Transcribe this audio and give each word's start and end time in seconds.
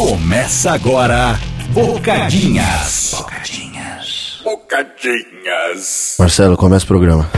Começa 0.00 0.72
agora, 0.72 1.38
Bocadinhas. 1.74 3.14
Bocadinhas. 3.18 4.40
Bocadinhas. 4.42 6.16
Marcelo, 6.18 6.56
começa 6.56 6.86
o 6.86 6.88
programa. 6.88 7.28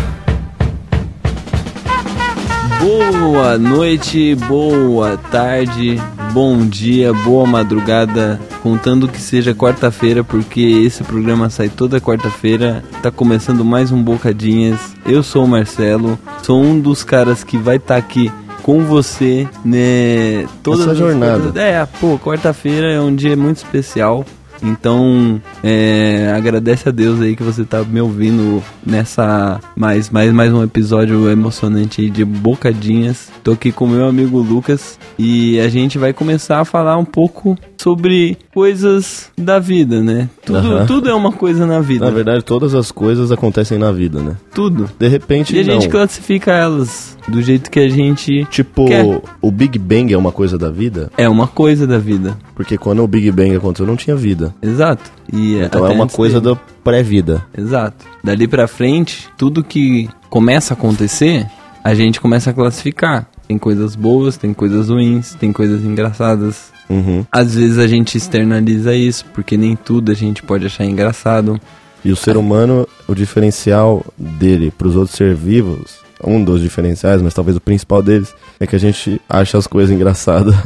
Boa 2.79 3.59
noite, 3.59 4.37
boa 4.37 5.17
tarde, 5.17 6.01
bom 6.33 6.65
dia, 6.65 7.13
boa 7.13 7.45
madrugada, 7.49 8.41
contando 8.63 9.09
que 9.09 9.21
seja 9.21 9.53
quarta-feira, 9.53 10.23
porque 10.23 10.61
esse 10.61 11.03
programa 11.03 11.51
sai 11.51 11.69
toda 11.69 12.01
quarta-feira. 12.01 12.85
Tá 13.03 13.11
começando 13.11 13.65
mais 13.65 13.91
um 13.91 14.01
Bocadinhas. 14.01 14.79
Eu 15.05 15.25
sou 15.25 15.47
o 15.47 15.49
Marcelo, 15.49 16.17
sou 16.45 16.63
um 16.63 16.79
dos 16.79 17.03
caras 17.03 17.43
que 17.43 17.59
vai 17.59 17.79
estar 17.79 17.95
tá 17.95 17.99
aqui 17.99 18.31
com 18.63 18.85
você, 18.85 19.49
né? 19.65 20.47
Toda 20.63 20.85
Essa 20.85 20.95
jornada. 20.95 21.61
É, 21.61 21.85
pô, 22.01 22.19
quarta-feira 22.19 22.93
é 22.93 23.01
um 23.01 23.15
dia 23.15 23.37
muito 23.37 23.59
especial. 23.59 24.25
Então, 24.63 25.43
é, 25.63 26.33
agradece 26.37 26.89
a 26.89 26.93
Deus 26.93 27.21
aí 27.21 27.35
que 27.35 27.43
você 27.43 27.65
tá 27.65 27.83
me 27.83 28.01
ouvindo 28.01 28.63
nessa 28.87 29.61
mais, 29.75 30.09
mais, 30.09 30.33
mais 30.33 30.53
um 30.53 30.63
episódio 30.63 31.29
emocionante 31.29 32.09
de 32.09 32.25
Bocadinhas. 32.25 33.29
Tô 33.43 33.53
aqui 33.53 33.73
com 33.73 33.89
meu 33.89 34.07
amigo 34.07 34.39
Lucas 34.39 35.01
e 35.19 35.59
a 35.59 35.69
gente 35.69 35.99
vai 35.99 36.13
começar 36.13 36.61
a 36.61 36.65
falar 36.65 36.97
um 36.97 37.05
pouco 37.05 37.59
sobre 37.83 38.39
coisas 38.55 39.31
da 39.37 39.59
vida, 39.59 40.01
né? 40.01 40.29
Tudo, 40.45 40.69
uhum. 40.69 40.87
tudo 40.87 41.11
é 41.11 41.15
uma 41.15 41.33
coisa 41.33 41.67
na 41.67 41.81
vida. 41.81 42.05
Na 42.05 42.11
verdade, 42.13 42.45
todas 42.45 42.75
as 42.75 42.93
coisas 42.93 43.33
acontecem 43.33 43.77
na 43.77 43.91
vida, 43.91 44.21
né? 44.21 44.37
Tudo. 44.55 44.89
De 44.99 45.09
repente, 45.09 45.57
E 45.57 45.61
a 45.61 45.65
não. 45.65 45.75
gente 45.75 45.89
classifica 45.89 46.53
elas 46.53 47.19
do 47.29 47.43
jeito 47.43 47.71
que 47.71 47.81
a 47.81 47.89
gente 47.89 48.45
Tipo, 48.51 48.87
quer. 48.87 49.21
o 49.41 49.51
Big 49.51 49.79
Bang 49.79 50.13
é 50.13 50.17
uma 50.17 50.31
coisa 50.33 50.57
da 50.57 50.71
vida? 50.71 51.11
É 51.19 51.29
uma 51.29 51.49
coisa 51.49 51.87
da 51.87 51.99
vida. 51.99 52.37
Porque 52.55 52.79
quando 52.79 53.03
o 53.03 53.09
Big 53.09 53.31
Bang 53.33 53.55
aconteceu, 53.57 53.87
não 53.87 53.97
tinha 53.97 54.15
vida. 54.15 54.55
Exato. 54.63 55.11
E 55.33 55.57
então 55.57 55.85
é 55.87 55.91
uma 55.91 56.07
coisa 56.07 56.41
dele. 56.41 56.55
da 56.55 56.61
pré-vida. 56.85 57.45
Exato. 57.57 58.07
Dali 58.23 58.47
pra 58.47 58.69
frente, 58.69 59.29
tudo 59.37 59.65
que 59.65 60.09
começa 60.31 60.73
a 60.73 60.77
acontecer, 60.77 61.47
a 61.83 61.95
gente 61.95 62.21
começa 62.21 62.51
a 62.51 62.53
classificar. 62.53 63.27
Tem 63.49 63.59
coisas 63.59 63.97
boas, 63.97 64.37
tem 64.37 64.55
coisas 64.55 64.89
ruins, 64.89 65.35
tem 65.35 65.53
coisas 65.53 65.85
engraçadas, 65.85 66.72
Uhum. 66.93 67.25
Às 67.33 67.55
vezes 67.55 67.79
a 67.79 67.87
gente 67.87 68.19
externaliza 68.19 68.95
isso, 68.95 69.25
porque 69.33 69.57
nem 69.57 69.75
tudo 69.75 70.13
a 70.13 70.15
gente 70.15 70.43
pode 70.43 70.67
achar 70.67 70.85
engraçado. 70.85 71.59
E 72.05 72.13
o 72.13 72.17
ser 72.17 72.37
humano, 72.37 72.87
o 73.09 73.15
diferencial 73.15 74.05
dele 74.19 74.71
para 74.77 74.89
os 74.89 74.97
outros 74.97 75.17
seres 75.17 75.39
vivos, 75.39 76.03
um 76.23 76.43
dos 76.43 76.61
diferenciais, 76.61 77.23
mas 77.23 77.33
talvez 77.33 77.57
o 77.57 77.61
principal 77.61 78.03
deles, 78.03 78.35
é 78.61 78.67
que 78.67 78.77
a 78.77 78.79
gente 78.79 79.21
acha 79.29 79.57
as 79.57 79.67
coisas 79.67 79.95
engraçadas. 79.95 80.55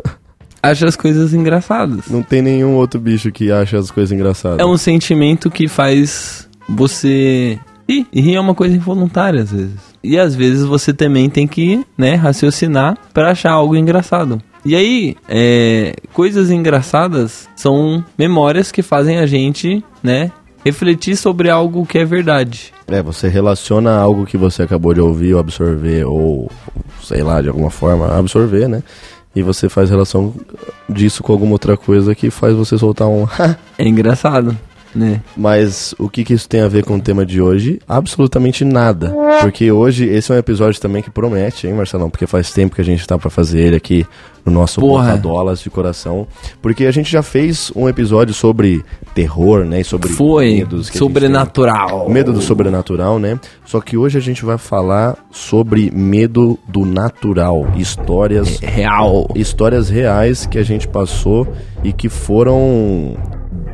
Acha 0.63 0.85
as 0.85 0.97
coisas 0.97 1.33
engraçadas. 1.33 2.09
Não 2.11 2.25
tem 2.25 2.43
nenhum 2.43 2.75
outro 2.75 2.99
bicho 2.99 3.31
que 3.31 3.53
acha 3.53 3.79
as 3.79 3.89
coisas 3.89 4.11
engraçadas. 4.11 4.59
É 4.59 4.65
um 4.65 4.77
sentimento 4.77 5.49
que 5.49 5.69
faz 5.69 6.49
você 6.69 7.57
rir. 7.89 8.05
E 8.13 8.21
rir 8.21 8.35
é 8.35 8.41
uma 8.41 8.55
coisa 8.55 8.75
involuntária 8.75 9.43
às 9.43 9.53
vezes. 9.53 9.79
E 10.03 10.19
às 10.19 10.35
vezes 10.35 10.65
você 10.65 10.93
também 10.93 11.31
tem 11.31 11.47
que, 11.47 11.85
né, 11.97 12.17
raciocinar 12.17 12.99
para 13.15 13.31
achar 13.31 13.53
algo 13.53 13.77
engraçado. 13.77 14.43
E 14.67 14.75
aí, 14.75 15.17
é, 15.28 15.95
coisas 16.12 16.50
engraçadas 16.50 17.48
são 17.55 18.05
memórias 18.19 18.72
que 18.72 18.83
fazem 18.83 19.19
a 19.19 19.25
gente, 19.25 19.81
né, 20.03 20.33
refletir 20.64 21.17
sobre 21.17 21.48
algo 21.48 21.86
que 21.86 21.98
é 21.98 22.05
verdade. 22.05 22.72
É, 22.89 23.00
você 23.00 23.28
relaciona 23.28 23.97
algo 23.97 24.27
que 24.27 24.37
você 24.37 24.64
acabou 24.64 24.92
de 24.92 25.00
ouvir 25.00 25.34
ou 25.34 25.39
absorver, 25.39 26.05
ou 26.05 26.50
sei 27.00 27.22
lá, 27.22 27.41
de 27.41 27.47
alguma 27.47 27.70
forma, 27.70 28.19
absorver, 28.19 28.69
né? 28.69 28.83
E 29.37 29.41
você 29.41 29.69
faz 29.69 29.89
relação 29.89 30.34
disso 30.89 31.22
com 31.22 31.33
alguma 31.33 31.53
outra 31.53 31.77
coisa 31.77 32.12
que 32.12 32.28
faz 32.28 32.53
você 32.56 32.77
soltar 32.77 33.06
um. 33.06 33.25
é 33.78 33.87
engraçado. 33.87 34.59
Né? 34.97 35.21
Mas 35.37 35.95
o 35.99 36.09
que, 36.09 36.25
que 36.25 36.33
isso 36.33 36.49
tem 36.49 36.63
a 36.63 36.69
ver 36.69 36.83
com 36.83 36.97
o 36.97 37.01
tema 37.01 37.27
de 37.27 37.41
hoje? 37.41 37.79
Absolutamente 37.87 38.65
nada. 38.65 39.15
Porque 39.43 39.71
hoje 39.71 40.07
esse 40.07 40.33
é 40.33 40.34
um 40.34 40.39
episódio 40.39 40.81
também 40.81 41.03
que 41.03 41.11
promete, 41.11 41.67
hein, 41.67 41.75
Marcelão? 41.75 42.09
Porque 42.09 42.27
faz 42.27 42.51
tempo 42.51 42.75
que 42.75 42.81
a 42.81 42.84
gente 42.84 43.06
tá 43.06 43.19
para 43.19 43.29
fazer 43.29 43.61
ele 43.61 43.77
aqui 43.77 44.06
no 44.43 44.53
nosso 44.53 44.81
Bocadolas 44.81 45.61
de 45.61 45.69
coração. 45.69 46.27
Porque 46.62 46.87
a 46.87 46.91
gente 46.91 47.12
já 47.12 47.23
fez 47.23 47.71
um 47.77 47.87
episódio 47.89 48.33
sobre 48.33 48.83
terror, 49.15 49.65
né? 49.65 49.81
E 49.81 49.85
sobre 49.85 50.09
Foi, 50.09 50.55
medos. 50.55 50.87
sobrenatural. 50.87 52.09
Medo 52.09 52.33
do 52.33 52.41
sobrenatural, 52.41 53.19
né? 53.19 53.39
Só 53.67 53.81
que 53.81 53.99
hoje 53.99 54.17
a 54.17 54.21
gente 54.21 54.47
vai 54.47 54.56
falar 54.56 55.19
sobre 55.31 55.91
medo 55.91 56.59
do 56.67 56.87
natural. 56.87 57.67
Histórias... 57.77 58.61
Real. 58.61 59.29
Histórias 59.35 59.91
reais 59.91 60.47
que 60.47 60.59
a 60.59 60.62
gente 60.62 60.89
passou 60.89 61.47
e 61.85 61.93
que 61.93 62.09
foram 62.09 63.15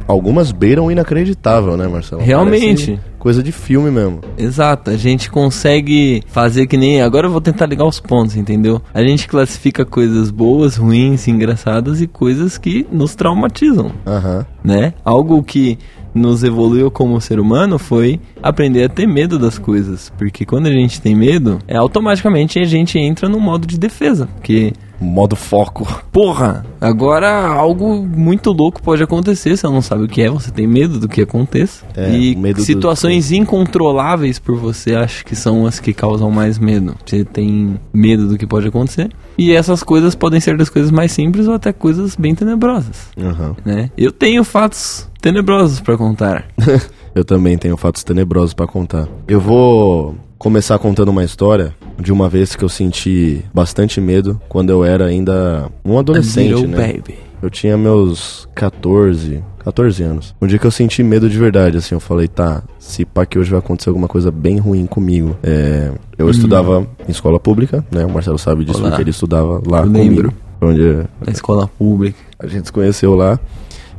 algumas 0.06 0.52
beiram 0.52 0.90
inacreditável, 0.90 1.76
né, 1.76 1.86
Marcelo? 1.86 2.22
Realmente. 2.22 2.92
Parece 2.92 3.12
coisa 3.22 3.40
de 3.40 3.52
filme 3.52 3.88
mesmo. 3.88 4.20
Exato, 4.36 4.90
a 4.90 4.96
gente 4.96 5.30
consegue 5.30 6.24
fazer 6.26 6.66
que 6.66 6.76
nem. 6.76 7.00
Agora 7.00 7.28
eu 7.28 7.30
vou 7.30 7.40
tentar 7.40 7.66
ligar 7.66 7.86
os 7.86 8.00
pontos, 8.00 8.36
entendeu? 8.36 8.82
A 8.92 9.00
gente 9.04 9.28
classifica 9.28 9.84
coisas 9.84 10.28
boas, 10.28 10.74
ruins, 10.76 11.28
engraçadas 11.28 12.00
e 12.02 12.08
coisas 12.08 12.58
que 12.58 12.84
nos 12.90 13.14
traumatizam. 13.14 13.92
Aham. 14.04 14.44
Né? 14.64 14.92
Algo 15.04 15.40
que 15.40 15.78
nos 16.12 16.42
evoluiu 16.42 16.90
como 16.90 17.20
ser 17.20 17.38
humano 17.38 17.78
foi 17.78 18.20
aprender 18.42 18.84
a 18.84 18.88
ter 18.88 19.06
medo 19.06 19.38
das 19.38 19.56
coisas. 19.56 20.12
Porque 20.19 20.44
quando 20.44 20.66
a 20.66 20.72
gente 20.72 21.00
tem 21.00 21.14
medo, 21.14 21.58
é 21.69 21.76
automaticamente 21.76 22.58
a 22.58 22.64
gente 22.64 22.98
entra 22.98 23.28
no 23.28 23.38
modo 23.38 23.66
de 23.69 23.78
defesa. 23.78 24.28
Porque 24.34 24.72
modo 25.02 25.36
foco. 25.36 25.86
Porra, 26.10 26.64
agora 26.80 27.46
algo 27.46 28.02
muito 28.06 28.50
louco 28.50 28.82
pode 28.82 29.02
acontecer, 29.02 29.56
você 29.56 29.66
não 29.66 29.82
sabe 29.82 30.04
o 30.04 30.08
que 30.08 30.22
é, 30.22 30.30
você 30.30 30.50
tem 30.50 30.66
medo 30.66 30.98
do 30.98 31.08
que 31.08 31.22
aconteça. 31.22 31.84
É, 31.96 32.10
e 32.16 32.36
situações 32.62 33.28
do... 33.28 33.36
incontroláveis 33.36 34.38
por 34.38 34.56
você 34.56 34.94
acho 34.94 35.24
que 35.24 35.34
são 35.34 35.66
as 35.66 35.78
que 35.80 35.92
causam 35.92 36.30
mais 36.30 36.58
medo. 36.58 36.94
Você 37.04 37.24
tem 37.24 37.78
medo 37.92 38.28
do 38.28 38.38
que 38.38 38.46
pode 38.46 38.68
acontecer. 38.68 39.10
E 39.36 39.52
essas 39.52 39.82
coisas 39.82 40.14
podem 40.14 40.40
ser 40.40 40.56
das 40.56 40.68
coisas 40.68 40.90
mais 40.90 41.12
simples 41.12 41.48
ou 41.48 41.54
até 41.54 41.72
coisas 41.72 42.16
bem 42.16 42.34
tenebrosas. 42.34 43.08
Uhum. 43.16 43.54
Né? 43.64 43.90
Eu 43.96 44.12
tenho 44.12 44.44
fatos 44.44 45.08
tenebrosos 45.20 45.80
para 45.80 45.96
contar. 45.96 46.46
Eu 47.14 47.24
também 47.24 47.58
tenho 47.58 47.76
fatos 47.76 48.02
tenebrosos 48.02 48.54
para 48.54 48.66
contar. 48.66 49.06
Eu 49.28 49.40
vou 49.40 50.16
começar 50.38 50.78
contando 50.78 51.10
uma 51.10 51.22
história 51.22 51.74
de 51.98 52.12
uma 52.12 52.28
vez 52.28 52.56
que 52.56 52.64
eu 52.64 52.69
senti 52.69 53.44
bastante 53.53 54.00
medo 54.00 54.41
quando 54.48 54.70
eu 54.70 54.84
era 54.84 55.06
ainda 55.06 55.70
um 55.84 55.98
adolescente, 55.98 56.66
né? 56.66 56.92
Baby. 56.92 57.19
Eu 57.42 57.50
tinha 57.50 57.76
meus 57.76 58.48
14, 58.54 59.42
14 59.64 60.02
anos. 60.02 60.34
Um 60.41 60.47
dia 60.47 60.58
que 60.58 60.66
eu 60.66 60.70
senti 60.70 61.02
medo 61.02 61.28
de 61.28 61.36
verdade, 61.36 61.76
assim, 61.76 61.94
eu 61.94 62.00
falei, 62.00 62.28
tá, 62.28 62.62
se 62.78 63.04
pá 63.04 63.26
que 63.26 63.36
hoje 63.36 63.50
vai 63.50 63.58
acontecer 63.58 63.91
alguma 63.91 64.06
coisa 64.06 64.31
bem 64.31 64.58
ruim 64.58 64.86
comigo. 64.86 65.36
É, 65.42 65.91
eu 66.16 66.26
hum. 66.26 66.31
estudava 66.31 66.86
em 67.08 67.10
escola 67.10 67.41
pública, 67.41 67.84
né? 67.91 68.06
O 68.06 68.10
Marcelo 68.10 68.38
sabe 68.38 68.64
disso, 68.64 68.78
Olá. 68.78 68.91
porque 68.91 69.02
ele 69.02 69.10
estudava 69.10 69.60
lá 69.66 69.81
eu 69.81 69.86
comigo. 69.86 70.14
Lembro. 70.14 70.34
Onde 70.60 71.04
Na 71.26 71.32
escola 71.32 71.66
pública. 71.66 72.16
A 72.38 72.47
gente 72.47 72.66
se 72.66 72.72
conheceu 72.72 73.16
lá. 73.16 73.41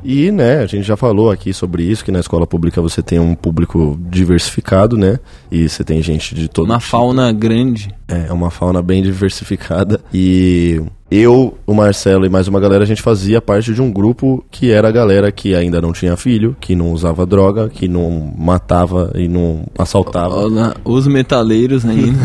E, 0.03 0.31
né, 0.31 0.59
a 0.59 0.65
gente 0.65 0.83
já 0.83 0.97
falou 0.97 1.31
aqui 1.31 1.53
sobre 1.53 1.83
isso, 1.83 2.03
que 2.03 2.11
na 2.11 2.19
escola 2.19 2.45
pública 2.45 2.81
você 2.81 3.01
tem 3.01 3.19
um 3.19 3.35
público 3.35 3.99
diversificado, 4.09 4.97
né? 4.97 5.19
E 5.51 5.67
você 5.69 5.83
tem 5.83 6.01
gente 6.01 6.35
de 6.35 6.47
todo 6.47 6.65
Uma 6.65 6.77
tipo. 6.77 6.89
fauna 6.89 7.31
grande. 7.31 7.89
É, 8.07 8.27
é 8.27 8.33
uma 8.33 8.51
fauna 8.51 8.81
bem 8.81 9.01
diversificada. 9.01 10.01
E 10.13 10.81
eu, 11.11 11.57
o 11.67 11.73
Marcelo 11.73 12.25
e 12.25 12.29
mais 12.29 12.47
uma 12.47 12.59
galera, 12.59 12.83
a 12.83 12.87
gente 12.87 13.01
fazia 13.01 13.39
parte 13.39 13.73
de 13.73 13.81
um 13.81 13.91
grupo 13.91 14.43
que 14.49 14.71
era 14.71 14.87
a 14.87 14.91
galera 14.91 15.31
que 15.31 15.53
ainda 15.53 15.79
não 15.79 15.93
tinha 15.93 16.17
filho, 16.17 16.55
que 16.59 16.75
não 16.75 16.91
usava 16.91 17.25
droga, 17.25 17.69
que 17.69 17.87
não 17.87 18.33
matava 18.35 19.11
e 19.15 19.27
não 19.27 19.63
assaltava. 19.77 20.35
Os 20.83 21.05
metaleiros 21.05 21.85
ainda. 21.85 22.17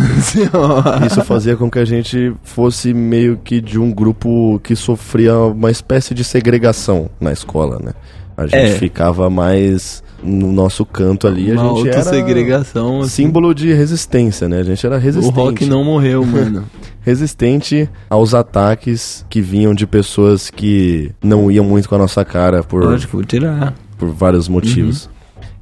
Isso 1.06 1.22
fazia 1.22 1.56
com 1.56 1.70
que 1.70 1.78
a 1.78 1.84
gente 1.84 2.32
fosse 2.42 2.94
meio 2.94 3.36
que 3.36 3.60
de 3.60 3.78
um 3.78 3.92
grupo 3.92 4.58
que 4.64 4.74
sofria 4.74 5.36
uma 5.36 5.70
espécie 5.70 6.14
de 6.14 6.24
segregação 6.24 7.10
na 7.20 7.32
escola, 7.32 7.78
né? 7.82 7.92
A 8.36 8.46
gente 8.46 8.72
é. 8.72 8.78
ficava 8.78 9.28
mais 9.28 10.02
no 10.22 10.52
nosso 10.52 10.84
canto 10.84 11.26
ali, 11.26 11.52
Uma 11.52 11.72
a 11.72 11.76
gente 11.76 11.88
era 11.90 12.02
segregação, 12.02 13.00
assim. 13.00 13.24
símbolo 13.24 13.54
de 13.54 13.72
resistência, 13.72 14.48
né? 14.48 14.58
A 14.58 14.62
gente 14.62 14.84
era 14.84 14.98
resistente. 14.98 15.38
O 15.38 15.42
rock 15.42 15.64
não 15.66 15.84
morreu, 15.84 16.24
mano. 16.26 16.64
resistente 17.02 17.88
aos 18.10 18.34
ataques 18.34 19.24
que 19.28 19.40
vinham 19.40 19.74
de 19.74 19.86
pessoas 19.86 20.50
que 20.50 21.12
não 21.22 21.50
iam 21.50 21.64
muito 21.64 21.88
com 21.88 21.94
a 21.94 21.98
nossa 21.98 22.24
cara 22.24 22.62
por 22.62 22.82
Lógico, 22.84 23.24
tirar. 23.24 23.74
por 23.96 24.08
vários 24.10 24.48
motivos. 24.48 25.04
Uhum. 25.04 25.10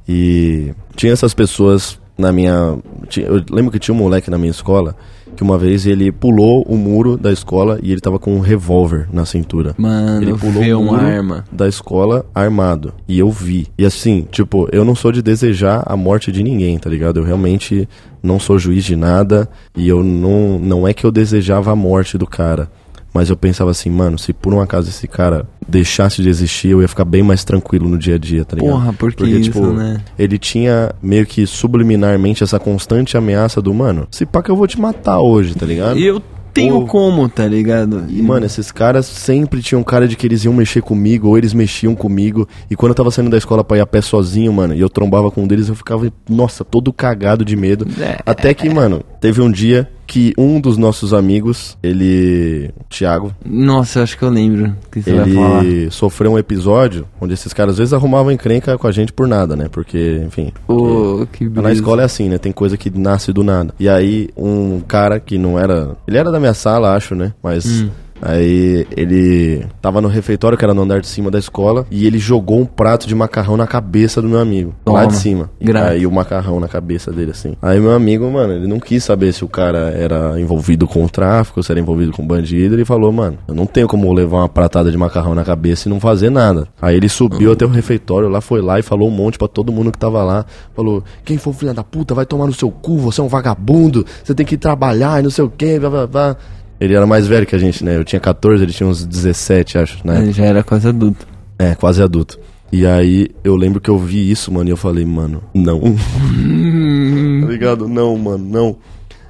E 0.09 0.73
tinha 0.95 1.13
essas 1.13 1.33
pessoas 1.33 1.99
na 2.17 2.31
minha, 2.31 2.77
eu 3.17 3.43
lembro 3.51 3.71
que 3.71 3.77
tinha 3.79 3.93
um 3.93 3.97
moleque 3.97 4.31
na 4.31 4.37
minha 4.37 4.49
escola 4.51 4.95
que 5.37 5.43
uma 5.43 5.57
vez 5.57 5.85
ele 5.85 6.11
pulou 6.11 6.63
o 6.63 6.75
muro 6.75 7.15
da 7.15 7.31
escola 7.31 7.79
e 7.81 7.91
ele 7.91 8.01
tava 8.01 8.17
com 8.17 8.35
um 8.35 8.39
revólver 8.39 9.07
na 9.13 9.23
cintura. 9.23 9.75
Mano, 9.77 10.21
ele 10.21 10.33
pulou 10.33 10.81
o 10.81 10.83
muro 10.83 11.05
arma 11.05 11.45
da 11.51 11.67
escola 11.67 12.25
armado. 12.33 12.93
E 13.07 13.19
eu 13.19 13.29
vi. 13.29 13.67
E 13.77 13.85
assim, 13.85 14.27
tipo, 14.29 14.67
eu 14.71 14.83
não 14.83 14.95
sou 14.95 15.11
de 15.11 15.21
desejar 15.21 15.83
a 15.85 15.95
morte 15.95 16.31
de 16.31 16.43
ninguém, 16.43 16.77
tá 16.79 16.89
ligado? 16.89 17.19
Eu 17.19 17.23
realmente 17.23 17.87
não 18.21 18.39
sou 18.39 18.57
juiz 18.57 18.83
de 18.83 18.95
nada 18.95 19.47
e 19.75 19.87
eu 19.87 20.03
não 20.03 20.59
não 20.59 20.87
é 20.87 20.93
que 20.93 21.05
eu 21.05 21.11
desejava 21.11 21.71
a 21.71 21.75
morte 21.75 22.17
do 22.17 22.25
cara, 22.25 22.69
Mas 23.17 23.31
eu 23.31 23.35
pensava 23.35 23.71
assim, 23.71 23.89
mano, 23.89 24.19
se 24.19 24.31
por 24.31 24.53
um 24.53 24.61
acaso 24.61 24.89
esse 24.89 25.07
cara 25.07 25.49
deixasse 25.67 26.21
de 26.21 26.29
existir, 26.29 26.67
eu 26.67 26.83
ia 26.83 26.87
ficar 26.87 27.03
bem 27.03 27.23
mais 27.23 27.43
tranquilo 27.43 27.89
no 27.89 27.97
dia 27.97 28.13
a 28.13 28.17
dia, 28.19 28.45
tá 28.45 28.55
ligado? 28.55 28.73
Porra, 28.73 28.93
por 28.93 29.09
que 29.09 29.17
Porque, 29.17 29.33
isso, 29.33 29.51
tipo, 29.51 29.65
né? 29.65 29.99
ele 30.19 30.37
tinha 30.37 30.91
meio 31.01 31.25
que 31.25 31.47
subliminarmente 31.47 32.43
essa 32.43 32.59
constante 32.59 33.17
ameaça 33.17 33.59
do, 33.59 33.73
mano, 33.73 34.07
se 34.11 34.23
pá 34.23 34.43
que 34.43 34.51
eu 34.51 34.55
vou 34.55 34.67
te 34.67 34.79
matar 34.79 35.19
hoje, 35.19 35.55
tá 35.55 35.65
ligado? 35.65 35.97
E 35.97 36.05
eu 36.05 36.21
tenho 36.53 36.85
como, 36.85 37.27
tá 37.27 37.47
ligado? 37.47 38.05
E, 38.07 38.21
mano, 38.21 38.45
esses 38.45 38.71
caras 38.71 39.05
sempre 39.05 39.61
tinham 39.61 39.83
cara 39.83 40.07
de 40.07 40.15
que 40.15 40.25
eles 40.25 40.43
iam 40.43 40.53
mexer 40.53 40.81
comigo, 40.81 41.29
ou 41.29 41.37
eles 41.37 41.53
mexiam 41.53 41.95
comigo. 41.95 42.47
E 42.69 42.75
quando 42.75 42.91
eu 42.91 42.95
tava 42.95 43.11
saindo 43.11 43.29
da 43.29 43.37
escola 43.37 43.63
pra 43.63 43.77
ir 43.77 43.81
a 43.81 43.85
pé 43.85 44.01
sozinho, 44.01 44.51
mano, 44.51 44.73
e 44.73 44.79
eu 44.79 44.89
trombava 44.89 45.29
com 45.29 45.43
um 45.43 45.47
deles, 45.47 45.69
eu 45.69 45.75
ficava, 45.75 46.11
nossa, 46.29 46.63
todo 46.63 46.91
cagado 46.91 47.45
de 47.45 47.55
medo. 47.55 47.87
É. 47.99 48.19
Até 48.25 48.53
que, 48.53 48.69
mano, 48.69 49.03
teve 49.19 49.41
um 49.41 49.51
dia 49.51 49.89
que 50.07 50.33
um 50.37 50.59
dos 50.59 50.77
nossos 50.77 51.13
amigos, 51.13 51.77
ele. 51.83 52.71
Thiago, 52.89 53.33
Nossa, 53.45 53.99
eu 53.99 54.03
acho 54.03 54.17
que 54.17 54.23
eu 54.23 54.29
lembro 54.29 54.73
que 54.89 55.01
você 55.01 55.13
vai 55.13 55.29
falar. 55.29 55.65
ele 55.65 55.91
sofreu 55.91 56.31
um 56.31 56.39
episódio 56.39 57.05
onde 57.19 57.33
esses 57.33 57.51
caras 57.51 57.73
às 57.73 57.77
vezes 57.79 57.93
arrumavam 57.93 58.31
encrenca 58.31 58.77
com 58.77 58.87
a 58.87 58.91
gente 58.91 59.11
por 59.11 59.27
nada, 59.27 59.55
né? 59.55 59.67
Porque, 59.69 60.23
enfim. 60.25 60.53
Pô, 60.65 61.27
que 61.31 61.47
Na 61.49 61.71
escola 61.71 62.03
é 62.03 62.05
assim, 62.05 62.29
né? 62.29 62.37
Tem 62.37 62.53
coisa 62.53 62.77
que 62.77 62.89
nasce 62.89 63.33
do 63.33 63.43
nada. 63.43 63.73
E 63.77 63.89
aí, 63.89 64.29
um 64.37 64.79
cara 64.79 65.19
que 65.19 65.37
não 65.37 65.59
era. 65.59 65.97
Ele 66.07 66.17
era 66.17 66.31
da 66.31 66.39
minha 66.39 66.53
sala, 66.53 66.95
acho, 66.95 67.13
né? 67.13 67.33
Mas. 67.43 67.65
Hum. 67.81 67.89
Aí 68.21 68.85
ele 68.95 69.65
tava 69.81 70.01
no 70.01 70.07
refeitório, 70.07 70.57
que 70.57 70.63
era 70.63 70.73
no 70.73 70.81
andar 70.81 71.01
de 71.01 71.07
cima 71.07 71.29
da 71.29 71.39
escola, 71.39 71.85
e 71.91 72.05
ele 72.05 72.17
jogou 72.17 72.59
um 72.59 72.65
prato 72.65 73.07
de 73.07 73.15
macarrão 73.15 73.57
na 73.57 73.67
cabeça 73.67 74.21
do 74.21 74.27
meu 74.27 74.39
amigo. 74.39 74.73
Lá 74.85 75.01
Toma. 75.01 75.07
de 75.07 75.15
cima. 75.15 75.49
E 75.59 75.65
Grave. 75.65 75.87
caiu 75.87 76.09
o 76.09 76.13
macarrão 76.13 76.59
na 76.59 76.67
cabeça 76.67 77.11
dele, 77.11 77.31
assim. 77.31 77.55
Aí 77.61 77.79
meu 77.79 77.91
amigo, 77.91 78.29
mano, 78.29 78.53
ele 78.53 78.67
não 78.67 78.79
quis 78.79 79.03
saber 79.03 79.33
se 79.33 79.43
o 79.43 79.47
cara 79.47 79.91
era 79.91 80.39
envolvido 80.39 80.87
com 80.87 81.03
o 81.03 81.09
tráfico, 81.09 81.61
se 81.61 81.71
era 81.71 81.79
envolvido 81.79 82.11
com 82.11 82.25
bandido. 82.25 82.75
Ele 82.75 82.85
falou, 82.85 83.11
mano, 83.11 83.37
eu 83.47 83.55
não 83.55 83.65
tenho 83.65 83.87
como 83.87 84.11
levar 84.13 84.37
uma 84.37 84.49
pratada 84.49 84.91
de 84.91 84.97
macarrão 84.97 85.35
na 85.35 85.43
cabeça 85.43 85.87
e 85.87 85.91
não 85.91 85.99
fazer 85.99 86.29
nada. 86.29 86.67
Aí 86.81 86.95
ele 86.95 87.09
subiu 87.09 87.51
até 87.51 87.65
o 87.65 87.69
refeitório, 87.69 88.27
lá 88.29 88.41
foi 88.41 88.61
lá 88.61 88.79
e 88.79 88.81
falou 88.81 89.07
um 89.07 89.11
monte 89.11 89.37
pra 89.37 89.47
todo 89.47 89.71
mundo 89.71 89.91
que 89.91 89.97
tava 89.97 90.23
lá. 90.23 90.45
Falou, 90.75 91.03
quem 91.23 91.37
for 91.37 91.53
filho 91.53 91.73
da 91.73 91.83
puta 91.83 92.13
vai 92.13 92.25
tomar 92.25 92.45
no 92.45 92.53
seu 92.53 92.69
cu, 92.69 92.97
você 92.97 93.21
é 93.21 93.23
um 93.23 93.27
vagabundo, 93.27 94.05
você 94.23 94.33
tem 94.33 94.45
que 94.45 94.55
ir 94.55 94.57
trabalhar 94.57 95.19
e 95.19 95.23
não 95.23 95.29
sei 95.29 95.43
o 95.43 95.49
que, 95.49 95.79
blá 95.79 95.89
blá 95.89 96.07
blá. 96.07 96.37
Ele 96.79 96.93
era 96.93 97.05
mais 97.05 97.27
velho 97.27 97.45
que 97.45 97.55
a 97.55 97.59
gente, 97.59 97.83
né? 97.83 97.95
Eu 97.97 98.03
tinha 98.03 98.19
14, 98.19 98.63
ele 98.63 98.71
tinha 98.71 98.87
uns 98.87 99.05
17, 99.05 99.77
acho, 99.77 100.05
né? 100.05 100.21
Ele 100.21 100.31
já 100.31 100.45
era 100.45 100.63
quase 100.63 100.87
adulto. 100.87 101.27
É, 101.57 101.73
quase 101.73 102.01
adulto. 102.01 102.39
E 102.71 102.85
aí 102.85 103.29
eu 103.43 103.55
lembro 103.55 103.79
que 103.79 103.89
eu 103.89 103.97
vi 103.97 104.29
isso, 104.29 104.51
mano, 104.51 104.69
e 104.69 104.71
eu 104.71 104.77
falei, 104.77 105.05
mano, 105.05 105.41
não. 105.53 105.79
tá 107.41 107.47
ligado? 107.47 107.87
Não, 107.87 108.17
mano, 108.17 108.45
não. 108.45 108.77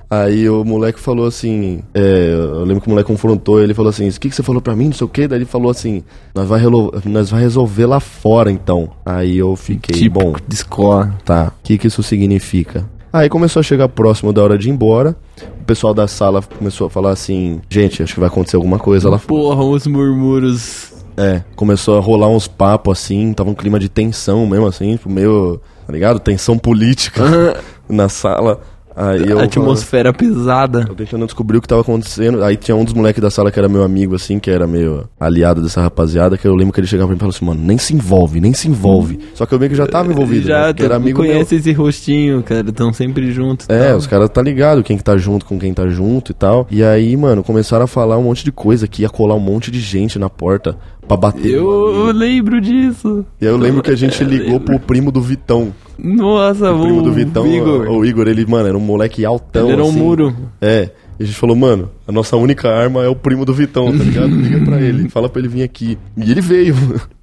Aí 0.10 0.50
o 0.50 0.64
moleque 0.64 1.00
falou 1.00 1.26
assim, 1.26 1.82
é, 1.94 2.30
eu 2.32 2.64
lembro 2.64 2.82
que 2.82 2.88
o 2.88 2.92
moleque 2.92 3.08
confrontou 3.08 3.62
ele 3.62 3.74
falou 3.74 3.90
assim, 3.90 4.08
o 4.08 4.14
que, 4.14 4.30
que 4.30 4.36
você 4.36 4.42
falou 4.42 4.62
pra 4.62 4.74
mim, 4.74 4.86
não 4.86 4.94
sei 4.94 5.06
o 5.06 5.10
que, 5.10 5.28
daí 5.28 5.40
ele 5.40 5.46
falou 5.46 5.70
assim, 5.70 6.02
nós 6.34 6.48
vai, 6.48 6.62
nós 7.04 7.30
vai 7.30 7.42
resolver 7.42 7.86
lá 7.86 8.00
fora 8.00 8.50
então. 8.50 8.90
Aí 9.06 9.38
eu 9.38 9.54
fiquei, 9.58 9.96
tipo 9.96 10.20
bom, 10.20 10.34
de 10.48 10.56
escola. 10.56 11.14
tá, 11.26 11.52
o 11.60 11.62
que 11.62 11.78
que 11.78 11.88
isso 11.88 12.02
significa? 12.02 12.86
Aí 13.12 13.30
começou 13.30 13.60
a 13.60 13.64
chegar 13.64 13.88
próximo 13.90 14.34
da 14.34 14.44
hora 14.44 14.58
de 14.58 14.70
ir 14.70 14.72
embora, 14.72 15.16
o 15.62 15.66
pessoal 15.66 15.94
da 15.94 16.08
sala 16.08 16.42
começou 16.42 16.88
a 16.88 16.90
falar 16.90 17.12
assim, 17.12 17.62
gente, 17.70 18.04
acho 18.04 18.14
que 18.14 18.20
vai 18.20 18.28
acontecer 18.28 18.56
alguma 18.56 18.80
coisa 18.80 19.10
lá 19.10 19.18
fora. 19.18 19.42
Porra, 19.42 19.64
os 19.64 19.88
murmúrios. 19.88 20.94
É, 21.16 21.42
começou 21.56 21.98
a 21.98 22.02
rolar 22.02 22.30
uns 22.30 22.48
papos 22.48 23.00
assim, 23.00 23.34
tava 23.34 23.50
um 23.50 23.56
clima 23.56 23.80
de 23.80 23.90
tensão 23.90 24.46
mesmo 24.46 24.68
assim, 24.68 24.92
tipo, 24.92 25.10
meio, 25.10 25.60
tá 25.86 25.92
ligado? 25.92 26.20
Tensão 26.20 26.58
política 26.60 27.24
na 27.90 28.08
sala. 28.08 28.62
Aí 28.98 29.30
eu 29.30 29.40
atmosfera 29.40 30.12
pesada. 30.12 30.86
eu 30.90 30.96
tentando 30.96 31.26
descobrir 31.26 31.58
o 31.58 31.62
que 31.62 31.68
tava 31.68 31.82
acontecendo. 31.82 32.44
Aí 32.44 32.58
tinha 32.58 32.76
um 32.76 32.84
dos 32.84 32.94
moleques 32.94 33.22
da 33.22 33.30
sala 33.30 33.52
que 33.52 33.60
era 33.60 33.70
meu 33.70 33.84
amigo, 33.84 34.16
assim, 34.16 34.40
que 34.40 34.50
era 34.50 34.66
meio 34.66 35.08
aliado 35.20 35.62
dessa 35.62 35.82
rapaziada, 35.82 36.36
que 36.38 36.48
eu 36.48 36.56
lembro 36.56 36.74
que 36.74 36.80
ele 36.80 36.88
chegava 36.88 37.08
pra 37.08 37.14
mim 37.14 37.18
e 37.18 37.20
falava 37.20 37.36
assim, 37.38 37.46
mano, 37.46 37.62
nem 37.64 37.78
se 37.78 37.94
envolve, 37.94 38.42
nem 38.42 38.54
se 38.54 38.68
envolve. 38.68 39.20
Só 39.36 39.46
que 39.46 39.54
eu 39.54 39.60
meio 39.60 39.70
que 39.70 39.78
já 39.78 39.86
tava 39.86 40.12
envolvido, 40.12 40.48
já 40.48 40.68
né? 40.68 40.74
Era 40.80 40.96
amigo 40.96 41.22
meu. 41.22 41.32
conhece 41.32 41.56
esse 41.56 41.72
rostinho, 41.74 42.42
cara. 42.42 42.68
Estão 42.70 42.92
sempre 42.92 43.32
juntos. 43.32 43.68
e 43.70 43.72
É, 43.74 43.90
tal. 43.90 43.98
os 43.98 44.08
caras 44.08 44.30
tá 44.30 44.42
ligado 44.42 44.84
quem 44.84 44.98
que 44.98 45.04
tá 45.04 45.16
junto 45.16 45.46
com 45.46 45.60
quem 45.60 45.74
tá 45.74 45.88
junto 45.88 46.32
e 46.32 46.36
tal. 46.36 46.66
E 46.72 46.84
aí, 46.84 47.16
mano, 47.16 47.44
começaram 47.44 47.86
a 47.86 47.88
falar 47.88 48.18
um 48.18 48.24
monte 48.24 48.44
de 48.44 48.52
coisa 48.52 48.88
que 48.88 49.04
ia 49.04 49.10
colar 49.10 49.36
um 49.36 49.40
monte 49.40 49.70
de 49.70 49.80
gente 49.80 50.18
na 50.18 50.30
porta 50.30 50.76
pra 51.08 51.18
bater. 51.18 51.54
Eu 51.54 52.12
lembro 52.14 52.60
disso. 52.60 53.26
E 53.42 53.46
aí 53.46 53.52
eu 53.52 53.58
lembro 53.58 53.82
que 53.82 53.92
a 53.92 53.96
gente 53.96 54.22
ligou 54.26 54.60
pro 54.60 54.80
primo 54.80 55.12
do 55.12 55.22
Vitão. 55.22 55.74
Nossa, 55.98 56.72
O 56.72 56.82
primo 56.84 57.02
do 57.02 57.12
Vitão, 57.12 57.48
Igor. 57.48 57.90
o 57.90 58.06
Igor, 58.06 58.28
ele, 58.28 58.46
mano, 58.46 58.68
era 58.68 58.78
um 58.78 58.82
moleque 58.82 59.26
altão. 59.26 59.64
Ele 59.66 59.74
era 59.74 59.84
um 59.84 59.90
assim. 59.90 59.98
muro. 60.00 60.36
É. 60.62 60.90
E 61.20 61.24
a 61.24 61.26
gente 61.26 61.36
falou, 61.40 61.56
mano, 61.56 61.90
a 62.08 62.12
nossa 62.12 62.38
única 62.38 62.70
arma 62.70 63.04
é 63.04 63.08
o 63.08 63.16
primo 63.16 63.44
do 63.44 63.52
Vitão, 63.52 63.86
tá 63.98 64.04
ligado? 64.04 64.28
Liga 64.28 64.64
pra 64.64 64.80
ele, 64.80 65.10
fala 65.10 65.28
pra 65.28 65.40
ele 65.40 65.48
vir 65.48 65.64
aqui. 65.64 65.98
E 66.16 66.30
ele 66.32 66.42
veio. 66.42 66.76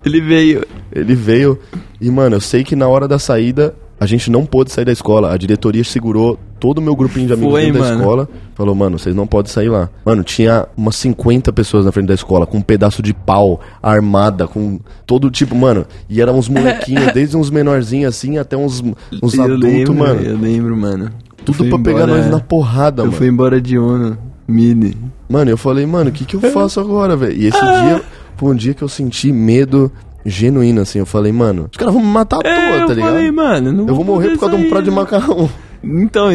Ele 0.04 0.20
veio. 0.20 0.64
Ele 0.92 1.14
veio. 1.14 1.56
E, 2.00 2.10
mano, 2.10 2.34
eu 2.34 2.40
sei 2.40 2.64
que 2.64 2.74
na 2.74 2.88
hora 2.88 3.06
da 3.06 3.18
saída, 3.20 3.72
a 3.98 4.06
gente 4.06 4.30
não 4.30 4.44
pôde 4.44 4.72
sair 4.72 4.84
da 4.84 4.92
escola. 4.92 5.32
A 5.32 5.36
diretoria 5.36 5.82
segurou 5.84 6.38
todo 6.58 6.78
o 6.78 6.82
meu 6.82 6.94
grupinho 6.96 7.26
de 7.26 7.32
amigos 7.32 7.52
Foi, 7.52 7.64
dentro 7.66 7.80
da 7.82 7.88
mano. 7.88 8.00
escola. 8.00 8.28
Falou, 8.54 8.74
mano, 8.74 8.98
vocês 8.98 9.14
não 9.14 9.26
podem 9.26 9.50
sair 9.52 9.68
lá. 9.68 9.88
Mano, 10.04 10.22
tinha 10.22 10.66
umas 10.76 10.96
50 10.96 11.52
pessoas 11.52 11.84
na 11.84 11.92
frente 11.92 12.06
da 12.06 12.14
escola, 12.14 12.46
com 12.46 12.58
um 12.58 12.62
pedaço 12.62 13.02
de 13.02 13.12
pau, 13.14 13.60
armada, 13.82 14.46
com 14.48 14.78
todo 15.06 15.30
tipo, 15.30 15.54
mano. 15.54 15.86
E 16.08 16.20
eram 16.20 16.36
uns 16.38 16.48
molequinhos, 16.48 17.10
desde 17.14 17.36
uns 17.36 17.50
menorzinhos 17.50 18.14
assim 18.14 18.38
até 18.38 18.56
uns, 18.56 18.82
uns 19.22 19.34
eu 19.34 19.42
adultos, 19.44 19.68
lembro, 19.68 19.94
mano. 19.94 20.20
Eu 20.20 20.38
lembro, 20.38 20.76
mano. 20.76 21.10
Tudo 21.44 21.64
pra 21.68 21.78
pegar 21.78 22.04
embora- 22.04 22.22
nós 22.22 22.30
na 22.30 22.40
porrada, 22.40 23.02
Eu 23.02 23.06
mano. 23.06 23.16
fui 23.18 23.28
embora 23.28 23.60
de 23.60 23.78
Uno. 23.78 24.16
Mini. 24.46 24.96
Mano, 25.28 25.50
eu 25.50 25.56
falei, 25.56 25.86
mano, 25.86 26.10
o 26.10 26.12
que 26.12 26.24
que 26.24 26.34
eu 26.36 26.40
faço 26.52 26.78
agora, 26.80 27.16
velho? 27.16 27.32
E 27.32 27.46
esse 27.46 27.58
dia 27.60 28.02
foi 28.36 28.52
um 28.52 28.56
dia 28.56 28.74
que 28.74 28.82
eu 28.82 28.88
senti 28.88 29.32
medo 29.32 29.90
genuíno, 30.24 30.80
assim. 30.80 30.98
Eu 30.98 31.06
falei, 31.06 31.32
mano, 31.32 31.68
os 31.70 31.76
caras 31.76 31.92
vão 31.94 32.02
me 32.02 32.08
matar 32.10 32.38
à 32.38 32.42
toa, 32.42 32.50
É, 32.52 32.70
tá 32.70 32.84
eu 32.92 32.94
ligado? 32.94 33.08
falei, 33.12 33.30
mano, 33.30 33.72
não 33.72 33.86
eu 33.86 33.94
vou 33.94 34.04
morrer 34.04 34.30
por 34.30 34.40
causa 34.40 34.56
de 34.56 34.64
um 34.64 34.68
prato 34.68 34.84
de 34.84 34.90
macarrão. 34.90 35.48
Então, 35.82 36.28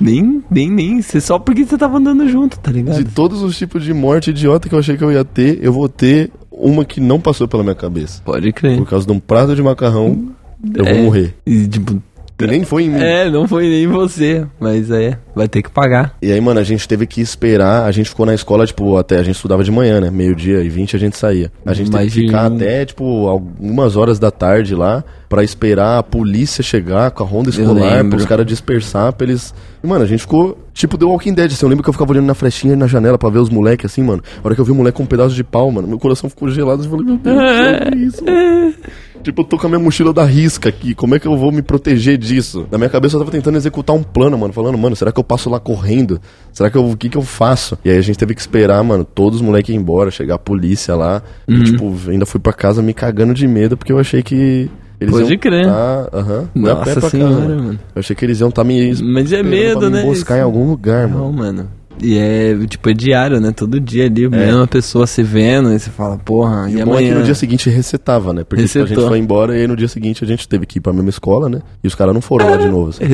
nem, 0.00 0.42
nem, 0.50 0.70
nem. 0.70 1.02
cê- 1.02 1.20
Só 1.20 1.36
porque 1.38 1.64
você 1.64 1.76
tava 1.76 1.98
andando 1.98 2.28
junto, 2.28 2.56
tá 2.58 2.70
ligado? 2.70 3.02
De 3.02 3.10
todos 3.10 3.42
os 3.42 3.58
tipos 3.58 3.82
de 3.82 3.92
morte 3.92 4.30
idiota 4.30 4.68
que 4.68 4.74
eu 4.74 4.78
achei 4.78 4.96
que 4.96 5.02
eu 5.02 5.10
ia 5.10 5.24
ter, 5.24 5.58
eu 5.60 5.72
vou 5.72 5.88
ter 5.88 6.30
uma 6.52 6.84
que 6.84 7.00
não 7.00 7.18
passou 7.20 7.48
pela 7.48 7.64
minha 7.64 7.74
cabeça. 7.74 8.22
Pode 8.24 8.52
crer. 8.52 8.78
Por 8.78 8.88
causa 8.88 9.04
de 9.04 9.12
um 9.12 9.18
prato 9.18 9.56
de 9.56 9.62
macarrão, 9.62 10.28
eu 10.72 10.84
É. 10.86 10.94
vou 10.94 11.02
morrer. 11.04 11.34
E, 11.44 11.66
tipo, 11.66 12.00
E 12.40 12.46
nem 12.46 12.64
foi 12.64 12.84
em 12.84 12.88
mim. 12.90 13.00
é, 13.00 13.30
não 13.30 13.46
foi 13.46 13.68
nem 13.68 13.86
você, 13.86 14.44
mas 14.58 14.90
é, 14.90 15.16
vai 15.34 15.46
ter 15.46 15.62
que 15.62 15.70
pagar. 15.70 16.14
E 16.20 16.32
aí, 16.32 16.40
mano, 16.40 16.58
a 16.58 16.64
gente 16.64 16.88
teve 16.88 17.06
que 17.06 17.20
esperar. 17.20 17.84
A 17.84 17.92
gente 17.92 18.08
ficou 18.08 18.26
na 18.26 18.34
escola, 18.34 18.66
tipo, 18.66 18.96
até. 18.96 19.18
A 19.18 19.22
gente 19.22 19.36
estudava 19.36 19.62
de 19.62 19.70
manhã, 19.70 20.00
né? 20.00 20.10
Meio-dia 20.10 20.60
e 20.62 20.68
20 20.68 20.96
a 20.96 20.98
gente 20.98 21.16
saía. 21.16 21.52
A 21.64 21.72
gente 21.72 21.90
teve 21.90 22.04
que 22.04 22.10
ficar 22.10 22.46
Imagina. 22.46 22.56
até, 22.56 22.84
tipo, 22.86 23.28
algumas 23.28 23.96
horas 23.96 24.18
da 24.18 24.30
tarde 24.30 24.74
lá 24.74 25.04
pra 25.28 25.42
esperar 25.44 25.98
a 25.98 26.02
polícia 26.02 26.62
chegar 26.62 27.10
com 27.12 27.22
a 27.22 27.26
ronda 27.26 27.48
escolar, 27.48 28.04
pros 28.08 28.26
caras 28.26 28.44
dispersar, 28.44 29.12
pra 29.12 29.26
eles. 29.26 29.54
E, 29.82 29.86
mano, 29.86 30.04
a 30.04 30.06
gente 30.06 30.20
ficou, 30.20 30.58
tipo, 30.74 30.98
The 30.98 31.04
Walking 31.04 31.34
Dead, 31.34 31.52
assim. 31.52 31.64
Eu 31.64 31.70
lembro 31.70 31.82
que 31.84 31.88
eu 31.88 31.92
ficava 31.94 32.12
olhando 32.12 32.26
na 32.26 32.34
flechinha 32.34 32.74
e 32.74 32.76
na 32.76 32.86
janela 32.86 33.16
pra 33.16 33.30
ver 33.30 33.38
os 33.38 33.48
moleques, 33.48 33.90
assim, 33.90 34.02
mano. 34.02 34.22
A 34.42 34.46
hora 34.46 34.54
que 34.54 34.60
eu 34.60 34.64
vi 34.64 34.72
o 34.72 34.74
moleque 34.74 34.96
com 34.96 35.04
um 35.04 35.06
pedaço 35.06 35.34
de 35.34 35.44
pau, 35.44 35.70
mano, 35.70 35.86
meu 35.88 35.98
coração 35.98 36.28
ficou 36.28 36.48
gelado. 36.50 36.84
Eu 36.84 36.90
falei, 36.90 37.06
meu 37.06 37.16
Deus, 37.16 37.36
céu, 37.38 37.90
que 37.92 37.98
isso, 37.98 38.24
mano? 38.24 38.74
Tipo, 39.22 39.42
eu 39.42 39.44
tô 39.44 39.56
com 39.58 39.66
a 39.66 39.70
minha 39.70 39.78
mochila 39.78 40.12
da 40.12 40.24
risca 40.24 40.68
aqui, 40.68 40.94
como 40.94 41.14
é 41.14 41.18
que 41.18 41.26
eu 41.26 41.36
vou 41.36 41.52
me 41.52 41.62
proteger 41.62 42.18
disso? 42.18 42.66
Na 42.70 42.78
minha 42.78 42.90
cabeça 42.90 43.16
eu 43.16 43.20
tava 43.20 43.30
tentando 43.30 43.56
executar 43.56 43.94
um 43.94 44.02
plano, 44.02 44.36
mano, 44.36 44.52
falando, 44.52 44.76
mano, 44.76 44.96
será 44.96 45.12
que 45.12 45.20
eu 45.20 45.24
passo 45.24 45.48
lá 45.48 45.60
correndo? 45.60 46.20
Será 46.52 46.70
que 46.70 46.76
eu, 46.76 46.84
o 46.88 46.96
que 46.96 47.08
que 47.08 47.16
eu 47.16 47.22
faço? 47.22 47.78
E 47.84 47.90
aí 47.90 47.96
a 47.96 48.02
gente 48.02 48.18
teve 48.18 48.34
que 48.34 48.40
esperar, 48.40 48.82
mano, 48.82 49.04
todos 49.04 49.40
os 49.40 49.46
moleques 49.46 49.74
ir 49.74 49.78
embora, 49.78 50.10
chegar 50.10 50.34
a 50.34 50.38
polícia 50.38 50.94
lá. 50.94 51.22
Uhum. 51.48 51.56
E, 51.56 51.64
tipo, 51.64 51.94
ainda 52.08 52.26
fui 52.26 52.40
pra 52.40 52.52
casa 52.52 52.82
me 52.82 52.92
cagando 52.92 53.32
de 53.34 53.46
medo, 53.46 53.76
porque 53.76 53.92
eu 53.92 53.98
achei 53.98 54.22
que 54.22 54.68
eles 55.02 55.14
Pode 55.14 55.32
iam 55.32 55.38
crer. 55.38 55.64
tá, 55.66 56.02
a 56.12 56.22
pé 56.22 56.94
Nossa 56.94 57.10
senhora, 57.10 57.34
casa, 57.34 57.48
mano. 57.48 57.62
mano. 57.64 57.78
Eu 57.94 57.98
achei 57.98 58.14
que 58.14 58.24
eles 58.24 58.40
iam 58.40 58.48
estar 58.50 58.62
tá 58.62 58.68
me 58.68 58.94
Mas 59.02 59.32
é 59.32 59.42
medo, 59.42 59.90
me 59.90 59.90
né? 59.90 60.02
buscar 60.04 60.38
em 60.38 60.42
algum 60.42 60.68
lugar, 60.68 61.08
mano. 61.08 61.24
Não, 61.24 61.32
mano. 61.32 61.68
E 62.00 62.16
é, 62.18 62.56
tipo, 62.66 62.88
é 62.88 62.92
diário, 62.92 63.40
né? 63.40 63.52
Todo 63.52 63.78
dia 63.80 64.04
É. 64.04 64.06
ali, 64.06 64.24
a 64.26 64.30
mesma 64.30 64.66
pessoa 64.66 65.06
se 65.06 65.22
vendo, 65.22 65.72
e 65.72 65.78
você 65.78 65.90
fala, 65.90 66.16
porra, 66.18 66.68
e, 66.68 66.72
E 66.72 66.74
é 66.74 66.76
que 66.84 66.90
amanhã? 66.90 67.14
no 67.18 67.24
dia 67.24 67.34
seguinte 67.34 67.68
resetava, 67.70 68.32
né? 68.32 68.44
Porque 68.44 68.64
tipo, 68.64 68.84
a 68.84 68.86
gente 68.86 69.00
foi 69.08 69.18
embora 69.18 69.56
e 69.56 69.60
aí 69.62 69.66
no 69.66 69.76
dia 69.76 69.88
seguinte 69.88 70.24
a 70.24 70.26
gente 70.26 70.48
teve 70.48 70.66
que 70.66 70.78
ir 70.78 70.80
pra 70.80 70.92
mesma 70.92 71.10
escola, 71.10 71.48
né? 71.48 71.60
E 71.82 71.86
os 71.86 71.94
caras 71.94 72.14
não 72.14 72.20
foram 72.20 72.50
lá 72.50 72.56
de 72.56 72.68
novo. 72.68 72.90
assim. 72.90 73.04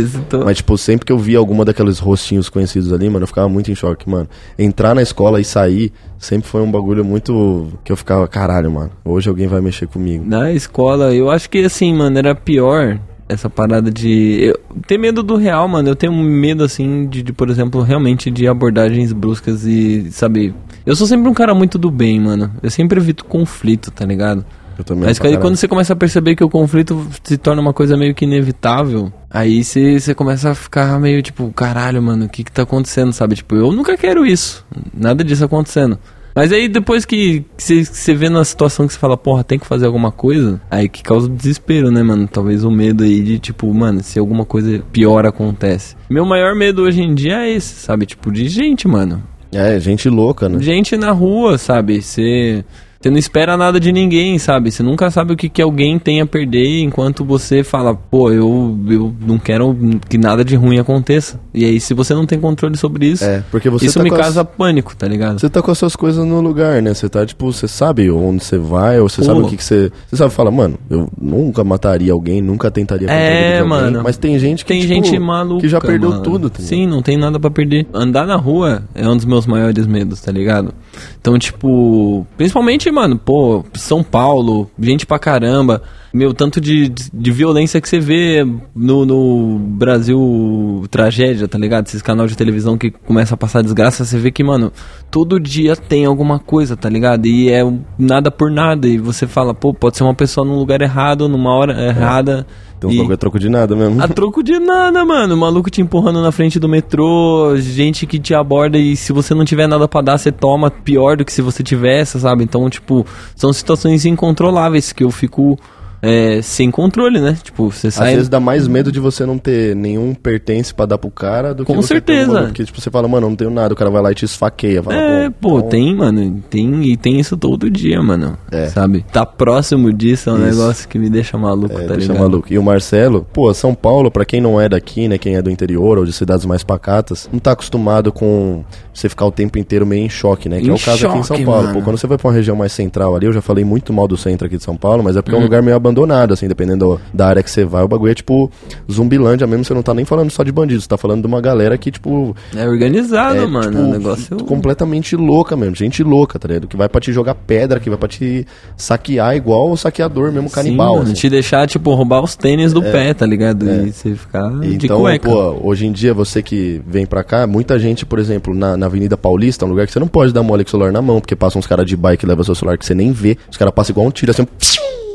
Mas, 0.44 0.58
tipo, 0.58 0.76
sempre 0.78 1.04
que 1.06 1.12
eu 1.12 1.18
via 1.18 1.38
alguma 1.38 1.64
daqueles 1.64 1.98
rostinhos 1.98 2.48
conhecidos 2.48 2.92
ali, 2.92 3.08
mano, 3.08 3.24
eu 3.24 3.26
ficava 3.28 3.48
muito 3.48 3.70
em 3.70 3.74
choque, 3.74 4.08
mano. 4.08 4.28
Entrar 4.58 4.94
na 4.94 5.02
escola 5.02 5.40
e 5.40 5.44
sair 5.44 5.92
sempre 6.18 6.48
foi 6.48 6.62
um 6.62 6.70
bagulho 6.70 7.04
muito. 7.04 7.68
que 7.84 7.92
eu 7.92 7.96
ficava, 7.96 8.26
caralho, 8.26 8.70
mano. 8.70 8.90
Hoje 9.04 9.28
alguém 9.28 9.46
vai 9.46 9.60
mexer 9.60 9.86
comigo. 9.86 10.24
Na 10.26 10.52
escola, 10.52 11.14
eu 11.14 11.30
acho 11.30 11.48
que 11.50 11.58
assim, 11.64 11.92
mano, 11.94 12.18
era 12.18 12.34
pior 12.34 12.98
essa 13.28 13.50
parada 13.50 13.90
de. 13.90 14.38
Eu, 14.42 14.60
ter 14.86 14.98
medo 14.98 15.22
do 15.22 15.36
real, 15.36 15.68
mano. 15.68 15.88
Eu 15.88 15.96
tenho 15.96 16.12
medo, 16.12 16.64
assim, 16.64 17.06
de, 17.06 17.22
de, 17.22 17.32
por 17.32 17.50
exemplo, 17.50 17.82
realmente 17.82 18.30
de 18.30 18.48
abordagens 18.48 19.12
bruscas 19.12 19.64
e, 19.64 20.10
sabe. 20.10 20.54
Eu 20.86 20.96
sou 20.96 21.06
sempre 21.06 21.28
um 21.28 21.34
cara 21.34 21.54
muito 21.54 21.78
do 21.78 21.90
bem, 21.90 22.18
mano. 22.18 22.50
Eu 22.62 22.70
sempre 22.70 22.98
evito 22.98 23.24
conflito, 23.24 23.90
tá 23.90 24.06
ligado? 24.06 24.44
Eu 24.78 24.84
também. 24.84 25.04
Mas 25.04 25.20
aí 25.20 25.36
quando 25.36 25.56
você 25.56 25.66
começa 25.68 25.92
a 25.92 25.96
perceber 25.96 26.36
que 26.36 26.44
o 26.44 26.48
conflito 26.48 27.06
se 27.22 27.36
torna 27.36 27.60
uma 27.60 27.74
coisa 27.74 27.96
meio 27.96 28.14
que 28.14 28.24
inevitável, 28.24 29.12
aí 29.28 29.62
você, 29.64 29.98
você 29.98 30.14
começa 30.14 30.50
a 30.50 30.54
ficar 30.54 30.98
meio 31.00 31.20
tipo, 31.20 31.52
caralho, 31.52 32.00
mano, 32.00 32.26
o 32.26 32.28
que 32.28 32.44
que 32.44 32.52
tá 32.52 32.62
acontecendo, 32.62 33.12
sabe? 33.12 33.34
Tipo, 33.34 33.56
eu 33.56 33.72
nunca 33.72 33.96
quero 33.96 34.24
isso. 34.24 34.64
Nada 34.94 35.24
disso 35.24 35.44
acontecendo. 35.44 35.98
Mas 36.38 36.52
aí 36.52 36.68
depois 36.68 37.04
que 37.04 37.44
você 37.58 38.14
vê 38.14 38.28
na 38.28 38.44
situação 38.44 38.86
que 38.86 38.92
você 38.92 38.98
fala, 39.00 39.16
porra, 39.16 39.42
tem 39.42 39.58
que 39.58 39.66
fazer 39.66 39.86
alguma 39.86 40.12
coisa, 40.12 40.60
aí 40.70 40.88
que 40.88 41.02
causa 41.02 41.28
desespero, 41.28 41.90
né, 41.90 42.00
mano? 42.00 42.28
Talvez 42.28 42.62
o 42.62 42.70
medo 42.70 43.02
aí 43.02 43.20
de, 43.20 43.40
tipo, 43.40 43.74
mano, 43.74 44.04
se 44.04 44.20
alguma 44.20 44.44
coisa 44.44 44.80
pior 44.92 45.26
acontece. 45.26 45.96
Meu 46.08 46.24
maior 46.24 46.54
medo 46.54 46.82
hoje 46.82 47.02
em 47.02 47.12
dia 47.12 47.44
é 47.44 47.50
esse, 47.50 47.74
sabe? 47.74 48.06
Tipo, 48.06 48.30
de 48.30 48.48
gente, 48.48 48.86
mano. 48.86 49.20
É, 49.50 49.80
gente 49.80 50.08
louca, 50.08 50.48
né? 50.48 50.60
Gente 50.60 50.96
na 50.96 51.10
rua, 51.10 51.58
sabe? 51.58 52.00
Você. 52.00 52.64
Você 53.00 53.10
não 53.10 53.16
espera 53.18 53.56
nada 53.56 53.78
de 53.78 53.92
ninguém, 53.92 54.38
sabe? 54.40 54.72
Você 54.72 54.82
nunca 54.82 55.08
sabe 55.08 55.32
o 55.32 55.36
que, 55.36 55.48
que 55.48 55.62
alguém 55.62 56.00
tem 56.00 56.20
a 56.20 56.26
perder 56.26 56.80
enquanto 56.82 57.24
você 57.24 57.62
fala, 57.62 57.94
pô, 57.94 58.32
eu, 58.32 58.76
eu 58.88 59.14
não 59.24 59.38
quero 59.38 59.72
que 60.08 60.18
nada 60.18 60.44
de 60.44 60.56
ruim 60.56 60.80
aconteça. 60.80 61.38
E 61.54 61.64
aí, 61.64 61.78
se 61.78 61.94
você 61.94 62.12
não 62.12 62.26
tem 62.26 62.40
controle 62.40 62.76
sobre 62.76 63.06
isso, 63.06 63.24
É, 63.24 63.44
porque 63.52 63.70
você 63.70 63.86
isso 63.86 63.98
tá 63.98 64.02
me 64.02 64.10
com 64.10 64.16
as- 64.16 64.22
causa 64.22 64.44
pânico, 64.44 64.96
tá 64.96 65.06
ligado? 65.06 65.38
Você 65.38 65.48
tá 65.48 65.62
com 65.62 65.70
as 65.70 65.78
suas 65.78 65.94
coisas 65.94 66.26
no 66.26 66.40
lugar, 66.40 66.82
né? 66.82 66.92
Você 66.92 67.08
tá, 67.08 67.24
tipo, 67.24 67.52
você 67.52 67.68
sabe 67.68 68.10
onde 68.10 68.42
você 68.42 68.58
vai, 68.58 68.98
ou 68.98 69.08
você 69.08 69.20
Pô. 69.20 69.26
sabe 69.28 69.40
o 69.42 69.46
que 69.46 69.56
que 69.56 69.62
você... 69.64 69.92
Você 70.08 70.16
sabe, 70.16 70.32
fala, 70.32 70.50
mano, 70.50 70.76
eu 70.90 71.08
nunca 71.20 71.62
mataria 71.62 72.12
alguém, 72.12 72.42
nunca 72.42 72.68
tentaria 72.68 73.08
É, 73.08 73.52
de 73.52 73.54
alguém, 73.58 73.68
mano. 73.68 74.00
Mas 74.02 74.16
tem 74.16 74.36
gente 74.40 74.64
que, 74.64 74.72
Tem 74.72 74.80
tipo, 74.80 74.92
gente 74.92 75.16
maluca. 75.20 75.60
que 75.60 75.68
já 75.68 75.80
perdeu 75.80 76.10
mano. 76.10 76.22
tudo, 76.24 76.50
tá? 76.50 76.60
Sim, 76.60 76.84
não 76.88 77.00
tem 77.00 77.16
nada 77.16 77.38
pra 77.38 77.48
perder. 77.48 77.86
Andar 77.94 78.26
na 78.26 78.34
rua 78.34 78.82
é 78.92 79.08
um 79.08 79.14
dos 79.16 79.24
meus 79.24 79.46
maiores 79.46 79.86
medos, 79.86 80.20
tá 80.20 80.32
ligado? 80.32 80.74
Então, 81.20 81.38
tipo, 81.38 82.26
principalmente, 82.36 82.87
mano, 82.90 83.18
pô, 83.18 83.64
São 83.74 84.02
Paulo, 84.02 84.70
gente 84.78 85.06
pra 85.06 85.18
caramba. 85.18 85.82
Meu, 86.12 86.32
tanto 86.32 86.60
de, 86.60 86.88
de 86.88 87.30
violência 87.30 87.80
que 87.80 87.88
você 87.88 88.00
vê 88.00 88.42
no, 88.74 89.04
no 89.04 89.58
Brasil 89.58 90.84
Tragédia, 90.90 91.46
tá 91.46 91.58
ligado? 91.58 91.86
Esses 91.86 92.00
canais 92.00 92.30
de 92.30 92.36
televisão 92.36 92.78
que 92.78 92.90
começa 92.90 93.34
a 93.34 93.36
passar 93.36 93.62
desgraça, 93.62 94.04
você 94.04 94.18
vê 94.18 94.30
que, 94.30 94.42
mano, 94.42 94.72
todo 95.10 95.38
dia 95.38 95.76
tem 95.76 96.06
alguma 96.06 96.38
coisa, 96.38 96.76
tá 96.76 96.88
ligado? 96.88 97.26
E 97.26 97.50
é 97.50 97.62
nada 97.98 98.30
por 98.30 98.50
nada. 98.50 98.88
E 98.88 98.96
você 98.96 99.26
fala, 99.26 99.52
pô, 99.52 99.74
pode 99.74 99.98
ser 99.98 100.04
uma 100.04 100.14
pessoa 100.14 100.46
num 100.46 100.56
lugar 100.56 100.80
errado, 100.80 101.28
numa 101.28 101.54
hora 101.54 101.72
errada. 101.78 102.46
Tem 102.80 102.88
uns 102.90 102.94
e- 102.94 102.98
bagulho 102.98 103.14
a 103.14 103.18
troco 103.18 103.38
de 103.38 103.48
nada 103.48 103.74
mesmo. 103.74 104.02
a 104.02 104.08
troco 104.08 104.42
de 104.42 104.58
nada, 104.58 105.04
mano. 105.04 105.34
O 105.34 105.38
maluco 105.38 105.70
te 105.70 105.80
empurrando 105.80 106.22
na 106.22 106.30
frente 106.32 106.58
do 106.58 106.68
metrô, 106.68 107.56
gente 107.56 108.06
que 108.06 108.18
te 108.18 108.34
aborda 108.34 108.78
e 108.78 108.96
se 108.96 109.12
você 109.12 109.34
não 109.34 109.44
tiver 109.44 109.66
nada 109.66 109.88
pra 109.88 110.00
dar, 110.00 110.18
você 110.18 110.30
toma 110.30 110.70
pior 110.70 111.16
do 111.16 111.24
que 111.24 111.32
se 111.32 111.42
você 111.42 111.62
tivesse, 111.62 112.18
sabe? 112.20 112.44
Então, 112.44 112.68
tipo, 112.70 113.04
são 113.34 113.52
situações 113.52 114.04
incontroláveis 114.04 114.92
que 114.92 115.02
eu 115.04 115.10
fico 115.10 115.58
é, 116.02 116.40
sem 116.42 116.70
controle, 116.70 117.20
né? 117.20 117.36
Tipo, 117.42 117.70
você 117.70 117.88
Às 117.88 117.94
sai. 117.94 118.14
vezes 118.14 118.28
dá 118.28 118.38
mais 118.40 118.66
medo 118.68 118.90
de 118.92 119.00
você 119.00 119.24
não 119.26 119.36
ter 119.38 119.74
nenhum 119.74 120.14
pertence 120.14 120.72
pra 120.72 120.86
dar 120.86 120.98
pro 120.98 121.10
cara 121.10 121.54
do 121.54 121.64
que 121.64 121.72
Com 121.72 121.80
você 121.80 122.00
ter 122.00 122.12
um 122.12 122.16
certeza. 122.26 122.42
Porque, 122.46 122.64
tipo, 122.64 122.80
você 122.80 122.90
fala, 122.90 123.08
mano, 123.08 123.26
eu 123.26 123.30
não 123.30 123.36
tenho 123.36 123.50
nada, 123.50 123.72
o 123.74 123.76
cara 123.76 123.90
vai 123.90 124.02
lá 124.02 124.12
e 124.12 124.14
te 124.14 124.24
esfaqueia. 124.24 124.82
Fala, 124.82 124.96
É, 124.96 125.30
pô, 125.30 125.58
então- 125.58 125.68
tem, 125.68 125.94
mano, 125.96 126.42
tem 126.48 126.82
e 126.84 126.96
tem 126.96 127.18
isso 127.18 127.36
todo 127.36 127.68
dia, 127.70 128.02
mano. 128.02 128.38
É. 128.50 128.66
Sabe? 128.68 129.04
Tá 129.12 129.24
próximo 129.26 129.92
disso 129.92 130.30
é 130.30 130.32
um 130.32 130.36
Isso. 130.48 130.58
negócio 130.58 130.88
que 130.88 130.98
me 130.98 131.08
deixa 131.10 131.36
maluco, 131.38 131.74
É, 131.78 131.82
tá 131.82 131.94
deixa 131.94 132.12
ligado? 132.12 132.18
maluco. 132.20 132.52
E 132.52 132.58
o 132.58 132.62
Marcelo, 132.62 133.26
pô, 133.32 133.52
São 133.54 133.74
Paulo, 133.74 134.10
pra 134.10 134.24
quem 134.24 134.40
não 134.40 134.60
é 134.60 134.68
daqui, 134.68 135.08
né, 135.08 135.18
quem 135.18 135.34
é 135.36 135.42
do 135.42 135.50
interior 135.50 135.98
ou 135.98 136.04
de 136.04 136.12
cidades 136.12 136.44
mais 136.46 136.62
pacatas, 136.62 137.28
não 137.32 137.38
tá 137.40 137.52
acostumado 137.52 138.12
com 138.12 138.64
você 138.94 139.08
ficar 139.08 139.26
o 139.26 139.30
tempo 139.32 139.58
inteiro 139.58 139.86
meio 139.86 140.04
em 140.04 140.08
choque, 140.08 140.48
né? 140.48 140.60
Que 140.60 140.66
Em 140.66 140.70
é 140.70 140.74
o 140.74 140.78
caso 140.78 141.06
aqui 141.06 141.18
em 141.18 141.22
São 141.22 141.36
choque, 141.36 141.44
Paulo. 141.44 141.62
mano. 141.68 141.74
Pô, 141.78 141.82
quando 141.84 141.98
você 141.98 142.06
vai 142.06 142.18
pra 142.18 142.28
uma 142.28 142.34
região 142.34 142.56
mais 142.56 142.72
central 142.72 143.14
ali, 143.14 143.26
eu 143.26 143.32
já 143.32 143.40
falei 143.40 143.64
muito 143.64 143.92
mal 143.92 144.08
do 144.08 144.16
centro 144.16 144.46
aqui 144.46 144.56
de 144.56 144.62
São 144.64 144.76
Paulo, 144.76 145.02
mas 145.04 145.16
é 145.16 145.22
porque 145.22 145.34
é 145.34 145.38
um 145.38 145.40
Hum. 145.40 145.44
lugar 145.44 145.62
meio 145.62 145.76
abandonado, 145.88 146.34
assim, 146.34 146.46
dependendo 146.48 146.86
do- 146.86 147.00
da 147.12 147.26
área 147.28 147.42
que 147.42 147.50
você 147.50 147.64
vai, 147.64 147.82
o 147.82 147.88
bagulho 147.88 148.12
é 148.12 148.14
tipo 148.14 148.50
zumbilândia 148.90 149.46
mesmo, 149.46 149.64
você 149.64 149.74
não 149.74 149.82
tá 149.82 149.94
nem 149.94 150.04
falando 150.04 150.30
só 150.30 150.42
de 150.42 150.52
bandidos, 150.52 150.84
você 150.84 150.88
tá 150.88 150.96
falando 150.98 151.22
de 151.22 151.26
uma 151.26 151.40
galera 151.40 151.76
que, 151.78 151.90
tipo, 151.90 152.36
É 152.56 152.66
organizado, 152.68 153.38
é, 153.40 153.46
mano. 153.46 153.70
tipo, 153.70 153.82
o 153.82 153.86
negócio. 153.88 154.36
completamente 154.44 155.16
louca 155.16 155.56
mesmo, 155.56 155.74
gente 155.74 156.02
louca, 156.02 156.38
tá 156.38 156.48
ligado? 156.48 156.66
Que 156.68 156.76
vai 156.76 156.88
pra 156.88 157.00
te 157.00 157.12
jogar 157.12 157.34
pedra, 157.34 157.80
que 157.80 157.88
vai 157.88 157.98
pra 157.98 158.08
te 158.08 158.46
saquear 158.76 159.34
igual 159.36 159.70
o 159.70 159.76
saqueador 159.76 160.30
mesmo, 160.32 160.50
canibal. 160.50 160.96
Sim, 160.98 161.02
assim. 161.04 161.12
te 161.14 161.30
deixar, 161.30 161.66
tipo, 161.66 161.92
roubar 161.94 162.22
os 162.22 162.36
tênis 162.36 162.72
do 162.72 162.82
pé, 162.82 163.14
tá 163.14 163.26
ligado? 163.26 163.68
E 163.68 163.92
você 163.92 164.14
ficar 164.14 164.48
de 164.60 164.74
Então, 164.86 165.00
cueca. 165.00 165.28
pô, 165.28 165.56
hoje 165.62 165.86
em 165.86 165.92
dia, 165.92 166.12
você 166.14 166.42
que 166.42 166.80
vem 166.86 167.06
pra 167.06 167.24
cá, 167.24 167.46
muita 167.46 167.78
gente, 167.78 168.04
por 168.06 168.18
exemplo, 168.18 168.54
na, 168.54 168.76
na 168.76 168.86
Avenida 168.86 169.16
Paulista, 169.16 169.64
um 169.64 169.68
lugar 169.68 169.86
que 169.86 169.92
você 169.92 169.98
não 170.00 170.08
pode 170.08 170.32
dar 170.32 170.42
mole 170.42 170.64
com 170.64 170.68
o 170.68 170.70
celular 170.70 170.92
na 170.92 171.02
mão, 171.02 171.20
porque 171.20 171.34
passam 171.36 171.58
uns 171.58 171.66
caras 171.66 171.86
de 171.86 171.96
bike 171.96 172.24
e 172.24 172.28
levam 172.28 172.44
seu 172.44 172.54
celular 172.54 172.76
que 172.78 172.84
você 172.86 172.94
nem 172.94 173.12
vê. 173.12 173.36
Os 173.50 173.56
caras 173.56 173.72
passam 173.74 173.92
igual 173.94 174.06
um 174.06 174.10
tiro, 174.10 174.30
assim, 174.30 174.46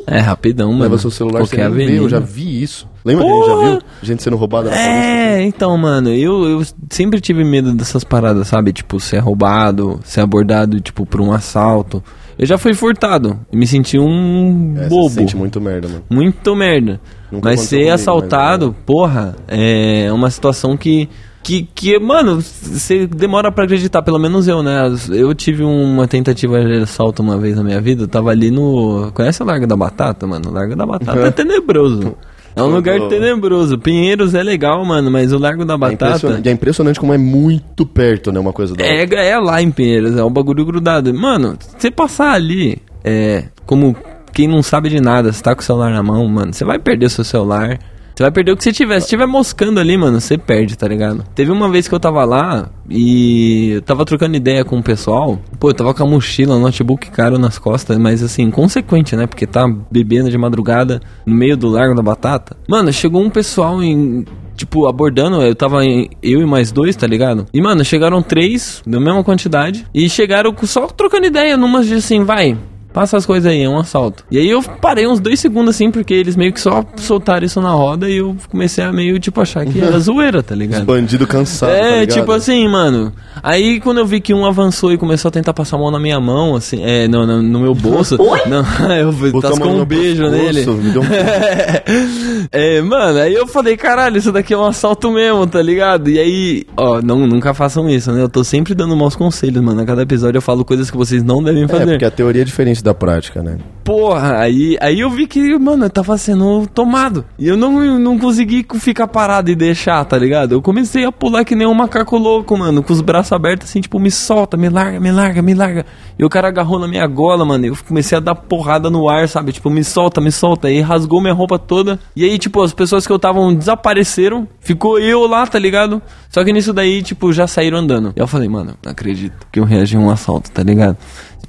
É, 0.06 0.20
rapidão, 0.20 0.70
mano. 0.72 0.84
leva 0.84 0.98
seu 0.98 1.10
celular, 1.12 1.40
você 1.42 1.56
Qualquer 1.56 1.70
nem 1.72 1.88
vê. 1.88 2.00
Eu 2.00 2.10
já 2.10 2.20
vi 2.20 2.62
isso. 2.62 2.88
Lembra 3.06 3.26
que 3.26 3.32
a 3.32 3.34
gente 3.36 3.46
já 3.46 3.54
Porra! 3.54 3.70
viu? 3.72 3.80
Gente 4.02 4.24
sendo 4.24 4.38
roubada 4.38 4.70
na? 4.70 4.78
É, 4.78 5.42
então, 5.44 5.78
mano, 5.78 6.10
eu, 6.10 6.44
eu 6.60 6.64
sempre 6.90 7.20
tive 7.20 7.44
medo 7.44 7.74
dessas 7.74 8.04
paradas, 8.04 8.48
sabe? 8.48 8.72
Tipo, 8.74 9.00
ser 9.00 9.20
roubado, 9.20 10.00
ser 10.04 10.22
abordado, 10.22 10.80
tipo, 10.80 11.06
por 11.06 11.20
um 11.22 11.32
assalto. 11.34 12.02
Eu 12.40 12.46
já 12.48 12.58
fui 12.58 12.74
furtado 12.74 13.40
e 13.52 13.56
me 13.58 13.68
senti 13.68 14.00
um 14.00 14.74
É, 14.78 14.88
bobo. 14.88 15.04
Você 15.04 15.10
se 15.10 15.20
sente 15.20 15.36
muito 15.38 15.62
merda, 15.62 15.88
mano. 15.88 16.04
Muito 16.10 16.56
merda. 16.56 17.00
Nunca 17.32 17.50
mas 17.50 17.60
ser 17.62 17.76
comigo, 17.78 17.94
assaltado, 17.94 18.68
mas, 18.76 18.86
porra, 18.86 19.36
é 19.48 20.12
uma 20.12 20.30
situação 20.30 20.76
que. 20.78 21.08
Que, 21.44 21.68
que, 21.76 22.00
mano, 22.00 22.42
você 22.42 23.06
demora 23.06 23.52
pra 23.52 23.66
acreditar, 23.66 24.02
pelo 24.02 24.18
menos 24.18 24.48
eu, 24.48 24.64
né? 24.64 24.90
Eu 25.12 25.36
tive 25.36 25.62
uma 25.64 26.08
tentativa 26.08 26.64
de 26.64 26.84
assalto 26.84 27.22
uma 27.22 27.38
vez 27.38 27.58
na 27.58 27.64
minha 27.64 27.82
vida, 27.82 28.04
eu 28.04 28.08
tava 28.08 28.30
ali 28.32 28.50
no. 28.50 29.12
Conhece 29.14 29.44
o 29.44 29.46
Largo 29.46 29.68
da 29.68 29.76
Batata, 29.76 30.26
mano? 30.26 30.50
O 30.50 30.54
Largo 30.54 30.76
da 30.76 30.86
Batata 30.86 31.20
é 31.20 31.32
tenebroso. 31.32 32.16
É 32.56 32.62
um 32.62 32.68
lugar 32.68 33.00
tenebroso. 33.10 33.78
Pinheiros 33.78 34.34
é 34.36 34.44
legal, 34.44 34.86
mano, 34.86 35.10
mas 35.12 35.34
o 35.34 35.38
Largo 35.40 35.66
da 35.66 35.74
É 35.74 35.78
Batata. 35.78 36.06
impressionante, 36.06 36.50
é 36.50 36.52
impressionante 36.52 37.00
como 37.00 37.14
é 37.14 37.18
muito 37.18 37.86
perto, 37.86 38.32
né? 38.32 38.40
Uma 38.40 38.54
coisa 38.54 38.76
da 38.76 38.84
outra. 38.86 39.20
É, 39.20 39.30
é 39.30 39.38
lá 39.38 39.62
em 39.62 39.70
Pinheiros, 39.72 40.16
é 40.16 40.24
um 40.24 40.32
bagulho 40.32 40.64
grudado. 40.64 41.14
Mano, 41.14 41.58
você 41.78 41.92
passar 41.92 42.32
ali, 42.34 42.78
é, 43.04 43.46
como 43.66 43.96
quem 44.32 44.48
não 44.48 44.64
sabe 44.64 44.90
de 44.90 45.02
nada, 45.02 45.34
você 45.34 45.42
tá 45.44 45.54
com 45.54 45.62
o 45.62 45.64
celular 45.64 45.92
na 45.92 46.02
mão, 46.04 46.26
mano, 46.28 46.54
você 46.54 46.64
vai 46.64 46.80
perder 46.80 47.10
seu 47.10 47.24
celular. 47.24 47.80
Você 48.15 48.24
vai 48.24 48.32
perder 48.32 48.51
o 48.51 48.58
que 48.58 48.63
você 48.63 48.72
tiver. 48.72 49.00
Se 49.00 49.08
tiver 49.08 49.25
moscando 49.25 49.79
ali, 49.79 49.98
mano, 49.98 50.22
você 50.22 50.38
perde, 50.38 50.77
tá 50.77 50.88
ligado? 50.88 51.24
Teve 51.34 51.51
uma 51.51 51.70
vez 51.70 51.88
que 51.88 51.96
eu 51.96 52.00
tava 52.00 52.24
lá 52.25 52.70
e 52.89 53.72
eu 53.72 53.82
tava 53.82 54.05
trocando 54.05 54.36
ideia 54.36 54.63
com 54.63 54.77
o 54.77 54.84
pessoal. 54.84 55.39
Pô, 55.60 55.70
eu 55.70 55.74
tava 55.74 55.93
com 55.93 56.03
a 56.03 56.08
mochila, 56.08 56.60
notebook 56.60 57.10
caro 57.12 57.38
nas 57.39 57.58
costas, 57.58 57.98
mas 57.98 58.22
assim, 58.22 58.51
consequente, 58.51 59.15
né? 59.15 59.25
Porque 59.25 59.48
tá 59.48 59.67
bebendo 59.91 60.29
de 60.29 60.38
madrugada 60.38 61.01
no 61.25 61.34
meio 61.36 61.58
do 61.58 61.70
Largo 61.70 61.96
da 61.96 62.03
Batata. 62.03 62.55
Mano, 62.67 62.93
chegou 62.93 63.22
um 63.22 63.29
pessoal 63.29 63.82
em 63.82 64.25
tipo, 64.55 64.86
abordando, 64.88 65.41
eu 65.41 65.55
tava 65.55 65.84
em, 65.84 66.10
eu 66.22 66.39
e 66.39 66.46
mais 66.46 66.72
dois, 66.72 66.96
tá 66.96 67.08
ligado? 67.08 67.48
E, 67.51 67.60
mano, 67.60 67.84
chegaram 67.84 68.22
três, 68.22 68.82
da 68.86 69.00
mesma 69.00 69.24
quantidade, 69.24 69.86
e 69.93 70.08
chegaram 70.08 70.55
só 70.63 70.86
trocando 70.88 71.25
ideia, 71.25 71.58
numas 71.58 71.88
de 71.88 71.96
assim, 71.96 72.24
vai, 72.24 72.55
passa 72.94 73.18
as 73.18 73.26
coisas 73.26 73.52
aí, 73.52 73.62
é 73.64 73.70
um 73.70 73.78
assalto. 73.80 74.24
E 74.30 74.38
aí 74.38 74.50
eu 74.50 74.62
parei 74.62 75.08
uns 75.08 75.20
dois 75.20 75.40
segundos 75.40 75.76
assim, 75.76 75.90
porque 75.92 76.14
eles 76.14 76.36
meio 76.36 76.54
que 76.54 76.62
só 76.62 76.86
soltaram 76.98 77.46
isso 77.46 77.60
na 77.62 77.72
roda 77.72 78.10
e 78.10 78.18
eu 78.18 78.36
comecei 78.50 78.84
a 78.84 78.92
meio, 78.92 79.20
tipo, 79.20 79.42
achar 79.42 79.66
que 79.66 79.80
era 79.82 79.98
zoeira, 80.00 80.42
tá 80.44 80.56
ligado? 80.56 80.86
Bandido 80.86 81.26
cansado, 81.28 81.70
tá 81.72 81.76
É, 81.76 82.02
ligado? 82.02 82.20
tipo 82.20 82.32
assim, 82.32 82.68
mano. 82.68 83.12
Aí 83.42 83.80
quando 83.80 83.98
eu 83.98 84.06
vi 84.06 84.22
que 84.22 84.34
um 84.34 84.46
avançou 84.46 84.94
e 84.94 84.98
começou 84.98 85.30
a 85.30 85.32
tentar 85.32 85.54
passar 85.54 85.76
a 85.76 85.80
mão 85.80 85.90
na 85.92 86.00
minha 86.00 86.20
mão, 86.20 86.56
assim, 86.56 86.82
é, 86.84 87.08
no, 87.08 87.26
no, 87.26 87.42
no 87.42 87.60
meu 87.60 87.74
bolso. 87.76 88.18
Não, 88.18 88.64
eu 89.26 89.42
tascou 89.42 89.72
um 89.72 89.84
beijo 89.86 90.30
nele. 90.30 90.66
me 90.66 90.92
deu 90.92 91.02
um- 91.02 91.06
é, 92.52 92.82
mano, 92.82 93.20
aí 93.20 93.34
eu 93.34 93.48
falei, 93.48 93.76
caralho, 93.76 94.18
isso 94.18 94.32
daqui 94.32 94.54
é 94.54 94.58
um 94.58 94.64
assalto 94.66 95.12
mesmo, 95.12 95.46
tá 95.48 95.62
ligado? 95.62 96.10
E 96.10 96.20
aí, 96.20 96.64
ó, 96.78 97.02
não, 97.02 97.26
nunca 97.28 97.54
façam 97.54 97.90
isso, 97.90 98.12
né? 98.12 98.22
Eu 98.22 98.30
tô 98.30 98.44
sempre 98.44 98.74
dando 98.76 98.96
maus 98.96 99.16
conselhos, 99.16 99.62
mano. 99.64 99.82
A 99.82 99.86
cada 99.86 100.02
episódio 100.04 100.38
eu 100.38 100.42
falo 100.42 100.64
coisas 100.64 100.90
que 100.92 100.98
vocês 100.98 101.24
não 101.24 101.44
devem 101.44 101.64
É, 101.64 101.68
fazer. 101.68 101.86
porque 101.92 102.06
a 102.06 102.12
teoria 102.12 102.42
é 102.42 102.46
diferente 102.46 102.83
da 102.84 102.94
prática, 102.94 103.42
né? 103.42 103.58
Porra, 103.84 104.38
aí, 104.38 104.78
aí 104.80 105.00
eu 105.00 105.10
vi 105.10 105.25
que, 105.25 105.58
mano, 105.58 105.86
eu 105.86 105.90
tava 105.90 106.18
sendo 106.18 106.68
tomado. 106.68 107.25
E 107.40 107.48
eu 107.48 107.58
não, 107.58 108.00
não 108.00 108.20
consegui 108.20 108.66
ficar 108.75 109.08
parado 109.08 109.50
e 109.50 109.56
deixar, 109.56 110.04
tá 110.06 110.18
ligado? 110.18 110.54
Eu 110.54 110.62
comecei 110.62 111.06
a 111.06 111.12
pular 111.12 111.44
que 111.44 111.56
nem 111.56 111.68
um 111.68 111.74
macaco 111.74 112.18
louco, 112.18 112.58
mano, 112.58 112.84
com 112.84 112.94
os 112.94 113.02
braços 113.02 113.32
abertos 113.32 113.70
assim, 113.70 113.82
tipo, 113.82 114.00
me 114.00 114.12
solta, 114.12 114.58
me 114.58 114.70
larga, 114.70 115.00
me 115.00 115.12
larga, 115.12 115.42
me 115.42 115.54
larga. 115.54 115.86
E 116.17 116.24
o 116.24 116.29
cara 116.29 116.48
agarrou 116.48 116.79
na 116.79 116.88
minha 116.88 117.05
gola, 117.08 117.43
mano. 117.43 117.65
Eu 117.65 117.77
comecei 117.88 118.17
a 118.17 118.22
dar 118.22 118.36
porrada 118.36 118.89
no 118.89 119.10
ar, 119.10 119.27
sabe? 119.27 119.51
Tipo, 119.51 119.70
me 119.70 119.84
solta, 119.84 120.22
me 120.22 120.32
solta. 120.32 120.70
E 120.70 120.82
rasgou 120.82 121.22
minha 121.22 121.34
roupa 121.34 121.58
toda. 121.58 122.00
E 122.15 122.24
aí, 122.24 122.38
tipo, 122.38 122.62
as 122.62 122.74
pessoas 122.74 123.08
que 123.08 123.13
eu 123.13 123.20
tava 123.20 123.39
desapareceram. 123.53 124.48
Ficou 124.60 125.00
eu 125.00 125.25
lá, 125.27 125.46
tá 125.48 125.58
ligado? 125.58 126.01
Só 126.29 126.43
que 126.43 126.53
nisso 126.53 126.74
daí, 126.74 127.01
tipo, 127.01 127.34
já 127.34 127.48
saíram 127.48 127.79
andando. 127.79 128.13
E 128.15 128.20
eu 128.20 128.27
falei, 128.27 128.48
mano, 128.48 128.75
não 128.84 128.91
acredito 128.91 129.48
que 129.51 129.60
eu 129.60 129.63
reagi 129.63 129.98
a 129.98 130.00
um 130.00 130.10
assalto, 130.10 130.51
tá 130.51 130.63
ligado? 130.63 130.98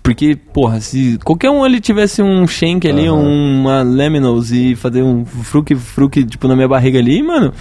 Porque, 0.03 0.37
porra, 0.37 0.81
se 0.81 1.19
qualquer 1.25 1.51
um 1.51 1.65
ali 1.65 1.81
tivesse 1.81 2.23
um 2.23 2.47
shank 2.47 2.87
ali, 2.87 3.07
Aham. 3.07 3.23
uma 3.23 3.83
Laminos 3.83 4.53
e 4.53 4.77
fazer 4.77 5.03
um 5.03 5.25
fruque, 5.25 5.75
fruque, 5.75 6.23
tipo, 6.25 6.47
na 6.47 6.55
minha 6.55 6.69
barriga 6.69 6.99
ali, 6.99 7.23
mano, 7.23 7.55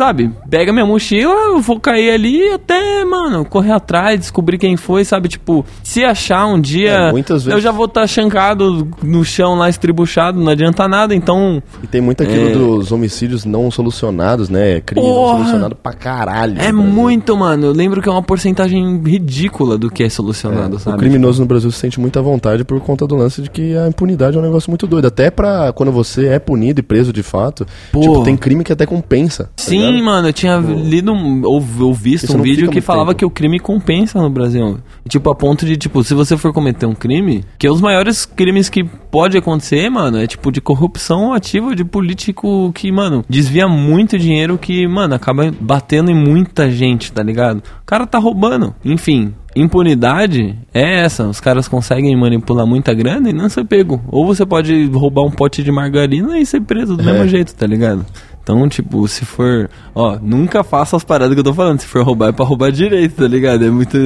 sabe, 0.00 0.30
pega 0.48 0.72
minha 0.72 0.86
mochila, 0.86 1.30
eu 1.48 1.60
vou 1.60 1.78
cair 1.78 2.10
ali 2.10 2.42
até, 2.54 3.04
mano, 3.04 3.44
correr 3.44 3.72
atrás, 3.72 4.18
descobrir 4.18 4.56
quem 4.56 4.74
foi, 4.74 5.04
sabe? 5.04 5.28
Tipo, 5.28 5.62
se 5.82 6.02
achar 6.02 6.46
um 6.46 6.58
dia, 6.58 6.90
É, 6.92 7.12
muitas 7.12 7.44
vezes- 7.44 7.54
eu 7.54 7.60
já 7.60 7.70
vou 7.70 7.84
estar 7.84 8.06
chancado 8.06 8.88
no 9.02 9.22
chão 9.26 9.56
lá, 9.56 9.68
estribuchado, 9.68 10.40
não 10.40 10.50
adianta 10.52 10.88
nada, 10.88 11.14
então. 11.14 11.62
E 11.82 11.86
tem 11.86 12.00
muito 12.00 12.22
aquilo 12.22 12.48
É. 12.48 12.52
dos 12.52 12.90
homicídios 12.92 13.44
não 13.44 13.70
solucionados, 13.70 14.48
né? 14.48 14.80
Crime 14.80 15.04
Porra! 15.06 15.32
não 15.32 15.38
solucionado 15.40 15.74
pra 15.76 15.92
caralho. 15.92 16.58
É 16.58 16.72
muito, 16.72 17.36
mano. 17.36 17.66
Eu 17.66 17.72
lembro 17.72 18.00
que 18.00 18.08
é 18.08 18.12
uma 18.12 18.22
porcentagem 18.22 19.02
ridícula 19.04 19.76
do 19.76 19.90
que 19.90 20.02
é 20.02 20.08
solucionado, 20.08 20.76
O 20.76 20.78
sabe? 20.78 20.96
criminoso 20.96 21.42
no 21.42 21.46
Brasil 21.46 21.70
se 21.70 21.78
sente 21.78 22.00
muita 22.00 22.22
vontade 22.22 22.64
por 22.64 22.80
conta 22.80 23.06
do 23.06 23.16
lance 23.16 23.42
de 23.42 23.50
que 23.50 23.76
a 23.76 23.86
impunidade 23.86 24.34
é 24.34 24.40
um 24.40 24.42
negócio 24.42 24.70
muito 24.70 24.86
doido. 24.86 25.04
Até 25.08 25.30
pra 25.30 25.74
quando 25.74 25.92
você 25.92 26.28
é 26.28 26.38
punido 26.38 26.80
e 26.80 26.82
preso 26.82 27.12
de 27.12 27.22
fato, 27.22 27.66
Pô. 27.92 28.00
tipo, 28.00 28.22
tem 28.24 28.34
crime 28.34 28.64
que 28.64 28.72
até 28.72 28.86
compensa. 28.86 29.44
tá 29.44 29.50
Sim, 29.90 30.02
mano, 30.02 30.28
eu 30.28 30.32
tinha 30.32 30.56
lido 30.58 31.12
um- 31.12 31.42
ou, 31.44 31.62
ou 31.80 31.94
visto 31.94 32.36
um 32.36 32.42
vídeo 32.42 32.70
que 32.70 32.80
falava 32.80 33.10
tempo. 33.10 33.18
que 33.18 33.24
o 33.24 33.30
crime 33.30 33.58
compensa 33.58 34.20
no 34.20 34.30
Brasil. 34.30 34.78
Tipo, 35.08 35.30
a 35.30 35.34
ponto 35.34 35.64
de, 35.66 35.76
tipo, 35.76 36.02
se 36.04 36.14
você 36.14 36.36
for 36.36 36.52
cometer 36.52 36.86
um 36.86 36.94
crime, 36.94 37.44
que 37.58 37.66
é 37.66 37.70
os 37.70 37.80
maiores 37.80 38.24
crimes 38.24 38.68
que 38.68 38.84
pode 38.84 39.36
acontecer, 39.36 39.88
mano, 39.90 40.18
é 40.18 40.26
tipo 40.26 40.52
de 40.52 40.60
corrupção 40.60 41.32
ativa 41.32 41.74
de 41.74 41.84
político 41.84 42.72
que, 42.74 42.90
mano, 42.92 43.24
desvia 43.28 43.66
muito 43.68 44.18
dinheiro 44.18 44.56
que, 44.58 44.86
mano, 44.86 45.14
acaba 45.14 45.52
batendo 45.60 46.10
em 46.10 46.14
muita 46.14 46.70
gente, 46.70 47.12
tá 47.12 47.22
ligado? 47.22 47.58
O 47.58 47.86
cara 47.86 48.06
tá 48.06 48.18
roubando. 48.18 48.74
Enfim, 48.84 49.34
impunidade 49.56 50.54
é 50.72 51.00
essa. 51.00 51.26
Os 51.26 51.40
caras 51.40 51.66
conseguem 51.66 52.14
manipular 52.16 52.66
muita 52.66 52.92
grana 52.94 53.30
e 53.30 53.32
não 53.32 53.48
ser 53.48 53.64
pego. 53.64 54.00
Ou 54.08 54.26
você 54.26 54.44
pode 54.44 54.84
roubar 54.92 55.22
um 55.22 55.30
pote 55.30 55.62
de 55.62 55.72
margarina 55.72 56.38
e 56.38 56.46
ser 56.46 56.60
preso 56.60 56.96
do 56.96 57.02
É. 57.02 57.12
mesmo 57.12 57.28
jeito, 57.28 57.54
tá 57.54 57.66
ligado? 57.66 58.04
Então, 58.42 58.68
tipo, 58.68 59.06
se 59.06 59.24
for. 59.24 59.68
Ó, 59.94 60.18
nunca 60.20 60.64
faça 60.64 60.96
as 60.96 61.04
paradas 61.04 61.34
que 61.34 61.40
eu 61.40 61.44
tô 61.44 61.54
falando. 61.54 61.80
Se 61.80 61.86
for 61.86 62.02
roubar, 62.02 62.30
é 62.30 62.32
pra 62.32 62.44
roubar 62.44 62.72
direito, 62.72 63.16
tá 63.16 63.28
ligado? 63.28 63.64
É 63.64 63.70
muito. 63.70 63.96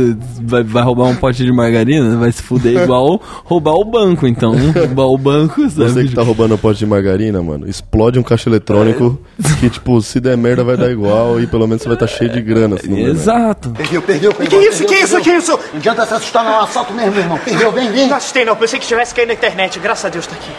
Vai, 0.43 0.63
vai 0.63 0.83
roubar 0.83 1.05
um 1.05 1.17
pote 1.17 1.45
de 1.45 1.53
margarina, 1.53 2.17
vai 2.17 2.33
se 2.33 2.43
fuder 2.43 2.83
igual 2.83 3.21
roubar 3.45 3.75
o 3.75 3.85
banco, 3.85 4.27
então. 4.27 4.55
Roubar 4.73 5.07
o 5.07 5.17
banco, 5.17 5.61
sabe? 5.71 5.91
Você 5.91 6.05
que 6.05 6.15
tá 6.15 6.23
roubando 6.23 6.55
um 6.55 6.59
pote 6.59 6.81
de 6.81 6.87
margarina, 6.87 7.43
mano, 7.43 7.69
explode 7.69 8.19
um 8.19 8.23
caixa 8.23 8.49
eletrônico 8.49 9.19
que, 9.61 9.71
tipo, 9.71 10.01
se 10.03 10.21
der 10.21 10.37
merda 10.37 10.65
vai 10.65 10.77
dar 10.77 10.91
igual 10.91 11.41
e 11.41 11.47
pelo 11.47 11.67
menos 11.67 11.83
você 11.83 11.89
vai 11.89 11.97
estar 11.97 12.07
cheio 12.07 12.31
de 12.31 12.43
grana. 12.43 12.77
Assim, 12.77 12.89
né? 12.89 13.03
Exato. 13.03 13.71
Perdeu, 13.71 14.03
perdeu, 14.03 14.35
perdeu. 14.35 14.61
Que 14.61 14.67
isso, 14.67 14.85
que 14.85 14.95
isso, 14.95 15.21
que 15.21 15.31
isso? 15.31 15.53
Não 15.73 15.79
adianta 15.79 16.07
se 16.07 16.15
assustar, 16.15 16.45
não. 16.45 16.55
É 16.55 16.57
um 16.59 16.63
assalto 16.65 16.93
mesmo, 16.93 17.13
meu 17.13 17.21
irmão. 17.23 17.39
Perdeu, 17.45 17.73
vem, 17.73 17.91
vem. 17.91 18.09
Não 18.09 18.17
assustei 18.17 18.45
não, 18.45 18.57
pensei 18.57 18.79
que 18.79 18.87
tivesse 18.87 19.15
caído 19.15 19.29
na 19.29 19.35
internet. 19.35 19.79
Graças 19.79 20.05
a 20.05 20.09
Deus 20.09 20.27
tá 20.27 20.35
aqui. 20.35 20.51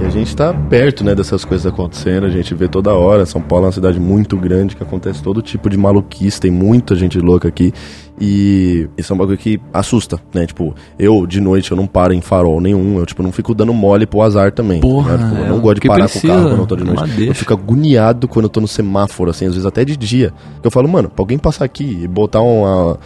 E 0.00 0.04
a 0.04 0.10
gente 0.10 0.34
tá 0.34 0.52
perto, 0.52 1.04
né, 1.04 1.14
dessas 1.14 1.44
coisas 1.44 1.64
acontecendo, 1.66 2.26
a 2.26 2.30
gente 2.30 2.54
vê 2.54 2.66
toda 2.66 2.92
hora. 2.92 3.24
São 3.24 3.40
Paulo 3.40 3.64
é 3.64 3.66
uma 3.68 3.72
cidade 3.72 4.00
muito 4.00 4.36
grande 4.36 4.74
que 4.74 4.82
acontece 4.82 5.22
todo 5.22 5.40
tipo 5.40 5.70
de 5.70 5.76
maluquice, 5.76 6.40
tem 6.40 6.50
muita 6.50 6.96
gente 6.96 7.18
louca 7.20 7.46
aqui. 7.48 7.72
E 8.20 8.88
isso 8.96 9.12
é 9.12 9.14
um 9.14 9.18
bagulho 9.18 9.38
que 9.38 9.60
assusta, 9.72 10.20
né? 10.34 10.46
Tipo, 10.46 10.74
eu 10.98 11.26
de 11.26 11.40
noite 11.40 11.70
eu 11.70 11.76
não 11.76 11.86
paro 11.86 12.12
em 12.12 12.20
farol 12.20 12.60
nenhum, 12.60 12.98
eu 12.98 13.06
tipo 13.06 13.22
não 13.22 13.32
fico 13.32 13.54
dando 13.54 13.72
mole 13.72 14.06
pro 14.06 14.22
azar 14.22 14.52
também. 14.52 14.80
tá 14.80 14.86
Porra, 14.86 15.12
ligado? 15.12 15.28
Tipo, 15.30 15.40
eu 15.40 15.44
é 15.44 15.48
não 15.48 15.56
o 15.56 15.60
gosto 15.60 15.80
de 15.80 15.88
parar 15.88 16.04
precisa, 16.04 16.26
com 16.26 16.28
o 16.28 16.36
carro 16.36 16.48
quando 16.50 16.60
eu 16.60 16.66
tô 16.66 16.76
de 16.76 16.84
noite. 16.84 17.26
Eu 17.26 17.34
fico 17.34 17.52
agoniado 17.52 18.28
quando 18.28 18.44
eu 18.44 18.48
tô 18.48 18.60
no 18.60 18.68
semáforo, 18.68 19.30
assim, 19.30 19.46
às 19.46 19.52
vezes 19.52 19.66
até 19.66 19.84
de 19.84 19.96
dia. 19.96 20.32
Eu 20.62 20.70
falo, 20.70 20.88
mano, 20.88 21.08
pra 21.08 21.22
alguém 21.22 21.38
passar 21.38 21.64
aqui 21.64 22.00
e 22.02 22.08
botar 22.08 22.40
uma. 22.40 22.98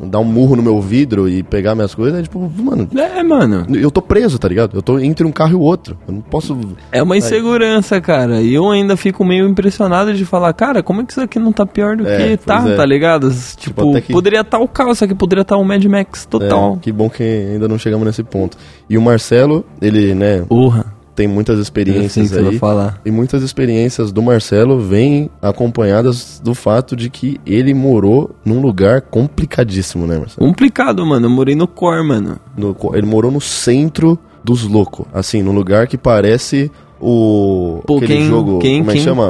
Dar 0.00 0.18
um 0.18 0.24
murro 0.24 0.56
no 0.56 0.62
meu 0.62 0.80
vidro 0.80 1.28
e 1.28 1.42
pegar 1.42 1.74
minhas 1.74 1.94
coisas, 1.94 2.18
é 2.18 2.22
tipo, 2.22 2.50
mano, 2.56 2.88
É, 2.96 3.22
mano. 3.22 3.66
eu 3.76 3.90
tô 3.90 4.00
preso, 4.02 4.38
tá 4.38 4.48
ligado? 4.48 4.76
Eu 4.76 4.82
tô 4.82 4.98
entre 4.98 5.26
um 5.26 5.32
carro 5.32 5.52
e 5.52 5.54
o 5.54 5.60
outro. 5.60 5.96
Eu 6.08 6.14
não 6.14 6.20
posso. 6.20 6.58
É 6.90 7.02
uma 7.02 7.16
insegurança, 7.16 8.00
cara. 8.00 8.40
E 8.40 8.54
eu 8.54 8.68
ainda 8.70 8.96
fico 8.96 9.24
meio 9.24 9.48
impressionado 9.48 10.12
de 10.14 10.24
falar, 10.24 10.52
cara, 10.52 10.82
como 10.82 11.00
é 11.00 11.04
que 11.04 11.12
isso 11.12 11.20
aqui 11.20 11.38
não 11.38 11.52
tá 11.52 11.64
pior 11.66 11.96
do 11.96 12.06
É, 12.06 12.36
que 12.36 12.36
tá, 12.38 12.64
é. 12.68 12.76
tá 12.76 12.84
ligado? 12.84 13.30
Tipo, 13.56 13.90
até 13.90 14.00
que- 14.00 14.12
poderia 14.12 14.40
estar 14.40 14.58
o 14.58 14.66
caos, 14.68 14.96
isso 14.98 15.04
aqui 15.04 15.14
poderia 15.14 15.42
estar 15.42 15.56
o 15.56 15.64
Mad 15.64 15.84
Max 15.84 16.24
total. 16.26 16.74
É, 16.76 16.78
que 16.80 16.90
bom 16.92 17.08
que 17.08 17.22
ainda 17.22 17.68
não 17.68 17.78
chegamos 17.78 18.06
nesse 18.06 18.22
ponto. 18.22 18.56
E 18.88 18.98
o 18.98 19.02
Marcelo, 19.02 19.64
ele, 19.80 20.14
né, 20.14 20.42
Porra. 20.48 20.91
Tem 21.14 21.28
muitas 21.28 21.58
experiências 21.58 22.32
aí. 22.36 22.58
falar. 22.58 23.00
E 23.04 23.10
muitas 23.10 23.42
experiências 23.42 24.10
do 24.12 24.22
Marcelo 24.22 24.80
vêm 24.80 25.28
acompanhadas 25.40 26.40
do 26.42 26.54
fato 26.54 26.96
de 26.96 27.10
que 27.10 27.38
ele 27.46 27.74
morou 27.74 28.30
num 28.44 28.60
lugar 28.60 29.02
complicadíssimo, 29.02 30.06
né, 30.06 30.18
Marcelo? 30.18 30.46
Complicado, 30.46 31.04
mano. 31.04 31.26
Eu 31.26 31.30
morei 31.30 31.54
no 31.54 31.66
core, 31.68 32.02
mano. 32.06 32.38
No- 32.56 32.76
ele 32.94 33.06
morou 33.06 33.30
no 33.30 33.40
centro 33.40 34.18
dos 34.44 34.62
loucos, 34.64 35.06
assim, 35.12 35.42
num 35.42 35.52
lugar 35.52 35.86
que 35.86 35.96
parece 35.96 36.70
o 37.04 37.80
Pô, 37.84 37.96
aquele 37.96 38.14
quem- 38.18 38.26
jogo, 38.26 38.58
quem- 38.60 38.78
como 38.78 38.90
é 38.92 38.94
que 38.94 39.00
chama? 39.00 39.28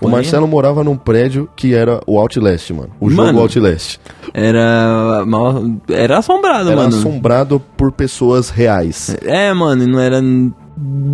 O 0.00 0.08
Marcelo 0.08 0.46
morava 0.48 0.82
num 0.82 0.96
prédio 0.96 1.48
que 1.54 1.72
era 1.72 2.00
o 2.06 2.18
Outlast, 2.18 2.72
mano. 2.72 2.90
O 3.00 3.08
jogo 3.08 3.22
Mano, 3.26 3.40
Outlast. 3.40 4.00
Era. 4.34 5.24
mal- 5.26 5.62
Era 5.88 6.18
assombrado, 6.18 6.70
Era 6.70 6.82
mano. 6.82 6.96
assombrado 6.96 7.60
por 7.76 7.92
pessoas 7.92 8.50
reais. 8.50 9.16
É, 9.24 9.52
mano, 9.54 9.84
e 9.84 9.86
não 9.86 10.00
era. 10.00 10.20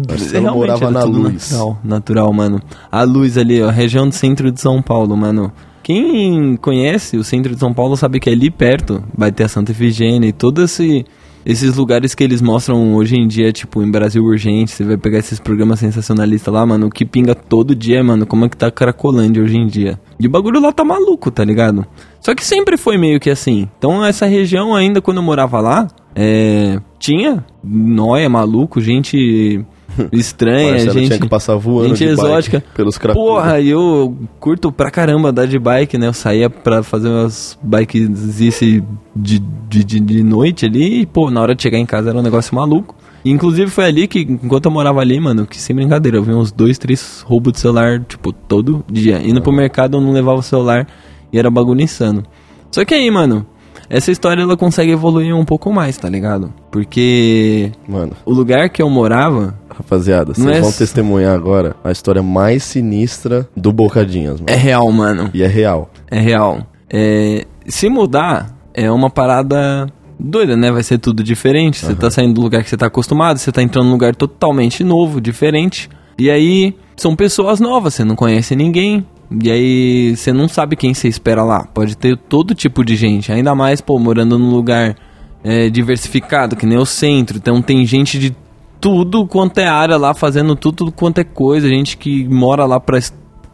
Marcelo 0.08 0.54
morava 0.54 0.90
na 0.90 1.04
luz. 1.04 1.50
Natural, 1.50 1.78
natural, 1.84 2.32
mano. 2.32 2.62
A 2.90 3.02
luz 3.02 3.36
ali, 3.36 3.62
ó, 3.62 3.70
região 3.70 4.08
do 4.08 4.14
centro 4.14 4.50
de 4.50 4.60
São 4.60 4.80
Paulo, 4.80 5.16
mano. 5.16 5.52
Quem 5.82 6.56
conhece 6.56 7.16
o 7.16 7.24
centro 7.24 7.54
de 7.54 7.60
São 7.60 7.72
Paulo 7.72 7.96
sabe 7.96 8.20
que 8.20 8.28
ali 8.28 8.50
perto 8.50 9.02
vai 9.16 9.32
ter 9.32 9.44
a 9.44 9.48
Santa 9.48 9.72
Efigênia 9.72 10.28
e 10.28 10.32
todos 10.32 10.64
esse, 10.64 11.06
esses 11.46 11.76
lugares 11.76 12.14
que 12.14 12.22
eles 12.22 12.42
mostram 12.42 12.94
hoje 12.94 13.16
em 13.16 13.26
dia, 13.26 13.50
tipo, 13.52 13.82
em 13.82 13.90
Brasil 13.90 14.22
Urgente, 14.22 14.70
você 14.70 14.84
vai 14.84 14.98
pegar 14.98 15.18
esses 15.18 15.40
programas 15.40 15.80
sensacionalistas 15.80 16.52
lá, 16.52 16.66
mano, 16.66 16.90
que 16.90 17.06
pinga 17.06 17.34
todo 17.34 17.74
dia, 17.74 18.04
mano, 18.04 18.26
como 18.26 18.44
é 18.44 18.48
que 18.50 18.56
tá 18.56 18.66
a 18.66 18.70
Cracolândia 18.70 19.42
hoje 19.42 19.56
em 19.56 19.66
dia. 19.66 19.98
E 20.20 20.26
o 20.26 20.30
bagulho 20.30 20.60
lá 20.60 20.72
tá 20.72 20.84
maluco, 20.84 21.30
tá 21.30 21.42
ligado? 21.42 21.86
Só 22.20 22.34
que 22.34 22.44
sempre 22.44 22.76
foi 22.76 22.98
meio 22.98 23.20
que 23.20 23.30
assim. 23.30 23.68
Então 23.78 24.04
essa 24.04 24.26
região 24.26 24.74
ainda, 24.74 25.00
quando 25.00 25.18
eu 25.18 25.22
morava 25.22 25.60
lá, 25.60 25.88
é, 26.14 26.80
tinha 26.98 27.44
nóia, 27.62 28.28
maluco, 28.28 28.80
gente 28.80 29.64
estranha, 30.12 30.72
Marcelo 30.72 30.92
gente... 30.94 31.06
tinha 31.06 31.18
que 31.20 31.28
passar 31.28 31.56
voando 31.56 31.94
gente 31.94 32.10
exótica. 32.10 32.62
pelos 32.74 32.98
cracudos. 32.98 33.28
Porra, 33.28 33.60
eu 33.60 34.16
curto 34.38 34.70
pra 34.70 34.90
caramba 34.90 35.30
andar 35.30 35.46
de 35.46 35.58
bike, 35.58 35.98
né? 35.98 36.06
Eu 36.06 36.12
saía 36.12 36.48
pra 36.48 36.82
fazer 36.82 37.08
umas 37.08 37.58
bikes 37.62 38.08
de, 38.34 38.82
de, 39.14 39.84
de, 39.84 40.00
de 40.00 40.22
noite 40.22 40.66
ali 40.66 41.02
e, 41.02 41.06
pô, 41.06 41.30
na 41.30 41.40
hora 41.40 41.54
de 41.54 41.62
chegar 41.62 41.78
em 41.78 41.86
casa 41.86 42.10
era 42.10 42.18
um 42.18 42.22
negócio 42.22 42.54
maluco. 42.54 42.94
E, 43.24 43.30
inclusive 43.30 43.70
foi 43.70 43.84
ali 43.84 44.06
que, 44.06 44.20
enquanto 44.20 44.66
eu 44.66 44.70
morava 44.70 45.00
ali, 45.00 45.18
mano, 45.18 45.46
que 45.46 45.60
sem 45.60 45.74
brincadeira, 45.74 46.18
eu 46.18 46.22
vi 46.22 46.32
uns 46.32 46.52
dois, 46.52 46.78
três 46.78 47.22
roubos 47.26 47.52
de 47.52 47.60
celular, 47.60 48.00
tipo, 48.00 48.32
todo 48.32 48.84
dia. 48.90 49.20
Indo 49.22 49.42
pro 49.42 49.52
mercado 49.52 49.96
eu 49.96 50.00
não 50.00 50.12
levava 50.12 50.38
o 50.38 50.42
celular 50.42 50.86
e 51.32 51.38
era 51.38 51.50
bagulho 51.50 51.80
insano. 51.80 52.22
Só 52.70 52.84
que 52.84 52.94
aí, 52.94 53.10
mano, 53.10 53.46
essa 53.88 54.10
história 54.10 54.42
ela 54.42 54.56
consegue 54.56 54.92
evoluir 54.92 55.34
um 55.34 55.44
pouco 55.44 55.72
mais, 55.72 55.96
tá 55.96 56.08
ligado? 56.08 56.52
Porque 56.70 57.72
Mano, 57.88 58.12
o 58.24 58.32
lugar 58.32 58.68
que 58.68 58.82
eu 58.82 58.90
morava 58.90 59.58
rapaziada, 59.70 60.34
vocês 60.34 60.56
é 60.56 60.60
vão 60.60 60.72
testemunhar 60.72 61.34
agora 61.34 61.76
a 61.82 61.90
história 61.90 62.22
mais 62.22 62.64
sinistra 62.64 63.48
do 63.56 63.72
Bocadinhas, 63.72 64.40
mano. 64.40 64.46
é 64.48 64.56
real, 64.56 64.90
mano. 64.92 65.30
E 65.32 65.42
é 65.42 65.46
real. 65.46 65.90
É 66.10 66.20
real. 66.20 66.66
É, 66.90 67.46
se 67.66 67.88
mudar 67.88 68.54
é 68.74 68.90
uma 68.90 69.08
parada 69.08 69.86
doida, 70.18 70.56
né? 70.56 70.70
Vai 70.70 70.82
ser 70.82 70.98
tudo 70.98 71.22
diferente. 71.22 71.84
Você 71.84 71.94
tá 71.94 72.10
saindo 72.10 72.34
do 72.34 72.40
lugar 72.40 72.62
que 72.62 72.70
você 72.70 72.76
tá 72.76 72.86
acostumado, 72.86 73.38
você 73.38 73.52
tá 73.52 73.62
entrando 73.62 73.86
num 73.86 73.92
lugar 73.92 74.14
totalmente 74.14 74.82
novo, 74.82 75.20
diferente. 75.20 75.88
E 76.18 76.30
aí 76.30 76.74
são 76.96 77.14
pessoas 77.14 77.60
novas, 77.60 77.94
você 77.94 78.04
não 78.04 78.16
conhece 78.16 78.56
ninguém. 78.56 79.06
E 79.30 79.50
aí 79.50 80.16
você 80.16 80.32
não 80.32 80.48
sabe 80.48 80.76
quem 80.76 80.94
você 80.94 81.08
espera 81.08 81.44
lá. 81.44 81.64
Pode 81.64 81.96
ter 81.96 82.16
todo 82.16 82.54
tipo 82.54 82.84
de 82.84 82.96
gente. 82.96 83.30
Ainda 83.30 83.54
mais, 83.54 83.80
pô, 83.80 83.98
morando 83.98 84.38
num 84.38 84.50
lugar 84.50 84.96
é, 85.44 85.68
diversificado, 85.68 86.56
que 86.56 86.66
nem 86.66 86.78
o 86.78 86.86
centro. 86.86 87.36
Então 87.36 87.60
tem 87.60 87.84
gente 87.84 88.18
de 88.18 88.34
tudo 88.80 89.26
quanto 89.26 89.58
é 89.58 89.66
área 89.66 89.96
lá, 89.96 90.14
fazendo 90.14 90.56
tudo 90.56 90.90
quanto 90.90 91.18
é 91.18 91.24
coisa. 91.24 91.68
Gente 91.68 91.96
que 91.96 92.26
mora 92.26 92.64
lá 92.64 92.80
pra, 92.80 92.98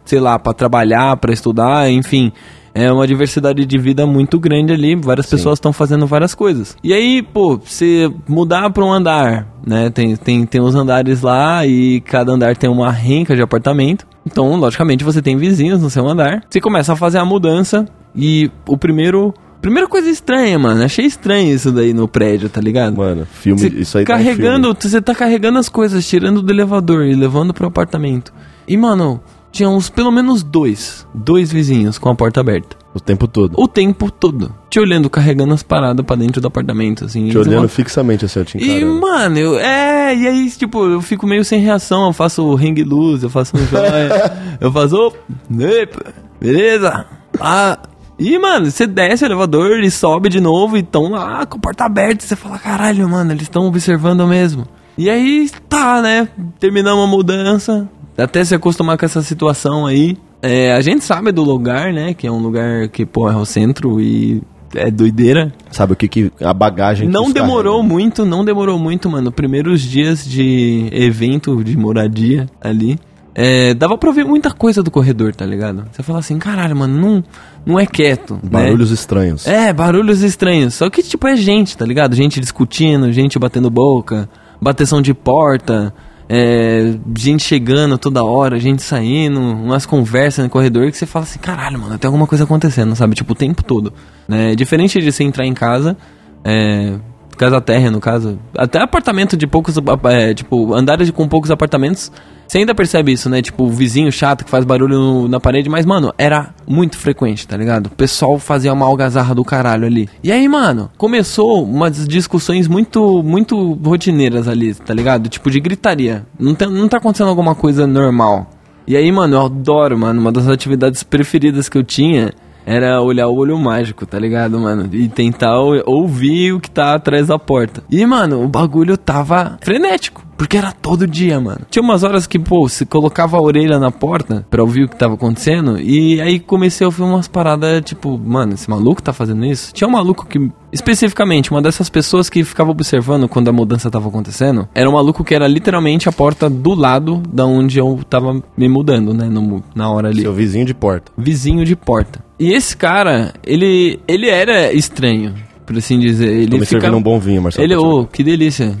sei 0.05 0.19
lá, 0.19 0.39
pra 0.39 0.53
trabalhar, 0.53 1.17
pra 1.17 1.33
estudar, 1.33 1.89
enfim. 1.89 2.31
É 2.77 2.91
uma 2.91 3.07
diversidade 3.07 3.65
de 3.65 3.77
vida 3.77 4.05
muito 4.05 4.37
grande 4.37 4.73
ali. 4.73 4.97
Várias 4.97 5.27
pessoas 5.27 5.55
estão 5.55 5.71
fazendo 5.71 6.05
várias 6.05 6.35
coisas. 6.35 6.75
E 6.83 6.93
aí, 6.93 7.23
pô, 7.23 7.57
você 7.57 8.11
mudar 8.27 8.69
pra 8.69 8.83
um 8.83 8.91
andar, 8.91 9.47
né? 9.65 9.89
Tem, 9.89 10.13
tem, 10.17 10.45
tem 10.45 10.59
os 10.59 10.75
andares 10.75 11.21
lá 11.21 11.65
e 11.65 12.01
cada 12.01 12.33
andar 12.33 12.57
tem 12.57 12.69
uma 12.69 12.91
renca 12.91 13.33
de 13.33 13.41
apartamento. 13.41 14.05
Então, 14.25 14.53
logicamente, 14.57 15.05
você 15.05 15.21
tem 15.21 15.37
vizinhos 15.37 15.81
no 15.81 15.89
seu 15.89 16.05
andar. 16.05 16.43
Você 16.49 16.59
começa 16.59 16.91
a 16.91 16.95
fazer 16.97 17.17
a 17.17 17.23
mudança 17.23 17.85
e 18.13 18.51
o 18.67 18.77
primeiro. 18.77 19.33
Primeira 19.61 19.87
coisa 19.87 20.09
estranha, 20.09 20.59
mano. 20.59 20.83
Achei 20.83 21.05
estranho 21.05 21.55
isso 21.55 21.71
daí 21.71 21.93
no 21.93 22.09
prédio, 22.09 22.49
tá 22.49 22.59
ligado? 22.59 22.97
Mano, 22.97 23.25
filme, 23.25 23.57
Você 23.57 23.67
isso 23.69 23.97
aí 23.97 24.03
tá 24.03 24.17
carregando, 24.17 24.75
você 24.77 25.01
tá 25.01 25.15
carregando 25.15 25.57
as 25.57 25.69
coisas, 25.69 26.05
tirando 26.05 26.41
do 26.41 26.51
elevador 26.51 27.05
e 27.05 27.15
levando 27.15 27.53
pro 27.53 27.67
apartamento. 27.67 28.33
E, 28.67 28.75
mano, 28.75 29.21
tinha 29.55 29.69
uns 29.69 29.89
pelo 29.89 30.11
menos 30.11 30.43
dois, 30.43 31.07
dois 31.13 31.49
vizinhos 31.49 31.97
com 31.97 32.09
a 32.09 32.15
porta 32.15 32.41
aberta. 32.41 32.75
O 32.93 32.99
tempo 32.99 33.25
todo. 33.25 33.53
O 33.57 33.69
tempo 33.69 34.11
todo. 34.11 34.53
Te 34.69 34.81
olhando, 34.81 35.09
carregando 35.09 35.53
as 35.53 35.63
paradas 35.63 36.05
pra 36.05 36.17
dentro 36.17 36.41
do 36.41 36.47
apartamento, 36.47 37.05
assim. 37.05 37.29
Te 37.29 37.37
olhando 37.37 37.69
fixamente 37.69 38.25
assim, 38.25 38.39
eu 38.39 38.45
te 38.45 38.57
E, 38.57 38.83
mano, 38.83 39.37
eu, 39.37 39.57
é, 39.57 40.13
e 40.13 40.27
aí, 40.27 40.51
tipo, 40.51 40.85
eu 40.85 41.01
fico 41.01 41.25
meio 41.25 41.45
sem 41.45 41.61
reação, 41.61 42.07
eu 42.07 42.13
faço 42.13 42.53
ring 42.55 42.83
luz, 42.83 43.23
eu 43.23 43.29
faço 43.29 43.55
um 43.55 43.63
joia, 43.67 44.57
eu 44.59 44.71
faço, 44.73 44.97
opa, 44.97 45.17
epa, 45.57 46.13
beleza? 46.39 47.05
Ah, 47.39 47.79
e, 48.19 48.37
mano, 48.37 48.69
você 48.69 48.85
desce 48.85 49.23
o 49.23 49.27
elevador 49.27 49.79
e 49.79 49.89
sobe 49.89 50.27
de 50.27 50.41
novo 50.41 50.77
e 50.77 50.83
tão 50.83 51.11
lá 51.11 51.45
com 51.45 51.57
a 51.57 51.61
porta 51.61 51.85
aberta, 51.85 52.25
você 52.25 52.35
fala, 52.35 52.59
caralho, 52.59 53.07
mano, 53.07 53.31
eles 53.31 53.43
estão 53.43 53.67
observando 53.67 54.27
mesmo. 54.27 54.67
E 54.97 55.09
aí, 55.09 55.49
tá, 55.69 56.01
né, 56.01 56.27
terminamos 56.59 57.03
a 57.03 57.07
mudança, 57.07 57.89
até 58.17 58.43
se 58.43 58.55
acostumar 58.55 58.97
com 58.97 59.05
essa 59.05 59.21
situação 59.21 59.85
aí. 59.85 60.17
É, 60.41 60.73
a 60.73 60.81
gente 60.81 61.03
sabe 61.03 61.31
do 61.31 61.43
lugar, 61.43 61.91
né, 61.91 62.13
que 62.13 62.27
é 62.27 62.31
um 62.31 62.39
lugar 62.39 62.87
que, 62.89 63.05
pô, 63.05 63.29
é 63.29 63.35
o 63.35 63.45
centro 63.45 63.99
e 63.99 64.41
é 64.75 64.91
doideira. 64.91 65.51
Sabe 65.71 65.93
o 65.93 65.95
que 65.95 66.07
que 66.07 66.31
a 66.41 66.53
bagagem 66.53 67.07
Não 67.07 67.31
demorou 67.31 67.77
carrega? 67.77 67.93
muito, 67.93 68.25
não 68.25 68.43
demorou 68.45 68.77
muito, 68.77 69.09
mano. 69.09 69.31
Primeiros 69.31 69.81
dias 69.81 70.23
de 70.25 70.89
evento 70.91 71.63
de 71.63 71.77
moradia 71.77 72.47
ali. 72.61 72.99
é, 73.33 73.73
dava 73.73 73.97
pra 73.97 74.11
ver 74.11 74.23
muita 74.25 74.51
coisa 74.51 74.83
do 74.83 74.91
corredor, 74.91 75.33
tá 75.35 75.45
ligado? 75.45 75.85
Você 75.91 76.03
fala 76.03 76.19
assim, 76.19 76.37
caralho, 76.37 76.75
mano, 76.75 76.97
não, 76.99 77.23
não 77.65 77.79
é 77.79 77.85
quieto. 77.85 78.35
né? 78.35 78.39
Barulhos 78.43 78.91
estranhos. 78.91 79.47
É, 79.47 79.73
barulhos 79.73 80.21
estranhos. 80.21 80.73
Só 80.75 80.89
que, 80.89 81.01
tipo, 81.01 81.25
é 81.27 81.35
gente, 81.35 81.75
tá 81.77 81.85
ligado? 81.85 82.13
Gente 82.15 82.39
discutindo, 82.39 83.11
gente 83.11 83.39
batendo 83.39 83.69
boca, 83.69 84.29
bateção 84.61 85.01
de 85.01 85.13
porta, 85.13 85.93
é, 86.27 86.95
gente 87.17 87.43
chegando 87.43 87.97
toda 87.97 88.23
hora, 88.23 88.59
gente 88.59 88.81
saindo, 88.81 89.39
umas 89.39 89.85
conversas 89.85 90.43
no 90.43 90.49
corredor 90.49 90.91
que 90.91 90.97
você 90.97 91.05
fala 91.05 91.23
assim, 91.23 91.39
caralho, 91.39 91.79
mano, 91.79 91.97
tem 91.97 92.07
alguma 92.07 92.25
coisa 92.25 92.43
acontecendo, 92.43 92.95
sabe? 92.95 93.15
Tipo, 93.15 93.33
o 93.33 93.35
tempo 93.35 93.63
todo. 93.63 93.93
Né? 94.27 94.55
Diferente 94.55 94.99
de 94.99 95.11
você 95.11 95.23
entrar 95.23 95.45
em 95.45 95.53
casa, 95.53 95.95
é, 96.43 96.97
casa 97.35 97.59
térrea, 97.61 97.91
no 97.91 97.99
caso, 97.99 98.39
até 98.57 98.79
apartamento 98.79 99.35
de 99.37 99.45
poucos, 99.47 99.75
é, 100.09 100.33
tipo, 100.33 100.73
andares 100.73 101.09
com 101.11 101.27
poucos 101.27 101.51
apartamentos, 101.51 102.11
você 102.47 102.59
ainda 102.59 102.75
percebe 102.75 103.11
isso, 103.11 103.27
né? 103.29 103.41
Tipo, 103.41 103.63
o 103.63 103.69
vizinho 103.69 104.11
chato 104.11 104.45
que 104.45 104.51
faz 104.51 104.63
barulho 104.63 104.97
no- 104.99 105.27
na 105.27 105.39
parede, 105.39 105.67
mas, 105.67 105.85
mano, 105.85 106.13
era 106.17 106.53
muito 106.67 106.97
frequente, 106.97 107.47
tá 107.47 107.57
ligado? 107.57 107.87
O 107.87 107.89
pessoal 107.89 108.37
fazia 108.37 108.71
uma 108.71 108.85
algazarra 108.85 109.33
do 109.33 109.43
caralho 109.43 109.85
ali. 109.87 110.07
E 110.23 110.31
aí, 110.31 110.47
mano, 110.47 110.91
começou 110.97 111.63
umas 111.63 112.07
discussões 112.07 112.67
muito, 112.67 113.23
muito 113.23 113.73
rotineiras 113.83 114.47
ali, 114.47 114.75
tá 114.75 114.93
ligado? 114.93 115.27
Tipo, 115.27 115.49
de 115.49 115.59
gritaria. 115.59 116.23
Não, 116.39 116.53
tem, 116.53 116.69
não 116.69 116.87
tá 116.87 116.97
acontecendo 116.97 117.29
alguma 117.29 117.55
coisa 117.55 117.87
normal. 117.87 118.51
E 118.87 118.95
aí, 118.95 119.11
mano, 119.11 119.35
eu 119.37 119.41
adoro, 119.45 119.97
mano. 119.97 120.21
Uma 120.21 120.31
das 120.31 120.47
atividades 120.47 121.01
preferidas 121.01 121.67
que 121.67 121.77
eu 121.79 121.83
tinha 121.83 122.31
era 122.65 123.01
olhar 123.01 123.27
o 123.27 123.35
olho 123.35 123.57
mágico, 123.57 124.05
tá 124.05 124.17
ligado, 124.17 124.59
mano? 124.59 124.89
E 124.91 125.07
tentar 125.07 125.57
ou- 125.59 125.81
ouvir 125.85 126.53
o 126.53 126.59
que 126.59 126.69
tá 126.69 126.95
atrás 126.95 127.27
da 127.27 127.37
porta. 127.37 127.83
E, 127.89 128.05
mano, 128.05 128.43
o 128.43 128.47
bagulho 128.47 128.97
tava 128.97 129.57
frenético. 129.61 130.25
Porque 130.37 130.57
era 130.57 130.71
todo 130.73 131.07
dia, 131.07 131.39
mano. 131.39 131.61
Tinha 131.69 131.81
umas 131.81 132.03
horas 132.03 132.27
que, 132.27 132.37
pô, 132.37 132.67
você 132.67 132.85
colocava 132.85 133.37
a 133.37 133.41
orelha 133.41 133.79
na 133.79 133.89
porta 133.89 134.45
pra 134.49 134.61
ouvir 134.61 134.83
o 134.83 134.89
que 134.89 134.95
tava 134.95 135.13
acontecendo. 135.13 135.79
E 135.79 136.19
aí 136.19 136.39
comecei 136.39 136.83
a 136.83 136.89
ouvir 136.89 137.03
umas 137.03 137.27
paradas, 137.27 137.81
tipo, 137.85 138.17
mano, 138.17 138.53
esse 138.53 138.69
maluco 138.69 139.01
tá 139.01 139.13
fazendo 139.13 139.45
isso? 139.45 139.73
Tinha 139.73 139.87
um 139.87 139.91
maluco 139.91 140.25
que, 140.27 140.37
especificamente, 140.73 141.51
uma 141.51 141.61
dessas 141.61 141.89
pessoas 141.89 142.29
que 142.29 142.43
ficava 142.43 142.69
observando 142.69 143.27
quando 143.29 143.47
a 143.47 143.53
mudança 143.53 143.89
tava 143.89 144.09
acontecendo, 144.09 144.67
era 144.75 144.89
um 144.89 144.93
maluco 144.93 145.23
que 145.23 145.33
era 145.33 145.47
literalmente 145.47 146.07
a 146.07 146.11
porta 146.11 146.49
do 146.49 146.73
lado 146.75 147.23
da 147.31 147.45
onde 147.45 147.79
eu 147.79 147.99
tava 148.09 148.41
me 148.57 148.67
mudando, 148.69 149.13
né? 149.13 149.25
no- 149.29 149.63
na 149.73 149.89
hora 149.89 150.09
ali 150.09 150.21
Seu 150.21 150.33
vizinho 150.33 150.65
de 150.65 150.73
porta. 150.73 151.11
vizinho 151.17 151.63
de 151.65 151.75
porta. 151.75 152.19
E 152.37 152.51
esse 152.53 152.75
cara, 152.75 153.33
ele 153.45 153.99
ele 154.07 154.27
era 154.29 154.73
estranho, 154.73 155.33
por 155.65 155.77
assim 155.77 155.97
dizer. 155.99 156.27
Ele 156.29 156.47
Tô 156.49 156.57
me 156.57 156.65
ficava- 156.65 156.81
servindo 156.81 156.99
um 156.99 157.01
bom 157.03 157.17
vinho, 157.19 157.41
Marcelo. 157.41 157.65
Ele, 157.65 157.75
ô, 157.75 158.05
que 158.05 158.23
delícia. 158.23 158.75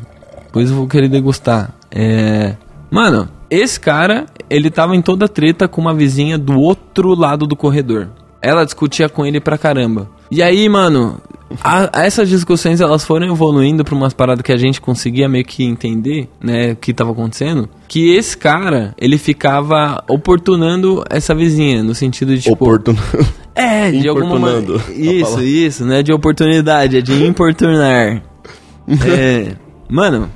Pois 0.55 0.69
eu 0.69 0.77
vou 0.77 0.87
querer 0.87 1.09
degustar. 1.09 1.73
É. 1.91 2.55
Mano, 2.89 3.27
esse 3.49 3.77
cara, 3.77 4.25
ele 4.49 4.69
tava 4.69 4.95
em 4.95 5.01
toda 5.01 5.27
treta 5.27 5.67
com 5.67 5.81
uma 5.81 5.93
vizinha 5.93 6.37
do 6.37 6.57
outro 6.57 7.13
lado 7.13 7.45
do 7.45 7.57
corredor. 7.57 8.07
Ela 8.41 8.63
discutia 8.63 9.09
com 9.09 9.25
ele 9.25 9.41
pra 9.41 9.57
caramba. 9.57 10.09
E 10.31 10.41
aí, 10.41 10.69
mano, 10.69 11.19
a- 11.61 11.89
essas 11.93 12.29
discussões 12.29 12.79
elas 12.79 13.03
foram 13.03 13.27
evoluindo 13.27 13.83
pra 13.83 13.93
umas 13.93 14.13
paradas 14.13 14.43
que 14.43 14.51
a 14.53 14.55
gente 14.57 14.79
conseguia 14.79 15.27
meio 15.27 15.43
que 15.43 15.61
entender, 15.61 16.29
né, 16.41 16.71
o 16.71 16.75
que 16.77 16.93
tava 16.93 17.11
acontecendo. 17.11 17.67
Que 17.89 18.15
esse 18.15 18.37
cara, 18.37 18.95
ele 18.97 19.17
ficava 19.17 20.01
oportunando 20.07 21.03
essa 21.09 21.35
vizinha, 21.35 21.83
no 21.83 21.93
sentido 21.93 22.33
de, 22.33 22.43
tipo... 22.43 22.53
Oportuno. 22.53 22.97
É, 23.53 23.91
de 23.91 24.07
alguma 24.07 24.39
maneira. 24.39 24.75
a 24.87 24.91
Isso, 24.93 25.41
isso, 25.43 25.85
não 25.85 25.95
é 25.95 26.01
de 26.01 26.13
oportunidade, 26.13 26.97
é 26.97 27.01
de 27.01 27.25
importunar. 27.25 28.21
é, 29.05 29.55
mano, 29.89 30.29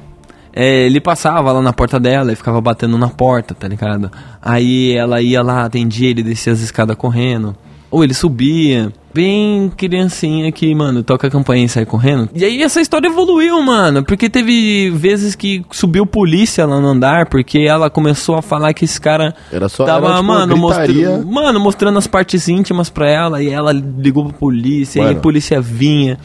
é, 0.54 0.86
ele 0.86 1.00
passava 1.00 1.52
lá 1.52 1.62
na 1.62 1.74
porta 1.74 2.00
dela 2.00 2.32
e 2.32 2.36
ficava 2.36 2.60
batendo 2.62 2.98
na 2.98 3.10
porta, 3.10 3.54
tá 3.54 3.68
ligado? 3.68 4.12
Aí 4.42 4.94
ela 4.94 5.22
ia 5.22 5.42
lá, 5.42 5.66
atendia, 5.66 6.10
ele 6.10 6.24
descia 6.24 6.54
as 6.54 6.60
escadas 6.60 6.96
correndo. 6.96 7.56
Ou 7.92 8.04
ele 8.04 8.14
subia, 8.14 8.94
bem 9.12 9.72
criancinha 9.76 10.52
que, 10.52 10.76
mano, 10.76 11.02
toca 11.02 11.26
a 11.26 11.30
campainha 11.32 11.66
e 11.66 11.70
sai 11.70 11.86
correndo. 11.88 12.30
E 12.36 12.46
aí 12.46 12.62
essa 12.62 12.80
história 12.80 13.08
evoluiu, 13.08 13.60
mano, 13.64 14.04
porque 14.04 14.30
teve 14.30 14.92
vezes 14.92 15.34
que 15.34 15.66
subiu 15.72 16.06
polícia 16.06 16.68
lá 16.68 16.80
no 16.80 16.88
andar, 16.88 17.28
porque 17.28 17.62
ela 17.62 17.90
começou 17.90 18.36
a 18.36 18.44
falar 18.44 18.74
que 18.76 18.86
esse 18.86 19.02
cara 19.02 19.34
Era 19.52 19.68
só- 19.68 19.86
tava, 19.86 20.06
era, 20.06 20.16
tipo, 20.18 20.28
mano, 20.28 20.56
mostrando, 20.56 21.26
mano, 21.26 21.60
mostrando 21.60 21.98
as 21.98 22.06
partes 22.06 22.48
íntimas 22.48 22.92
pra 22.92 23.10
ela 23.10 23.42
e 23.42 23.50
ela 23.50 23.72
ligou 23.74 24.26
pra 24.26 24.34
polícia, 24.34 25.00
e 25.00 25.04
Mano, 25.04 25.18
a 25.18 25.22
polícia 25.22 25.60
vinha. 25.60 26.20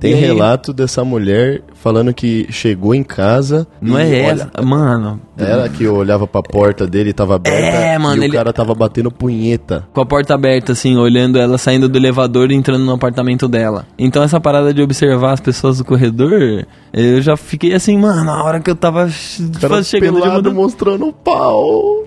Tem 0.00 0.14
aí- 0.14 0.20
relato 0.20 0.72
dessa 0.72 1.04
mulher 1.04 1.62
falando 1.74 2.12
que 2.14 2.46
chegou 2.50 2.94
em 2.94 3.02
casa. 3.02 3.66
Não 3.80 3.98
é 3.98 4.04
olha, 4.06 4.50
essa, 4.52 4.62
mano. 4.62 5.20
Ela 5.36 5.68
que 5.68 5.86
olhava 5.86 6.26
pra 6.26 6.42
porta 6.42 6.86
dele 6.86 7.10
e 7.10 7.12
tava 7.12 7.36
aberta. 7.36 7.76
É, 7.76 7.98
mano, 7.98 8.20
E 8.22 8.26
ele- 8.26 8.30
o 8.34 8.38
cara 8.38 8.52
tava 8.52 8.74
batendo 8.74 9.10
punheta. 9.10 9.86
Com 9.92 10.00
a 10.00 10.06
porta 10.06 10.34
aberta, 10.34 10.72
assim, 10.72 10.96
olhando 10.96 11.38
ela 11.38 11.56
saindo 11.58 11.88
do 11.88 11.96
elevador 11.98 12.50
e 12.50 12.54
entrando 12.54 12.84
no 12.84 12.92
apartamento 12.92 13.46
dela. 13.46 13.86
Então 13.98 14.22
essa 14.22 14.40
parada 14.40 14.72
de 14.74 14.82
observar 14.82 15.32
as 15.32 15.40
pessoas 15.40 15.78
do 15.78 15.84
corredor, 15.84 16.64
eu 16.92 17.20
já 17.22 17.36
fiquei 17.36 17.74
assim, 17.74 17.96
mano, 17.98 18.24
na 18.24 18.42
hora 18.42 18.60
que 18.60 18.70
eu 18.70 18.76
tava 18.76 19.08
cara 19.60 19.82
chegando 19.82 20.16
de 20.16 20.20
pelado 20.22 20.36
mudança. 20.36 20.54
mostrando 20.56 21.06
o 21.08 21.12
pau. 21.12 22.04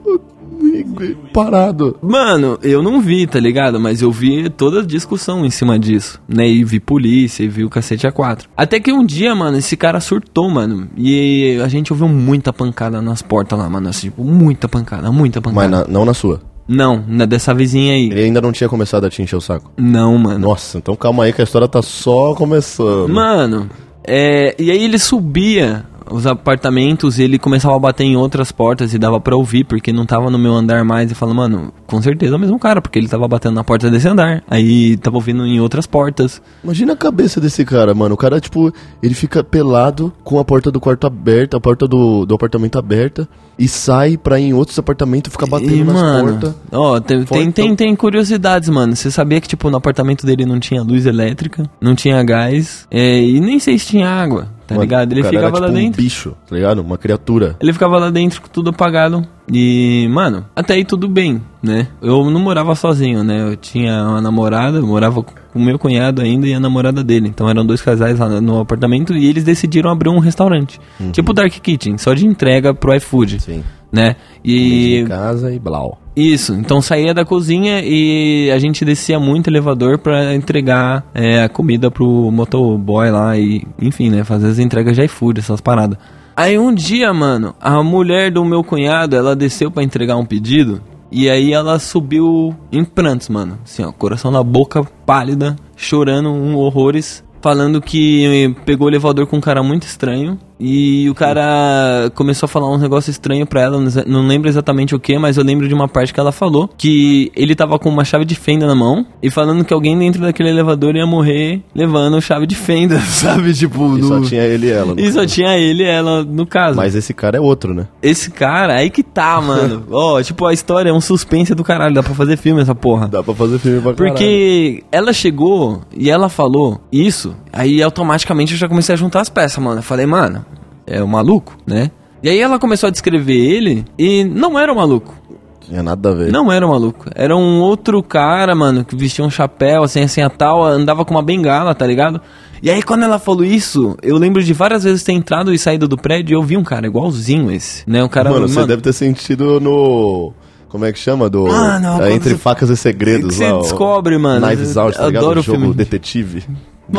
Parado. 1.34 1.98
Mano, 2.02 2.58
eu 2.64 2.82
não 2.82 3.02
vi, 3.02 3.26
tá 3.28 3.40
ligado? 3.40 3.80
Mas 3.80 4.02
eu 4.02 4.12
vi 4.12 4.50
toda 4.50 4.80
a 4.82 4.86
discussão 4.86 5.46
em 5.46 5.50
cima 5.50 5.78
disso, 5.80 6.20
né? 6.28 6.48
E 6.48 6.64
vi 6.64 6.80
polícia, 6.80 7.44
e 7.44 7.48
vi 7.48 7.64
o 7.64 7.70
cacete 7.70 8.08
A4. 8.08 8.44
Até 8.56 8.80
que 8.80 8.92
um 8.92 9.06
dia, 9.06 9.34
mano, 9.36 9.58
esse 9.58 9.76
cara 9.78 10.00
surtou, 10.00 10.50
mano. 10.50 10.88
E 10.98 11.60
a 11.64 11.68
gente 11.68 11.92
ouviu 11.94 12.08
muita 12.08 12.52
pancada 12.54 13.02
nas 13.02 13.22
portas 13.22 13.58
lá, 13.58 13.70
mano. 13.70 13.90
Assim, 13.90 14.08
tipo, 14.10 14.24
muita 14.24 14.68
pancada, 14.68 15.12
muita 15.12 15.42
pancada. 15.42 15.62
Mas 15.68 15.72
na- 15.72 15.86
não 15.88 16.06
na 16.06 16.14
sua. 16.14 16.42
Não, 16.68 17.04
na 17.08 17.26
dessa 17.26 17.54
vizinha 17.54 17.94
aí. 17.94 18.06
Ele 18.06 18.24
ainda 18.24 18.40
não 18.42 18.52
tinha 18.52 18.70
começado 18.70 19.06
a 19.06 19.10
te 19.10 19.22
encher 19.22 19.36
o 19.36 19.42
saco. 19.42 19.72
Não, 19.78 20.18
mano. 20.18 20.40
Nossa, 20.40 20.78
então 20.78 20.96
calma 20.96 21.26
aí 21.26 21.34
que 21.34 21.42
a 21.42 21.44
história 21.44 21.68
tá 21.68 21.82
só 21.82 22.34
começando. 22.34 23.10
Mano, 23.14 23.70
é, 24.06 24.56
e 24.58 24.72
aí 24.72 24.82
ele 24.84 24.98
subia 24.98 25.84
os 26.10 26.28
apartamentos 26.28 27.20
e 27.20 27.24
ele 27.24 27.40
começava 27.40 27.76
a 27.76 27.80
bater 27.80 28.04
em 28.04 28.16
outras 28.16 28.52
portas 28.52 28.94
e 28.94 28.98
dava 28.98 29.20
pra 29.20 29.36
ouvir, 29.36 29.64
porque 29.64 29.92
não 29.92 30.06
tava 30.06 30.30
no 30.30 30.38
meu 30.38 30.54
andar 30.54 30.84
mais. 30.84 31.12
E 31.12 31.16
fala, 31.16 31.34
mano, 31.34 31.74
com 31.88 32.02
certeza 32.02 32.34
é 32.34 32.38
o 32.38 32.40
mesmo 32.40 32.60
cara, 32.60 32.82
porque 32.82 33.00
ele 33.00 33.08
tava 33.08 33.28
batendo 33.28 33.56
na 33.56 33.64
porta 33.64 33.90
desse 33.90 34.08
andar. 34.08 34.44
Aí 34.50 34.98
tava 34.98 35.18
ouvindo 35.18 35.46
em 35.46 35.60
outras 35.60 35.86
portas. 35.86 36.42
Imagina 36.64 36.94
a 36.94 36.98
cabeça 36.98 37.40
desse 37.40 37.66
cara, 37.66 37.94
mano. 37.94 38.16
O 38.16 38.18
cara, 38.18 38.40
tipo, 38.40 38.74
ele 39.02 39.14
fica 39.14 39.44
pelado 39.44 40.14
com 40.24 40.40
a 40.40 40.46
porta 40.46 40.72
do 40.72 40.80
quarto 40.80 41.08
aberta, 41.08 41.58
a 41.58 41.60
porta 41.60 41.88
do, 41.88 42.26
do 42.26 42.36
apartamento 42.36 42.78
aberta, 42.78 43.28
e 43.58 43.68
sai 43.68 44.18
pra 44.18 44.40
ir 44.40 44.46
em 44.46 44.54
outros 44.54 44.78
apartamentos 44.80 45.32
ficar 45.32 45.46
batendo 45.46 45.76
e, 45.76 45.84
nas 45.84 45.94
mano, 45.94 46.30
portas. 46.30 46.56
ó, 46.72 47.00
tem, 47.00 47.24
tem, 47.24 47.52
tem, 47.52 47.76
tem 47.76 47.96
curiosidades, 47.96 48.70
mano. 48.70 48.96
Você 48.96 49.12
sabia 49.12 49.40
que, 49.40 49.48
tipo, 49.48 49.70
no 49.70 49.78
apartamento 49.78 50.26
dele 50.26 50.46
não 50.46 50.60
tinha 50.60 50.82
luz 50.82 51.06
elétrica, 51.06 51.70
não 51.80 51.96
tinha 51.96 52.22
gás, 52.24 52.88
é, 52.90 53.22
e 53.22 53.40
nem 53.40 53.60
sei 53.60 53.78
se 53.78 53.88
tinha 53.88 54.10
água, 54.10 54.48
tá 54.68 54.76
Mano, 54.76 54.82
ligado? 54.82 55.12
Ele 55.12 55.24
ficava 55.24 55.48
era, 55.48 55.50
lá 55.50 55.68
tipo, 55.68 55.74
dentro. 55.74 56.02
um 56.02 56.04
bicho, 56.04 56.36
tá 56.48 56.56
ligado? 56.56 56.80
Uma 56.80 56.98
criatura. 56.98 57.56
Ele 57.60 57.74
ficava 57.74 57.98
lá 57.98 58.10
dentro 58.10 58.42
com 58.42 58.48
tudo 58.48 58.70
apagado. 58.70 59.26
E, 59.52 60.08
mano, 60.10 60.46
até 60.56 60.76
aí 60.76 60.86
tudo 60.86 61.08
bem, 61.08 61.42
né? 61.62 61.88
Eu 62.02 62.30
não 62.30 62.40
morava 62.40 62.74
sozinho, 62.76 63.24
né? 63.24 63.42
Eu 63.42 63.58
tinha 63.58 64.04
uma 64.04 64.22
namorada, 64.22 64.78
eu 64.78 64.88
morava 64.88 65.22
com 65.22 65.60
o 65.60 65.62
meu 65.62 65.78
cunhado 65.78 66.22
ainda 66.22 66.48
e 66.48 66.54
a 66.54 66.60
namorada 66.60 67.04
dele. 67.04 67.28
Então 67.28 67.50
eram 67.50 67.66
dois 67.66 67.82
casais 67.82 68.20
lá 68.20 68.30
no 68.42 68.60
apartamento 68.60 69.14
e 69.14 69.28
eles 69.28 69.44
decidiram 69.44 69.92
abrir 69.92 70.10
um 70.10 70.20
restaurante. 70.20 70.80
Tipo 71.12 71.34
Dark 71.34 71.52
Kitchen, 71.52 71.98
só 71.98 72.14
de 72.14 72.26
entrega 72.26 72.74
pro 72.74 72.96
iFood. 72.96 73.42
Sim. 73.42 73.64
Né? 73.92 74.16
E. 74.44 75.00
Em 75.00 75.08
casa 75.08 75.54
e 75.54 75.60
blau. 75.60 76.00
Isso, 76.16 76.54
então 76.54 76.80
saía 76.80 77.14
da 77.14 77.26
cozinha 77.26 77.82
e 77.84 78.52
a 78.52 78.60
gente 78.60 78.86
descia 78.86 79.20
muito 79.20 79.50
elevador 79.50 79.98
pra 79.98 80.36
entregar 80.36 81.04
é, 81.14 81.42
a 81.44 81.50
comida 81.50 81.90
pro 81.90 82.30
motoboy 82.32 83.10
lá 83.10 83.36
e, 83.38 83.66
enfim, 83.82 84.12
né, 84.12 84.24
fazer 84.24 84.48
as 84.48 84.60
entregas 84.60 84.96
de 84.96 85.04
iFood, 85.06 85.40
essas 85.40 85.60
paradas. 85.60 85.98
Aí 86.36 86.58
um 86.58 86.74
dia, 86.74 87.14
mano, 87.14 87.56
a 87.60 87.82
mulher 87.84 88.32
do 88.32 88.44
meu 88.46 88.64
cunhado, 88.64 89.16
ela 89.16 89.36
desceu 89.36 89.70
pra 89.70 89.84
entregar 89.84 90.18
um 90.18 90.26
pedido 90.26 90.82
E 91.12 91.30
aí 91.30 91.54
ela 91.54 91.78
subiu 91.78 92.56
em 92.72 92.84
prantos, 92.84 93.30
mano. 93.30 93.60
Assim, 93.64 93.84
ó, 93.84 93.92
coração 93.92 94.32
na 94.32 94.42
boca, 94.42 94.84
pálida, 95.06 95.56
chorando, 95.76 96.30
um 96.30 96.56
horrores. 96.56 97.24
Falando 97.40 97.82
que 97.82 98.56
pegou 98.66 98.88
o 98.88 98.90
elevador 98.90 99.28
com 99.28 99.38
um 99.38 99.42
cara 99.42 99.62
muito 99.62 99.84
estranho. 99.84 100.40
E 100.66 101.10
o 101.10 101.14
cara 101.14 102.10
começou 102.16 102.46
a 102.46 102.48
falar 102.48 102.70
um 102.72 102.78
negócio 102.78 103.12
estranho 103.12 103.46
pra 103.46 103.60
ela, 103.62 103.78
não 104.08 104.26
lembro 104.26 104.48
exatamente 104.48 104.96
o 104.96 105.00
que, 105.00 105.18
mas 105.18 105.36
eu 105.38 105.44
lembro 105.44 105.68
de 105.68 105.74
uma 105.74 105.90
parte 105.90 106.14
que 106.14 106.20
ela 106.20 106.32
falou 106.32 106.70
que 106.78 107.30
ele 107.36 107.54
tava 107.54 107.78
com 107.78 107.90
uma 107.90 108.06
chave 108.06 108.24
de 108.24 108.34
fenda 108.36 108.66
na 108.66 108.74
mão 108.74 109.06
e 109.22 109.30
falando 109.30 109.66
que 109.66 109.74
alguém 109.74 109.98
dentro 110.00 110.22
daquele 110.22 110.50
elevador 110.50 110.96
ia 110.96 111.06
morrer 111.06 111.62
levando 111.76 112.22
chave 112.22 112.48
de 112.48 112.56
fenda, 112.56 112.98
sabe? 113.04 113.54
Tipo, 113.54 113.98
E 113.98 114.04
só 114.04 114.20
no- 114.20 114.26
tinha 114.26 114.44
ele 114.44 114.68
e 114.68 114.72
ela. 114.72 114.94
E 114.98 115.12
só 115.12 115.20
caso. 115.22 115.34
tinha 115.34 115.58
ele 115.58 115.84
e 115.84 115.88
ela 115.88 116.24
no 116.24 116.46
caso. 116.48 116.78
Mas 116.78 116.96
esse 116.96 117.14
cara 117.14 117.38
é 117.38 117.42
outro, 117.42 117.74
né? 117.74 117.86
Esse 118.02 118.32
cara, 118.32 118.76
aí 118.76 118.90
que 118.90 119.04
tá, 119.04 119.42
mano. 119.42 119.84
Ó, 119.92 120.22
tipo, 120.22 120.46
a 120.46 120.54
história 120.54 120.90
é 120.90 120.94
um 120.94 121.02
suspense 121.02 121.54
do 121.54 121.64
caralho, 121.64 121.94
dá 121.94 122.02
pra 122.04 122.14
fazer 122.16 122.38
filme 122.38 122.62
essa 122.62 122.74
porra. 122.74 123.08
Dá 123.10 123.22
pra 123.22 123.34
fazer 123.36 123.60
filme 123.60 123.82
pra 123.82 123.94
caralho. 123.94 124.14
Porque 124.14 124.84
ela 124.92 125.12
chegou 125.12 125.82
e 125.96 126.10
ela 126.10 126.30
falou 126.30 126.80
isso, 126.92 127.36
aí 127.52 127.84
automaticamente 127.84 128.54
eu 128.54 128.58
já 128.58 128.70
comecei 128.70 128.94
a 128.94 128.98
juntar 128.98 129.20
as 129.22 129.30
peças, 129.30 129.62
mano. 129.62 129.80
Eu 129.80 129.84
falei, 129.84 130.06
mano, 130.06 130.46
é 130.88 131.02
o 131.04 131.08
maluco, 131.08 131.56
né? 131.66 131.92
E 132.22 132.30
aí 132.30 132.40
ela 132.40 132.58
começou 132.58 132.88
a 132.88 132.92
descrever 132.92 133.36
ele 133.36 133.86
e 133.98 134.24
não 134.24 134.58
era 134.58 134.72
o 134.72 134.76
maluco. 134.76 135.14
Tinha 135.62 135.82
nada 135.82 136.10
a 136.12 136.14
ver. 136.14 136.32
Não 136.32 136.52
era 136.52 136.66
o 136.66 136.70
maluco. 136.70 137.06
Era 137.16 137.36
um 137.36 137.60
outro 137.62 138.02
cara, 138.04 138.54
mano, 138.54 138.84
que 138.84 138.96
vestia 138.96 139.24
um 139.24 139.30
chapéu, 139.30 139.84
assim, 139.84 140.02
assim, 140.02 140.22
a 140.22 140.30
tal, 140.30 140.64
andava 140.64 141.06
com 141.06 141.14
uma 141.14 141.24
bengala, 141.24 141.74
tá 141.74 141.86
ligado? 141.88 142.22
E 142.62 142.70
aí 142.70 142.82
quando 142.84 143.04
ela 143.04 143.20
falou 143.20 143.44
isso, 143.44 143.96
eu 144.02 144.18
lembro 144.18 144.42
de 144.44 144.54
várias 144.54 144.84
vezes 144.84 145.04
ter 145.04 145.12
entrado 145.14 145.54
e 145.54 145.60
saído 145.60 145.88
do 145.88 145.98
prédio 145.98 146.34
e 146.34 146.36
eu 146.38 146.44
vi 146.44 146.56
um 146.58 146.64
cara 146.64 146.86
igualzinho 146.88 147.52
esse, 147.52 147.84
né? 147.90 148.04
Um 148.04 148.08
cara... 148.10 148.30
Mano, 148.30 148.48
você 148.48 148.66
deve 148.66 148.82
ter 148.82 148.94
sentido 148.94 149.60
no. 149.60 150.34
Como 150.70 150.86
é 150.86 150.92
que 150.92 150.98
chama? 151.00 151.30
Do. 151.30 151.44
Mano, 151.46 152.02
é, 152.04 152.14
entre 152.14 152.32
você- 152.32 152.38
facas 152.38 152.70
e 152.70 152.76
segredos 152.76 153.36
Você 153.36 153.46
lá. 153.46 153.58
o 153.60 153.62
descobre, 153.62 154.18
mano. 154.18 154.46
Knives 154.48 154.76
Out, 154.76 154.98
tá 154.98 155.06
ligado? 155.06 155.24
Adoro 155.24 155.40
o 155.40 155.44
jogo 155.44 155.60
filme. 155.60 155.74
detetive. 155.76 156.44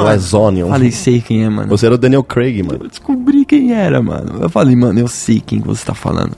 Glass 0.03 0.35
Onion. 0.35 0.69
Falei, 0.69 0.91
sei 0.91 1.21
quem 1.21 1.45
é, 1.45 1.49
mano. 1.49 1.69
Você 1.69 1.87
era 1.87 1.95
o 1.95 1.99
Daniel 1.99 2.23
Craig, 2.23 2.63
mano. 2.63 2.81
Eu 2.83 2.89
descobri 2.89 3.45
quem 3.45 3.73
era, 3.73 4.03
mano. 4.03 4.39
Eu 4.41 4.49
falei, 4.49 4.75
mano, 4.75 4.99
eu 4.99 5.09
sei 5.09 5.41
quem 5.41 5.61
que 5.61 5.67
você 5.67 5.85
tá 5.85 5.95
falando. 5.95 6.33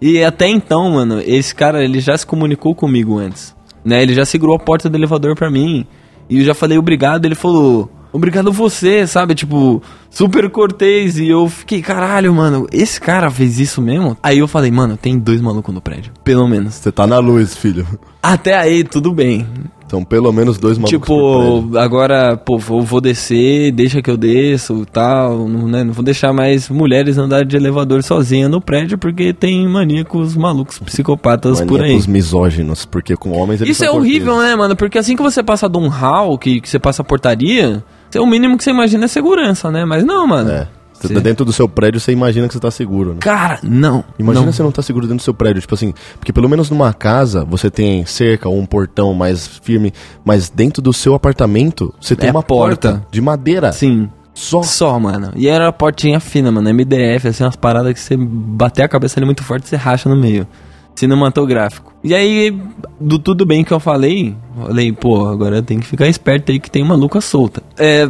E 0.00 0.22
até 0.24 0.48
então, 0.48 0.90
mano, 0.90 1.20
esse 1.24 1.54
cara, 1.54 1.84
ele 1.84 2.00
já 2.00 2.16
se 2.16 2.26
comunicou 2.26 2.74
comigo 2.74 3.18
antes. 3.18 3.54
Né? 3.84 4.02
Ele 4.02 4.14
já 4.14 4.24
segurou 4.24 4.56
a 4.56 4.58
porta 4.58 4.88
do 4.88 4.96
elevador 4.96 5.34
pra 5.34 5.50
mim. 5.50 5.86
E 6.28 6.38
eu 6.38 6.44
já 6.44 6.54
falei 6.54 6.78
obrigado, 6.78 7.24
ele 7.24 7.34
falou, 7.34 7.90
obrigado 8.12 8.52
você, 8.52 9.06
sabe? 9.06 9.34
Tipo, 9.34 9.82
super 10.10 10.48
cortês. 10.50 11.18
E 11.18 11.28
eu 11.28 11.48
fiquei, 11.48 11.82
caralho, 11.82 12.34
mano, 12.34 12.66
esse 12.72 13.00
cara 13.00 13.30
fez 13.30 13.58
isso 13.58 13.82
mesmo? 13.82 14.16
Aí 14.22 14.38
eu 14.38 14.48
falei, 14.48 14.70
mano, 14.70 14.96
tem 14.96 15.18
dois 15.18 15.40
malucos 15.40 15.74
no 15.74 15.80
prédio. 15.80 16.12
Pelo 16.24 16.48
menos. 16.48 16.74
Você 16.74 16.90
tá 16.90 17.06
na 17.06 17.18
luz, 17.18 17.56
filho. 17.56 17.86
Até 18.22 18.56
aí, 18.56 18.84
tudo 18.84 19.12
bem. 19.12 19.46
São 19.92 20.02
pelo 20.02 20.32
menos 20.32 20.56
dois 20.56 20.78
malucos. 20.78 20.98
Tipo, 20.98 21.76
agora, 21.76 22.34
pô, 22.34 22.56
vou, 22.56 22.80
vou 22.80 22.98
descer, 22.98 23.70
deixa 23.72 24.00
que 24.00 24.10
eu 24.10 24.16
desço 24.16 24.86
tal, 24.90 25.46
não, 25.46 25.68
né? 25.68 25.84
Não 25.84 25.92
vou 25.92 26.02
deixar 26.02 26.32
mais 26.32 26.70
mulheres 26.70 27.18
andar 27.18 27.44
de 27.44 27.58
elevador 27.58 28.02
sozinha 28.02 28.48
no 28.48 28.58
prédio 28.58 28.96
porque 28.96 29.34
tem 29.34 29.68
maníacos 29.68 30.34
malucos 30.34 30.78
psicopatas 30.78 31.60
por 31.60 31.74
aí. 31.74 31.88
Maníacos 31.88 32.06
misóginos, 32.06 32.86
porque 32.86 33.14
com 33.14 33.32
homens 33.32 33.60
eles 33.60 33.76
Isso 33.76 33.84
é 33.84 33.90
horrível, 33.90 34.38
né, 34.38 34.56
mano? 34.56 34.74
Porque 34.74 34.96
assim 34.96 35.14
que 35.14 35.22
você 35.22 35.42
passa 35.42 35.68
de 35.68 35.76
um 35.76 35.88
hall, 35.88 36.38
que, 36.38 36.62
que 36.62 36.70
você 36.70 36.78
passa 36.78 37.02
a 37.02 37.04
portaria, 37.04 37.84
o 38.16 38.24
mínimo 38.24 38.56
que 38.56 38.64
você 38.64 38.70
imagina 38.70 39.04
é 39.04 39.08
segurança, 39.08 39.70
né? 39.70 39.84
Mas 39.84 40.04
não, 40.04 40.26
mano. 40.26 40.50
É. 40.52 40.68
Você 41.08 41.14
tá 41.14 41.20
dentro 41.20 41.44
do 41.44 41.52
seu 41.52 41.68
prédio, 41.68 42.00
você 42.00 42.12
imagina 42.12 42.46
que 42.48 42.54
você 42.54 42.60
tá 42.60 42.70
seguro, 42.70 43.10
né? 43.14 43.16
Cara, 43.20 43.58
não. 43.62 44.04
Imagina 44.18 44.46
não. 44.46 44.52
você 44.52 44.62
não 44.62 44.72
tá 44.72 44.82
seguro 44.82 45.06
dentro 45.06 45.18
do 45.18 45.22
seu 45.24 45.34
prédio, 45.34 45.60
tipo 45.60 45.74
assim, 45.74 45.92
porque 46.18 46.32
pelo 46.32 46.48
menos 46.48 46.70
numa 46.70 46.92
casa 46.92 47.44
você 47.44 47.70
tem 47.70 48.04
cerca 48.06 48.48
ou 48.48 48.58
um 48.58 48.66
portão 48.66 49.12
mais 49.14 49.46
firme, 49.62 49.92
mas 50.24 50.48
dentro 50.48 50.82
do 50.82 50.92
seu 50.92 51.14
apartamento 51.14 51.92
você 52.00 52.14
tem 52.16 52.28
É 52.28 52.32
uma 52.32 52.42
porta. 52.42 52.92
porta. 52.92 53.06
de 53.10 53.20
madeira. 53.20 53.72
Sim. 53.72 54.08
Só. 54.34 54.62
Só, 54.62 54.98
mano. 54.98 55.30
E 55.36 55.46
era 55.46 55.68
a 55.68 55.72
portinha 55.72 56.18
fina, 56.18 56.50
mano. 56.50 56.68
MDF, 56.72 57.28
assim, 57.28 57.44
umas 57.44 57.54
paradas 57.56 57.92
que 57.92 58.00
você 58.00 58.16
bater 58.16 58.82
a 58.82 58.88
cabeça 58.88 59.20
ali 59.20 59.26
muito 59.26 59.42
forte, 59.44 59.68
você 59.68 59.76
racha 59.76 60.08
no 60.08 60.16
meio. 60.16 60.46
Cinematográfico. 60.94 61.92
E 62.04 62.14
aí, 62.14 62.56
do 63.00 63.18
tudo 63.18 63.44
bem 63.46 63.64
que 63.64 63.72
eu 63.72 63.80
falei, 63.80 64.36
falei, 64.56 64.92
pô, 64.92 65.26
agora 65.26 65.62
tem 65.62 65.78
que 65.80 65.86
ficar 65.86 66.06
esperto 66.06 66.52
aí 66.52 66.60
que 66.60 66.70
tem 66.70 66.84
maluca 66.84 67.20
solta. 67.20 67.62
É, 67.78 68.04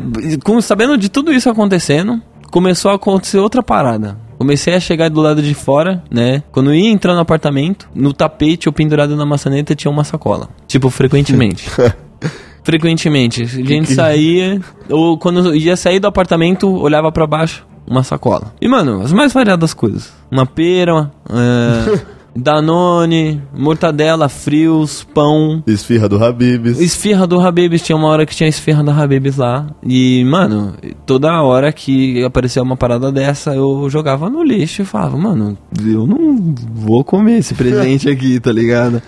com, 0.44 0.60
sabendo 0.60 0.96
de 0.98 1.08
tudo 1.08 1.32
isso 1.32 1.48
acontecendo, 1.48 2.20
começou 2.52 2.90
a 2.92 2.94
acontecer 2.94 3.38
outra 3.38 3.62
parada. 3.62 4.16
Comecei 4.38 4.74
a 4.74 4.80
chegar 4.80 5.08
do 5.08 5.20
lado 5.20 5.40
de 5.42 5.54
fora, 5.54 6.02
né? 6.10 6.42
Quando 6.52 6.70
eu 6.70 6.74
ia 6.74 6.90
entrar 6.90 7.14
no 7.14 7.20
apartamento, 7.20 7.88
no 7.94 8.12
tapete 8.12 8.68
ou 8.68 8.72
pendurado 8.72 9.16
na 9.16 9.24
maçaneta 9.24 9.74
tinha 9.74 9.90
uma 9.90 10.04
sacola. 10.04 10.48
Tipo, 10.68 10.90
frequentemente. 10.90 11.68
frequentemente. 12.62 13.42
A 13.42 13.46
gente 13.46 13.86
que- 13.88 13.94
saía, 13.94 14.60
ou 14.90 15.16
quando 15.18 15.54
ia 15.54 15.76
sair 15.76 15.98
do 15.98 16.06
apartamento, 16.06 16.68
olhava 16.70 17.10
pra 17.10 17.26
baixo, 17.26 17.66
uma 17.86 18.02
sacola. 18.02 18.52
E, 18.60 18.68
mano, 18.68 19.00
as 19.02 19.12
mais 19.12 19.32
variadas 19.32 19.72
coisas. 19.74 20.12
Uma 20.30 20.44
pera, 20.46 21.10
é, 21.30 21.98
Danone, 22.34 23.42
mortadela, 23.56 24.28
frios, 24.28 25.04
pão. 25.14 25.62
Esfirra 25.66 26.08
do 26.08 26.22
Habibs. 26.22 26.80
Esfirra 26.80 27.26
do 27.26 27.40
Habibs, 27.40 27.82
tinha 27.82 27.96
uma 27.96 28.08
hora 28.08 28.24
que 28.24 28.34
tinha 28.34 28.48
esfirra 28.48 28.82
da 28.82 28.94
Habibs 28.94 29.36
lá. 29.36 29.66
E, 29.82 30.24
mano, 30.24 30.74
toda 31.04 31.42
hora 31.42 31.72
que 31.72 32.24
aparecia 32.24 32.62
uma 32.62 32.76
parada 32.76 33.12
dessa, 33.12 33.54
eu 33.54 33.88
jogava 33.90 34.30
no 34.30 34.42
lixo 34.42 34.82
e 34.82 34.84
falava, 34.84 35.16
mano, 35.16 35.56
eu 35.84 36.06
não 36.06 36.54
vou 36.74 37.04
comer 37.04 37.38
esse 37.38 37.54
presente 37.54 38.08
aqui, 38.08 38.40
tá 38.40 38.50
ligado? 38.50 39.02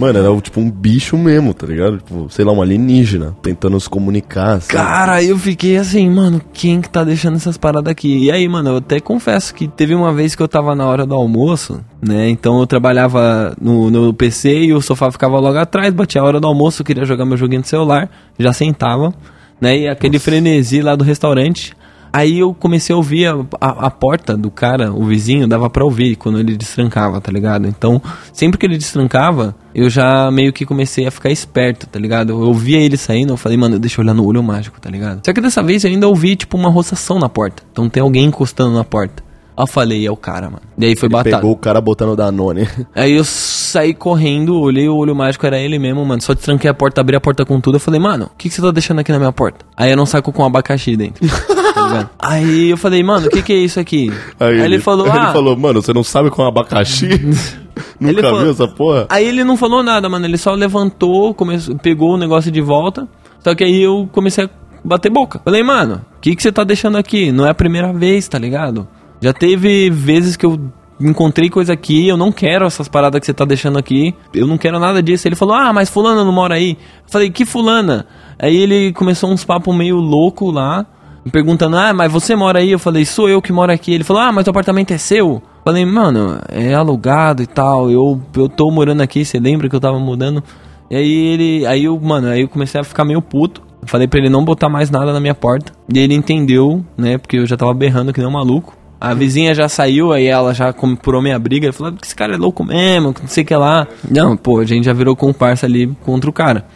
Mano, 0.00 0.18
era 0.18 0.40
tipo 0.40 0.58
um 0.58 0.70
bicho 0.70 1.18
mesmo, 1.18 1.52
tá 1.52 1.66
ligado? 1.66 1.98
Tipo, 1.98 2.26
sei 2.30 2.42
lá, 2.42 2.52
um 2.52 2.62
alienígena 2.62 3.36
tentando 3.42 3.78
se 3.78 3.86
comunicar. 3.86 4.54
assim. 4.54 4.72
Cara, 4.72 5.22
eu 5.22 5.36
fiquei 5.36 5.76
assim, 5.76 6.08
mano, 6.08 6.40
quem 6.54 6.80
que 6.80 6.88
tá 6.88 7.04
deixando 7.04 7.36
essas 7.36 7.58
paradas 7.58 7.90
aqui? 7.90 8.24
E 8.24 8.32
aí, 8.32 8.48
mano, 8.48 8.70
eu 8.70 8.76
até 8.78 8.98
confesso 8.98 9.54
que 9.54 9.68
teve 9.68 9.94
uma 9.94 10.10
vez 10.10 10.34
que 10.34 10.42
eu 10.42 10.48
tava 10.48 10.74
na 10.74 10.86
hora 10.86 11.04
do 11.04 11.14
almoço, 11.14 11.84
né? 12.00 12.30
Então 12.30 12.58
eu 12.60 12.66
trabalhava 12.66 13.54
no, 13.60 13.90
no 13.90 14.14
PC 14.14 14.62
e 14.62 14.72
o 14.72 14.80
sofá 14.80 15.12
ficava 15.12 15.38
logo 15.38 15.58
atrás, 15.58 15.92
batia 15.92 16.22
a 16.22 16.24
hora 16.24 16.40
do 16.40 16.46
almoço, 16.46 16.80
eu 16.80 16.86
queria 16.86 17.04
jogar 17.04 17.26
meu 17.26 17.36
joguinho 17.36 17.60
no 17.60 17.66
celular, 17.66 18.08
já 18.38 18.54
sentava, 18.54 19.12
né? 19.60 19.80
E 19.80 19.86
aquele 19.86 20.18
frenesi 20.18 20.80
lá 20.80 20.96
do 20.96 21.04
restaurante. 21.04 21.74
Aí 22.12 22.38
eu 22.40 22.52
comecei 22.52 22.92
a 22.92 22.96
ouvir 22.96 23.26
a, 23.26 23.36
a, 23.60 23.86
a 23.86 23.90
porta 23.90 24.36
do 24.36 24.50
cara, 24.50 24.92
o 24.92 25.04
vizinho, 25.04 25.46
dava 25.46 25.70
pra 25.70 25.84
ouvir 25.84 26.16
quando 26.16 26.40
ele 26.40 26.56
destrancava, 26.56 27.20
tá 27.20 27.30
ligado? 27.30 27.66
Então, 27.66 28.02
sempre 28.32 28.58
que 28.58 28.66
ele 28.66 28.76
destrancava, 28.76 29.54
eu 29.74 29.88
já 29.88 30.30
meio 30.30 30.52
que 30.52 30.66
comecei 30.66 31.06
a 31.06 31.10
ficar 31.10 31.30
esperto, 31.30 31.86
tá 31.86 31.98
ligado? 31.98 32.30
Eu 32.30 32.40
ouvia 32.40 32.78
ele 32.78 32.96
saindo, 32.96 33.32
eu 33.32 33.36
falei, 33.36 33.56
mano, 33.56 33.78
deixa 33.78 34.00
eu 34.00 34.04
olhar 34.04 34.14
no 34.14 34.26
olho 34.26 34.42
mágico, 34.42 34.80
tá 34.80 34.90
ligado? 34.90 35.24
Só 35.24 35.32
que 35.32 35.40
dessa 35.40 35.62
vez 35.62 35.84
eu 35.84 35.90
ainda 35.90 36.08
ouvi, 36.08 36.36
tipo, 36.36 36.56
uma 36.56 36.70
roçação 36.70 37.18
na 37.18 37.28
porta. 37.28 37.62
Então 37.72 37.88
tem 37.88 38.02
alguém 38.02 38.24
encostando 38.24 38.74
na 38.74 38.84
porta. 38.84 39.22
Aí 39.56 39.62
eu 39.62 39.66
falei, 39.66 40.06
é 40.06 40.10
o 40.10 40.16
cara, 40.16 40.46
mano. 40.46 40.62
E 40.78 40.86
aí 40.86 40.96
foi 40.96 41.08
batata. 41.08 41.36
Pegou 41.36 41.52
o 41.52 41.56
cara 41.56 41.80
botando 41.80 42.16
Danone. 42.16 42.66
Aí 42.94 43.12
eu 43.12 43.24
saí 43.24 43.92
correndo, 43.92 44.58
olhei 44.58 44.88
o 44.88 44.96
olho 44.96 45.14
mágico, 45.14 45.44
era 45.44 45.58
ele 45.58 45.78
mesmo, 45.78 46.04
mano. 46.04 46.22
Só 46.22 46.34
tranquei 46.34 46.70
a 46.70 46.74
porta, 46.74 47.00
abri 47.00 47.14
a 47.14 47.20
porta 47.20 47.44
com 47.44 47.60
tudo. 47.60 47.76
Eu 47.76 47.80
falei, 47.80 48.00
mano, 48.00 48.26
o 48.26 48.36
que, 48.38 48.48
que 48.48 48.54
você 48.54 48.62
tá 48.62 48.70
deixando 48.70 49.00
aqui 49.00 49.12
na 49.12 49.18
minha 49.18 49.32
porta? 49.32 49.66
Aí 49.76 49.90
era 49.90 50.00
um 50.00 50.06
saco 50.06 50.32
com 50.32 50.44
abacaxi 50.44 50.96
dentro. 50.96 51.26
tá? 51.90 52.10
Aí 52.18 52.70
eu 52.70 52.76
falei, 52.76 53.02
mano, 53.02 53.26
o 53.26 53.30
que, 53.30 53.42
que 53.42 53.52
é 53.52 53.56
isso 53.56 53.80
aqui? 53.80 54.12
Aí, 54.38 54.60
ele, 54.60 54.80
falou, 54.80 55.06
aí 55.06 55.12
ah. 55.12 55.24
ele 55.24 55.32
falou, 55.32 55.56
mano, 55.56 55.82
você 55.82 55.92
não 55.92 56.04
sabe 56.04 56.30
com 56.30 56.42
abacaxi? 56.42 57.08
Nunca 57.98 58.12
Ele 58.12 58.22
viu 58.22 58.30
falou- 58.30 58.50
essa 58.50 58.68
porra? 58.68 59.06
Aí 59.10 59.26
ele 59.26 59.44
não 59.44 59.56
falou 59.56 59.82
nada, 59.82 60.08
mano. 60.08 60.24
Ele 60.24 60.38
só 60.38 60.54
levantou, 60.54 61.34
começou, 61.34 61.76
pegou 61.76 62.14
o 62.14 62.16
negócio 62.16 62.50
de 62.50 62.60
volta. 62.60 63.06
Só 63.40 63.54
que 63.54 63.64
aí 63.64 63.82
eu 63.82 64.08
comecei 64.12 64.44
a 64.44 64.50
bater 64.84 65.10
boca. 65.10 65.40
Falei, 65.44 65.62
mano, 65.62 66.04
o 66.16 66.20
que, 66.20 66.34
que 66.34 66.42
você 66.42 66.50
tá 66.50 66.64
deixando 66.64 66.96
aqui? 66.96 67.30
Não 67.30 67.46
é 67.46 67.50
a 67.50 67.54
primeira 67.54 67.92
vez, 67.92 68.26
tá 68.28 68.38
ligado? 68.38 68.88
Já 69.20 69.32
teve 69.32 69.90
vezes 69.90 70.36
que 70.36 70.46
eu 70.46 70.58
encontrei 71.00 71.48
coisa 71.48 71.72
aqui, 71.72 72.06
eu 72.06 72.16
não 72.16 72.30
quero 72.30 72.66
essas 72.66 72.88
paradas 72.88 73.20
que 73.20 73.26
você 73.26 73.34
tá 73.34 73.44
deixando 73.44 73.78
aqui. 73.78 74.14
Eu 74.34 74.46
não 74.46 74.58
quero 74.58 74.78
nada 74.78 75.02
disso. 75.02 75.26
Ele 75.26 75.36
falou, 75.36 75.54
ah, 75.54 75.72
mas 75.72 75.88
fulana 75.88 76.24
não 76.24 76.32
mora 76.32 76.54
aí. 76.54 76.72
Eu 76.72 77.10
falei, 77.10 77.30
que 77.30 77.44
fulana? 77.44 78.06
Aí 78.38 78.56
ele 78.56 78.92
começou 78.92 79.30
uns 79.30 79.44
papos 79.44 79.74
meio 79.74 79.96
louco 79.96 80.50
lá. 80.50 80.86
Perguntando, 81.30 81.76
ah, 81.76 81.92
mas 81.92 82.10
você 82.10 82.34
mora 82.34 82.58
aí? 82.58 82.70
Eu 82.70 82.78
falei, 82.78 83.04
sou 83.04 83.28
eu 83.28 83.40
que 83.40 83.52
moro 83.52 83.72
aqui. 83.72 83.92
Ele 83.92 84.04
falou, 84.04 84.22
ah, 84.22 84.32
mas 84.32 84.46
o 84.46 84.50
apartamento 84.50 84.92
é 84.92 84.98
seu? 84.98 85.42
Falei, 85.64 85.84
mano, 85.84 86.40
é 86.48 86.74
alugado 86.74 87.42
e 87.42 87.46
tal. 87.46 87.90
Eu, 87.90 88.20
eu 88.36 88.48
tô 88.48 88.70
morando 88.70 89.02
aqui, 89.02 89.24
você 89.24 89.38
lembra 89.38 89.68
que 89.68 89.76
eu 89.76 89.80
tava 89.80 89.98
mudando? 89.98 90.42
E 90.90 90.96
aí 90.96 91.12
ele. 91.12 91.66
Aí 91.66 91.84
eu, 91.84 91.98
mano, 92.00 92.28
aí 92.28 92.40
eu 92.40 92.48
comecei 92.48 92.80
a 92.80 92.84
ficar 92.84 93.04
meio 93.04 93.22
puto. 93.22 93.62
Falei 93.84 94.06
pra 94.06 94.18
ele 94.18 94.28
não 94.28 94.44
botar 94.44 94.68
mais 94.68 94.90
nada 94.90 95.12
na 95.12 95.20
minha 95.20 95.34
porta. 95.34 95.72
E 95.92 95.98
ele 95.98 96.14
entendeu, 96.14 96.84
né? 96.96 97.16
Porque 97.16 97.38
eu 97.38 97.46
já 97.46 97.56
tava 97.56 97.72
berrando 97.72 98.12
que 98.12 98.20
nem 98.20 98.28
um 98.28 98.32
maluco. 98.32 98.76
A 99.00 99.14
vizinha 99.14 99.54
já 99.54 99.66
saiu, 99.66 100.12
aí 100.12 100.26
ela 100.26 100.52
já 100.52 100.72
comprou 100.72 101.22
minha 101.22 101.38
briga. 101.38 101.66
Ele 101.66 101.72
falou 101.72 101.92
que 101.92 102.04
esse 102.04 102.14
cara 102.14 102.34
é 102.34 102.36
louco 102.36 102.62
mesmo, 102.62 103.14
que 103.14 103.22
não 103.22 103.28
sei 103.28 103.44
o 103.44 103.46
que 103.46 103.54
lá. 103.54 103.86
Não, 104.10 104.36
pô, 104.36 104.58
a 104.58 104.64
gente 104.64 104.84
já 104.84 104.92
virou 104.92 105.16
comparsa 105.16 105.64
ali 105.64 105.86
contra 106.04 106.28
o 106.28 106.32
cara. 106.32 106.66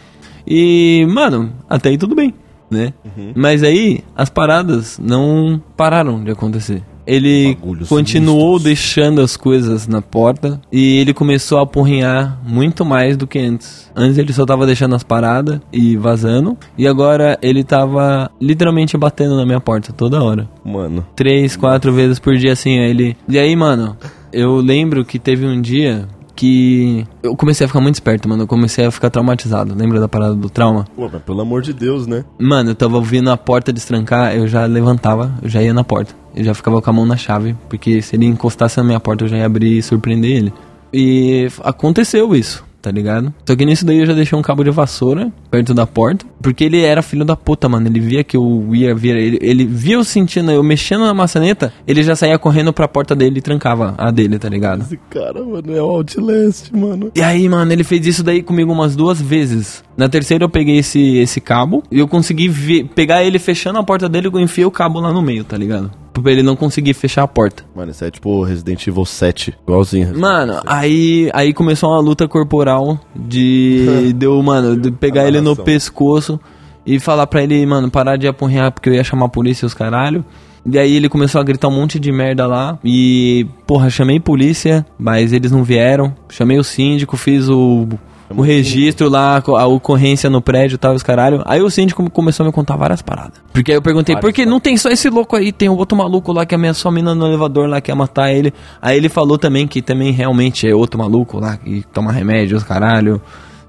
E, 0.46 1.06
mano, 1.10 1.52
até 1.68 1.90
aí 1.90 1.98
tudo 1.98 2.14
bem, 2.14 2.32
né? 2.70 2.92
Mas 3.34 3.62
aí 3.62 4.00
as 4.16 4.28
paradas 4.30 4.98
não 4.98 5.60
pararam 5.76 6.22
de 6.22 6.30
acontecer. 6.30 6.82
ele 7.06 7.54
Bagulhos 7.54 7.88
continuou 7.88 8.58
sinistros. 8.58 8.62
deixando 8.64 9.20
as 9.20 9.36
coisas 9.36 9.86
na 9.86 10.00
porta 10.00 10.60
e 10.72 10.96
ele 10.98 11.12
começou 11.12 11.58
a 11.58 11.62
apurrinhar 11.62 12.40
muito 12.46 12.84
mais 12.84 13.16
do 13.16 13.26
que 13.26 13.38
antes. 13.38 13.90
Antes 13.94 14.16
ele 14.18 14.32
só 14.32 14.46
tava 14.46 14.64
deixando 14.66 14.94
as 14.94 15.02
paradas 15.02 15.60
e 15.72 15.96
vazando, 15.96 16.56
e 16.78 16.86
agora 16.88 17.38
ele 17.42 17.62
tava 17.62 18.30
literalmente 18.40 18.96
batendo 18.96 19.36
na 19.36 19.44
minha 19.44 19.60
porta 19.60 19.92
toda 19.92 20.22
hora. 20.22 20.48
Mano, 20.64 21.06
Três, 21.14 21.56
quatro 21.56 21.92
vezes 21.92 22.18
por 22.18 22.34
dia 22.36 22.52
assim, 22.52 22.78
aí 22.78 22.90
ele. 22.90 23.16
E 23.28 23.38
aí, 23.38 23.54
mano, 23.54 23.96
eu 24.32 24.56
lembro 24.56 25.04
que 25.04 25.18
teve 25.18 25.44
um 25.46 25.60
dia 25.60 26.08
que 26.34 27.06
eu 27.22 27.36
comecei 27.36 27.64
a 27.64 27.68
ficar 27.68 27.80
muito 27.80 27.94
esperto, 27.94 28.28
mano. 28.28 28.42
Eu 28.42 28.46
comecei 28.46 28.84
a 28.84 28.90
ficar 28.90 29.10
traumatizado. 29.10 29.74
Lembra 29.74 30.00
da 30.00 30.08
parada 30.08 30.34
do 30.34 30.50
trauma? 30.50 30.84
pô, 30.96 31.08
mas 31.12 31.22
pelo 31.22 31.40
amor 31.40 31.62
de 31.62 31.72
Deus, 31.72 32.06
né? 32.06 32.24
Mano, 32.38 32.70
eu 32.70 32.74
tava 32.74 32.96
ouvindo 32.96 33.30
a 33.30 33.36
porta 33.36 33.72
destrancar, 33.72 34.34
eu 34.34 34.46
já 34.48 34.64
levantava, 34.66 35.32
eu 35.42 35.48
já 35.48 35.62
ia 35.62 35.72
na 35.72 35.84
porta. 35.84 36.14
Eu 36.34 36.42
já 36.44 36.52
ficava 36.52 36.82
com 36.82 36.90
a 36.90 36.92
mão 36.92 37.06
na 37.06 37.16
chave, 37.16 37.56
porque 37.68 38.02
se 38.02 38.16
ele 38.16 38.26
encostasse 38.26 38.76
na 38.78 38.84
minha 38.84 38.98
porta, 38.98 39.24
eu 39.24 39.28
já 39.28 39.36
ia 39.36 39.46
abrir 39.46 39.78
e 39.78 39.82
surpreender 39.82 40.30
ele. 40.30 40.52
E 40.92 41.48
aconteceu 41.62 42.34
isso, 42.34 42.64
tá 42.84 42.90
ligado? 42.90 43.32
Só 43.48 43.56
que 43.56 43.64
nisso 43.64 43.86
daí 43.86 43.98
eu 44.00 44.04
já 44.06 44.12
deixei 44.12 44.38
um 44.38 44.42
cabo 44.42 44.62
de 44.62 44.70
vassoura 44.70 45.32
perto 45.50 45.72
da 45.72 45.86
porta, 45.86 46.26
porque 46.42 46.64
ele 46.64 46.82
era 46.82 47.00
filho 47.00 47.24
da 47.24 47.34
puta, 47.34 47.66
mano. 47.66 47.86
Ele 47.88 47.98
via 47.98 48.22
que 48.22 48.36
eu 48.36 48.68
ia 48.74 48.94
vir, 48.94 49.16
ele, 49.16 49.38
ele 49.40 49.64
via 49.64 49.94
eu 49.94 50.04
sentindo, 50.04 50.50
eu 50.50 50.62
mexendo 50.62 51.00
na 51.06 51.14
maçaneta, 51.14 51.72
ele 51.86 52.02
já 52.02 52.14
saía 52.14 52.38
correndo 52.38 52.72
pra 52.74 52.86
porta 52.86 53.14
dele 53.16 53.38
e 53.38 53.40
trancava 53.40 53.94
a 53.96 54.10
dele, 54.10 54.38
tá 54.38 54.48
ligado? 54.50 54.82
Esse 54.82 54.98
cara, 55.08 55.42
mano, 55.42 55.74
é 55.74 55.80
o 55.80 55.86
Outlast, 55.86 56.70
mano. 56.76 57.10
E 57.14 57.22
aí, 57.22 57.48
mano, 57.48 57.72
ele 57.72 57.84
fez 57.84 58.06
isso 58.06 58.22
daí 58.22 58.42
comigo 58.42 58.70
umas 58.70 58.94
duas 58.94 59.18
vezes. 59.20 59.82
Na 59.96 60.08
terceira 60.08 60.44
eu 60.44 60.48
peguei 60.50 60.76
esse, 60.78 61.16
esse 61.16 61.40
cabo 61.40 61.82
e 61.90 61.98
eu 62.00 62.06
consegui 62.06 62.48
ver- 62.48 62.84
pegar 62.94 63.24
ele 63.24 63.38
fechando 63.38 63.78
a 63.78 63.82
porta 63.82 64.08
dele 64.08 64.28
e 64.34 64.42
enfiei 64.42 64.66
o 64.66 64.70
cabo 64.70 65.00
lá 65.00 65.12
no 65.12 65.22
meio, 65.22 65.44
tá 65.44 65.56
ligado? 65.56 65.90
Pra 66.22 66.32
ele 66.32 66.42
não 66.42 66.56
conseguir 66.56 66.94
fechar 66.94 67.24
a 67.24 67.28
porta. 67.28 67.64
Mano, 67.74 67.90
isso 67.90 68.04
é 68.04 68.10
tipo 68.10 68.42
Resident 68.42 68.86
Evil 68.86 69.04
7, 69.04 69.54
igualzinho. 69.66 70.18
Mano, 70.18 70.60
aí, 70.64 71.28
aí 71.34 71.52
começou 71.52 71.90
uma 71.90 72.00
luta 72.00 72.28
corporal 72.28 72.98
de. 73.14 74.12
deu, 74.16 74.40
mano, 74.42 74.76
de 74.76 74.90
pegar 74.90 75.26
ele 75.26 75.40
no 75.40 75.56
pescoço 75.56 76.40
e 76.86 77.00
falar 77.00 77.26
pra 77.26 77.42
ele, 77.42 77.64
mano, 77.66 77.90
parar 77.90 78.16
de 78.16 78.28
apunhar 78.28 78.70
porque 78.70 78.88
eu 78.88 78.94
ia 78.94 79.04
chamar 79.04 79.26
a 79.26 79.28
polícia 79.28 79.64
e 79.64 79.66
os 79.66 79.74
caralho. 79.74 80.24
E 80.66 80.78
aí 80.78 80.96
ele 80.96 81.08
começou 81.10 81.40
a 81.40 81.44
gritar 81.44 81.68
um 81.68 81.72
monte 81.72 81.98
de 81.98 82.10
merda 82.10 82.46
lá. 82.46 82.78
E, 82.82 83.46
porra, 83.66 83.90
chamei 83.90 84.18
polícia, 84.18 84.84
mas 84.98 85.32
eles 85.32 85.52
não 85.52 85.62
vieram. 85.62 86.14
Chamei 86.30 86.58
o 86.58 86.64
síndico, 86.64 87.16
fiz 87.16 87.48
o, 87.48 87.86
o 88.30 88.42
registro 88.42 89.08
lá, 89.08 89.42
a 89.46 89.66
ocorrência 89.66 90.30
no 90.30 90.40
prédio 90.40 90.76
e 90.76 90.78
tal, 90.78 90.94
os 90.94 91.02
caralho. 91.02 91.42
Aí 91.44 91.60
o 91.60 91.70
síndico 91.70 92.08
começou 92.10 92.44
a 92.44 92.46
me 92.46 92.52
contar 92.52 92.76
várias 92.76 93.02
paradas. 93.02 93.34
Porque 93.52 93.72
aí 93.72 93.76
eu 93.76 93.82
perguntei, 93.82 94.16
por 94.16 94.32
que 94.32 94.46
não 94.46 94.58
tem 94.58 94.76
só 94.76 94.88
esse 94.90 95.08
louco 95.10 95.36
aí? 95.36 95.52
Tem 95.52 95.68
o 95.68 95.76
outro 95.76 95.96
maluco 95.96 96.32
lá 96.32 96.46
que 96.46 96.54
ameaçou 96.54 96.88
a 96.88 96.92
mina 96.92 97.14
no 97.14 97.26
elevador 97.26 97.68
lá 97.68 97.80
que 97.80 97.90
ia 97.90 97.94
matar 97.94 98.32
ele. 98.32 98.52
Aí 98.80 98.96
ele 98.96 99.08
falou 99.08 99.38
também 99.38 99.66
que 99.66 99.82
também 99.82 100.12
realmente 100.12 100.68
é 100.68 100.74
outro 100.74 100.98
maluco 100.98 101.38
lá 101.38 101.56
que 101.56 101.84
toma 101.92 102.12
remédio, 102.12 102.56
os 102.56 102.64
caralho. 102.64 103.20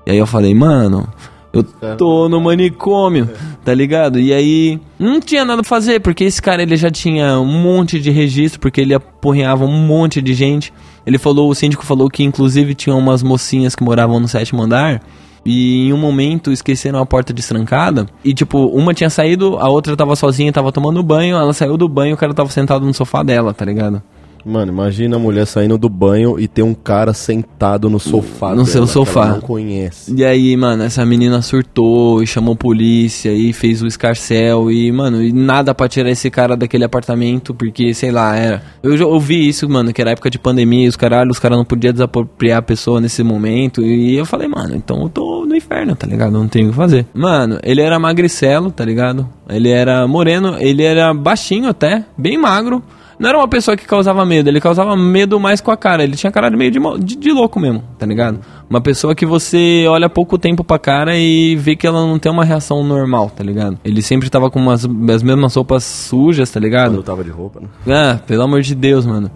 E 0.05 0.11
aí 0.11 0.17
eu 0.17 0.25
falei, 0.25 0.53
mano, 0.53 1.07
eu 1.55 1.97
tô 1.97 2.27
no 2.27 2.41
manicômio, 2.41 3.29
tá 3.63 3.73
ligado? 3.73 4.19
E 4.19 4.33
aí 4.33 4.79
não 4.99 5.19
tinha 5.19 5.45
nada 5.45 5.61
pra 5.61 5.69
fazer, 5.69 5.99
porque 5.99 6.23
esse 6.23 6.41
cara 6.41 6.61
ele 6.61 6.75
já 6.75 6.91
tinha 6.91 7.39
um 7.39 7.61
monte 7.61 7.99
de 7.99 8.11
registro, 8.11 8.59
porque 8.59 8.81
ele 8.81 8.93
aporreava 8.93 9.65
um 9.65 9.85
monte 9.85 10.21
de 10.21 10.33
gente. 10.33 10.73
Ele 11.05 11.17
falou, 11.17 11.49
o 11.49 11.55
síndico 11.55 11.85
falou 11.85 12.09
que 12.09 12.23
inclusive 12.23 12.73
tinha 12.73 12.95
umas 12.95 13.21
mocinhas 13.23 13.75
que 13.75 13.83
moravam 13.83 14.19
no 14.19 14.27
sétimo 14.27 14.61
andar. 14.61 15.01
E 15.45 15.89
em 15.89 15.93
um 15.93 15.97
momento 15.97 16.51
esqueceram 16.51 16.97
a 16.99 17.05
porta 17.05 17.31
destrancada. 17.31 18.07
E 18.23 18.33
tipo, 18.33 18.65
uma 18.65 18.95
tinha 18.95 19.11
saído, 19.11 19.57
a 19.59 19.69
outra 19.69 19.95
tava 19.95 20.15
sozinha, 20.15 20.51
tava 20.51 20.71
tomando 20.71 21.03
banho. 21.03 21.37
Ela 21.37 21.53
saiu 21.53 21.77
do 21.77 21.87
banho, 21.87 22.15
o 22.15 22.17
cara 22.17 22.33
tava 22.33 22.49
sentado 22.49 22.83
no 22.83 22.93
sofá 22.93 23.21
dela, 23.21 23.53
tá 23.53 23.63
ligado? 23.63 24.01
Mano, 24.45 24.71
imagina 24.71 25.15
a 25.15 25.19
mulher 25.19 25.47
saindo 25.47 25.75
do 25.77 25.89
banho 25.89 26.39
e 26.39 26.47
ter 26.47 26.62
um 26.62 26.73
cara 26.75 27.13
sentado 27.13 27.89
no 27.89 27.99
sofá 27.99 28.49
No 28.51 28.58
dela, 28.58 28.67
seu 28.67 28.84
que 28.84 28.89
sofá. 28.89 29.25
não 29.29 29.41
conhece. 29.41 30.13
E 30.15 30.23
aí, 30.23 30.55
mano, 30.55 30.84
essa 30.84 31.03
menina 31.05 31.41
surtou 31.41 32.21
e 32.21 32.27
chamou 32.27 32.55
polícia 32.55 33.31
e 33.34 33.51
fez 33.53 33.81
o 33.81 33.88
escarcel 33.88 34.69
e, 34.71 34.91
mano, 34.91 35.23
e 35.23 35.34
nada 35.34 35.73
pra 35.73 35.88
tirar 35.89 36.12
esse 36.12 36.29
cara 36.29 36.55
daquele 36.55 36.84
apartamento, 36.84 37.53
porque, 37.55 37.91
sei 37.93 38.12
lá, 38.12 38.36
era. 38.36 38.62
Eu 38.84 38.95
já 38.95 39.05
ouvi 39.05 39.47
isso, 39.47 39.67
mano, 39.67 39.91
que 39.91 39.99
era 39.99 40.12
época 40.12 40.29
de 40.29 40.38
pandemia 40.38 40.86
e 40.86 40.88
os 40.89 40.95
caralho, 40.95 41.31
os 41.31 41.39
caras 41.39 41.58
não 41.58 41.65
podiam 41.65 41.91
desapropriar 41.91 42.60
a 42.60 42.62
pessoa 42.62 43.01
nesse 43.01 43.23
momento. 43.23 43.81
E 43.81 44.15
eu 44.15 44.25
falei, 44.25 44.47
mano, 44.47 44.75
então 44.75 45.01
eu 45.01 45.10
tô 45.10 45.43
no 45.45 45.55
inferno, 45.55 45.95
tá 45.95 46.05
ligado? 46.05 46.34
Não 46.34 46.47
tenho 46.47 46.67
o 46.67 46.69
que 46.69 46.75
fazer. 46.75 47.08
Mano, 47.15 47.58
ele 47.63 47.81
era 47.81 47.97
magricelo, 47.97 48.69
tá 48.69 48.86
ligado? 48.86 49.27
Ele 49.49 49.69
era 49.69 50.08
moreno, 50.08 50.55
ele 50.60 50.84
era 50.84 51.12
baixinho 51.13 51.67
até, 51.67 52.05
bem 52.15 52.38
magro. 52.38 52.84
Não 53.19 53.30
era 53.30 53.38
uma 53.38 53.47
pessoa 53.47 53.78
que 53.78 53.86
causava 53.86 54.25
medo, 54.25 54.49
ele 54.49 54.60
causava 54.60 54.95
medo 54.95 55.39
mais 55.39 55.62
com 55.62 55.71
a 55.71 55.78
cara. 55.78 56.04
Ele 56.04 56.15
tinha 56.15 56.32
cara 56.32 56.49
de 56.49 56.58
meio 56.58 56.71
de, 56.71 56.80
de, 57.04 57.15
de 57.15 57.32
louco 57.32 57.60
mesmo, 57.60 57.84
tá 57.97 58.06
ligado? 58.06 58.39
Uma 58.69 58.82
pessoa 58.82 59.15
que 59.15 59.25
você 59.25 59.86
olha 59.88 60.10
pouco 60.10 60.38
tempo 60.38 60.63
pra 60.63 60.78
cara 60.80 61.15
e 61.17 61.56
vê 61.56 61.75
que 61.75 61.86
ela 61.88 62.06
não 62.06 62.19
tem 62.19 62.32
uma 62.32 62.43
reação 62.43 62.84
normal, 62.84 63.30
tá 63.30 63.43
ligado? 63.43 63.78
Ele 63.84 64.01
sempre 64.01 64.30
tava 64.30 64.49
com 64.49 64.60
umas, 64.60 64.86
as 65.13 65.23
mesmas 65.23 65.56
roupas 65.56 65.84
sujas, 65.84 66.49
tá 66.49 66.60
Quando 66.60 66.63
ligado? 66.65 66.95
eu 66.95 67.04
tava 67.04 67.23
de 67.23 67.30
roupa, 67.30 67.62
né? 67.62 67.67
Ah, 67.88 68.19
pelo 68.25 68.43
amor 68.43 68.62
de 68.62 68.75
Deus, 68.75 69.06
mano. 69.06 69.30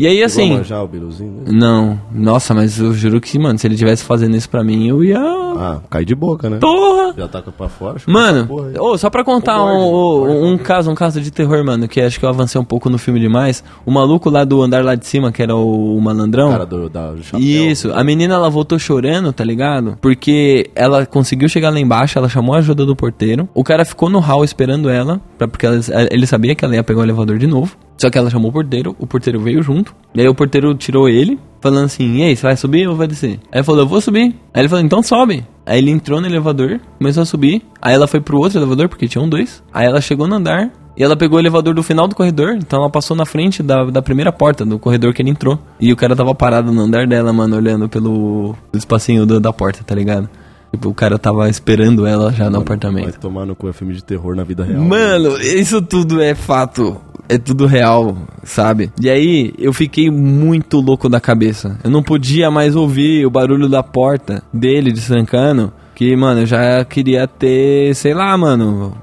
E 0.00 0.06
aí, 0.06 0.22
assim. 0.22 0.52
manjar 0.52 0.82
o 0.82 0.88
biruzinho, 0.88 1.30
né? 1.32 1.42
Não, 1.52 2.00
nossa, 2.12 2.54
mas 2.54 2.78
eu 2.78 2.92
juro 2.94 3.20
que, 3.20 3.38
mano, 3.38 3.58
se 3.58 3.66
ele 3.66 3.76
tivesse 3.76 4.02
fazendo 4.04 4.36
isso 4.36 4.48
pra 4.48 4.64
mim, 4.64 4.88
eu 4.88 5.04
ia. 5.04 5.18
Ah, 5.20 5.80
cai 5.90 6.04
de 6.04 6.14
boca, 6.14 6.48
né? 6.48 6.58
Porra! 6.58 7.12
Já 7.16 7.28
taca 7.28 7.50
pra 7.52 7.68
fora. 7.68 7.96
Mano, 8.06 8.48
ô, 8.78 8.96
só 8.96 9.10
pra 9.10 9.22
contar 9.24 9.58
Concordo, 9.58 9.78
um, 9.78 9.90
concordo. 9.90 10.32
um, 10.34 10.52
um 10.52 10.58
caso, 10.58 10.90
um 10.90 10.94
caso 10.94 11.20
de 11.20 11.30
terror, 11.30 11.62
mano, 11.64 11.86
que 11.88 12.00
acho 12.00 12.18
que 12.18 12.24
eu 12.24 12.28
avancei 12.28 12.58
um 12.60 12.64
pouco 12.64 12.88
no 12.88 12.96
filme 12.98 13.20
demais. 13.20 13.62
O 13.84 13.90
maluco 13.90 14.30
lá 14.30 14.44
do 14.44 14.62
andar 14.62 14.82
lá 14.84 14.94
de 14.94 15.06
cima, 15.06 15.30
que 15.32 15.42
era 15.42 15.54
o, 15.54 15.96
o 15.96 16.00
malandrão. 16.00 16.50
cara 16.50 16.64
do, 16.64 16.88
da, 16.88 17.10
do 17.12 17.22
chapéu. 17.22 17.40
Isso, 17.40 17.92
a 17.92 18.02
menina 18.02 18.34
ela 18.34 18.48
voltou 18.48 18.78
chorando, 18.78 19.32
tá 19.32 19.44
ligado? 19.44 19.98
Porque 20.00 20.70
ela 20.74 21.04
conseguiu 21.04 21.48
chegar 21.48 21.70
lá 21.70 21.78
embaixo, 21.80 22.18
ela 22.18 22.28
chamou 22.28 22.54
a 22.54 22.58
ajuda 22.58 22.86
do 22.86 22.96
porteiro. 22.96 23.48
O 23.54 23.62
cara 23.64 23.84
ficou 23.84 24.08
no 24.08 24.18
hall 24.20 24.42
esperando 24.44 24.88
ela, 24.88 25.20
pra, 25.36 25.46
porque 25.48 25.66
ela- 25.66 25.80
ele 26.10 26.26
sabia 26.26 26.54
que 26.54 26.64
ela 26.64 26.74
ia 26.74 26.84
pegar 26.84 27.00
o 27.00 27.04
elevador 27.04 27.36
de 27.38 27.46
novo. 27.46 27.76
Só 28.00 28.08
que 28.08 28.16
ela 28.16 28.30
chamou 28.30 28.50
o 28.50 28.52
porteiro, 28.52 28.96
o 28.98 29.06
porteiro 29.06 29.38
veio 29.40 29.62
junto. 29.62 29.94
E 30.14 30.20
aí 30.20 30.28
o 30.28 30.34
porteiro 30.34 30.74
tirou 30.74 31.08
ele, 31.08 31.38
falando 31.60 31.84
assim: 31.84 32.22
Ei, 32.22 32.34
você 32.34 32.42
vai 32.46 32.56
subir 32.56 32.88
ou 32.88 32.96
vai 32.96 33.06
descer? 33.06 33.38
Aí 33.52 33.58
ele 33.58 33.62
falou: 33.64 33.82
Eu 33.82 33.86
vou 33.86 34.00
subir. 34.00 34.34
Aí 34.54 34.62
ele 34.62 34.68
falou: 34.68 34.84
Então 34.84 35.02
sobe. 35.02 35.44
Aí 35.66 35.78
ele 35.78 35.90
entrou 35.90 36.20
no 36.20 36.26
elevador, 36.26 36.80
começou 36.98 37.22
a 37.22 37.26
subir. 37.26 37.62
Aí 37.80 37.94
ela 37.94 38.06
foi 38.06 38.20
pro 38.20 38.38
outro 38.38 38.58
elevador, 38.58 38.88
porque 38.88 39.06
tinham 39.06 39.28
dois. 39.28 39.62
Aí 39.72 39.86
ela 39.86 40.00
chegou 40.00 40.26
no 40.26 40.36
andar. 40.36 40.70
E 40.96 41.02
ela 41.04 41.16
pegou 41.16 41.36
o 41.38 41.40
elevador 41.40 41.72
do 41.72 41.82
final 41.82 42.06
do 42.08 42.14
corredor, 42.16 42.56
então 42.56 42.80
ela 42.80 42.90
passou 42.90 43.16
na 43.16 43.24
frente 43.24 43.62
da, 43.62 43.84
da 43.84 44.02
primeira 44.02 44.30
porta, 44.30 44.66
do 44.66 44.78
corredor 44.78 45.14
que 45.14 45.22
ele 45.22 45.30
entrou. 45.30 45.58
E 45.80 45.90
o 45.92 45.96
cara 45.96 46.14
tava 46.16 46.34
parado 46.34 46.72
no 46.72 46.80
andar 46.82 47.06
dela, 47.06 47.32
mano, 47.32 47.56
olhando 47.56 47.88
pelo 47.88 48.54
espacinho 48.74 49.24
do- 49.24 49.40
da 49.40 49.50
porta, 49.52 49.82
tá 49.84 49.94
ligado? 49.94 50.28
Tipo, 50.70 50.88
o 50.88 50.94
cara 50.94 51.18
tava 51.18 51.48
esperando 51.48 52.06
ela 52.06 52.32
já 52.32 52.44
no 52.46 52.52
Vai 52.52 52.60
apartamento. 52.62 53.18
tomar 53.18 53.44
no 53.44 53.56
cu 53.56 53.68
é 53.68 53.72
filme 53.72 53.92
de 53.92 54.04
terror 54.04 54.36
na 54.36 54.44
vida 54.44 54.64
real. 54.64 54.80
Mano, 54.82 55.36
isso 55.40 55.82
tudo 55.82 56.20
é 56.22 56.34
fato. 56.34 56.96
É 57.28 57.38
tudo 57.38 57.66
real, 57.66 58.16
sabe? 58.42 58.90
E 59.00 59.08
aí, 59.08 59.52
eu 59.58 59.72
fiquei 59.72 60.10
muito 60.10 60.80
louco 60.80 61.08
da 61.08 61.20
cabeça. 61.20 61.78
Eu 61.84 61.90
não 61.90 62.02
podia 62.02 62.50
mais 62.50 62.74
ouvir 62.74 63.24
o 63.26 63.30
barulho 63.30 63.68
da 63.68 63.82
porta 63.82 64.42
dele 64.52 64.92
destrancando. 64.92 65.72
Que, 65.94 66.16
mano, 66.16 66.40
eu 66.42 66.46
já 66.46 66.84
queria 66.84 67.26
ter, 67.28 67.94
sei 67.94 68.14
lá, 68.14 68.36
mano. 68.36 68.94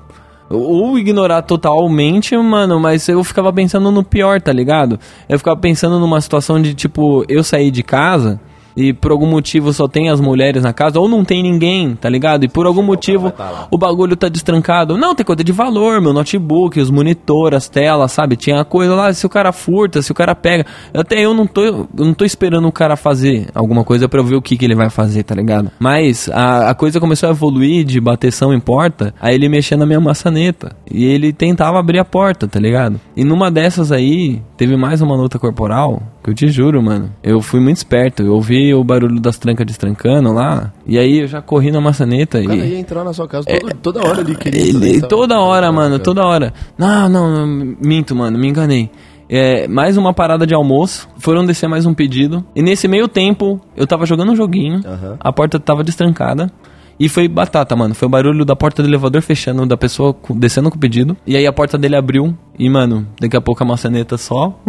Ou 0.50 0.98
ignorar 0.98 1.42
totalmente, 1.42 2.36
mano, 2.38 2.80
mas 2.80 3.08
eu 3.10 3.22
ficava 3.24 3.52
pensando 3.52 3.92
no 3.92 4.04
pior, 4.04 4.42
tá 4.42 4.52
ligado? 4.52 4.98
Eu 5.28 5.38
ficava 5.38 5.58
pensando 5.58 6.00
numa 6.00 6.20
situação 6.22 6.62
de, 6.62 6.74
tipo, 6.74 7.26
eu 7.28 7.44
sair 7.44 7.70
de 7.72 7.84
casa 7.84 8.40
e 8.78 8.94
por 8.94 9.12
algum 9.12 9.26
motivo 9.26 9.74
só 9.74 9.88
tem 9.88 10.10
as 10.10 10.22
mulheres 10.22 10.62
na 10.62 10.72
casa, 10.72 11.00
ou 11.00 11.10
não 11.10 11.26
tem 11.26 11.42
ninguém, 11.42 11.96
tá 11.96 12.08
ligado? 12.08 12.46
E 12.46 12.48
por 12.48 12.68
algum 12.68 12.84
motivo 12.84 13.34
o 13.72 13.78
bagulho 13.78 14.16
tá 14.16 14.30
destrancado. 14.30 14.96
Não, 14.96 15.16
tem 15.16 15.26
coisa 15.26 15.44
de 15.44 15.52
valor, 15.52 16.00
meu 16.00 16.14
notebook, 16.14 16.80
os 16.80 16.92
monitores, 16.92 17.58
as 17.58 17.68
telas, 17.68 18.12
sabe? 18.12 18.36
Tinha 18.36 18.64
coisa 18.64 18.94
lá, 18.94 19.12
se 19.12 19.26
o 19.26 19.30
cara 19.30 19.52
furta, 19.52 20.04
se 20.04 20.12
o 20.12 20.16
cara 20.16 20.36
pega. 20.36 20.64
Até 20.94 21.20
eu 21.26 21.34
não 21.34 21.48
tô, 21.48 21.64
eu 21.64 21.88
não 21.96 22.14
tô 22.14 22.24
esperando 22.24 22.68
o 22.68 22.72
cara 22.72 22.96
fazer 22.96 23.48
alguma 23.56 23.84
coisa 23.84 24.08
pra 24.08 24.20
eu 24.20 24.24
ver 24.24 24.36
o 24.36 24.42
que, 24.42 24.56
que 24.56 24.64
ele 24.64 24.76
vai 24.76 24.92
fazer, 24.92 25.24
tá 25.24 25.34
ligado? 25.34 25.72
Mas 25.80 26.30
a, 26.30 26.70
a 26.70 26.76
coisa 26.76 27.00
começou 27.00 27.30
a 27.30 27.32
evoluir 27.32 27.84
de 27.84 28.00
bateção 28.00 28.54
em 28.54 28.60
porta, 28.60 29.12
aí 29.20 29.34
ele 29.34 29.50
mexia 29.50 29.76
na 29.76 29.88
minha 29.88 30.00
maçaneta. 30.00 30.76
E 30.90 31.04
ele 31.04 31.34
tentava 31.34 31.80
abrir 31.80 31.98
a 31.98 32.06
porta, 32.06 32.48
tá 32.48 32.60
ligado? 32.60 33.00
E 33.16 33.24
numa 33.24 33.50
dessas 33.50 33.92
aí, 33.92 34.40
teve 34.56 34.78
mais 34.78 35.02
uma 35.02 35.16
luta 35.16 35.40
corporal, 35.40 36.04
eu 36.28 36.34
te 36.36 36.48
juro, 36.50 36.82
mano. 36.84 37.10
Eu 37.24 37.42
fui 37.42 37.60
muito 37.60 37.78
esperto, 37.78 38.22
eu 38.22 38.34
ouvi 38.34 38.74
o 38.74 38.84
barulho 38.84 39.20
das 39.20 39.38
trancas 39.38 39.66
destrancando 39.66 40.32
lá, 40.34 40.72
e 40.86 40.98
aí 41.00 41.20
eu 41.20 41.28
já 41.28 41.42
corri 41.42 41.72
na 41.72 41.80
maçaneta 41.82 42.40
O 42.40 42.46
cara 42.46 42.56
e... 42.58 42.72
ia 42.74 42.80
entrar 42.80 43.04
na 43.04 43.14
sua 43.14 43.28
casa 43.28 43.48
todo- 43.48 43.74
toda 43.76 44.08
hora 44.08 44.22
ele 44.22 44.36
queria. 44.36 44.62
Ele, 44.62 45.02
toda 45.02 45.40
hora, 45.40 45.72
mano, 45.72 45.98
toda 46.00 46.24
hora. 46.26 46.54
Não, 46.78 47.08
não, 47.10 47.32
não, 47.46 47.76
minto, 47.82 48.16
mano, 48.16 48.38
me 48.38 48.48
enganei. 48.48 48.90
É, 49.30 49.68
mais 49.68 49.98
uma 49.98 50.14
parada 50.14 50.48
de 50.48 50.54
almoço, 50.54 51.08
foram 51.18 51.46
descer 51.46 51.68
mais 51.68 51.86
um 51.86 51.94
pedido. 51.94 52.46
E 52.56 52.62
nesse 52.62 52.88
meio 52.88 53.08
tempo, 53.08 53.60
eu 53.76 53.86
tava 53.86 54.06
jogando 54.06 54.32
um 54.32 54.36
joguinho, 54.36 54.82
Aham. 54.86 55.18
a 55.20 55.34
porta 55.34 55.60
tava 55.60 55.84
destrancada. 55.84 56.50
E 57.00 57.08
foi 57.08 57.28
batata, 57.28 57.76
mano. 57.76 57.94
Foi 57.94 58.08
o 58.08 58.10
barulho 58.10 58.44
da 58.44 58.56
porta 58.56 58.82
do 58.82 58.88
elevador 58.90 59.22
fechando, 59.22 59.66
da 59.68 59.78
pessoa 59.78 60.16
descendo 60.32 60.72
com 60.72 60.78
o 60.78 60.80
pedido. 60.80 61.16
E 61.28 61.36
aí 61.38 61.46
a 61.46 61.54
porta 61.54 61.78
dele 61.78 61.96
abriu. 61.96 62.36
E, 62.58 62.68
mano, 62.68 63.06
daqui 63.22 63.38
a 63.38 63.42
pouco 63.42 63.62
a 63.64 63.68
maçaneta 63.68 64.18
só. 64.18 64.60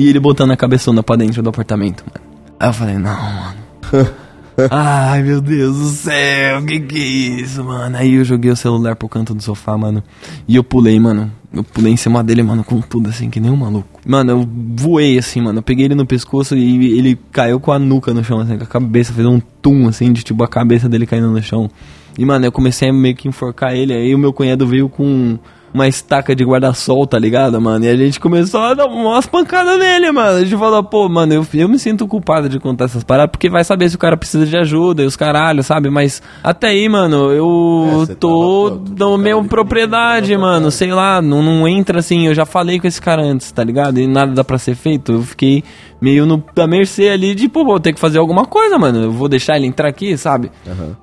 E 0.00 0.08
ele 0.08 0.18
botando 0.18 0.50
a 0.50 0.56
cabeçona 0.56 1.02
pra 1.02 1.14
dentro 1.14 1.42
do 1.42 1.50
apartamento, 1.50 2.02
mano. 2.06 2.26
Aí 2.58 2.70
eu 2.70 2.72
falei, 2.72 2.94
não, 2.94 3.22
mano. 3.22 4.10
Ai, 4.70 5.22
meu 5.22 5.42
Deus 5.42 5.76
do 5.76 5.88
céu, 5.88 6.64
que 6.64 6.80
que 6.80 6.98
é 6.98 7.42
isso, 7.42 7.62
mano? 7.62 7.98
Aí 7.98 8.14
eu 8.14 8.24
joguei 8.24 8.50
o 8.50 8.56
celular 8.56 8.96
pro 8.96 9.10
canto 9.10 9.34
do 9.34 9.42
sofá, 9.42 9.76
mano. 9.76 10.02
E 10.48 10.56
eu 10.56 10.64
pulei, 10.64 10.98
mano. 10.98 11.30
Eu 11.52 11.62
pulei 11.62 11.92
em 11.92 11.98
cima 11.98 12.24
dele, 12.24 12.42
mano, 12.42 12.64
com 12.64 12.80
tudo 12.80 13.10
assim, 13.10 13.28
que 13.28 13.38
nem 13.38 13.50
um 13.50 13.56
maluco. 13.56 14.00
Mano, 14.06 14.30
eu 14.30 14.48
voei 14.74 15.18
assim, 15.18 15.42
mano. 15.42 15.58
Eu 15.58 15.62
peguei 15.62 15.84
ele 15.84 15.94
no 15.94 16.06
pescoço 16.06 16.56
e 16.56 16.98
ele 16.98 17.18
caiu 17.30 17.60
com 17.60 17.70
a 17.70 17.78
nuca 17.78 18.14
no 18.14 18.24
chão, 18.24 18.40
assim, 18.40 18.56
com 18.56 18.64
a 18.64 18.66
cabeça, 18.66 19.12
fez 19.12 19.26
um 19.26 19.38
tum, 19.60 19.86
assim, 19.86 20.14
de 20.14 20.22
tipo 20.22 20.42
a 20.42 20.48
cabeça 20.48 20.88
dele 20.88 21.04
caindo 21.04 21.28
no 21.28 21.42
chão. 21.42 21.70
E, 22.16 22.24
mano, 22.24 22.46
eu 22.46 22.52
comecei 22.52 22.88
a 22.88 22.92
meio 22.92 23.14
que 23.14 23.28
enforcar 23.28 23.74
ele. 23.74 23.92
Aí 23.92 24.14
o 24.14 24.18
meu 24.18 24.32
cunhado 24.32 24.66
veio 24.66 24.88
com 24.88 25.38
uma 25.72 25.86
estaca 25.86 26.34
de 26.34 26.44
guarda-sol, 26.44 27.06
tá 27.06 27.18
ligado, 27.18 27.60
mano? 27.60 27.84
E 27.84 27.88
a 27.88 27.96
gente 27.96 28.18
começou 28.18 28.60
a 28.60 28.74
dar 28.74 28.86
umas 28.86 29.26
pancadas 29.26 29.78
nele, 29.78 30.10
mano. 30.10 30.38
A 30.38 30.44
gente 30.44 30.56
falou, 30.56 30.82
pô, 30.82 31.08
mano, 31.08 31.32
eu, 31.32 31.46
eu 31.54 31.68
me 31.68 31.78
sinto 31.78 32.06
culpado 32.08 32.48
de 32.48 32.58
contar 32.58 32.86
essas 32.86 33.04
paradas, 33.04 33.30
porque 33.30 33.48
vai 33.48 33.62
saber 33.64 33.88
se 33.88 33.96
o 33.96 33.98
cara 33.98 34.16
precisa 34.16 34.46
de 34.46 34.56
ajuda 34.56 35.02
e 35.02 35.06
os 35.06 35.16
caralho, 35.16 35.62
sabe? 35.62 35.90
Mas 35.90 36.22
até 36.42 36.68
aí, 36.68 36.88
mano, 36.88 37.30
eu 37.30 38.06
É, 38.08 38.14
tô 38.14 39.16
meio 39.18 39.38
ali 39.40 39.48
propriedade, 39.48 40.36
mano. 40.36 40.70
Sei 40.70 40.92
lá, 40.92 41.20
não, 41.22 41.42
não 41.42 41.68
entra 41.68 42.00
assim. 42.00 42.26
Eu 42.26 42.34
já 42.34 42.44
falei 42.44 42.80
com 42.80 42.86
esse 42.86 43.00
cara 43.00 43.22
antes, 43.22 43.50
tá 43.52 43.62
ligado? 43.62 43.98
E 43.98 44.06
nada 44.06 44.32
dá 44.32 44.42
pra 44.44 44.58
ser 44.58 44.74
feito. 44.74 45.12
Eu 45.12 45.22
fiquei 45.22 45.62
meio 46.00 46.24
no, 46.26 46.42
da 46.54 46.66
mercê 46.66 47.08
ali 47.10 47.34
de, 47.34 47.48
pô, 47.48 47.64
vou 47.64 47.78
ter 47.78 47.92
que 47.92 48.00
fazer 48.00 48.18
alguma 48.18 48.44
coisa, 48.46 48.78
mano. 48.78 49.02
Eu 49.04 49.12
vou 49.12 49.28
deixar 49.28 49.56
ele 49.56 49.66
entrar 49.66 49.88
aqui, 49.88 50.16
sabe? 50.16 50.50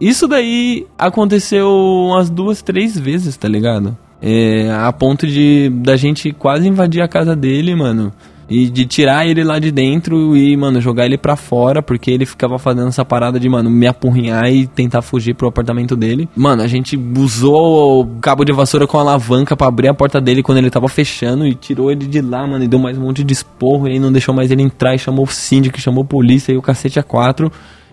Isso 0.02 0.28
daí 0.28 0.86
aconteceu 0.98 1.70
umas 1.70 2.30
duas, 2.30 2.62
três 2.62 2.98
vezes, 2.98 3.38
tá 3.38 3.48
ligado? 3.48 3.98
É, 4.22 4.72
a 4.72 4.92
ponto 4.92 5.28
de 5.28 5.70
da 5.70 5.96
gente 5.96 6.32
quase 6.32 6.68
invadir 6.68 7.02
a 7.02 7.08
casa 7.08 7.36
dele, 7.36 7.76
mano. 7.76 8.12
E 8.50 8.70
de 8.70 8.86
tirar 8.86 9.28
ele 9.28 9.44
lá 9.44 9.60
de 9.60 9.72
dentro 9.72 10.36
e, 10.36 10.56
mano, 10.56 10.80
jogar 10.80 11.06
ele 11.06 11.18
pra 11.18 11.36
fora, 11.36 11.82
porque 11.82 12.10
ele 12.10 12.26
ficava 12.26 12.58
fazendo 12.58 12.88
essa 12.88 13.04
parada 13.04 13.38
de, 13.38 13.50
mano, 13.50 13.70
me 13.70 13.86
apurrinhar 13.86 14.50
e 14.50 14.66
tentar 14.66 15.02
fugir 15.02 15.34
pro 15.34 15.50
apartamento 15.50 15.98
dele. 15.98 16.30
Mano, 16.34 16.64
a 16.64 16.68
gente 16.68 16.98
usou 17.18 18.04
o 18.04 18.20
cabo 18.22 18.46
de 18.46 18.54
vassoura 18.54 18.88
com 18.88 18.98
alavanca 18.98 19.58
pra 19.58 19.68
abrir 19.68 19.90
a 19.90 19.94
porta 19.94 20.22
dele 20.22 20.42
quando 20.42 20.60
ele 20.60 20.70
tava 20.70 20.88
fechando 20.88 21.46
e 21.46 21.54
tirou 21.56 21.92
ele 21.92 22.08
de 22.08 22.22
lá, 22.22 22.48
mano, 22.48 22.64
e 22.64 22.70
deu 22.70 22.80
mais 22.80 22.98
um 22.98 23.02
monte 23.02 23.22
de 23.22 23.34
esporro 23.34 23.86
e 23.86 23.94
aí 23.94 24.00
não 24.00 24.14
deixou 24.14 24.34
mais 24.34 24.50
ele 24.50 24.64
entrar 24.64 24.96
e 24.96 25.00
chamou 25.00 25.26
o 25.26 25.30
síndico, 25.30 25.80
chamou 25.82 26.04
a 26.04 26.08
polícia 26.08 26.54
e 26.54 26.58
o 26.58 26.62
cacete 26.62 26.98
a 26.98 27.04
quatro. 27.04 27.52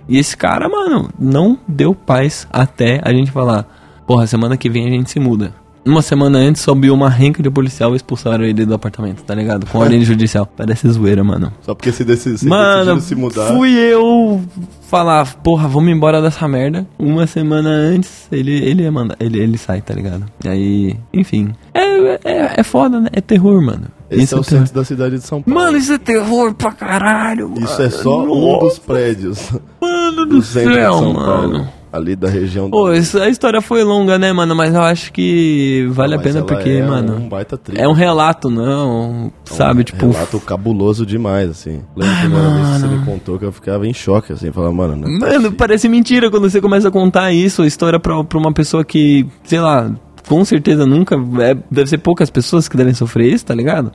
E 0.08 0.18
esse 0.18 0.36
cara, 0.36 0.68
mano, 0.68 1.10
não 1.18 1.58
deu 1.66 1.96
paz 1.96 2.46
até 2.52 3.00
a 3.02 3.12
gente 3.12 3.32
falar, 3.32 3.66
porra, 4.06 4.24
semana 4.28 4.56
que 4.56 4.70
vem 4.70 4.86
a 4.86 4.90
gente 4.90 5.10
se 5.10 5.18
muda. 5.18 5.63
Uma 5.84 6.00
semana 6.00 6.38
antes 6.38 6.62
subiu 6.62 6.94
uma 6.94 7.10
renca 7.10 7.42
de 7.42 7.50
policial 7.50 7.92
e 7.92 7.96
expulsaram 7.96 8.44
ele 8.44 8.64
do 8.64 8.74
apartamento, 8.74 9.22
tá 9.22 9.34
ligado? 9.34 9.66
Com 9.66 9.78
ordem 9.78 10.02
judicial. 10.02 10.46
Parece 10.56 10.88
zoeira, 10.88 11.22
mano. 11.22 11.52
Só 11.60 11.74
porque 11.74 11.92
se, 11.92 12.04
desse, 12.04 12.38
se 12.38 12.46
Mano, 12.46 13.00
se 13.00 13.14
mudar. 13.14 13.48
fui 13.48 13.70
eu 13.74 14.42
falar, 14.88 15.34
porra, 15.42 15.68
vamos 15.68 15.90
embora 15.92 16.22
dessa 16.22 16.48
merda. 16.48 16.86
Uma 16.98 17.26
semana 17.26 17.68
antes, 17.68 18.26
ele, 18.32 18.52
ele 18.64 18.82
ia 18.82 18.92
mandar, 18.92 19.16
ele, 19.20 19.38
ele 19.40 19.58
sai, 19.58 19.82
tá 19.82 19.92
ligado? 19.92 20.24
E 20.44 20.48
aí, 20.48 20.96
enfim. 21.12 21.52
É, 21.74 21.82
é, 22.24 22.54
é 22.56 22.62
foda, 22.62 23.00
né? 23.00 23.08
É 23.12 23.20
terror, 23.20 23.60
mano. 23.60 23.84
Esse 24.10 24.34
é 24.34 24.38
o 24.38 24.42
terror. 24.42 24.60
centro 24.60 24.74
da 24.74 24.84
cidade 24.84 25.18
de 25.18 25.26
São 25.26 25.42
Paulo. 25.42 25.60
Mano, 25.60 25.76
isso 25.76 25.92
é 25.92 25.98
terror 25.98 26.54
pra 26.54 26.72
caralho, 26.72 27.50
mano. 27.50 27.64
Isso 27.64 27.82
é 27.82 27.90
só 27.90 28.22
um 28.24 28.52
Nossa, 28.52 28.66
dos 28.66 28.78
prédios 28.78 29.50
Mano 29.80 30.24
do 30.26 30.36
do 30.36 30.42
céu, 30.42 31.12
mano. 31.12 31.14
Paulo. 31.24 31.68
Ali 31.94 32.16
da 32.16 32.28
região 32.28 32.64
do. 32.64 32.72
Pô, 32.72 32.92
isso- 32.92 33.18
a 33.20 33.28
história 33.28 33.60
foi 33.60 33.84
longa, 33.84 34.18
né, 34.18 34.32
mano? 34.32 34.54
Mas 34.56 34.74
eu 34.74 34.82
acho 34.82 35.12
que 35.12 35.86
vale 35.90 36.14
a 36.14 36.16
Mas 36.16 36.26
pena 36.26 36.42
porque, 36.44 36.70
é 36.70 36.82
mano. 36.84 37.16
Um 37.18 37.28
baita 37.28 37.56
trilha. 37.56 37.82
É 37.82 37.86
um 37.88 37.92
relato, 37.92 38.50
não. 38.50 39.32
Sabe, 39.44 39.84
tipo. 39.84 40.10
relato 40.10 40.40
cabuloso 40.40 41.06
demais, 41.06 41.48
assim. 41.50 41.82
Lembro 41.96 42.14
a 42.16 42.20
primeira 42.20 42.48
vez 42.50 42.66
que 42.68 42.80
você 42.80 42.86
me 42.88 43.04
contou 43.04 43.38
que 43.38 43.44
eu 43.44 43.52
ficava 43.52 43.86
em 43.86 43.94
choque, 43.94 44.32
assim, 44.32 44.50
falava, 44.50 44.72
mano, 44.72 44.96
não 44.96 45.08
é 45.08 45.10
Mano, 45.10 45.26
possível. 45.34 45.52
parece 45.52 45.88
mentira 45.88 46.30
quando 46.30 46.50
você 46.50 46.60
começa 46.60 46.88
a 46.88 46.90
contar 46.90 47.32
isso, 47.32 47.62
a 47.62 47.66
história 47.66 48.00
pra, 48.00 48.24
pra 48.24 48.38
uma 48.38 48.52
pessoa 48.52 48.84
que, 48.84 49.26
sei 49.44 49.60
lá, 49.60 49.90
com 50.28 50.44
certeza 50.44 50.84
nunca. 50.86 51.14
é- 51.40 51.56
deve 51.70 51.88
ser 51.88 51.98
poucas 51.98 52.28
pessoas 52.30 52.66
que 52.66 52.76
devem 52.76 52.94
sofrer 52.94 53.32
isso, 53.32 53.46
tá 53.46 53.54
ligado? 53.54 53.92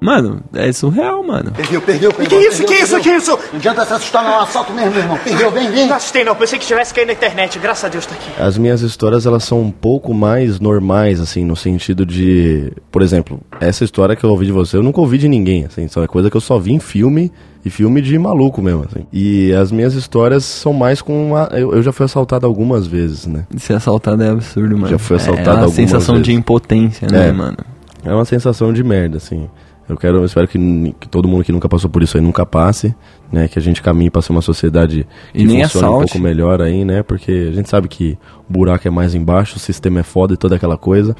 Mano, 0.00 0.40
é 0.54 0.72
surreal, 0.72 1.22
mano. 1.22 1.50
Perdeu, 1.52 1.80
perdeu, 1.82 2.10
perdeu. 2.12 2.38
Que 2.38 2.46
isso, 2.46 2.58
perdeu, 2.64 2.66
que 2.76 2.82
isso, 2.82 2.94
perdeu. 2.94 3.12
que 3.12 3.18
isso? 3.18 3.38
Não 3.52 3.58
adianta 3.58 3.84
se 3.84 3.92
assustar, 3.92 4.24
não. 4.24 4.30
É 4.32 4.42
assalto 4.42 4.72
mesmo, 4.72 4.90
meu 4.92 5.00
irmão. 5.00 5.18
Perdeu, 5.22 5.50
vem, 5.50 5.70
vem. 5.70 5.86
Não 5.88 5.96
assustei 5.96 6.24
não, 6.24 6.34
pensei 6.34 6.58
que 6.58 6.66
tivesse 6.66 6.94
caído 6.94 7.08
na 7.08 7.12
internet. 7.12 7.58
Graças 7.58 7.84
a 7.84 7.88
Deus 7.88 8.06
tá 8.06 8.14
aqui. 8.14 8.42
As 8.42 8.56
minhas 8.56 8.80
histórias, 8.80 9.26
elas 9.26 9.44
são 9.44 9.60
um 9.60 9.70
pouco 9.70 10.14
mais 10.14 10.58
normais, 10.58 11.20
assim, 11.20 11.44
no 11.44 11.54
sentido 11.54 12.06
de... 12.06 12.72
Por 12.90 13.02
exemplo, 13.02 13.40
essa 13.60 13.84
história 13.84 14.16
que 14.16 14.24
eu 14.24 14.30
ouvi 14.30 14.46
de 14.46 14.52
você, 14.52 14.78
eu 14.78 14.82
nunca 14.82 15.00
ouvi 15.00 15.18
de 15.18 15.28
ninguém, 15.28 15.66
assim. 15.66 15.86
Só 15.86 16.02
é 16.02 16.06
coisa 16.06 16.30
que 16.30 16.36
eu 16.36 16.40
só 16.40 16.58
vi 16.58 16.72
em 16.72 16.80
filme, 16.80 17.30
e 17.62 17.68
filme 17.68 18.00
de 18.00 18.18
maluco 18.18 18.62
mesmo, 18.62 18.86
assim. 18.90 19.06
E 19.12 19.52
as 19.52 19.70
minhas 19.70 19.92
histórias 19.92 20.46
são 20.46 20.72
mais 20.72 21.02
com... 21.02 21.36
A, 21.36 21.50
eu, 21.58 21.74
eu 21.74 21.82
já 21.82 21.92
fui 21.92 22.06
assaltado 22.06 22.46
algumas 22.46 22.86
vezes, 22.86 23.26
né? 23.26 23.44
Ser 23.58 23.74
assaltado 23.74 24.22
é 24.22 24.30
absurdo, 24.30 24.74
mano. 24.78 24.88
Já 24.88 24.98
fui 24.98 25.16
assaltado 25.16 25.46
É 25.46 25.52
uma 25.52 25.58
algumas 25.64 25.74
sensação 25.74 26.14
de 26.14 26.28
vezes. 26.30 26.38
impotência, 26.38 27.06
né, 27.06 27.28
É. 27.28 27.32
mano? 27.32 27.58
É 28.02 28.14
uma 28.14 28.24
sensação 28.24 28.72
de 28.72 28.82
merda, 28.82 29.18
assim. 29.18 29.46
Eu 29.90 29.96
quero, 29.96 30.18
eu 30.18 30.24
espero 30.24 30.46
que, 30.46 30.56
que 31.00 31.08
todo 31.08 31.26
mundo 31.26 31.42
que 31.42 31.50
nunca 31.50 31.68
passou 31.68 31.90
por 31.90 32.00
isso 32.00 32.16
aí 32.16 32.22
nunca 32.22 32.46
passe, 32.46 32.94
né? 33.32 33.48
Que 33.48 33.58
a 33.58 33.62
gente 33.62 33.82
caminhe 33.82 34.08
para 34.08 34.22
ser 34.22 34.30
uma 34.30 34.40
sociedade 34.40 35.04
que 35.32 35.42
E 35.42 35.44
nem 35.44 35.62
funcione 35.64 35.84
um 35.84 35.88
assalte. 35.88 36.12
pouco 36.12 36.22
melhor 36.24 36.62
aí, 36.62 36.84
né? 36.84 37.02
Porque 37.02 37.48
a 37.50 37.52
gente 37.52 37.68
sabe 37.68 37.88
que 37.88 38.16
o 38.48 38.52
buraco 38.52 38.86
é 38.86 38.90
mais 38.90 39.16
embaixo, 39.16 39.56
o 39.56 39.58
sistema 39.58 39.98
é 39.98 40.02
foda 40.04 40.34
e 40.34 40.36
toda 40.36 40.54
aquela 40.54 40.78
coisa. 40.78 41.16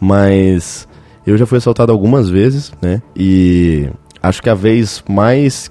Mas 0.00 0.88
eu 1.26 1.36
já 1.38 1.46
fui 1.46 1.58
assaltado 1.58 1.92
algumas 1.92 2.28
vezes, 2.28 2.72
né? 2.82 3.00
E 3.14 3.88
acho 4.22 4.42
que 4.42 4.50
a 4.50 4.54
vez 4.54 5.02
mais 5.08 5.70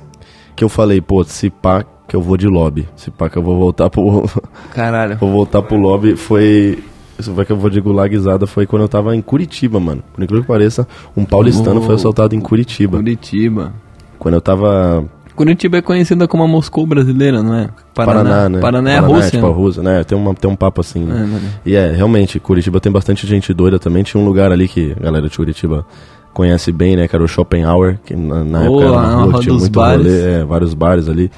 que 0.56 0.64
eu 0.64 0.70
falei, 0.70 1.02
pô, 1.02 1.24
se 1.26 1.50
pá 1.50 1.84
que 2.08 2.16
eu 2.16 2.22
vou 2.22 2.38
de 2.38 2.48
lobby, 2.48 2.88
se 2.96 3.12
pá 3.12 3.30
que 3.30 3.38
eu 3.38 3.44
vou 3.44 3.58
voltar 3.58 3.90
pro 3.90 4.24
Caralho. 4.74 5.18
vou 5.18 5.32
voltar 5.32 5.62
pro 5.62 5.78
lobby 5.78 6.16
foi. 6.16 6.82
Isso 7.20 7.34
vai 7.34 7.46
que 7.46 7.52
eu 7.52 7.58
vou 7.58 7.70
de 7.70 7.82
gulagizada 7.82 8.46
foi 8.46 8.66
quando 8.68 8.84
eu 8.84 8.88
tava 8.90 9.16
em 9.16 9.22
Curitiba, 9.22 9.80
mano. 9.80 10.04
Por 10.14 10.24
incrível 10.24 10.44
que 10.44 10.48
pareça, 10.48 10.88
um 11.16 11.26
paulistano 11.26 11.80
Oh. 11.80 11.84
foi 11.84 11.96
assaltado 11.96 12.36
em 12.36 12.40
Curitiba. 12.40 12.98
Curitiba. 12.98 13.74
Quando 14.20 14.36
eu 14.36 14.42
tava. 14.42 15.04
Curitiba 15.36 15.78
é 15.78 15.82
conhecida 15.82 16.28
como 16.28 16.44
a 16.44 16.48
Moscou 16.48 16.86
brasileira, 16.88 17.44
não 17.44 17.54
é? 17.54 17.70
Paraná, 17.94 18.50
né? 18.50 18.60
Paraná 18.60 18.92
é 18.92 18.98
a 18.98 19.02
Rússia. 19.02 19.32
tipo 19.32 19.46
a 19.46 19.52
Rússia, 19.52 19.84
né? 19.84 20.04
Tem, 20.04 20.18
uma, 20.18 20.34
tem 20.34 20.50
um 20.50 20.56
papo 20.56 20.82
assim, 20.82 21.04
né? 21.04 21.30
É. 21.66 21.70
E 21.70 21.76
é, 21.76 21.92
realmente, 21.92 22.40
Curitiba 22.40 22.80
tem 22.80 22.92
bastante 22.92 23.28
gente 23.28 23.54
doida 23.54 23.78
também. 23.78 24.02
Tinha 24.04 24.22
um 24.22 24.26
lugar 24.26 24.52
ali 24.52 24.68
que 24.68 24.96
a 25.00 25.04
galera 25.04 25.30
de 25.30 25.36
Curitiba 25.38 25.86
conhece 26.34 26.72
bem, 26.72 26.96
né? 26.96 27.08
Que 27.08 27.16
era 27.16 27.24
o 27.24 27.28
Schopenhauer, 27.28 28.00
que 28.04 28.16
na, 28.16 28.44
na 28.44 28.62
Oh, 28.62 28.64
época 28.64 28.84
era 28.86 28.90
a 28.90 29.00
uma 29.00 29.24
rua 29.26 29.34
que 29.34 29.40
tinha 29.42 29.54
muito 29.56 29.72
bares. 29.72 30.06
rolê, 30.06 30.22
é, 30.22 30.44
vários 30.44 30.74
bares 30.74 31.08
ali. 31.08 31.32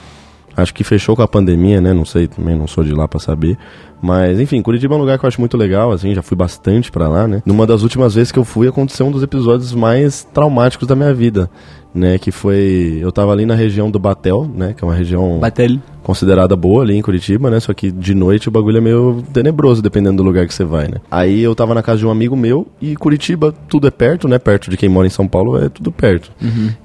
Acho 0.55 0.73
que 0.73 0.84
fechou 0.84 1.15
com 1.15 1.21
a 1.21 1.27
pandemia, 1.27 1.80
né? 1.82 1.93
Não 1.93 2.03
sei, 2.05 2.27
também 2.27 2.55
não 2.55 2.67
sou 2.67 2.84
de 2.84 2.93
lá 2.93 3.07
pra 3.07 3.19
saber. 3.19 3.57
Mas, 4.02 4.39
enfim, 4.39 4.62
Curitiba 4.62 4.95
é 4.95 4.97
um 4.97 5.02
lugar 5.02 5.20
que 5.20 5.26
eu 5.26 5.28
acho 5.28 5.41
muito 5.41 5.58
legal, 5.58 5.91
assim, 5.91 6.14
já 6.14 6.22
fui 6.22 6.38
bastante 6.38 6.91
pra 6.91 7.08
lá, 7.08 7.28
né? 7.28 7.41
Numa 7.45 7.68
das 7.68 7.84
últimas 7.84 8.16
vezes 8.16 8.32
que 8.32 8.39
eu 8.39 8.45
fui, 8.45 8.68
aconteceu 8.68 9.06
um 9.06 9.12
dos 9.12 9.24
episódios 9.24 9.74
mais 9.74 10.24
traumáticos 10.34 10.88
da 10.88 10.95
minha 10.95 11.14
vida, 11.14 11.50
né? 11.93 12.18
Que 12.18 12.32
foi. 12.32 13.00
Eu 13.02 13.12
tava 13.12 13.32
ali 13.32 13.45
na 13.45 13.56
região 13.56 13.91
do 13.91 14.00
Batel, 14.00 14.50
né? 14.54 14.74
Que 14.76 14.84
é 14.84 14.88
uma 14.88 14.93
região 14.95 15.39
Batel. 15.39 15.80
considerada 16.02 16.56
boa 16.56 16.84
ali 16.84 16.95
em 16.95 17.02
Curitiba, 17.02 17.50
né? 17.50 17.60
Só 17.60 17.74
que 17.74 17.91
de 17.91 18.16
noite 18.16 18.47
o 18.47 18.52
bagulho 18.52 18.78
é 18.78 18.82
meio 18.82 19.24
tenebroso, 19.34 19.82
dependendo 19.82 20.18
do 20.18 20.24
lugar 20.24 20.47
que 20.47 20.54
você 20.54 20.64
vai, 20.64 20.88
né? 20.88 20.97
Aí 21.12 21.41
eu 21.41 21.54
tava 21.54 21.74
na 21.74 21.84
casa 21.84 22.00
de 22.00 22.06
um 22.06 22.12
amigo 22.12 22.36
meu 22.38 22.68
e 22.82 22.95
Curitiba, 22.95 23.54
tudo 23.68 23.88
é 23.88 23.91
perto, 23.91 24.28
né? 24.28 24.39
Perto 24.39 24.70
de 24.70 24.78
quem 24.78 24.88
mora 24.88 25.08
em 25.08 25.12
São 25.12 25.28
Paulo 25.28 25.58
é 25.58 25.68
tudo 25.68 25.91
perto. 25.91 26.32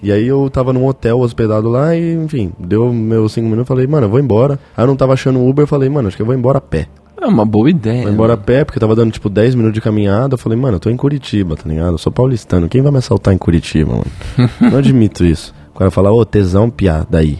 E 0.02 0.10
aí 0.10 0.26
eu 0.26 0.50
tava 0.50 0.72
num 0.72 0.86
hotel 0.86 1.20
hospedado 1.20 1.68
lá 1.68 1.94
e, 1.94 2.14
enfim, 2.14 2.52
deu 2.58 2.92
meus 2.92 3.32
cinco 3.32 3.48
minutos, 3.48 3.68
falei, 3.68 3.86
mano, 3.86 4.06
eu 4.06 4.10
vou 4.10 4.18
embora. 4.20 4.58
Aí 4.76 4.82
eu 4.82 4.88
não 4.88 4.96
tava 4.96 5.12
achando 5.12 5.44
Uber, 5.46 5.66
falei, 5.66 5.88
mano, 5.88 6.08
acho 6.08 6.16
que 6.16 6.22
eu 6.22 6.26
vou 6.26 6.34
embora 6.34 6.58
a 6.58 6.60
pé. 6.60 6.88
É 7.20 7.26
uma 7.26 7.44
boa 7.46 7.70
ideia. 7.70 8.02
Vou 8.02 8.12
embora 8.12 8.34
a 8.34 8.36
pé, 8.36 8.64
porque 8.64 8.78
tava 8.78 8.94
dando 8.94 9.10
tipo 9.12 9.28
10 9.30 9.54
minutos 9.54 9.74
de 9.74 9.80
caminhada. 9.80 10.34
Eu 10.34 10.38
falei, 10.38 10.58
mano, 10.58 10.76
eu 10.76 10.80
tô 10.80 10.90
em 10.90 10.96
Curitiba, 10.96 11.56
tá 11.56 11.68
ligado? 11.68 11.92
Eu 11.92 11.98
sou 11.98 12.12
paulistano. 12.12 12.68
Quem 12.68 12.82
vai 12.82 12.92
me 12.92 12.98
assaltar 12.98 13.32
em 13.32 13.38
Curitiba, 13.38 13.92
mano? 13.92 14.50
não 14.60 14.78
admito 14.78 15.24
isso. 15.24 15.54
O 15.74 15.78
cara 15.78 15.90
fala, 15.90 16.12
ô, 16.12 16.24
tesão, 16.24 16.68
piá, 16.68 17.06
daí. 17.08 17.38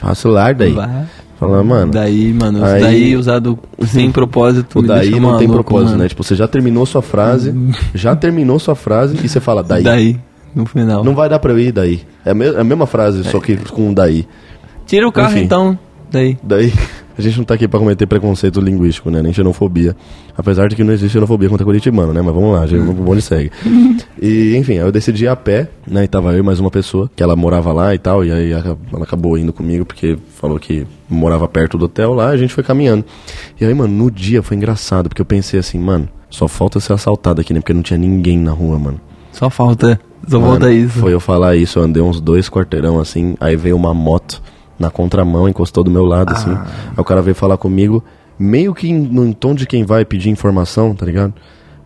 Faço 0.00 0.28
lar 0.28 0.54
daí. 0.54 0.72
Vai. 0.72 1.06
Fala, 1.38 1.62
mano. 1.62 1.92
Daí, 1.92 2.32
mano, 2.32 2.64
Aí- 2.64 2.80
daí 2.80 3.16
usado 3.16 3.56
sem 3.86 4.10
propósito. 4.10 4.80
O 4.80 4.82
daí 4.82 5.10
não 5.10 5.38
tem 5.38 5.46
maluco, 5.46 5.64
propósito, 5.64 5.90
mano. 5.90 6.02
né? 6.02 6.08
Tipo, 6.08 6.24
você 6.24 6.34
já 6.34 6.48
terminou 6.48 6.84
sua 6.84 7.02
frase, 7.02 7.54
já 7.94 8.16
terminou 8.16 8.58
sua 8.58 8.74
frase 8.74 9.16
e 9.22 9.28
você 9.28 9.38
fala 9.38 9.62
daí. 9.62 9.84
Daí, 9.84 10.18
no 10.54 10.66
final. 10.66 11.04
Não 11.04 11.14
vai 11.14 11.28
dar 11.28 11.38
pra 11.38 11.52
eu 11.52 11.58
ir 11.60 11.70
daí. 11.70 12.02
É 12.24 12.30
a, 12.30 12.60
é 12.60 12.64
mesma 12.64 12.86
frase, 12.86 13.22
só 13.24 13.38
que 13.38 13.56
com 13.56 13.88
um 13.90 13.94
daí. 13.94 14.26
Tira 14.86 15.06
o 15.06 15.12
carro 15.12 15.30
Enfim. 15.32 15.44
então. 15.44 15.78
Daí. 16.10 16.36
Daí. 16.42 16.72
A 17.20 17.24
gente 17.24 17.36
não 17.38 17.44
tá 17.44 17.54
aqui 17.54 17.66
pra 17.66 17.80
cometer 17.80 18.06
preconceito 18.06 18.60
linguístico, 18.60 19.10
né? 19.10 19.20
Nem 19.20 19.32
xenofobia. 19.32 19.96
Apesar 20.36 20.68
de 20.68 20.76
que 20.76 20.84
não 20.84 20.92
existe 20.92 21.14
xenofobia 21.14 21.48
contra 21.48 21.64
curitibano, 21.64 22.12
né? 22.12 22.22
Mas 22.22 22.32
vamos 22.32 22.54
lá, 22.54 22.66
gente, 22.66 22.84
vamos 22.84 23.08
onde 23.08 23.22
segue. 23.22 23.50
E, 24.20 24.56
enfim, 24.56 24.72
aí 24.72 24.78
eu 24.78 24.90
decidi 24.90 25.24
ir 25.24 25.28
a 25.28 25.36
pé, 25.36 25.68
né? 25.86 26.02
E 26.04 26.08
tava 26.08 26.32
eu 26.32 26.40
e 26.40 26.42
mais 26.42 26.58
uma 26.58 26.70
pessoa, 26.70 27.08
que 27.14 27.22
ela 27.22 27.36
morava 27.36 27.72
lá 27.72 27.94
e 27.94 27.98
tal, 27.98 28.24
e 28.24 28.32
aí 28.32 28.50
ela 28.50 28.76
acabou 29.00 29.38
indo 29.38 29.52
comigo, 29.52 29.84
porque 29.84 30.18
falou 30.34 30.58
que 30.58 30.84
morava 31.08 31.46
perto 31.46 31.78
do 31.78 31.84
hotel 31.84 32.12
lá, 32.14 32.28
a 32.28 32.36
gente 32.36 32.52
foi 32.52 32.64
caminhando. 32.64 33.04
E 33.60 33.64
aí, 33.64 33.72
mano, 33.72 33.94
no 33.94 34.10
dia 34.10 34.42
foi 34.42 34.56
engraçado, 34.56 35.08
porque 35.08 35.22
eu 35.22 35.26
pensei 35.26 35.60
assim, 35.60 35.78
mano, 35.78 36.08
só 36.28 36.48
falta 36.48 36.80
ser 36.80 36.94
assaltado 36.94 37.40
aqui, 37.40 37.54
né? 37.54 37.60
Porque 37.60 37.72
não 37.72 37.82
tinha 37.82 37.98
ninguém 37.98 38.38
na 38.38 38.50
rua, 38.50 38.78
mano. 38.78 39.00
Só 39.32 39.48
falta. 39.48 40.00
Só 40.26 40.40
Mano, 40.40 40.52
falta 40.52 40.72
isso. 40.72 40.98
Foi 40.98 41.14
eu 41.14 41.20
falar 41.20 41.54
isso, 41.54 41.78
eu 41.78 41.84
andei 41.84 42.02
uns 42.02 42.20
dois 42.20 42.48
quarteirão 42.48 42.98
assim, 42.98 43.36
aí 43.38 43.54
veio 43.54 43.76
uma 43.76 43.94
moto 43.94 44.42
na 44.78 44.90
contramão, 44.90 45.48
encostou 45.48 45.82
do 45.84 45.90
meu 45.90 46.04
lado, 46.04 46.32
assim. 46.32 46.50
Ah. 46.50 46.66
Aí 46.90 46.94
o 46.98 47.04
cara 47.04 47.20
veio 47.22 47.34
falar 47.34 47.56
comigo, 47.56 48.02
meio 48.38 48.74
que 48.74 48.88
em- 48.88 48.98
no 48.98 49.34
tom 49.34 49.54
de 49.54 49.66
quem 49.66 49.84
vai 49.84 50.04
pedir 50.04 50.30
informação, 50.30 50.94
tá 50.94 51.04
ligado? 51.06 51.34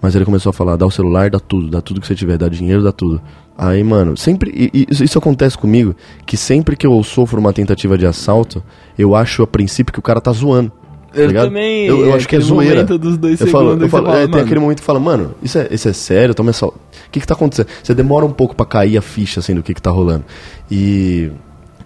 Mas 0.01 0.15
ele 0.17 0.25
começou 0.25 0.51
a 0.51 0.53
falar, 0.53 0.75
dá 0.77 0.85
o 0.85 0.91
celular, 0.91 1.31
dá 1.31 1.39
tudo, 1.39 1.69
dá 1.69 1.81
tudo 1.81 2.01
que 2.01 2.07
você 2.07 2.15
tiver, 2.15 2.37
dá 2.37 2.49
dinheiro, 2.49 2.83
dá 2.83 2.91
tudo. 2.93 3.21
Aí, 3.57 3.85
mano, 3.85 4.17
sempre. 4.17 4.51
e- 4.53 4.87
e 4.91 5.05
isso, 5.05 5.17
acontece 5.19 5.57
comigo, 5.57 5.95
que 6.27 6.37
sempre 6.37 6.77
que 6.77 6.87
eu 6.87 7.01
sofro 7.05 7.39
uma 7.39 7.53
tentativa 7.53 7.97
de 7.97 8.05
assalto, 8.07 8.63
eu 8.99 9.15
acho 9.15 9.43
a 9.43 9.47
princípio 9.47 9.93
que 9.93 9.99
o 9.99 10.03
cara 10.03 10.21
tá 10.21 10.33
zoando. 10.33 10.71
tá 10.71 11.21
Eu 11.21 11.31
também, 11.35 11.87
Eu, 11.87 12.07
eu 12.07 12.15
acho 12.15 12.27
que 12.27 12.35
é 12.35 12.41
zoeira. 12.41 12.75
momento 12.77 12.97
dos 12.99 13.19
dois 13.19 13.39
eu 13.39 13.47
falo, 13.49 13.73
eu 13.73 13.89
falo, 13.91 14.07
fala, 14.07 14.19
é, 14.21 14.27
tem 14.27 14.41
aquele 14.41 14.59
momento 14.61 14.79
que 14.81 14.85
fala, 14.85 14.99
mano, 14.99 15.35
isso 15.43 15.59
é, 15.59 15.69
isso 15.71 15.87
é 15.87 15.93
sério? 15.93 16.35
Toma 16.35 16.53
só. 16.55 16.69
O 16.69 16.75
que 17.13 17.21
que 17.21 17.27
tá 17.27 17.35
acontecendo? 17.35 17.67
Você 17.83 17.95
demora 17.95 18.25
um 18.25 18.31
pouco 18.33 18.57
pra 18.57 18.65
cair 18.65 18.97
a 18.97 19.03
ficha, 19.03 19.39
assim, 19.39 19.55
do 19.55 19.63
que 19.63 19.75
que 19.75 19.83
tá 19.83 19.91
rolando. 19.91 20.25
E. 20.71 21.31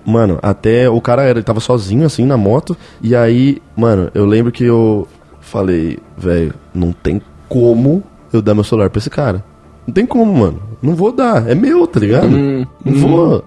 Mano, 0.06 0.38
até 0.40 0.88
o 0.88 1.00
cara 1.00 1.22
era, 1.22 1.38
ele 1.38 1.44
tava 1.44 1.58
sozinho, 1.58 2.06
assim, 2.06 2.24
na 2.24 2.36
moto. 2.36 2.76
E 3.02 3.14
aí, 3.16 3.60
mano, 3.76 4.08
eu 4.14 4.24
lembro 4.24 4.52
que 4.52 4.64
eu 4.64 5.08
falei, 5.40 5.98
velho, 6.16 6.54
não 6.72 6.92
tem 6.92 7.20
como 7.48 8.02
eu 8.32 8.40
dar 8.40 8.54
meu 8.54 8.62
celular 8.62 8.88
pra 8.88 8.98
esse 8.98 9.10
cara. 9.10 9.44
Não 9.86 9.92
tem 9.92 10.06
como, 10.06 10.32
mano. 10.32 10.60
Não 10.82 10.94
vou 10.94 11.12
dar. 11.12 11.48
É 11.48 11.54
meu, 11.54 11.86
tá 11.86 12.00
ligado? 12.00 12.28
Hum, 12.28 12.64
não 12.84 12.94
vou. 12.94 13.44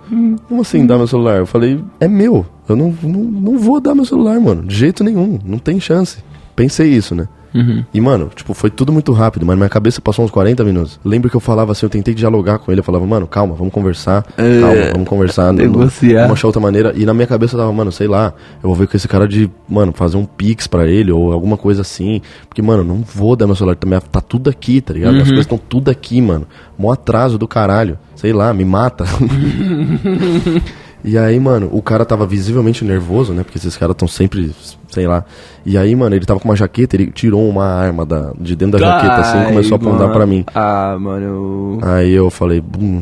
Como 0.47 0.61
assim 0.61 0.85
dar 0.85 0.97
meu 0.97 1.07
celular? 1.07 1.37
Eu 1.37 1.45
falei, 1.45 1.83
é 1.99 2.07
meu. 2.07 2.45
Eu 2.67 2.75
não, 2.75 2.93
não, 3.03 3.23
não 3.23 3.57
vou 3.57 3.79
dar 3.79 3.95
meu 3.95 4.05
celular, 4.05 4.39
mano. 4.39 4.63
De 4.63 4.75
jeito 4.75 5.03
nenhum. 5.03 5.39
Não 5.43 5.57
tem 5.57 5.79
chance. 5.79 6.23
Pensei 6.55 6.89
isso, 6.89 7.15
né? 7.15 7.27
Uhum. 7.53 7.83
E, 7.93 7.99
mano, 8.01 8.29
tipo, 8.35 8.53
foi 8.53 8.69
tudo 8.69 8.91
muito 8.93 9.11
rápido, 9.11 9.45
mas 9.45 9.55
na 9.55 9.61
minha 9.61 9.69
cabeça 9.69 9.99
passou 10.01 10.23
uns 10.25 10.31
40 10.31 10.63
minutos. 10.63 10.99
Lembro 11.03 11.29
que 11.29 11.35
eu 11.35 11.39
falava 11.39 11.71
assim, 11.71 11.85
eu 11.85 11.89
tentei 11.89 12.13
dialogar 12.13 12.59
com 12.59 12.71
ele, 12.71 12.79
eu 12.79 12.83
falava, 12.83 13.05
mano, 13.05 13.25
calma, 13.27 13.55
vamos 13.55 13.73
conversar, 13.73 14.25
É, 14.37 14.59
calma, 14.61 14.91
vamos 14.93 15.07
conversar, 15.07 15.51
negociar. 15.53 16.21
vamos 16.23 16.33
achar 16.33 16.47
outra 16.47 16.61
maneira. 16.61 16.93
E 16.95 17.05
na 17.05 17.13
minha 17.13 17.27
cabeça 17.27 17.55
eu 17.55 17.59
tava, 17.59 17.71
mano, 17.73 17.91
sei 17.91 18.07
lá, 18.07 18.33
eu 18.61 18.69
vou 18.69 18.75
ver 18.75 18.87
com 18.87 18.95
esse 18.95 19.07
cara 19.07 19.27
de, 19.27 19.49
mano, 19.67 19.91
fazer 19.95 20.17
um 20.17 20.25
pix 20.25 20.67
pra 20.67 20.87
ele 20.87 21.11
ou 21.11 21.31
alguma 21.33 21.57
coisa 21.57 21.81
assim. 21.81 22.21
Porque, 22.47 22.61
mano, 22.61 22.83
não 22.83 23.01
vou 23.01 23.35
dar 23.35 23.45
meu 23.47 23.55
celular, 23.55 23.75
também 23.75 23.99
tá 24.11 24.21
tudo 24.21 24.49
aqui, 24.49 24.79
tá 24.81 24.93
ligado? 24.93 25.15
As 25.17 25.23
coisas 25.23 25.39
estão 25.39 25.57
tudo 25.57 25.89
aqui, 25.89 26.21
mano. 26.21 26.45
Mó 26.77 26.91
atraso 26.91 27.37
do 27.37 27.47
caralho. 27.47 27.97
Sei 28.15 28.31
lá, 28.33 28.53
me 28.53 28.65
mata. 28.65 29.05
E 31.03 31.17
aí, 31.17 31.39
mano, 31.39 31.69
o 31.71 31.81
cara 31.81 32.03
tava 32.05 32.25
visivelmente 32.27 32.83
nervoso, 32.83 33.33
né? 33.33 33.43
Porque 33.43 33.57
esses 33.57 33.77
caras 33.77 33.93
estão 33.93 34.07
sempre, 34.07 34.53
sei 34.89 35.07
lá. 35.07 35.23
E 35.65 35.77
aí, 35.77 35.95
mano, 35.95 36.15
ele 36.15 36.25
tava 36.25 36.39
com 36.39 36.49
uma 36.49 36.55
jaqueta, 36.55 36.95
ele 36.95 37.07
tirou 37.07 37.47
uma 37.47 37.65
arma 37.65 38.05
da, 38.05 38.31
de 38.39 38.55
dentro 38.55 38.77
da 38.79 38.85
jaqueta, 38.85 39.15
assim, 39.21 39.41
e 39.41 39.45
começou 39.45 39.75
a 39.75 39.77
apontar 39.77 40.11
pra 40.11 40.25
mim. 40.25 40.43
Ah, 40.53 40.97
mano. 40.99 41.25
eu- 41.25 41.79
Aí 41.89 42.11
eu 42.11 42.29
falei, 42.29 42.59
bum, 42.59 43.01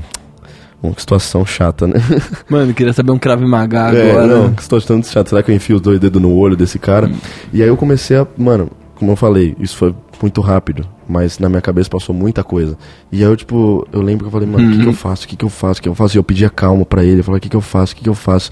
bom, 0.81 0.93
que 0.93 1.01
situação 1.01 1.43
chata, 1.45 1.87
né? 1.87 1.95
Mano, 2.47 2.71
queria 2.73 2.93
saber 2.93 3.11
um 3.11 3.17
Krav 3.17 3.41
Maga 3.41 3.91
É, 3.95 4.11
agora. 4.11 4.27
não, 4.27 4.53
que 4.53 4.61
situação 4.61 5.01
chata. 5.01 5.29
Será 5.29 5.41
que 5.41 5.49
eu 5.51 5.55
enfio 5.55 5.77
os 5.77 5.81
dois 5.81 5.99
dedos 5.99 6.21
no 6.21 6.35
olho 6.35 6.55
desse 6.55 6.77
cara? 6.77 7.09
E 7.51 7.63
aí 7.63 7.67
eu 7.67 7.75
comecei 7.77 8.15
a, 8.17 8.27
mano, 8.37 8.69
como 8.97 9.11
eu 9.11 9.15
falei, 9.15 9.55
isso 9.59 9.77
foi 9.77 9.93
muito 10.21 10.41
rápido, 10.41 10.85
mas 11.07 11.39
na 11.39 11.47
minha 11.47 11.61
cabeça 11.61 11.89
passou 11.89 12.13
muita 12.13 12.43
coisa. 12.43 12.77
E 13.11 13.17
aí 13.17 13.23
eu, 13.23 13.35
tipo, 13.35 13.87
eu 13.91 14.01
lembro 14.01 14.25
que 14.25 14.27
eu 14.27 14.31
falei, 14.31 14.47
mano, 14.47 14.67
o 14.67 14.71
que, 14.71 14.81
que 14.83 14.87
eu 14.89 14.93
faço? 14.93 15.25
O 15.25 15.27
que, 15.27 15.35
que 15.35 15.45
eu 15.45 15.49
faço? 15.49 15.79
O 15.79 15.83
que 15.83 15.89
eu 15.89 15.95
faço? 15.95 16.17
E 16.17 16.19
eu 16.19 16.23
pedia 16.23 16.49
calma 16.49 16.85
pra 16.85 17.03
ele, 17.03 17.19
eu 17.19 17.23
falei, 17.23 17.37
o 17.37 17.41
que, 17.41 17.49
que 17.49 17.55
eu 17.55 17.61
faço? 17.61 17.93
O 17.93 17.95
que, 17.95 18.03
que 18.03 18.09
eu 18.09 18.15
faço? 18.15 18.51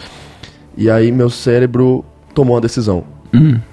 E 0.77 0.89
aí 0.89 1.11
meu 1.11 1.29
cérebro 1.29 2.03
tomou 2.33 2.55
uma 2.55 2.61
decisão. 2.61 3.03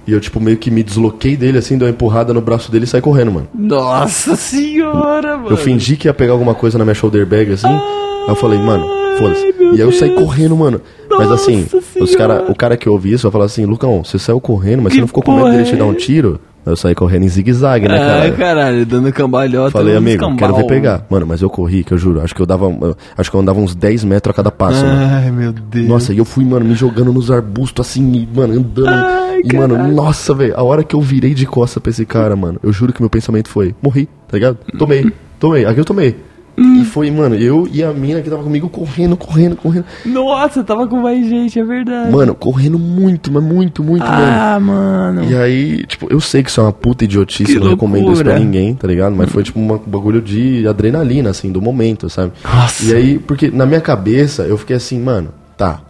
E 0.07 0.13
eu, 0.13 0.21
tipo, 0.21 0.41
meio 0.41 0.57
que 0.57 0.71
me 0.73 0.83
desloquei 0.83 1.37
dele, 1.37 1.59
assim, 1.59 1.79
dei 1.79 1.87
uma 1.87 1.93
empurrada 1.93 2.35
no 2.35 2.41
braço 2.41 2.71
dele 2.73 2.85
e 2.85 2.89
saí 2.89 3.01
correndo, 3.01 3.31
mano. 3.31 3.49
Nossa 3.55 4.35
senhora, 4.35 5.37
mano. 5.37 5.51
Eu 5.51 5.57
fingi 5.57 5.97
que 5.97 6.09
ia 6.09 6.15
pegar 6.15 6.33
alguma 6.33 6.55
coisa 6.55 6.77
na 6.79 6.85
minha 6.85 6.95
shoulder 6.95 7.25
bag, 7.25 7.53
assim. 7.53 7.69
aí 7.69 8.29
eu 8.29 8.35
falei, 8.35 8.59
mano, 8.59 8.85
foda-se. 9.19 9.55
E 9.61 9.75
aí 9.75 9.81
eu 9.81 9.93
saí 9.93 10.09
Deus. 10.11 10.21
correndo, 10.21 10.57
mano. 10.57 10.81
Mas 11.09 11.29
Nossa 11.29 11.35
assim, 11.35 11.67
os 12.01 12.17
cara, 12.17 12.45
o 12.51 12.55
cara 12.57 12.77
que 12.77 12.89
ouve 12.89 13.13
isso 13.13 13.23
vai 13.23 13.33
falar 13.33 13.45
assim, 13.45 13.65
Lucão, 13.65 14.03
você 14.03 14.19
saiu 14.19 14.41
correndo, 14.41 14.83
mas 14.83 14.93
Que 14.93 14.97
você 14.97 15.01
não 15.03 15.07
ficou 15.07 15.23
com 15.23 15.37
medo 15.37 15.51
dele 15.51 15.65
te 15.65 15.77
dar 15.77 15.85
um 15.85 15.95
tiro? 15.95 16.41
Eu 16.65 16.77
saí 16.77 16.95
correndo 16.95 17.25
em 17.25 17.29
zigue-zague, 17.29 17.89
né, 17.89 17.97
Ah, 17.97 18.07
cara? 18.21 18.31
caralho, 18.33 18.87
dando 18.87 19.13
cambalhota. 19.13 19.73
Falei, 19.73 19.97
amigo, 19.97 20.23
escambau. 20.23 20.37
quero 20.39 20.55
ver 20.55 20.67
pegar. 20.67 21.05
Mano, 21.11 21.27
mas 21.27 21.43
eu 21.43 21.51
corri, 21.51 21.83
que 21.83 21.93
eu 21.93 21.99
juro. 21.99 22.21
Acho 22.21 22.35
que 22.35 22.41
eu 22.41 22.47
dava. 22.47 22.67
eu- 22.67 22.97
acho 23.19 23.31
que 23.31 23.37
eu 23.37 23.41
andava 23.41 23.59
uns 23.59 23.75
10 23.75 24.05
metros 24.05 24.33
a 24.33 24.37
cada 24.37 24.51
passo, 24.51 24.85
mano. 24.85 25.01
Ai, 25.13 25.31
meu 25.33 25.53
Deus. 25.53 25.89
Nossa, 25.89 26.13
e 26.13 26.19
eu 26.19 26.25
fui, 26.25 26.45
mano, 26.45 26.65
me 26.65 26.75
jogando 26.75 27.13
nos 27.13 27.31
arbustos, 27.33 27.85
assim, 27.89 28.13
e, 28.13 28.29
mano, 28.37 28.55
andando. 28.55 28.89
Ai, 28.89 29.41
e, 29.45 29.57
mano, 29.57 29.75
caralho. 29.75 29.93
nossa, 29.95 30.33
velho, 30.35 30.55
a 30.57 30.63
hora 30.63 30.85
que 30.85 30.95
eu 30.95 31.01
virei 31.01 31.35
de 31.35 31.47
costa 31.47 31.81
pra 31.81 31.91
esse 31.91 32.07
cara, 32.07 32.37
mano, 32.37 32.61
eu 32.63 32.73
juro 32.73 32.93
que 32.93 33.03
meu 33.03 33.11
pensamento 33.11 33.49
foi: 33.49 33.75
morri, 33.83 34.09
tá 34.29 34.37
ligado? 34.37 34.59
Tomei, 34.79 35.13
tomei, 35.41 35.65
aqui 35.65 35.81
eu 35.81 35.85
tomei. 35.85 36.15
Hum. 36.57 36.83
E 36.83 36.85
foi, 36.85 37.11
mano, 37.11 37.35
eu 37.35 37.67
e 37.73 37.83
a 37.83 37.93
mina 37.93 38.21
que 38.21 38.29
tava 38.29 38.43
comigo 38.43 38.69
correndo, 38.69 39.17
correndo, 39.17 39.57
correndo. 39.57 39.85
Nossa, 40.05 40.63
tava 40.63 40.87
com 40.87 41.01
mais 41.01 41.27
gente, 41.27 41.59
é 41.59 41.65
verdade. 41.65 42.11
Mano, 42.13 42.35
correndo 42.35 42.79
muito, 42.79 43.33
mas 43.33 43.43
muito, 43.43 43.83
muito, 43.83 44.05
mano. 44.05 44.23
ah, 44.27 44.61
mano. 44.61 45.25
E 45.25 45.35
aí, 45.35 45.87
tipo, 45.87 46.07
eu 46.11 46.21
sei 46.21 46.43
que 46.43 46.51
isso 46.51 46.61
é 46.61 46.65
uma 46.65 46.73
puta 46.73 47.05
idiotice, 47.05 47.55
Que 47.55 47.59
não 47.59 47.71
recomendo 47.71 48.13
isso 48.13 48.23
pra 48.23 48.33
loucura. 48.35 48.39
ninguém, 48.39 48.75
tá 48.75 48.87
ligado? 48.87 49.17
Mas 49.17 49.31
foi 49.31 49.43
tipo 49.43 49.59
um 49.59 49.67
bagulho 49.87 50.21
de 50.21 50.67
adrenalina, 50.69 51.31
assim, 51.31 51.51
do 51.51 51.63
momento, 51.63 52.11
sabe? 52.11 52.33
Nossa. 52.45 52.85
E 52.85 52.95
aí, 52.95 53.19
porque 53.19 53.51
na 53.51 53.65
minha 53.65 53.81
cabeça 53.81 54.43
eu 54.43 54.59
fiquei 54.59 54.77
assim, 54.77 55.01
mano, 55.01 55.31
tá, 55.57 55.81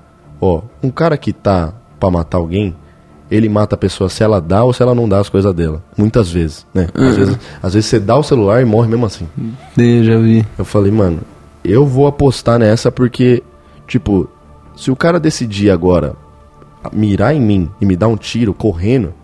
ó, 0.41 0.63
um 0.83 0.91
cara 0.91 1.17
que 1.17 1.33
tá 1.33 1.73
pra 1.99 2.11
matar 2.11 2.39
alguém, 2.39 2.75
ele 3.35 3.49
mata 3.49 3.75
a 3.75 3.79
pessoa 3.79 4.11
se 4.11 4.23
ela 4.23 4.41
dá 4.41 4.63
ou 4.63 4.73
se 4.73 4.83
ela 4.83 4.95
não 4.95 5.09
dá 5.09 5.19
as 5.21 5.29
coisas 5.29 5.55
dela. 5.55 5.83
Muitas 5.97 6.31
vezes, 6.31 6.67
né? 6.75 6.89
Uhum. 6.97 7.09
Às, 7.09 7.17
vezes, 7.17 7.39
às 7.63 7.75
vezes 7.75 7.89
você 7.89 7.99
dá 7.99 8.17
o 8.17 8.23
celular 8.23 8.61
e 8.61 8.65
morre 8.65 8.89
mesmo 8.89 9.07
assim. 9.07 9.27
Eu 9.79 10.05
já 10.05 10.19
vi. 10.19 10.45
Eu 10.59 10.65
falei, 10.65 10.93
mano, 10.93 11.21
eu 11.65 11.87
vou 11.87 12.07
apostar 12.07 12.59
nessa 12.59 12.93
porque, 12.93 13.43
tipo, 13.87 14.29
se 14.77 14.91
o 14.91 14.97
cara 14.97 15.19
decidir 15.19 15.71
agora 15.71 16.15
mirar 16.93 17.35
em 17.35 17.41
mim 17.41 17.71
e 17.81 17.87
me 17.87 17.97
dar 17.97 18.09
um 18.09 18.17
tiro 18.17 18.53
correndo, 18.53 19.15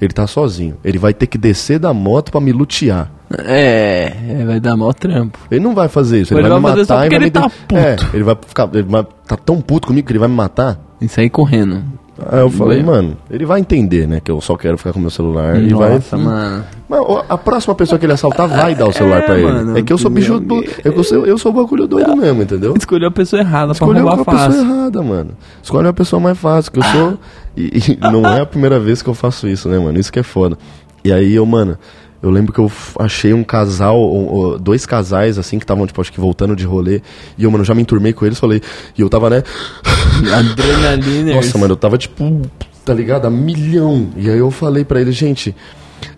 ele 0.00 0.12
tá 0.12 0.26
sozinho. 0.26 0.76
Ele 0.82 0.98
vai 0.98 1.12
ter 1.12 1.26
que 1.26 1.36
descer 1.38 1.78
da 1.78 1.92
moto 1.92 2.32
pra 2.32 2.40
me 2.40 2.52
lutear. 2.52 3.10
É, 3.38 4.12
é, 4.40 4.44
vai 4.44 4.60
dar 4.60 4.76
mó 4.76 4.92
trampo. 4.92 5.38
Ele 5.50 5.60
não 5.60 5.74
vai 5.74 5.88
fazer 5.88 6.20
isso, 6.20 6.34
ele, 6.34 6.40
Ele 6.40 6.48
vai, 6.50 6.58
me 6.58 6.62
vai 6.76 6.84
só 6.84 6.94
matar 6.94 7.06
e 7.06 7.08
vai 7.08 7.16
ele 7.18 7.24
me 7.26 7.30
tá 7.30 7.46
de- 7.46 7.76
É, 7.76 7.96
ele 8.12 8.22
vai 8.24 8.36
ficar, 8.46 8.68
ele 8.74 8.82
vai 8.82 9.06
tá 9.26 9.36
tão 9.36 9.60
puto 9.60 9.88
comigo 9.88 10.06
que 10.06 10.12
ele 10.12 10.18
vai 10.18 10.28
me 10.28 10.34
matar. 10.34 10.78
E 11.02 11.08
sair 11.08 11.28
correndo. 11.30 11.82
Aí 12.30 12.40
eu 12.40 12.50
falei, 12.50 12.82
mano, 12.82 13.16
ele 13.30 13.44
vai 13.44 13.58
entender, 13.58 14.06
né, 14.06 14.20
que 14.22 14.30
eu 14.30 14.40
só 14.40 14.54
quero 14.56 14.76
ficar 14.78 14.92
com 14.92 15.00
meu 15.00 15.10
celular 15.10 15.60
e 15.60 15.72
vai 15.74 15.94
Nossa, 15.94 16.16
mano. 16.16 16.64
Mas 16.88 17.00
a 17.28 17.36
próxima 17.38 17.74
pessoa 17.74 17.98
que 17.98 18.04
ele 18.06 18.12
assaltar 18.12 18.46
vai 18.46 18.74
dar 18.74 18.86
o 18.86 18.92
celular 18.92 19.18
É, 19.18 19.22
pra 19.22 19.34
ele. 19.38 19.46
mano, 19.50 19.78
é 19.78 19.82
que 19.82 19.92
eu 19.92 19.98
sou 19.98 20.10
bicho 20.10 20.38
do, 20.38 20.62
é 20.62 20.66
eu 20.84 21.02
sou, 21.02 21.26
eu 21.26 21.36
sou 21.38 21.52
bagulho 21.52 21.86
doido 21.88 22.14
mesmo, 22.14 22.42
entendeu? 22.42 22.74
Escolheu 22.76 23.08
a 23.08 23.10
pessoa 23.10 23.40
errada 23.40 23.72
Escolheu 23.72 24.04
pra 24.04 24.14
roubar 24.14 24.24
pessoa 24.36 24.50
fácil. 24.50 24.60
errada, 24.62 25.02
mano. 25.02 25.30
Escolhe 25.62 25.86
uma 25.86 25.92
pessoa 25.94 26.20
mais 26.20 26.38
fácil, 26.38 26.70
que 26.70 26.78
eu 26.78 26.84
sou. 26.84 27.18
E, 27.54 27.92
e 27.92 27.98
não 28.00 28.24
é 28.26 28.40
a 28.40 28.46
primeira 28.46 28.80
vez 28.80 29.02
que 29.02 29.10
eu 29.10 29.14
faço 29.14 29.46
isso, 29.46 29.68
né, 29.68 29.78
mano? 29.78 29.98
Isso 29.98 30.10
que 30.10 30.18
é 30.18 30.22
foda. 30.22 30.56
E 31.04 31.12
aí 31.12 31.34
eu, 31.34 31.44
mano, 31.44 31.76
eu 32.22 32.30
lembro 32.30 32.52
que 32.52 32.58
eu 32.60 32.70
achei 33.00 33.32
um 33.34 33.42
casal, 33.42 34.56
dois 34.60 34.86
casais, 34.86 35.38
assim, 35.38 35.58
que 35.58 35.64
estavam, 35.64 35.86
tipo, 35.86 36.00
acho 36.00 36.12
que 36.12 36.20
voltando 36.20 36.54
de 36.54 36.64
rolê. 36.64 37.00
E 37.36 37.44
eu, 37.44 37.50
mano, 37.50 37.64
já 37.64 37.74
me 37.74 37.82
enturmei 37.82 38.12
com 38.12 38.24
eles, 38.24 38.38
falei. 38.38 38.62
E 38.96 39.00
eu 39.00 39.08
tava, 39.08 39.28
né? 39.28 39.42
Adrenalina. 40.32 41.34
Nossa, 41.34 41.58
mano, 41.58 41.72
eu 41.72 41.76
tava, 41.76 41.98
tipo, 41.98 42.42
tá 42.84 42.94
ligado? 42.94 43.26
A 43.26 43.30
milhão. 43.30 44.08
E 44.16 44.30
aí 44.30 44.38
eu 44.38 44.50
falei 44.50 44.84
pra 44.84 45.00
eles, 45.00 45.14
gente. 45.14 45.54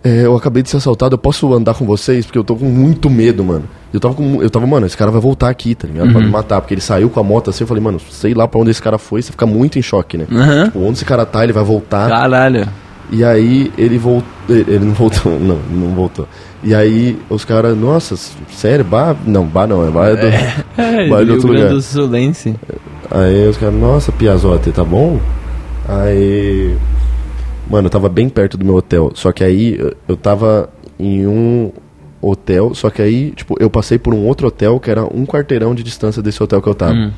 é, 0.03 0.25
eu 0.25 0.35
acabei 0.35 0.63
de 0.63 0.69
ser 0.69 0.77
assaltado, 0.77 1.13
eu 1.13 1.17
posso 1.17 1.51
andar 1.53 1.73
com 1.75 1.85
vocês? 1.85 2.25
Porque 2.25 2.37
eu 2.37 2.43
tô 2.43 2.55
com 2.55 2.65
muito 2.65 3.09
medo, 3.09 3.43
mano. 3.43 3.65
Eu 3.93 3.99
tava 3.99 4.13
com. 4.13 4.41
Eu 4.41 4.49
tava, 4.49 4.67
mano, 4.67 4.85
esse 4.85 4.97
cara 4.97 5.09
vai 5.11 5.21
voltar 5.21 5.49
aqui, 5.49 5.73
tá 5.73 5.87
ligado? 5.87 6.11
Pra 6.11 6.19
me 6.21 6.29
matar. 6.29 6.59
Porque 6.59 6.73
ele 6.73 6.81
saiu 6.81 7.09
com 7.09 7.19
a 7.19 7.23
moto 7.23 7.49
assim, 7.49 7.63
eu 7.63 7.67
falei, 7.67 7.81
mano, 7.81 7.99
sei 8.11 8.33
lá 8.33 8.47
pra 8.47 8.59
onde 8.59 8.71
esse 8.71 8.81
cara 8.81 8.97
foi, 8.97 9.21
você 9.21 9.31
fica 9.31 9.45
muito 9.45 9.79
em 9.79 9.81
choque, 9.81 10.17
né? 10.17 10.25
Aham. 10.31 10.65
Tipo, 10.65 10.79
onde 10.79 10.93
esse 10.93 11.05
cara 11.05 11.25
tá, 11.25 11.43
ele 11.43 11.53
vai 11.53 11.63
voltar. 11.63 12.09
Caralho. 12.09 12.67
E 13.11 13.23
aí 13.23 13.71
ele 13.77 13.97
voltou. 13.97 14.27
Ele 14.49 14.79
não 14.79 14.93
voltou, 14.93 15.31
não, 15.39 15.57
não 15.71 15.95
voltou. 15.95 16.27
E 16.63 16.73
aí 16.73 17.17
os 17.29 17.45
caras, 17.45 17.77
nossa, 17.77 18.15
sério, 18.51 18.83
bar? 18.85 19.15
Não, 19.25 19.45
bar 19.45 19.67
não, 19.67 19.87
é 19.87 19.91
bar 19.91 20.07
é 20.09 20.15
do, 20.15 20.27
É, 20.27 21.07
bar 21.09 21.19
de 21.19 21.25
Rio 21.25 21.33
outro 21.35 21.47
lugar. 21.53 21.69
do 21.69 21.81
Sulense. 21.81 22.55
Aí 23.11 23.47
os 23.47 23.57
caras, 23.57 23.75
nossa, 23.75 24.11
Piazote, 24.11 24.71
tá 24.71 24.83
bom? 24.83 25.19
Aí. 25.87 26.75
Mano, 27.69 27.87
eu 27.87 27.91
tava 27.91 28.09
bem 28.09 28.29
perto 28.29 28.57
do 28.57 28.65
meu 28.65 28.75
hotel. 28.75 29.11
Só 29.15 29.31
que 29.31 29.43
aí 29.43 29.75
eu- 29.77 29.93
eu 30.07 30.15
tava 30.17 30.69
em 30.99 31.25
um 31.27 31.71
hotel. 32.21 32.73
Só 32.75 32.89
que 32.89 33.01
aí, 33.01 33.31
tipo, 33.31 33.55
eu 33.59 33.69
passei 33.69 33.97
por 33.97 34.13
um 34.13 34.25
outro 34.25 34.47
hotel 34.47 34.79
que 34.79 34.89
era 34.89 35.03
um 35.03 35.25
quarteirão 35.25 35.73
de 35.75 35.83
distância 35.83 36.21
desse 36.21 36.41
hotel 36.41 36.61
que 36.61 36.67
eu 36.69 36.75
tava. 36.75 36.93
Hum. 36.93 37.11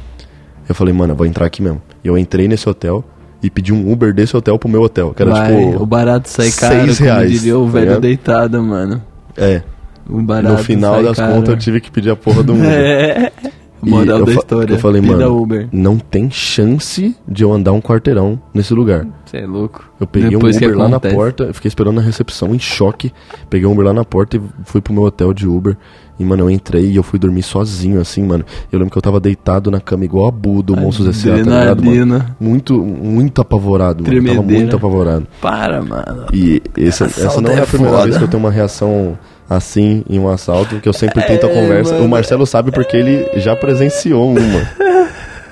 Eu 0.67 0.75
falei, 0.75 0.93
mano, 0.93 1.13
eu 1.13 1.17
vou 1.17 1.25
entrar 1.25 1.45
aqui 1.45 1.61
mesmo. 1.61 1.81
E 2.03 2.07
eu 2.07 2.17
entrei 2.17 2.47
nesse 2.47 2.67
hotel. 2.67 3.03
E 3.41 3.49
pedi 3.49 3.73
um 3.73 3.91
Uber 3.91 4.13
desse 4.13 4.35
hotel 4.35 4.57
pro 4.57 4.69
meu 4.69 4.81
hotel. 4.81 5.13
Que 5.13 5.21
era 5.21 5.31
Vai, 5.31 5.55
tipo. 5.55 5.83
o 5.83 5.85
barato 5.85 6.29
sai 6.29 6.51
caro, 6.51 6.85
seis 6.85 6.99
reais, 6.99 7.31
diria 7.31 7.57
o 7.57 7.65
tá 7.65 7.71
velho 7.71 7.85
ligado? 7.85 8.01
deitado, 8.01 8.63
mano. 8.63 9.01
É. 9.35 9.61
O 10.09 10.21
barato 10.21 10.55
no 10.57 10.63
final 10.63 11.03
das 11.03 11.17
caro. 11.17 11.33
contas 11.33 11.49
eu 11.49 11.57
tive 11.57 11.81
que 11.81 11.91
pedir 11.91 12.09
a 12.09 12.15
porra 12.15 12.43
do 12.43 12.53
Uber. 12.53 12.67
É. 13.79 13.89
Moral 13.89 14.19
eu 14.19 14.25
da 14.25 14.33
história. 14.33 14.73
Eu 14.73 14.79
falei, 14.79 14.99
mano, 15.01 15.39
Uber. 15.39 15.69
não 15.71 15.99
tem 15.99 16.31
chance 16.31 17.15
de 17.27 17.43
eu 17.43 17.53
andar 17.53 17.73
um 17.73 17.79
quarteirão 17.79 18.41
nesse 18.51 18.73
lugar. 18.73 19.05
Você 19.23 19.38
é 19.38 19.45
louco. 19.45 19.88
Eu 19.99 20.07
peguei 20.07 20.31
Depois 20.31 20.55
um 20.55 20.59
Uber 20.65 20.77
lá 20.77 20.89
na 20.89 20.99
porta, 20.99 21.53
fiquei 21.53 21.69
esperando 21.69 21.97
na 21.97 22.01
recepção 22.01 22.55
em 22.55 22.59
choque. 22.59 23.13
Peguei 23.51 23.67
um 23.67 23.73
Uber 23.73 23.85
lá 23.85 23.93
na 23.93 24.03
porta 24.03 24.38
e 24.38 24.41
fui 24.63 24.81
pro 24.81 24.91
meu 24.91 25.03
hotel 25.03 25.31
de 25.31 25.47
Uber. 25.47 25.77
E, 26.20 26.26
mano, 26.26 26.43
eu 26.45 26.49
entrei 26.49 26.86
e 26.91 26.95
eu 26.95 27.03
fui 27.03 27.20
dormir 27.20 27.43
sozinho, 27.43 28.01
assim, 28.01 28.24
mano. 28.24 28.43
Eu 28.72 28.80
lembro 28.80 28.91
que 28.91 28.97
eu 28.97 29.01
tava 29.01 29.20
deitado 29.20 29.70
na 29.70 29.80
cama 29.80 30.03
igual 30.05 30.28
a 30.28 30.32
Bu 30.32 30.63
do 30.63 30.76
Monstros 30.76 31.07
S.A., 31.09 31.34
tá 31.43 31.59
ligado, 31.59 31.84
mano? 31.84 32.26
Muito, 32.39 32.78
muito 32.84 33.41
apavorado, 33.41 34.03
mano. 34.03 34.15
Eu 34.18 34.26
Tava 34.26 34.41
muito 34.41 34.76
apavorado. 34.76 35.28
Para, 35.41 35.82
mano. 35.82 36.26
E 36.34 36.61
essa 36.78 37.05
Assalto 37.05 37.41
não 37.41 37.51
é 37.51 37.55
é 37.55 37.61
a 37.61 37.65
primeira 37.68 37.91
foda. 37.93 38.03
vez 38.05 38.18
que 38.18 38.24
eu 38.24 38.28
tenho 38.28 38.41
uma 38.43 38.51
reação 38.51 39.18
assim 39.49 40.03
em 40.09 40.20
um 40.20 40.28
assalto, 40.28 40.80
que 40.82 40.89
eu 40.89 40.93
sempre 40.93 41.22
tento 41.28 41.45
a 41.45 41.49
É, 41.49 41.53
conversa. 41.53 41.93
mano. 41.93 42.05
O 42.05 42.09
Marcelo 42.09 42.45
sabe 42.45 42.72
porque 42.72 42.97
ele 42.97 43.30
já 43.39 43.55
presenciou 43.55 44.30
uma. 44.32 44.39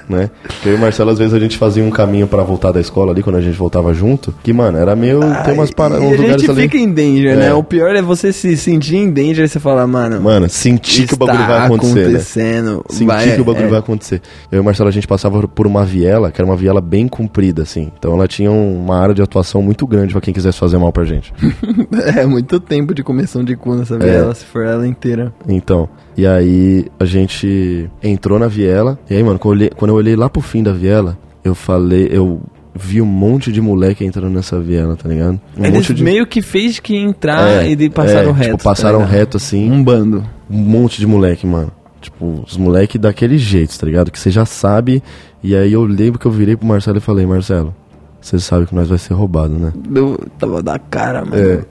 Né? 0.07 0.29
Eu 0.65 0.73
e 0.73 0.75
o 0.75 0.79
Marcelo, 0.79 1.09
às 1.09 1.17
vezes, 1.17 1.33
a 1.33 1.39
gente 1.39 1.57
fazia 1.57 1.83
um 1.83 1.89
caminho 1.89 2.27
pra 2.27 2.43
voltar 2.43 2.71
da 2.71 2.79
escola 2.79 3.11
ali, 3.11 3.23
quando 3.23 3.37
a 3.37 3.41
gente 3.41 3.57
voltava 3.57 3.93
junto. 3.93 4.33
Que, 4.43 4.53
mano, 4.53 4.77
era 4.77 4.95
meio. 4.95 5.19
tem 5.43 5.53
umas 5.53 5.71
paradas, 5.71 6.03
uns 6.03 6.13
a 6.13 6.17
lugares 6.17 6.41
gente 6.41 6.51
ali. 6.51 6.61
fica 6.61 6.77
em 6.77 6.91
danger, 6.91 7.31
É. 7.31 7.35
né? 7.35 7.53
O 7.55 7.63
pior 7.63 7.95
é 7.95 8.01
você 8.01 8.31
se 8.31 8.55
sentir 8.55 8.97
em 8.97 9.09
danger 9.11 9.45
e 9.45 9.47
você 9.47 9.59
falar, 9.59 9.87
mano. 9.87 10.21
Mano, 10.21 10.47
sentir 10.49 11.07
que 11.07 11.15
o 11.15 11.17
bagulho 11.17 11.45
vai 11.47 11.65
acontecer, 11.65 11.95
né? 11.95 12.01
acontecendo. 12.05 12.85
Sentir 12.89 13.05
vai- 13.05 13.35
que 13.35 13.41
o 13.41 13.45
bagulho 13.45 13.65
é. 13.65 13.69
vai 13.69 13.79
acontecer. 13.79 14.21
Eu 14.51 14.57
e 14.57 14.59
o 14.59 14.63
Marcelo, 14.63 14.89
a 14.89 14.91
gente 14.91 15.07
passava 15.07 15.47
por 15.47 15.65
uma 15.65 15.83
viela, 15.83 16.31
que 16.31 16.39
era 16.39 16.47
uma 16.49 16.55
viela 16.55 16.81
bem 16.81 17.07
comprida, 17.07 17.63
assim. 17.63 17.91
Então 17.97 18.13
ela 18.13 18.27
tinha 18.27 18.51
uma 18.51 18.99
área 18.99 19.15
de 19.15 19.21
atuação 19.21 19.61
muito 19.61 19.87
grande 19.87 20.11
pra 20.13 20.21
quem 20.21 20.33
quisesse 20.33 20.59
fazer 20.59 20.77
mal 20.77 20.91
pra 20.91 21.03
gente. 21.03 21.33
É 22.15 22.25
muito 22.25 22.59
tempo 22.59 22.93
de 22.93 23.03
comissão 23.03 23.43
de 23.43 23.55
cu 23.55 23.73
nessa 23.75 23.97
viela, 23.97 24.33
se 24.35 24.45
for 24.45 24.63
ela 24.65 24.87
inteira. 24.87 25.33
Então, 25.47 25.87
e 26.17 26.25
aí 26.25 26.85
a 26.99 27.05
gente 27.05 27.89
entrou 28.01 28.39
na 28.39 28.47
viela. 28.47 28.97
E 29.09 29.15
aí, 29.15 29.23
mano, 29.23 29.37
quando 29.39 29.51
eu 29.53 29.57
olhei, 29.57 29.69
quando 29.75 29.91
eu 29.91 29.95
olhei 29.95 30.15
lá 30.15 30.29
pro 30.29 30.41
fim 30.41 30.63
da 30.63 30.71
viela, 30.71 31.17
eu 31.43 31.53
falei, 31.53 32.07
eu 32.11 32.41
vi 32.73 33.01
um 33.01 33.05
monte 33.05 33.51
de 33.51 33.61
moleque 33.61 34.03
entrando 34.03 34.33
nessa 34.33 34.59
viela, 34.59 34.95
tá 34.95 35.07
ligado? 35.07 35.39
Um 35.57 35.65
Eles 35.65 35.77
monte 35.77 35.93
de. 35.93 36.03
meio 36.03 36.27
que 36.27 36.41
fez 36.41 36.79
que 36.79 36.95
entrar 36.95 37.63
É, 37.63 37.69
e 37.69 37.75
de 37.75 37.89
passaram 37.89 38.29
é, 38.29 38.33
reto. 38.33 38.51
Tipo, 38.51 38.63
passaram 38.63 38.99
tá 38.99 39.05
reto 39.05 39.37
assim. 39.37 39.71
Um 39.71 39.83
bando. 39.83 40.23
Um 40.49 40.57
monte 40.57 40.99
de 40.99 41.07
moleque, 41.07 41.47
mano. 41.47 41.71
Tipo, 42.01 42.43
os 42.45 42.55
moleque 42.55 42.97
daquele 42.97 43.37
jeito, 43.37 43.77
tá 43.79 43.85
ligado? 43.85 44.11
Que 44.11 44.19
você 44.19 44.29
já 44.29 44.45
sabe. 44.45 45.01
E 45.43 45.55
aí 45.55 45.73
eu 45.73 45.83
lembro 45.85 46.19
que 46.19 46.25
eu 46.25 46.31
virei 46.31 46.55
pro 46.55 46.67
Marcelo 46.67 46.97
e 46.97 47.01
falei, 47.01 47.25
Marcelo, 47.25 47.73
você 48.21 48.39
sabe 48.39 48.65
que 48.65 48.75
nós 48.75 48.87
vai 48.87 48.97
ser 48.97 49.13
roubado, 49.13 49.53
né? 49.53 49.73
Eu 49.93 50.19
tava 50.37 50.61
da 50.61 50.77
cara, 50.77 51.25
mano. 51.25 51.35
É. 51.35 51.61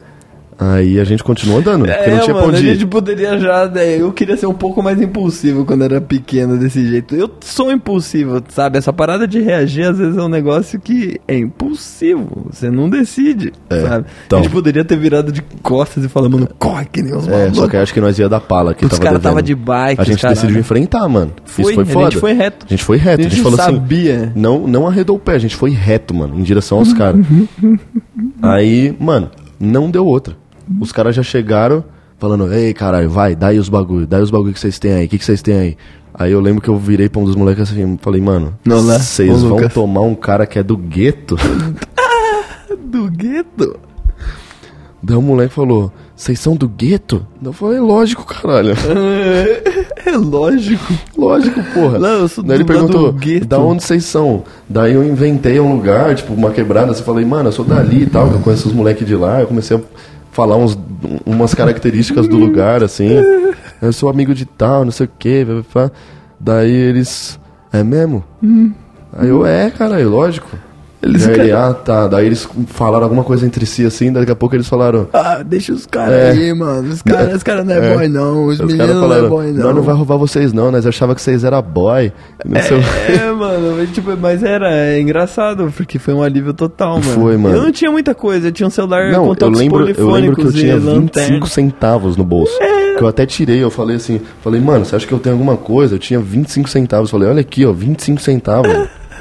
Aí 0.59 1.01
a 1.01 1.05
gente 1.05 1.25
continuou 1.25 1.59
andando, 1.59 1.85
porque 1.85 1.93
É, 1.93 2.11
não 2.15 2.21
tinha 2.21 2.35
mano, 2.35 2.53
a 2.53 2.61
gente 2.61 2.87
poderia 2.87 3.39
já. 3.39 3.67
né, 3.69 3.97
Eu 4.01 4.13
queria 4.13 4.37
ser 4.37 4.47
um 4.47 4.55
pouco 4.55 4.83
mais 4.83 5.01
impulsivo 5.01 5.65
quando 5.65 5.83
era 5.83 6.01
pequeno 6.01 6.57
desse 6.57 6.87
jeito. 6.87 7.15
Eu 7.17 7.29
sou 7.41 7.73
impulsivo, 7.73 8.43
sabe? 8.49 8.79
Essa 8.79 8.93
parada 8.93 9.27
de 9.27 9.41
reagir 9.41 9.85
às 9.85 9.99
vezes 9.99 10.17
é 10.17 10.23
um 10.23 10.29
negócio 10.29 10.79
que 10.79 11.21
é 11.27 11.37
impulsivo. 11.37 12.47
Você 12.51 12.71
não 12.71 12.89
decide, 12.89 13.53
sabe? 13.69 14.07
então. 14.27 14.39
A 14.39 14.43
gente 14.43 14.53
poderia 14.53 14.85
ter 14.85 14.97
virado 14.97 15.33
de 15.33 15.43
costas 15.63 16.05
e 16.05 16.09
falado, 16.09 16.31
mano, 16.31 16.49
corre 16.59 16.85
que 16.87 17.03
nem 17.03 17.15
os 17.17 17.27
É, 17.27 17.53
só 17.53 17.67
que 17.69 17.77
eu 17.77 17.81
acho 17.83 17.93
que 17.93 18.01
nós 18.01 18.19
ia 18.19 18.29
dar 18.29 18.41
pala 18.41 18.75
que 18.75 18.85
Os 18.87 18.99
caras 18.99 19.21
tava 19.21 19.43
de 19.43 19.55
bike, 19.55 20.01
A 20.01 20.05
gente 20.05 20.21
caralho. 20.21 20.37
decidiu 20.41 20.61
enfrentar, 20.61 21.09
mano. 21.09 21.33
Foi, 21.45 21.65
Isso 21.65 21.75
foi 21.75 21.83
a 21.83 21.87
foda. 21.87 22.11
gente 22.11 22.21
foi 22.21 22.33
reto. 22.33 22.67
A 22.67 22.69
gente 22.69 22.85
foi 22.85 22.97
reto. 22.97 23.21
A 23.21 23.21
A 23.21 23.23
gente, 23.25 23.33
gente 23.35 23.43
falou 23.43 23.59
sabia. 23.59 24.17
assim. 24.17 24.33
Não, 24.37 24.67
não 24.69 24.87
arredou 24.87 25.17
o 25.17 25.19
pé, 25.19 25.33
a 25.35 25.39
gente 25.39 25.57
foi 25.57 25.71
reto, 25.71 26.15
mano, 26.15 26.39
em 26.39 26.43
direção 26.43 26.79
aos 26.79 26.93
caras. 26.95 27.25
Aí, 28.43 28.95
mano, 29.01 29.31
não 29.59 29.91
deu 29.91 30.07
outra. 30.07 30.37
Os 30.81 30.93
caras 30.93 31.15
já 31.15 31.23
chegaram 31.23 31.85
falando, 32.19 32.53
ei, 32.53 32.73
caralho, 32.73 33.11
vai, 33.11 33.35
dá 33.35 33.49
aí 33.49 33.59
os 33.59 33.69
bagulho, 33.69 34.07
dá 34.07 34.17
aí 34.17 34.23
os 34.23 34.31
bagulho 34.31 34.53
que 34.53 34.61
vocês 34.61 34.79
têm 34.79 34.93
aí, 34.93 35.07
o 35.07 35.09
que 35.09 35.23
vocês 35.23 35.43
têm 35.43 35.55
aí? 35.55 35.77
Aí 36.12 36.31
eu 36.31 36.41
lembro 36.41 36.62
que 36.62 36.69
eu 36.69 36.79
virei 36.79 37.09
pra 37.09 37.21
um 37.21 37.25
dos 37.25 37.35
moleques 37.35 37.62
assim, 37.71 37.99
falei, 38.01 38.21
mano, 38.21 38.55
né? 38.65 38.99
vocês 38.99 39.43
vão 39.43 39.57
Lucas. 39.57 39.75
tomar 39.75 40.03
um 40.03 40.15
cara 40.15 40.47
que 40.47 40.59
é 40.59 40.62
do 40.62 40.77
gueto? 40.77 41.37
Do 42.87 43.11
gueto? 43.11 43.77
Daí 45.03 45.17
o 45.17 45.23
moleque 45.23 45.53
falou, 45.53 45.93
vocês 46.17 46.39
são 46.39 46.55
do 46.55 46.69
gueto? 46.69 47.27
Eu 47.43 47.53
falei, 47.53 47.81
lógico, 47.81 48.25
caralho. 48.25 48.75
É 50.07 50.17
lógico. 50.17 50.93
Lógico, 51.17 51.62
porra. 51.73 51.99
Não, 51.99 52.09
eu 52.21 52.29
sou 52.29 52.45
Daí 52.45 52.59
ele 52.59 52.65
perguntou, 52.65 53.15
da 53.49 53.59
onde 53.59 53.83
vocês 53.83 54.05
são? 54.05 54.45
Daí 54.69 54.93
eu 54.93 55.03
inventei 55.03 55.59
um 55.59 55.75
lugar, 55.75 56.15
tipo, 56.15 56.35
uma 56.35 56.51
quebrada, 56.51 56.93
assim, 56.93 57.03
falei, 57.03 57.25
mano, 57.25 57.49
eu 57.49 57.53
sou 57.53 57.65
dali 57.65 58.03
e 58.03 58.07
tal, 58.07 58.29
que 58.29 58.35
eu 58.35 58.41
conheço 58.41 58.69
os 58.69 58.75
moleques 58.75 59.07
de 59.07 59.17
lá. 59.17 59.41
Eu 59.41 59.47
comecei 59.47 59.79
a 59.79 59.81
falar 60.35 60.57
uns, 60.57 60.76
umas 61.24 61.55
características 61.55 62.28
do 62.28 62.37
lugar, 62.37 62.82
assim. 62.82 63.09
Eu 63.80 63.93
sou 63.93 64.11
amigo 64.11 64.35
de 64.35 64.45
tal, 64.45 64.85
não 64.85 64.91
sei 64.91 65.07
o 65.07 65.11
quê. 65.18 65.47
Daí 66.39 66.70
eles, 66.70 67.39
é 67.72 67.82
mesmo? 67.82 68.22
Aí 69.12 69.28
eu, 69.28 69.47
é, 69.47 69.70
caralho, 69.70 70.11
lógico. 70.11 70.49
Eles 71.05 71.27
Daí 71.27 71.39
ele, 71.41 71.53
ah, 71.53 71.75
tá. 71.75 72.09
Daí 72.09 72.25
eles 72.27 72.49
falaram 72.69 73.05
alguma 73.05 73.23
coisa 73.23 73.45
entre 73.45 73.67
si, 73.67 73.85
assim, 73.85 74.11
daqui 74.11 74.33
a 74.33 74.35
pouco 74.35 74.57
eles 74.57 74.67
falaram... 74.67 75.07
Ah, 75.13 75.43
deixa 75.45 75.73
os 75.73 75.85
caras 75.85 76.15
É. 76.15 76.31
aí, 76.31 76.55
mano. 76.55 76.91
Os 76.93 77.03
caras 77.03 77.43
cara 77.43 77.63
não 77.63 77.75
é, 77.75 77.79
É. 77.93 77.95
boy, 77.95 78.09
não. 78.09 78.47
Os, 78.47 78.55
Os 78.59 78.61
meninos 78.61 78.79
caras 78.79 78.95
não 78.97 79.05
é 79.05 79.09
falaram, 79.09 79.29
boy, 79.29 79.53
não. 79.53 79.65
nós 79.67 79.75
não 79.77 79.83
vai 79.83 79.95
roubar 79.95 80.17
vocês 80.17 80.53
não, 80.53 80.71
nós 80.71 80.87
achava 80.87 81.15
que 81.15 81.21
vocês 81.21 81.45
eram 81.45 81.61
boy. 81.61 82.11
Sei 82.67 82.79
o 82.79 82.81
É, 83.29 83.33
mano, 83.33 83.75
mas, 83.77 83.91
tipo, 83.91 84.17
mas 84.17 84.43
era 84.43 84.73
é 84.75 85.01
engraçado, 85.01 85.73
porque 85.77 85.99
foi 85.99 86.15
um 86.15 86.23
alívio 86.23 86.55
total, 86.55 86.95
mano. 86.95 87.03
Foi, 87.03 87.37
mano. 87.37 87.57
Eu 87.57 87.63
não 87.65 87.73
tinha 87.73 87.91
muita 87.91 88.15
coisa, 88.15 88.49
eu 88.49 88.53
tinha 88.53 88.67
um 88.67 88.71
celular 88.71 89.13
Não, 89.13 89.25
com 89.27 89.31
eu 89.33 89.37
toques 89.37 89.59
lembro, 89.59 89.89
eu 89.91 90.11
lembro 90.11 90.37
que 90.37 90.43
eu 90.47 90.53
tinha 90.53 90.75
e 90.75 90.79
lanterna. 90.79 91.29
25 91.35 91.47
centavos 91.49 92.17
no 92.17 92.25
bolso. 92.25 92.57
Que 92.97 93.03
eu 93.03 93.09
até 93.09 93.27
tirei, 93.27 93.63
eu 93.63 93.71
falei 93.71 93.97
assim, 93.97 94.21
falei, 94.43 94.61
mano, 94.61 94.85
você 94.85 94.97
acha 94.97 95.07
que 95.07 95.13
eu 95.13 95.19
tenho 95.19 95.35
alguma 95.35 95.57
coisa? 95.57 95.97
Eu 95.97 95.99
tinha 95.99 96.21
25 96.21 96.69
centavos. 96.69 97.11
Falei, 97.11 97.29
olha 97.29 97.41
aqui, 97.41 97.67
ó, 97.67 97.73
25 97.73 98.21
centavos. 98.23 98.71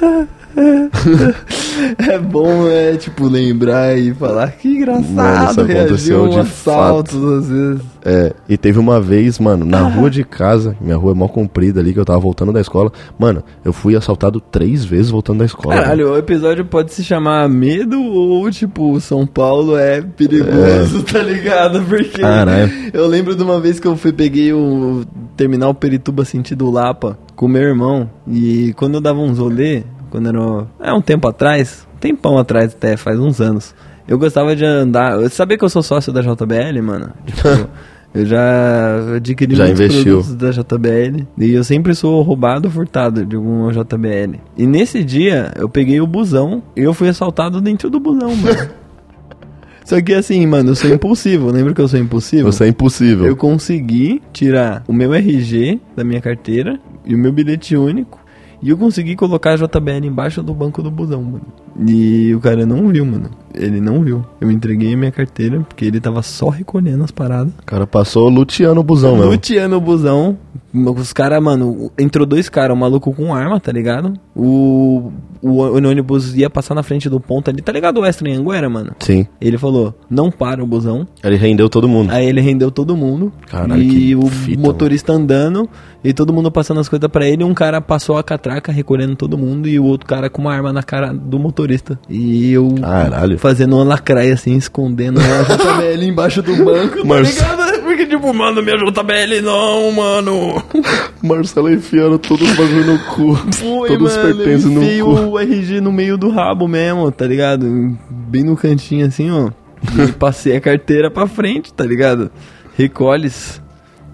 É 1.98 2.18
bom, 2.18 2.68
é, 2.68 2.96
tipo, 2.96 3.26
lembrar 3.26 3.98
e 3.98 4.14
falar 4.14 4.50
que 4.52 4.84
Mano, 4.86 5.00
isso 5.00 5.10
engraçado 5.10 5.66
reagir 5.66 5.80
aconteceu 5.80 6.24
um 6.24 6.28
de 6.28 6.38
assalto, 6.38 7.34
às 7.34 7.48
vezes. 7.48 7.82
É, 8.04 8.32
e 8.48 8.56
teve 8.56 8.78
uma 8.78 9.00
vez, 9.00 9.38
mano, 9.38 9.64
na 9.64 9.80
rua 9.80 10.08
de 10.08 10.22
casa, 10.22 10.76
minha 10.80 10.96
rua 10.96 11.12
é 11.12 11.14
mó 11.14 11.26
comprida 11.26 11.80
ali, 11.80 11.92
que 11.92 11.98
eu 11.98 12.04
tava 12.04 12.20
voltando 12.20 12.52
da 12.52 12.60
escola. 12.60 12.92
Mano, 13.18 13.42
eu 13.64 13.72
fui 13.72 13.96
assaltado 13.96 14.40
três 14.40 14.84
vezes 14.84 15.10
voltando 15.10 15.38
da 15.40 15.44
escola. 15.44 15.74
Caralho, 15.74 16.12
o 16.12 16.16
episódio 16.16 16.64
pode 16.64 16.92
se 16.92 17.02
chamar 17.02 17.48
Medo 17.48 18.00
ou, 18.00 18.48
tipo, 18.50 19.00
São 19.00 19.26
Paulo 19.26 19.76
é 19.76 20.00
perigoso, 20.00 21.02
tá 21.10 21.20
ligado? 21.20 21.82
Porque 21.82 22.20
Caralho. 22.20 22.70
eu 22.92 23.06
lembro 23.06 23.34
de 23.34 23.42
uma 23.42 23.58
vez 23.58 23.80
que 23.80 23.86
eu 23.86 23.96
fui, 23.96 24.12
peguei 24.12 24.52
o 24.52 25.04
terminal 25.36 25.74
Perituba 25.74 26.24
sentido 26.24 26.70
Lapa 26.70 27.18
com 27.34 27.48
meu 27.48 27.62
irmão. 27.62 28.08
E 28.28 28.72
quando 28.76 28.94
eu 28.94 29.00
dava 29.00 29.18
uns 29.18 29.38
rolê, 29.38 29.82
quando 30.14 30.28
era. 30.28 30.66
É 30.80 30.92
um 30.92 31.00
tempo 31.00 31.26
atrás, 31.26 31.84
um 31.92 31.98
tempão 31.98 32.38
atrás 32.38 32.72
até, 32.72 32.96
faz 32.96 33.18
uns 33.18 33.40
anos. 33.40 33.74
Eu 34.06 34.16
gostava 34.16 34.54
de 34.54 34.64
andar. 34.64 35.20
Eu 35.20 35.28
sabia 35.28 35.58
que 35.58 35.64
eu 35.64 35.68
sou 35.68 35.82
sócio 35.82 36.12
da 36.12 36.20
JBL, 36.20 36.80
mano? 36.82 37.10
Tipo, 37.26 37.68
eu 38.14 38.24
já 38.24 39.16
adquiri 39.16 39.56
Já 39.56 39.64
muitos 39.64 39.80
investiu. 39.80 40.22
produtos 40.22 40.36
da 40.36 40.50
JBL. 40.52 41.26
E 41.36 41.52
eu 41.52 41.64
sempre 41.64 41.96
sou 41.96 42.22
roubado 42.22 42.68
ou 42.68 42.72
furtado 42.72 43.26
de 43.26 43.34
alguma 43.34 43.72
JBL. 43.72 44.38
E 44.56 44.66
nesse 44.68 45.02
dia, 45.02 45.50
eu 45.56 45.68
peguei 45.68 46.00
o 46.00 46.06
busão 46.06 46.62
e 46.76 46.82
eu 46.82 46.94
fui 46.94 47.08
assaltado 47.08 47.60
dentro 47.60 47.90
do 47.90 47.98
busão, 47.98 48.36
mano. 48.36 48.70
Só 49.84 50.00
que 50.00 50.14
assim, 50.14 50.46
mano, 50.46 50.70
eu 50.70 50.74
sou 50.76 50.94
impulsivo. 50.94 51.50
Lembra 51.50 51.74
que 51.74 51.80
eu 51.80 51.88
sou 51.88 51.98
impulsivo? 51.98 52.52
Você 52.52 52.64
é 52.64 52.68
impossível. 52.68 53.26
Eu 53.26 53.36
consegui 53.36 54.22
tirar 54.32 54.84
o 54.86 54.92
meu 54.92 55.12
RG 55.12 55.80
da 55.96 56.04
minha 56.04 56.20
carteira 56.20 56.78
e 57.04 57.16
o 57.16 57.18
meu 57.18 57.32
bilhete 57.32 57.76
único. 57.76 58.23
E 58.64 58.70
eu 58.70 58.78
consegui 58.78 59.14
colocar 59.14 59.52
a 59.52 59.56
JBL 59.56 60.06
embaixo 60.06 60.42
do 60.42 60.54
banco 60.54 60.82
do 60.82 60.90
busão, 60.90 61.22
mano. 61.22 61.42
E 61.86 62.34
o 62.34 62.40
cara 62.40 62.64
não 62.64 62.88
viu, 62.88 63.04
mano. 63.04 63.28
Ele 63.54 63.78
não 63.78 64.02
viu. 64.02 64.24
Eu 64.40 64.50
entreguei 64.50 64.94
a 64.94 64.96
minha 64.96 65.12
carteira 65.12 65.60
porque 65.60 65.84
ele 65.84 66.00
tava 66.00 66.22
só 66.22 66.48
recolhendo 66.48 67.04
as 67.04 67.10
paradas. 67.10 67.52
O 67.60 67.66
cara 67.66 67.86
passou 67.86 68.26
luteando 68.30 68.80
o 68.80 68.82
busão 68.82 69.16
mesmo. 69.16 69.32
Luteando 69.32 69.76
o 69.76 69.80
busão. 69.82 70.38
Os 70.74 71.12
caras, 71.12 71.40
mano, 71.42 71.90
entrou 71.98 72.26
dois 72.26 72.48
caras, 72.48 72.76
um 72.76 72.80
maluco 72.80 73.12
com 73.14 73.32
arma, 73.34 73.60
tá 73.60 73.70
ligado? 73.70 74.14
O, 74.34 75.12
o, 75.40 75.50
o 75.62 75.76
ônibus 75.76 76.34
ia 76.34 76.50
passar 76.50 76.74
na 76.74 76.82
frente 76.82 77.08
do 77.08 77.20
ponto 77.20 77.48
ali, 77.48 77.62
tá 77.62 77.70
ligado? 77.70 78.00
O 78.00 78.04
Extra 78.04 78.28
em 78.28 78.34
Anguera, 78.34 78.68
mano. 78.68 78.92
Sim. 78.98 79.26
Ele 79.40 79.56
falou, 79.56 79.94
não 80.10 80.30
para 80.30 80.62
o 80.62 80.66
busão. 80.66 81.06
Ele 81.22 81.36
rendeu 81.36 81.68
todo 81.68 81.88
mundo. 81.88 82.10
Aí 82.10 82.26
ele 82.26 82.40
rendeu 82.40 82.70
todo 82.70 82.96
mundo. 82.96 83.32
Caralho, 83.48 83.80
e 83.82 84.16
o 84.16 84.26
fita, 84.26 84.60
motorista 84.60 85.12
andando 85.12 85.68
e 86.02 86.12
todo 86.12 86.32
mundo 86.32 86.50
passando 86.50 86.80
as 86.80 86.88
coisas 86.88 87.08
pra 87.08 87.24
ele. 87.26 87.44
Um 87.44 87.54
cara 87.54 87.80
passou 87.80 88.18
a 88.18 88.22
catraca 88.24 88.72
recolhendo 88.72 89.14
todo 89.14 89.38
mundo 89.38 89.68
e 89.68 89.78
o 89.78 89.84
outro 89.84 90.06
cara 90.06 90.28
com 90.28 90.42
uma 90.42 90.52
arma 90.52 90.72
na 90.72 90.82
cara 90.82 91.12
do 91.12 91.38
motorista. 91.38 91.98
E 92.10 92.52
eu 92.52 92.74
Caralho. 92.80 93.38
fazendo 93.38 93.76
uma 93.76 93.84
lacraia 93.84 94.34
assim, 94.34 94.56
escondendo 94.56 95.20
a 95.20 95.42
JBL 95.54 96.02
embaixo 96.04 96.42
do 96.42 96.64
banco, 96.64 96.98
tá 96.98 97.04
Marce- 97.04 97.32
ligado? 97.40 97.63
Porque 98.04 98.16
tipo, 98.16 98.34
mano, 98.34 98.62
minha 98.62 98.76
JBL 98.76 99.42
não, 99.42 99.90
mano. 99.92 100.62
Marcelo 101.22 101.72
enfiando 101.72 102.18
todos 102.18 102.50
os 102.50 102.56
bagulho 102.56 102.84
no 102.84 102.98
cu. 102.98 103.34
Foi, 103.54 103.88
todos 103.88 104.10
os 104.10 104.16
mano, 104.16 104.36
pertences 104.36 104.64
eu 104.66 105.08
no 105.08 105.16
cu. 105.16 105.30
o 105.30 105.38
RG 105.38 105.80
no 105.80 105.90
meio 105.90 106.18
do 106.18 106.28
rabo 106.28 106.68
mesmo, 106.68 107.10
tá 107.10 107.26
ligado? 107.26 107.96
Bem 108.10 108.44
no 108.44 108.56
cantinho 108.56 109.06
assim, 109.06 109.30
ó. 109.30 109.50
E 109.98 110.12
passei 110.12 110.56
a 110.56 110.60
carteira 110.60 111.10
pra 111.10 111.26
frente, 111.26 111.72
tá 111.72 111.84
ligado? 111.84 112.30
Recolhes. 112.76 113.62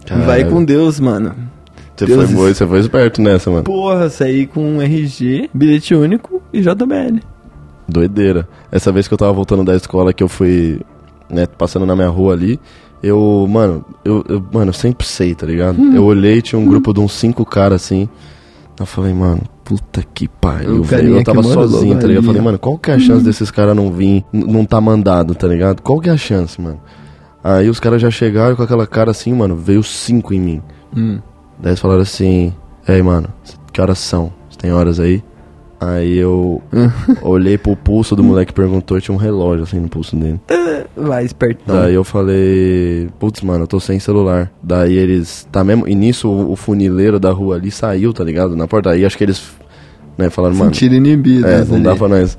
Caralho. 0.06 0.26
Vai 0.26 0.44
com 0.44 0.64
Deus, 0.64 1.00
mano. 1.00 1.34
Você 1.96 2.06
foi, 2.06 2.26
boi, 2.28 2.54
você 2.54 2.66
foi 2.66 2.78
esperto 2.78 3.20
nessa, 3.20 3.50
mano. 3.50 3.64
Porra, 3.64 4.08
saí 4.08 4.46
com 4.46 4.76
um 4.76 4.80
RG, 4.80 5.50
bilhete 5.52 5.94
único 5.94 6.40
e 6.52 6.60
JBL. 6.60 7.20
Doideira. 7.86 8.48
Essa 8.70 8.90
vez 8.90 9.06
que 9.06 9.12
eu 9.12 9.18
tava 9.18 9.32
voltando 9.32 9.64
da 9.64 9.74
escola, 9.74 10.12
que 10.12 10.22
eu 10.22 10.28
fui, 10.28 10.80
né, 11.28 11.46
passando 11.46 11.84
na 11.84 11.94
minha 11.94 12.08
rua 12.08 12.32
ali, 12.32 12.58
eu, 13.02 13.46
mano, 13.48 13.84
eu, 14.04 14.24
eu- 14.28 14.44
mano, 14.52 14.70
eu 14.70 14.74
sempre 14.74 15.06
sei, 15.06 15.34
tá 15.34 15.46
ligado? 15.46 15.80
Hum. 15.80 15.94
Eu 15.94 16.04
olhei, 16.04 16.40
tinha 16.42 16.58
um 16.58 16.66
grupo 16.66 16.92
de 16.92 17.00
uns 17.00 17.12
cinco 17.12 17.44
caras 17.44 17.82
assim. 17.82 18.08
Eu 18.78 18.86
falei, 18.86 19.12
mano, 19.12 19.42
puta 19.64 20.02
que 20.14 20.26
pariu, 20.26 20.82
velho. 20.82 21.16
Eu 21.16 21.24
tava 21.24 21.42
sozinho, 21.42 21.98
tá 21.98 22.06
ligado? 22.06 22.22
Eu 22.24 22.26
falei, 22.26 22.40
mano, 22.42 22.58
qual 22.58 22.78
que 22.78 22.90
é 22.90 22.94
a 22.94 22.98
chance 22.98 23.22
desses 23.24 23.50
caras 23.50 23.76
não 23.76 23.92
vir, 23.92 24.24
não 24.32 24.64
tá 24.64 24.80
mandado, 24.80 25.34
tá 25.34 25.46
ligado? 25.46 25.82
Qual 25.82 26.00
que 26.00 26.08
é 26.08 26.12
a 26.12 26.16
chance, 26.16 26.60
mano? 26.60 26.80
Aí 27.44 27.68
os 27.68 27.78
caras 27.80 28.00
já 28.02 28.10
chegaram 28.10 28.56
com 28.56 28.62
aquela 28.62 28.86
cara 28.86 29.10
assim, 29.10 29.32
mano, 29.34 29.54
veio 29.56 29.82
cinco 29.82 30.32
em 30.34 30.40
mim. 30.40 30.62
Hum. 30.96 31.18
Daí 31.58 31.70
eles 31.72 31.80
falaram 31.80 32.02
assim, 32.02 32.54
ei, 32.88 33.02
mano, 33.02 33.28
que 33.72 33.80
horas 33.80 33.98
são? 33.98 34.32
Você 34.48 34.58
tem 34.58 34.72
horas 34.72 34.98
aí? 34.98 35.22
Aí 35.80 36.18
eu 36.18 36.60
olhei 37.22 37.56
pro 37.56 37.74
pulso 37.74 38.14
do 38.14 38.22
moleque 38.22 38.52
perguntou, 38.52 38.98
e 38.98 39.00
tinha 39.00 39.14
um 39.14 39.18
relógio 39.18 39.62
assim 39.64 39.80
no 39.80 39.88
pulso 39.88 40.14
dele. 40.14 40.38
Vai, 40.94 41.24
espertão. 41.24 41.74
Daí 41.74 41.94
eu 41.94 42.04
falei, 42.04 43.08
putz, 43.18 43.40
mano, 43.40 43.64
eu 43.64 43.66
tô 43.66 43.80
sem 43.80 43.98
celular. 43.98 44.52
Daí 44.62 44.96
eles, 44.98 45.48
tá 45.50 45.64
mesmo, 45.64 45.88
e 45.88 45.94
nisso 45.94 46.28
o, 46.28 46.52
o 46.52 46.56
funileiro 46.56 47.18
da 47.18 47.30
rua 47.30 47.56
ali 47.56 47.70
saiu, 47.70 48.12
tá 48.12 48.22
ligado? 48.22 48.54
Na 48.54 48.68
porta, 48.68 48.90
aí 48.90 49.06
acho 49.06 49.16
que 49.16 49.24
eles, 49.24 49.42
né, 50.18 50.28
falaram, 50.28 50.54
mano, 50.54 50.74
Sentir 50.74 50.92
inibido. 50.92 51.46
é, 51.46 51.64
não 51.64 51.82
dá 51.82 51.96
pra 51.96 52.08
nós. 52.08 52.36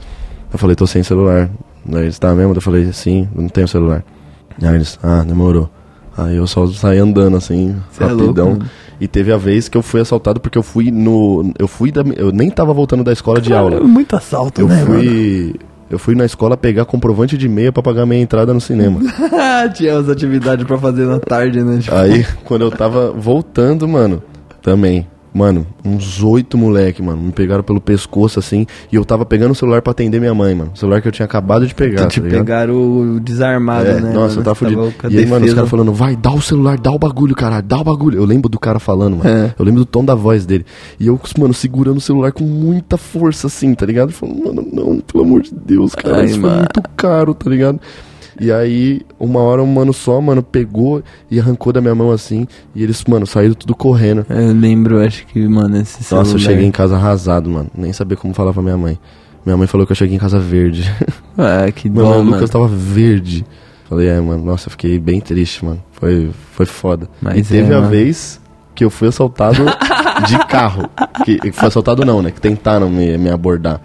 Eu 0.53 0.59
falei, 0.59 0.75
tô 0.75 0.85
sem 0.85 1.01
celular. 1.01 1.49
Daí 1.83 2.03
eles, 2.03 2.19
tá 2.19 2.35
mesmo? 2.35 2.53
Eu 2.53 2.61
falei, 2.61 2.93
sim, 2.93 3.27
não 3.33 3.49
tenho 3.49 3.67
celular. 3.67 4.03
Aí 4.61 4.75
eles, 4.75 4.99
ah, 5.01 5.23
demorou. 5.25 5.67
Aí 6.17 6.35
eu 6.35 6.45
só 6.47 6.67
saí 6.67 6.97
andando 6.99 7.37
assim, 7.37 7.75
Cê 7.91 8.03
é 8.03 8.07
rapidão. 8.07 8.45
louco, 8.47 8.59
mano. 8.59 8.69
e 8.99 9.07
teve 9.07 9.31
a 9.31 9.37
vez 9.37 9.69
que 9.69 9.77
eu 9.77 9.81
fui 9.81 10.01
assaltado 10.01 10.39
porque 10.39 10.57
eu 10.57 10.63
fui 10.63 10.91
no. 10.91 11.51
Eu 11.57 11.67
fui 11.67 11.91
da. 11.91 12.01
Eu 12.15 12.31
nem 12.31 12.49
tava 12.49 12.73
voltando 12.73 13.03
da 13.03 13.13
escola 13.13 13.39
de 13.39 13.53
aula. 13.53 13.79
Muito 13.81 14.15
assalto, 14.15 14.61
Eu 14.61 14.67
né, 14.67 14.83
fui. 14.85 15.55
Eu 15.89 15.99
fui 15.99 16.15
na 16.15 16.23
escola 16.25 16.55
pegar 16.55 16.85
comprovante 16.85 17.37
de 17.37 17.49
meia 17.49 17.69
pra 17.71 17.83
pagar 17.83 18.05
minha 18.05 18.21
entrada 18.21 18.53
no 18.53 18.61
cinema. 18.61 18.99
mano? 19.01 19.09
Tinha 19.75 19.97
as 19.97 20.07
atividades 20.07 20.65
pra 20.65 20.77
fazer 20.77 21.05
na 21.05 21.19
tarde, 21.19 21.61
né? 21.63 21.79
Tipo, 21.79 21.95
Aí, 21.95 22.25
quando 22.45 22.61
eu 22.61 22.71
tava 22.71 23.11
voltando, 23.11 23.85
mano, 23.87 24.23
também. 24.61 25.05
Mano, 25.33 25.65
uns 25.85 26.21
oito 26.21 26.57
moleque, 26.57 27.01
mano, 27.01 27.21
me 27.21 27.31
pegaram 27.31 27.63
pelo 27.63 27.79
pescoço 27.79 28.37
assim. 28.37 28.65
E 28.91 28.95
eu 28.97 29.05
tava 29.05 29.25
pegando 29.25 29.51
o 29.51 29.55
celular 29.55 29.81
pra 29.81 29.91
atender 29.91 30.19
minha 30.19 30.33
mãe, 30.33 30.53
mano. 30.53 30.71
O 30.75 30.77
celular 30.77 31.01
que 31.01 31.07
eu 31.07 31.11
tinha 31.11 31.25
acabado 31.25 31.65
de 31.65 31.73
pegar. 31.73 32.07
te 32.07 32.19
tá 32.19 32.27
pegaram 32.29 32.73
o 32.73 33.19
desarmado, 33.19 33.87
É, 33.87 34.01
né? 34.01 34.11
nossa, 34.11 34.35
eu 34.39 34.43
mano? 34.43 34.43
tava 34.43 34.55
Você 34.55 34.65
fudido. 34.65 34.93
E 35.09 35.17
aí, 35.19 35.25
mano, 35.25 35.45
os 35.45 35.53
caras 35.53 35.69
falando, 35.69 35.93
vai, 35.93 36.17
dá 36.17 36.31
o 36.31 36.41
celular, 36.41 36.77
dá 36.77 36.91
o 36.91 36.99
bagulho, 36.99 37.33
caralho, 37.33 37.63
dá 37.63 37.79
o 37.79 37.83
bagulho. 37.83 38.17
Eu 38.19 38.25
lembro 38.25 38.49
do 38.49 38.59
cara 38.59 38.77
falando, 38.77 39.17
mano. 39.17 39.29
É. 39.29 39.53
Eu 39.57 39.63
lembro 39.63 39.79
do 39.79 39.85
tom 39.85 40.03
da 40.03 40.15
voz 40.15 40.45
dele. 40.45 40.65
E 40.99 41.07
eu, 41.07 41.17
mano, 41.39 41.53
segurando 41.53 41.97
o 41.97 42.01
celular 42.01 42.33
com 42.33 42.43
muita 42.43 42.97
força, 42.97 43.47
assim, 43.47 43.73
tá 43.73 43.85
ligado? 43.85 44.11
Falando, 44.11 44.43
mano, 44.43 44.67
não, 44.73 44.99
pelo 44.99 45.23
amor 45.23 45.41
de 45.43 45.51
Deus, 45.53 45.95
cara, 45.95 46.17
Ai, 46.17 46.25
isso 46.25 46.41
mano. 46.41 46.49
foi 46.55 46.57
muito 46.59 46.81
caro, 46.97 47.33
tá 47.33 47.49
ligado? 47.49 47.79
E 48.41 48.51
aí, 48.51 49.01
uma 49.19 49.39
hora 49.39 49.61
um 49.61 49.67
mano 49.67 49.93
só, 49.93 50.19
mano, 50.19 50.41
pegou 50.41 51.03
e 51.29 51.39
arrancou 51.39 51.71
da 51.71 51.79
minha 51.79 51.93
mão 51.93 52.09
assim. 52.09 52.47
E 52.73 52.81
eles, 52.81 53.03
mano, 53.07 53.27
saíram 53.27 53.53
tudo 53.53 53.75
correndo. 53.75 54.25
Eu 54.27 54.51
lembro, 54.51 54.99
acho 54.99 55.27
que, 55.27 55.47
mano, 55.47 55.77
esse 55.77 56.03
celular... 56.03 56.25
Nossa, 56.25 56.35
eu 56.35 56.39
cheguei 56.39 56.65
em 56.65 56.71
casa 56.71 56.95
arrasado, 56.95 57.47
mano. 57.47 57.69
Nem 57.75 57.93
sabia 57.93 58.17
como 58.17 58.33
falar 58.33 58.51
pra 58.51 58.63
minha 58.63 58.75
mãe. 58.75 58.97
Minha 59.45 59.55
mãe 59.55 59.67
falou 59.67 59.85
que 59.85 59.91
eu 59.91 59.95
cheguei 59.95 60.15
em 60.15 60.19
casa 60.19 60.39
verde. 60.39 60.91
Ah, 61.37 61.71
que 61.71 61.89
Mano, 61.89 62.01
dó, 62.01 62.15
o 62.15 62.17
mano. 62.17 62.31
Lucas 62.31 62.49
tava 62.49 62.67
verde. 62.67 63.45
Falei, 63.87 64.09
é, 64.09 64.19
mano, 64.19 64.43
nossa, 64.43 64.67
eu 64.67 64.71
fiquei 64.71 64.99
bem 64.99 65.21
triste, 65.21 65.63
mano. 65.63 65.81
Foi, 65.93 66.29
foi 66.51 66.65
foda. 66.65 67.07
Mas 67.21 67.37
e 67.49 67.53
teve 67.53 67.71
é, 67.71 67.75
a 67.75 67.79
mano. 67.79 67.89
vez 67.89 68.39
que 68.75 68.83
eu 68.83 68.89
fui 68.89 69.07
assaltado 69.07 69.63
de 70.27 70.37
carro. 70.47 70.89
Que, 71.23 71.39
que 71.39 71.51
foi 71.53 71.69
assaltado 71.69 72.03
não, 72.03 72.21
né? 72.21 72.31
Que 72.31 72.41
tentaram 72.41 72.89
me, 72.89 73.17
me 73.17 73.29
abordar. 73.29 73.81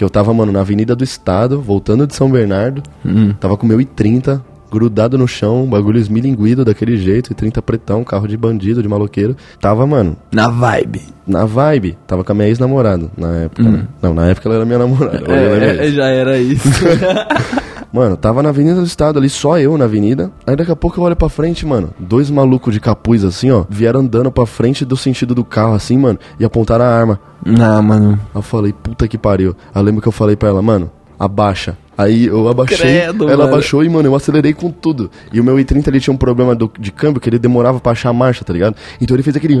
Que 0.00 0.04
eu 0.04 0.08
tava, 0.08 0.32
mano, 0.32 0.50
na 0.50 0.60
Avenida 0.60 0.96
do 0.96 1.04
Estado, 1.04 1.60
voltando 1.60 2.06
de 2.06 2.14
São 2.14 2.30
Bernardo. 2.30 2.82
Hum. 3.04 3.34
Tava 3.38 3.54
com 3.54 3.66
meu 3.66 3.78
I-30, 3.82 4.40
grudado 4.72 5.18
no 5.18 5.28
chão, 5.28 5.66
bagulho 5.66 5.98
esmilinguido 5.98 6.64
daquele 6.64 6.96
jeito, 6.96 7.32
I-30 7.34 7.60
pretão, 7.60 8.02
carro 8.02 8.26
de 8.26 8.34
bandido, 8.34 8.82
de 8.82 8.88
maloqueiro. 8.88 9.36
Tava, 9.60 9.86
mano, 9.86 10.16
Na 10.32 10.48
vibe. 10.48 11.02
na 11.26 11.44
vibe. 11.44 11.98
Tava 12.06 12.24
com 12.24 12.32
a 12.32 12.34
minha 12.34 12.48
ex-namorada 12.48 13.10
na 13.14 13.30
época, 13.40 13.62
né? 13.62 13.86
Não, 14.00 14.14
na 14.14 14.28
época 14.28 14.48
ela 14.48 14.56
era 14.56 14.64
minha 14.64 14.78
namorada. 14.78 15.18
ela 15.18 15.34
é 15.36 15.58
minha 15.58 15.74
Hum. 15.74 15.80
É, 15.84 15.90
já 15.90 16.06
era 16.06 16.38
isso. 16.38 16.66
Mano, 17.92 18.16
tava 18.16 18.42
na 18.42 18.50
Avenida 18.50 18.76
do 18.80 18.86
Estado 18.86 19.18
ali, 19.18 19.28
só 19.28 19.58
eu 19.58 19.76
na 19.76 19.84
avenida. 19.86 20.30
Aí 20.46 20.54
daqui 20.54 20.70
a 20.70 20.76
pouco 20.76 21.00
eu 21.00 21.04
olho 21.04 21.16
pra 21.16 21.28
frente, 21.28 21.66
mano. 21.66 21.90
Dois 21.98 22.30
malucos 22.30 22.72
de 22.72 22.78
capuz 22.80 23.24
assim, 23.24 23.50
ó. 23.50 23.64
Vieram 23.68 24.00
andando 24.00 24.30
pra 24.30 24.46
frente 24.46 24.84
do 24.84 24.96
sentido 24.96 25.34
do 25.34 25.44
carro, 25.44 25.74
assim, 25.74 25.98
mano. 25.98 26.18
E 26.38 26.44
apontaram 26.44 26.84
a 26.84 26.88
arma. 26.88 27.20
Não, 27.44 27.82
mano. 27.82 28.12
Aí 28.12 28.38
eu 28.38 28.42
falei, 28.42 28.72
puta 28.72 29.08
que 29.08 29.18
pariu. 29.18 29.56
Aí 29.74 29.80
eu 29.80 29.84
lembro 29.84 30.00
que 30.00 30.06
eu 30.08 30.12
falei 30.12 30.36
pra 30.36 30.48
ela, 30.50 30.62
mano, 30.62 30.90
abaixa. 31.18 31.76
Aí 31.98 32.26
eu 32.26 32.48
abaixei, 32.48 32.76
Credo, 32.78 33.24
ela 33.24 33.38
mano. 33.38 33.48
abaixou 33.50 33.84
e, 33.84 33.88
mano, 33.88 34.08
eu 34.08 34.14
acelerei 34.14 34.54
com 34.54 34.70
tudo. 34.70 35.10
E 35.32 35.38
o 35.40 35.44
meu 35.44 35.56
i30 35.56 35.88
ele 35.88 36.00
tinha 36.00 36.14
um 36.14 36.16
problema 36.16 36.54
do- 36.54 36.70
de 36.78 36.90
câmbio 36.90 37.20
que 37.20 37.28
ele 37.28 37.38
demorava 37.38 37.78
pra 37.80 37.92
achar 37.92 38.08
a 38.08 38.12
marcha, 38.12 38.42
tá 38.44 38.52
ligado? 38.52 38.74
Então 39.00 39.14
ele 39.16 39.22
fez 39.22 39.36
aquele. 39.36 39.58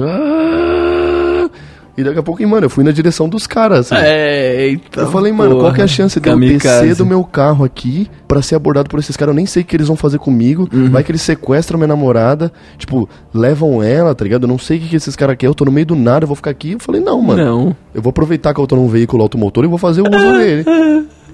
E 1.96 2.04
daqui 2.04 2.18
a 2.18 2.22
pouco, 2.22 2.46
mano, 2.46 2.66
eu 2.66 2.70
fui 2.70 2.84
na 2.84 2.92
direção 2.92 3.28
dos 3.28 3.46
caras, 3.46 3.92
assim. 3.92 4.02
É, 4.02 4.66
eita. 4.66 5.00
Eu 5.00 5.10
falei, 5.10 5.32
mano, 5.32 5.58
qual 5.58 5.72
que 5.72 5.80
é 5.80 5.84
a 5.84 5.88
chance 5.88 6.18
de 6.18 6.28
eu 6.28 6.38
descer 6.38 6.94
do 6.94 7.04
meu 7.04 7.22
carro 7.24 7.64
aqui 7.64 8.08
pra 8.26 8.40
ser 8.40 8.54
abordado 8.54 8.88
por 8.88 8.98
esses 8.98 9.16
caras? 9.16 9.32
Eu 9.32 9.36
nem 9.36 9.46
sei 9.46 9.62
o 9.62 9.66
que 9.66 9.76
eles 9.76 9.88
vão 9.88 9.96
fazer 9.96 10.18
comigo. 10.18 10.68
Uhum. 10.72 10.90
Vai 10.90 11.02
que 11.02 11.10
eles 11.10 11.22
sequestram 11.22 11.78
minha 11.78 11.88
namorada, 11.88 12.52
tipo, 12.78 13.08
levam 13.34 13.82
ela, 13.82 14.14
tá 14.14 14.24
ligado? 14.24 14.44
Eu 14.44 14.48
não 14.48 14.58
sei 14.58 14.78
o 14.78 14.80
que, 14.80 14.88
que 14.88 14.96
esses 14.96 15.14
caras 15.16 15.36
querem. 15.36 15.50
Eu 15.50 15.54
tô 15.54 15.64
no 15.64 15.72
meio 15.72 15.86
do 15.86 15.96
nada, 15.96 16.24
eu 16.24 16.28
vou 16.28 16.36
ficar 16.36 16.50
aqui. 16.50 16.72
Eu 16.72 16.80
falei, 16.80 17.00
não, 17.00 17.20
mano. 17.20 17.44
Não. 17.44 17.76
Eu 17.94 18.00
vou 18.00 18.10
aproveitar 18.10 18.54
que 18.54 18.60
eu 18.60 18.66
tô 18.66 18.76
num 18.76 18.88
veículo 18.88 19.22
automotor 19.22 19.64
e 19.64 19.68
vou 19.68 19.78
fazer 19.78 20.00
o 20.00 20.04
uso 20.04 20.32
dele. 20.38 20.64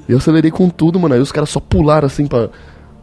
E 0.09 0.13
eu 0.13 0.19
acelerei 0.19 0.51
com 0.51 0.69
tudo, 0.69 0.99
mano. 0.99 1.15
Aí 1.15 1.21
os 1.21 1.33
caras 1.33 1.51
só 1.51 1.61
pularam 1.61 2.07
assim 2.07 2.27
pra, 2.27 2.49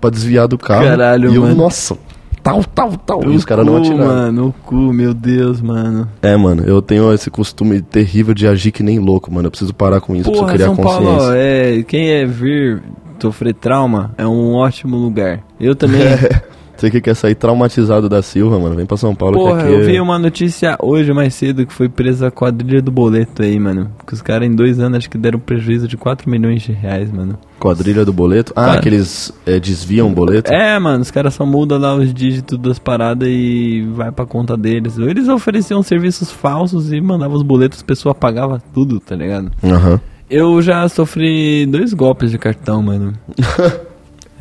pra 0.01 0.09
desviar 0.09 0.47
do 0.47 0.57
carro. 0.57 0.85
Caralho, 0.85 1.31
e 1.31 1.35
eu, 1.35 1.41
mano. 1.43 1.55
nossa, 1.55 1.97
tal, 2.43 2.63
tal, 2.63 2.91
tal. 2.97 3.23
E 3.23 3.35
os 3.35 3.45
caras 3.45 3.65
não 3.65 3.77
atiraram. 3.77 4.05
mano, 4.05 4.47
o 4.47 4.53
cu, 4.65 4.75
meu 4.93 5.13
Deus, 5.13 5.61
mano. 5.61 6.07
É, 6.21 6.35
mano, 6.35 6.63
eu 6.63 6.81
tenho 6.81 7.11
esse 7.13 7.31
costume 7.31 7.81
terrível 7.81 8.33
de 8.33 8.45
agir 8.45 8.71
que 8.71 8.83
nem 8.83 8.99
louco, 8.99 9.33
mano. 9.33 9.47
Eu 9.47 9.51
preciso 9.51 9.73
parar 9.73 10.01
com 10.01 10.13
isso, 10.13 10.29
Porra, 10.29 10.47
preciso 10.47 10.53
criar 10.53 10.75
São 10.75 10.83
consciência. 10.83 11.17
Paulo, 11.17 11.33
é, 11.35 11.83
quem 11.83 12.09
é 12.11 12.25
vir 12.25 12.83
sofrer 13.19 13.53
trauma 13.53 14.11
é 14.17 14.27
um 14.27 14.53
ótimo 14.53 14.97
lugar. 14.97 15.39
Eu 15.59 15.73
também. 15.73 16.01
Você 16.83 16.91
que 16.91 16.99
quer 16.99 17.15
sair 17.15 17.33
traumatizado 17.33 18.09
da 18.09 18.21
Silva, 18.21 18.59
mano, 18.59 18.75
vem 18.75 18.85
pra 18.85 18.97
São 18.97 19.15
Paulo 19.15 19.37
Porra, 19.37 19.59
que 19.59 19.63
aqui 19.63 19.71
eu 19.73 19.79
é- 19.79 19.83
vi 19.83 19.99
uma 20.01 20.19
notícia 20.19 20.75
hoje 20.81 21.13
mais 21.13 21.33
cedo 21.33 21.65
que 21.65 21.71
foi 21.71 21.87
presa 21.87 22.27
a 22.27 22.31
quadrilha 22.31 22.81
do 22.81 22.91
boleto 22.91 23.41
aí, 23.41 23.57
mano. 23.57 23.89
Que 24.05 24.13
os 24.13 24.21
caras 24.21 24.45
em 24.49 24.51
dois 24.51 24.81
anos 24.81 24.97
acho 24.97 25.09
que 25.09 25.17
deram 25.17 25.39
prejuízo 25.39 25.87
de 25.87 25.95
4 25.95 26.29
milhões 26.29 26.61
de 26.61 26.73
reais, 26.73 27.09
mano. 27.09 27.37
quadrilha 27.57 28.03
do 28.03 28.11
boleto. 28.11 28.51
Ah, 28.53 28.65
Cara. 28.65 28.81
que 28.81 28.89
eles 28.89 29.31
é, 29.45 29.57
desviam 29.61 30.09
o 30.09 30.13
boleto? 30.13 30.51
É, 30.51 30.77
mano, 30.77 31.01
os 31.01 31.09
caras 31.09 31.33
só 31.35 31.45
mudam 31.45 31.79
lá 31.79 31.95
os 31.95 32.13
dígitos 32.13 32.59
das 32.59 32.77
paradas 32.77 33.29
e 33.31 33.87
vai 33.95 34.11
pra 34.11 34.25
conta 34.25 34.57
deles. 34.57 34.97
Ou 34.97 35.07
Eles 35.07 35.29
ofereciam 35.29 35.81
serviços 35.81 36.29
falsos 36.33 36.91
e 36.91 36.99
mandavam 36.99 37.37
os 37.37 37.43
boletos, 37.43 37.79
a 37.81 37.85
pessoa 37.85 38.13
pagava 38.13 38.61
tudo, 38.73 38.99
tá 38.99 39.15
ligado? 39.15 39.49
Aham. 39.63 40.01
Eu 40.29 40.61
já 40.61 40.85
sofri 40.89 41.65
dois 41.65 41.93
golpes 41.93 42.29
de 42.31 42.37
cartão, 42.37 42.83
mano. 42.83 43.13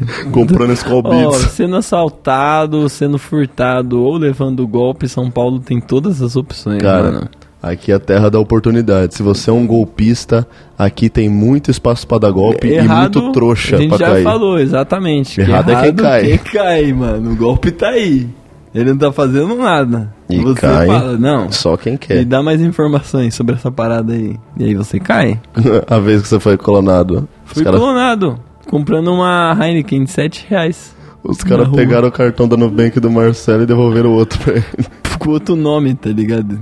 Comprando 0.33 0.73
Skull 0.73 1.03
Beats. 1.03 1.37
sendo 1.53 1.77
assaltado, 1.77 2.89
sendo 2.89 3.19
furtado 3.19 4.01
ou 4.03 4.17
levando 4.17 4.67
golpe, 4.67 5.09
São 5.09 5.31
Paulo 5.31 5.61
tem 5.61 5.81
todas 5.81 6.21
as 6.23 6.37
opções, 6.37 6.81
Cara, 6.83 7.13
mano. 7.13 7.29
aqui 7.63 7.93
é 7.93 7.95
a 7.95 8.01
terra 8.01 8.31
da 8.31 8.39
oportunidade. 8.39 9.15
Se 9.15 9.23
você 9.23 9.51
é 9.51 9.53
um 9.53 9.67
golpista, 9.67 10.47
aqui 10.79 11.09
tem 11.09 11.29
muito 11.29 11.71
espaço 11.71 12.07
pra 12.07 12.19
dar 12.19 12.31
golpe 12.31 12.69
e 12.69 12.83
muito 12.83 13.33
trouxa 13.33 13.77
a 13.77 13.79
gente 13.81 13.89
pra 13.91 13.99
já 13.99 14.11
cair. 14.13 14.25
falou, 14.25 14.59
exatamente. 14.59 15.35
que 15.35 15.41
Errado 15.51 15.71
é 15.73 15.83
quem 15.83 15.95
cai. 15.95 16.23
Quem 16.27 16.39
cai, 16.39 16.93
mano. 16.93 17.33
O 17.33 17.37
golpe 17.37 17.71
tá 17.71 17.89
aí. 17.89 18.29
Ele 18.75 18.89
não 18.91 18.97
tá 18.97 19.13
fazendo 19.13 19.55
nada. 19.55 20.15
E 20.31 20.39
você 20.39 20.63
cai. 20.63 20.87
fala, 20.87 21.19
não. 21.19 21.53
Só 21.53 21.77
quem 21.77 21.93
Me 21.93 21.99
quer. 21.99 22.25
dá 22.25 22.43
mais 22.43 22.59
informações 22.59 23.35
sobre 23.35 23.55
essa 23.55 23.71
parada 23.71 24.15
aí. 24.15 24.35
E 24.59 24.65
aí 24.65 24.75
você 24.75 24.99
cai. 24.99 25.39
a 25.87 25.99
vez 25.99 26.23
que 26.23 26.29
você 26.29 26.41
foi 26.41 26.57
colonado. 26.57 27.29
Fui 27.45 27.63
caras 27.63 27.79
clonado. 27.79 28.39
Comprando 28.73 29.13
uma 29.13 29.55
Heineken 29.61 30.05
de 30.05 30.11
7 30.11 30.47
reais. 30.49 30.97
os 31.23 31.45
cara 31.45 31.65
na 31.65 31.69
rua. 31.69 31.77
pegaram 31.77 32.09
o 32.09 32.11
cartão 32.11 32.49
da 32.49 32.57
Nubank 32.57 32.99
do 32.99 33.11
Marcelo 33.11 33.65
e 33.65 33.67
devolveram 33.67 34.09
o 34.09 34.15
outro 34.15 34.39
pra 34.39 34.55
ele. 34.55 34.65
Com 35.21 35.31
outro 35.33 35.55
nome, 35.55 35.95
tá 35.95 36.09
ligado? 36.09 36.59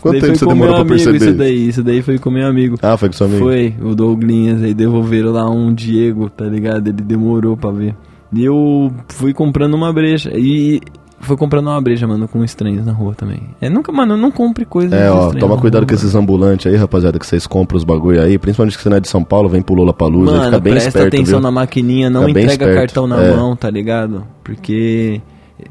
Quanto 0.00 0.12
Daí 0.12 0.20
tempo 0.20 0.38
você 0.38 0.46
demorou 0.46 0.76
pra 0.76 0.84
perceber? 0.84 1.16
Isso 1.16 1.34
daí, 1.34 1.68
isso 1.68 1.82
daí 1.82 2.02
foi 2.02 2.20
com 2.20 2.30
meu 2.30 2.46
amigo. 2.46 2.76
Ah, 2.80 2.96
foi 2.96 3.08
com 3.08 3.16
seu 3.16 3.26
amigo? 3.26 3.42
Foi, 3.42 3.74
o 3.82 3.96
Douglinhas 3.96 4.62
aí 4.62 4.72
devolveram 4.72 5.32
lá 5.32 5.50
um 5.50 5.74
Diego, 5.74 6.30
tá 6.30 6.44
ligado? 6.44 6.86
Ele 6.86 7.02
demorou 7.02 7.56
pra 7.56 7.72
ver. 7.72 7.96
E 8.32 8.44
eu 8.44 8.92
fui 9.08 9.34
comprando 9.34 9.74
uma 9.74 9.92
brecha. 9.92 10.30
E 10.32 10.80
foi 11.20 11.36
comprando 11.36 11.66
uma 11.68 11.80
breja, 11.80 12.06
mano, 12.06 12.26
com 12.26 12.42
estranhos 12.42 12.84
na 12.84 12.92
rua 12.92 13.14
também. 13.14 13.42
É, 13.60 13.68
nunca, 13.68 13.92
mano, 13.92 14.16
não 14.16 14.30
compre 14.30 14.64
coisas 14.64 14.92
É, 14.98 15.10
ó, 15.10 15.30
toma 15.32 15.56
cuidado 15.58 15.82
rua, 15.82 15.88
com 15.88 15.94
esses 15.94 16.14
ambulantes 16.14 16.66
aí, 16.66 16.76
rapaziada, 16.76 17.18
que 17.18 17.26
vocês 17.26 17.46
compram 17.46 17.76
os 17.76 17.84
bagulho 17.84 18.22
aí, 18.22 18.38
principalmente 18.38 18.76
que 18.76 18.82
você 18.82 18.88
não 18.88 18.96
é 18.96 19.00
de 19.00 19.08
São 19.08 19.22
Paulo, 19.22 19.48
vem 19.48 19.62
pro 19.62 19.74
Lula 19.74 19.92
Palusa, 19.92 20.32
Mano, 20.32 20.44
fica 20.46 20.60
bem 20.60 20.72
presta 20.72 20.88
esperto, 20.88 21.08
atenção 21.08 21.38
viu? 21.38 21.40
na 21.40 21.50
maquininha, 21.50 22.08
não 22.10 22.24
Fica 22.26 22.40
entrega 22.40 22.74
cartão 22.74 23.06
na 23.06 23.22
é. 23.22 23.36
mão, 23.36 23.54
tá 23.54 23.70
ligado? 23.70 24.24
Porque 24.42 25.20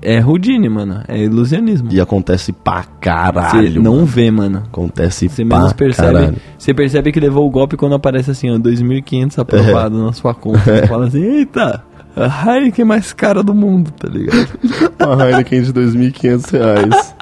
é 0.01 0.23
Houdini, 0.23 0.69
mano. 0.69 1.01
É 1.07 1.17
ilusionismo. 1.17 1.89
E 1.91 1.99
acontece 1.99 2.53
pra 2.53 2.83
Você 2.83 2.89
caralho. 3.01 3.81
não 3.81 3.93
mano. 3.95 4.05
vê, 4.05 4.29
mano. 4.29 4.63
Acontece 4.67 5.27
Você 5.27 5.43
pra 5.43 5.57
menos 5.57 5.73
percebe. 5.73 6.13
caralho. 6.13 6.35
Você 6.57 6.73
percebe 6.75 7.11
que 7.11 7.19
levou 7.19 7.47
o 7.47 7.49
golpe 7.49 7.75
quando 7.75 7.95
aparece 7.95 8.29
assim, 8.31 8.51
ó, 8.51 8.57
2.500 8.59 9.39
aprovado 9.39 9.97
É. 9.99 10.03
na 10.03 10.13
sua 10.13 10.33
conta. 10.35 10.59
Você 10.59 10.85
fala 10.87 11.07
assim, 11.07 11.21
eita, 11.23 11.83
a 12.25 12.55
Heineken 12.57 12.83
é 12.83 12.85
mais 12.85 13.13
cara 13.13 13.41
do 13.43 13.53
mundo, 13.53 13.91
tá 13.91 14.07
ligado? 14.07 14.47
Uma 15.05 15.29
Heineken 15.29 15.61
de 15.63 15.73
2.500 15.73 16.51
reais. 16.51 17.15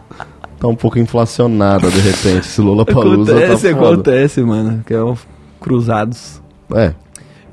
Tá 0.59 0.67
um 0.67 0.75
pouco 0.75 0.97
inflacionada, 0.97 1.89
de 1.91 1.99
repente. 1.99 2.39
Esse 2.39 2.61
Lula 2.61 2.83
Palusa 2.85 3.31
tá 3.31 3.37
acontece, 3.39 3.73
foda. 3.73 3.85
acontece, 3.91 4.41
mano. 4.41 4.83
Que 4.85 4.93
é 4.93 5.01
o 5.01 5.15
Cruzados. 5.59 6.41
É, 6.73 6.93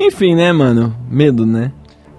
Enfim, 0.00 0.34
né, 0.34 0.52
mano? 0.52 0.94
Medo, 1.10 1.44
né? 1.44 1.70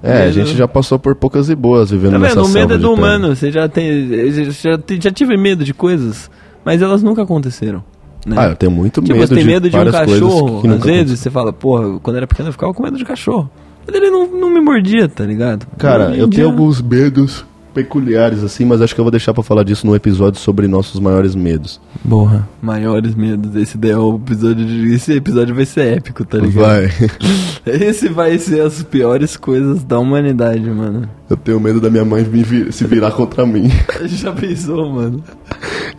é, 0.03 0.11
a 0.11 0.19
Medo. 0.25 0.31
gente 0.33 0.55
já 0.55 0.67
passou 0.67 0.99
por 0.99 1.15
poucas 1.15 1.49
e 1.49 1.55
boas 1.55 1.89
vivendo 1.89 2.13
Tá 2.13 2.19
nessa 2.19 2.35
vendo? 2.35 2.45
O 2.45 2.49
medo 2.49 2.73
é 2.73 2.77
de 2.77 2.83
do 2.83 2.93
humano. 2.93 3.35
Você 3.35 3.51
já 3.51 3.67
tem. 3.67 4.31
Já, 4.51 4.79
já 4.99 5.11
tive 5.11 5.35
medo 5.37 5.63
de 5.63 5.73
coisas, 5.73 6.29
mas 6.63 6.81
elas 6.83 7.01
nunca 7.01 7.23
aconteceram. 7.23 7.83
Né? 8.25 8.35
Ah, 8.39 8.49
eu 8.49 8.55
tenho 8.55 8.71
muito 8.71 9.01
Tipo, 9.01 9.13
medo 9.13 9.27
você 9.27 9.35
tem 9.35 9.43
de 9.43 9.49
medo 9.49 9.69
de 9.69 9.75
um 9.75 9.79
várias 9.79 9.95
coisas 10.05 10.19
cachorro, 10.19 10.73
às 10.73 10.83
vezes 10.83 11.19
você 11.19 11.29
fala, 11.29 11.53
porra, 11.53 11.99
quando 11.99 12.15
era 12.17 12.25
pequeno 12.25 12.49
eu 12.49 12.53
ficava 12.53 12.73
com 12.73 12.81
medo 12.83 12.97
de 12.97 13.05
cachorro. 13.05 13.49
Mas 13.85 13.95
ele 13.95 14.09
não, 14.09 14.27
não 14.27 14.49
me 14.49 14.59
mordia, 14.59 15.07
tá 15.07 15.23
ligado? 15.25 15.65
Cara, 15.77 16.15
eu 16.15 16.27
tenho 16.29 16.47
alguns 16.47 16.81
medos 16.81 17.45
peculiares, 17.73 18.41
assim, 18.41 18.63
mas 18.63 18.81
acho 18.81 18.95
que 18.95 19.01
eu 19.01 19.03
vou 19.03 19.11
deixar 19.11 19.33
pra 19.33 19.43
falar 19.43 19.63
disso 19.63 19.85
no 19.85 19.93
episódio 19.93 20.39
sobre 20.39 20.65
nossos 20.65 20.97
maiores 20.97 21.35
medos. 21.35 21.81
Porra, 22.07 22.47
maiores 22.61 23.13
medos. 23.13 23.53
Esse 23.57 23.77
daí 23.77 23.91
é 23.91 23.97
o 23.97 24.15
episódio 24.15 24.65
de... 24.65 24.93
Esse 24.93 25.11
episódio 25.11 25.53
vai 25.53 25.65
ser 25.65 25.97
épico, 25.97 26.23
tá 26.23 26.37
ligado? 26.37 26.65
Vai. 26.65 26.89
Esse 27.67 28.07
vai 28.07 28.37
ser 28.37 28.61
as 28.61 28.81
piores 28.81 29.35
coisas 29.35 29.83
da 29.83 29.99
humanidade, 29.99 30.61
mano. 30.69 31.09
Eu 31.29 31.35
tenho 31.35 31.59
medo 31.59 31.81
da 31.81 31.89
minha 31.89 32.05
mãe 32.05 32.23
me 32.23 32.43
vir- 32.43 32.71
se 32.71 32.85
virar 32.85 33.11
contra 33.11 33.45
mim. 33.45 33.69
Já 34.07 34.31
pensou, 34.31 34.89
mano? 34.93 35.21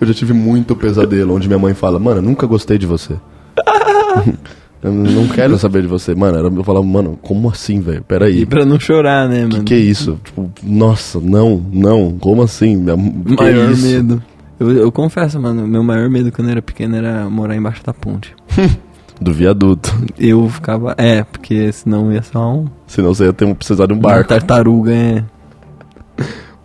Eu 0.01 0.07
já 0.07 0.15
tive 0.15 0.33
muito 0.33 0.75
pesadelo 0.77 1.35
onde 1.35 1.47
minha 1.47 1.59
mãe 1.59 1.75
fala, 1.75 1.99
mano, 1.99 2.19
eu 2.19 2.23
nunca 2.23 2.47
gostei 2.47 2.79
de 2.79 2.87
você. 2.87 3.17
eu 4.83 4.93
não 4.93 5.27
quero 5.35 5.59
saber 5.59 5.83
de 5.83 5.89
você. 5.89 6.15
Mano, 6.15 6.39
eu 6.39 6.65
falava, 6.65 6.85
mano, 6.85 7.19
como 7.23 7.51
assim, 7.51 7.81
velho? 7.81 8.03
Peraí. 8.05 8.43
E 8.43 8.47
pra 8.47 8.65
não 8.65 8.79
chorar, 8.79 9.29
né, 9.29 9.43
mano? 9.47 9.65
Que 9.65 9.75
é 9.75 9.79
isso? 9.79 10.19
Tipo, 10.25 10.51
nossa, 10.63 11.19
não, 11.21 11.65
não, 11.73 12.17
como 12.19 12.43
assim? 12.43 12.77
Minha- 12.77 12.97
que 12.97 13.37
maior 13.43 13.71
isso? 13.73 13.87
medo. 13.87 14.23
Eu, 14.59 14.71
eu 14.73 14.93
confesso, 14.93 15.39
mano, 15.41 15.67
meu 15.67 15.83
maior 15.83 16.09
medo 16.09 16.33
quando 16.33 16.49
eu 16.49 16.53
era 16.53 16.63
pequeno 16.63 16.97
era 16.97 17.29
morar 17.29 17.55
embaixo 17.57 17.85
da 17.85 17.93
ponte. 17.93 18.35
Do 19.21 19.33
viaduto. 19.33 19.95
Eu 20.19 20.47
ficava. 20.51 20.95
É, 20.99 21.25
porque 21.25 21.73
senão 21.73 22.13
ia 22.13 22.21
ser 22.21 22.37
um. 22.37 22.67
Senão 22.87 23.15
você 23.15 23.25
ia 23.25 23.33
ter, 23.33 23.55
precisar 23.55 23.87
de 23.87 23.95
um 23.95 23.97
Uma 23.97 24.03
barco, 24.11 24.29
tartaruga, 24.29 24.93
é. 24.93 25.25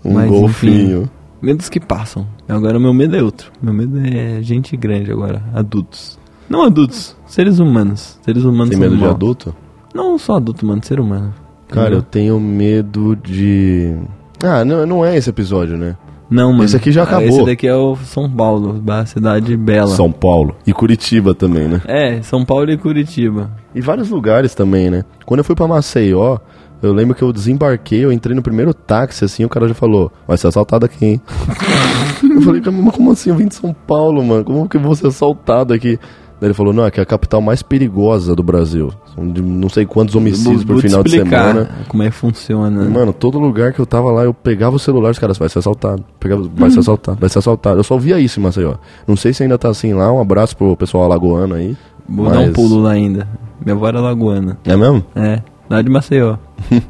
um 0.04 0.14
mas, 0.14 0.30
golfinho. 0.30 1.10
Medos 1.42 1.70
que 1.70 1.80
passam. 1.80 2.28
Agora 2.50 2.78
meu 2.78 2.94
medo 2.94 3.16
é 3.16 3.24
outro. 3.24 3.52
Meu 3.62 3.74
medo 3.74 3.98
é 4.00 4.42
gente 4.44 4.76
grande 4.76 5.12
agora, 5.12 5.42
adultos. 5.54 6.20
Não 6.52 6.64
adultos, 6.64 7.16
seres 7.26 7.60
humanos. 7.60 8.20
Seres 8.24 8.44
humanos 8.44 8.70
Tem 8.72 8.78
medo 8.80 8.96
de 8.96 9.02
mal. 9.02 9.12
adulto? 9.12 9.56
Não 9.96 10.18
só 10.20 10.36
adulto, 10.36 10.66
mano, 10.66 10.82
ser 10.84 11.00
humano. 11.00 11.34
Cara, 11.70 11.96
eu 11.96 12.00
Entendeu? 12.00 12.02
tenho 12.12 12.40
medo 12.40 13.16
de. 13.16 13.96
Ah, 14.44 14.66
não, 14.66 14.86
não 14.86 15.06
é 15.06 15.16
esse 15.18 15.30
episódio, 15.30 15.78
né? 15.78 15.96
Não, 16.30 16.52
mano. 16.52 16.64
esse 16.66 16.76
aqui 16.76 16.92
já 16.92 17.02
Ah, 17.02 17.06
acabou. 17.06 17.28
Esse 17.28 17.46
daqui 17.46 17.68
é 17.68 17.76
o 17.76 17.96
São 17.96 18.30
Paulo, 18.30 18.82
a 18.88 19.06
cidade 19.06 19.56
bela. 19.56 19.88
São 19.96 20.12
Paulo. 20.12 20.56
E 20.68 20.74
Curitiba 20.74 21.34
também, 21.34 21.68
né? 21.70 21.82
É, 21.86 22.22
São 22.22 22.44
Paulo 22.44 22.70
e 22.70 22.78
Curitiba. 22.78 23.52
E 23.74 23.80
vários 23.82 24.10
lugares 24.10 24.54
também, 24.54 24.90
né? 24.90 25.04
Quando 25.26 25.40
eu 25.40 25.44
fui 25.46 25.56
pra 25.56 25.68
Maceió, 25.68 26.38
eu 26.82 26.94
lembro 26.94 27.16
que 27.16 27.22
eu 27.22 27.32
desembarquei, 27.34 28.04
eu 28.04 28.12
entrei 28.12 28.36
no 28.36 28.42
primeiro 28.42 28.74
táxi, 28.74 29.24
assim, 29.26 29.44
o 29.46 29.50
cara 29.50 29.68
já 29.68 29.74
falou, 29.74 30.12
vai 30.28 30.38
ser 30.38 30.48
assaltado 30.48 30.86
aqui, 30.86 31.06
hein? 31.06 31.22
eu 32.36 32.42
falei, 32.42 32.62
mas 32.66 32.96
como 32.96 33.12
assim? 33.12 33.30
Eu 33.30 33.36
vim 33.36 33.48
de 33.48 33.56
São 33.56 33.74
Paulo, 33.74 34.24
mano, 34.24 34.44
como 34.44 34.68
que 34.70 34.78
eu 34.78 34.82
vou 34.82 34.96
ser 34.96 35.08
assaltado 35.08 35.74
aqui? 35.74 36.00
Daí 36.42 36.48
ele 36.48 36.54
falou, 36.56 36.74
não, 36.74 36.84
é 36.84 36.90
que 36.90 37.00
é 37.00 37.04
a 37.04 37.06
capital 37.06 37.40
mais 37.40 37.62
perigosa 37.62 38.36
do 38.36 38.42
Brasil. 38.42 38.92
São 39.14 39.32
de 39.32 39.44
não 39.44 39.70
sei 39.70 39.86
quantos 39.86 40.16
homicídios 40.16 40.64
por 40.64 40.82
final 40.82 41.04
de 41.04 41.12
semana. 41.12 41.70
Como 41.88 42.02
é 42.02 42.08
que 42.10 42.16
funciona. 42.16 42.84
Mano, 42.90 43.14
todo 43.14 43.38
lugar 43.38 43.72
que 43.74 43.80
eu 43.80 43.86
tava 43.86 44.12
lá, 44.12 44.24
eu 44.24 44.34
pegava 44.34 44.76
o 44.76 44.80
celular, 44.80 45.12
os 45.12 45.20
caras, 45.20 45.38
vai 45.38 45.48
ser 45.50 45.60
assaltado. 45.60 46.04
Pegava, 46.20 46.42
vai 46.56 46.68
Hum. 46.70 46.72
ser 46.72 46.80
assaltado, 46.80 47.20
vai 47.20 47.30
ser 47.30 47.38
assaltado. 47.38 47.78
Eu 47.80 47.84
só 47.84 47.96
via 47.96 48.20
isso 48.20 48.40
em 48.40 48.44
Maceió. 48.44 48.74
Não 49.08 49.16
sei 49.16 49.34
se 49.34 49.44
ainda 49.44 49.56
tá 49.56 49.70
assim 49.70 49.94
lá, 49.94 50.12
um 50.12 50.20
abraço 50.20 50.58
pro 50.58 50.76
pessoal 50.76 51.04
alagoano 51.04 51.54
aí. 51.54 51.78
Vou 52.10 52.26
dar 52.28 52.40
um 52.40 52.46
mas- 52.48 52.54
pulo 52.54 52.82
lá 52.82 52.92
ainda. 52.94 53.28
Minha 53.64 53.76
avó 53.76 53.88
era 53.88 54.02
lagoana. 54.02 54.58
É 54.66 54.76
mesmo? 54.76 55.04
É, 55.16 55.44
lá 55.70 55.80
de 55.84 55.90
Maceió. 55.92 56.38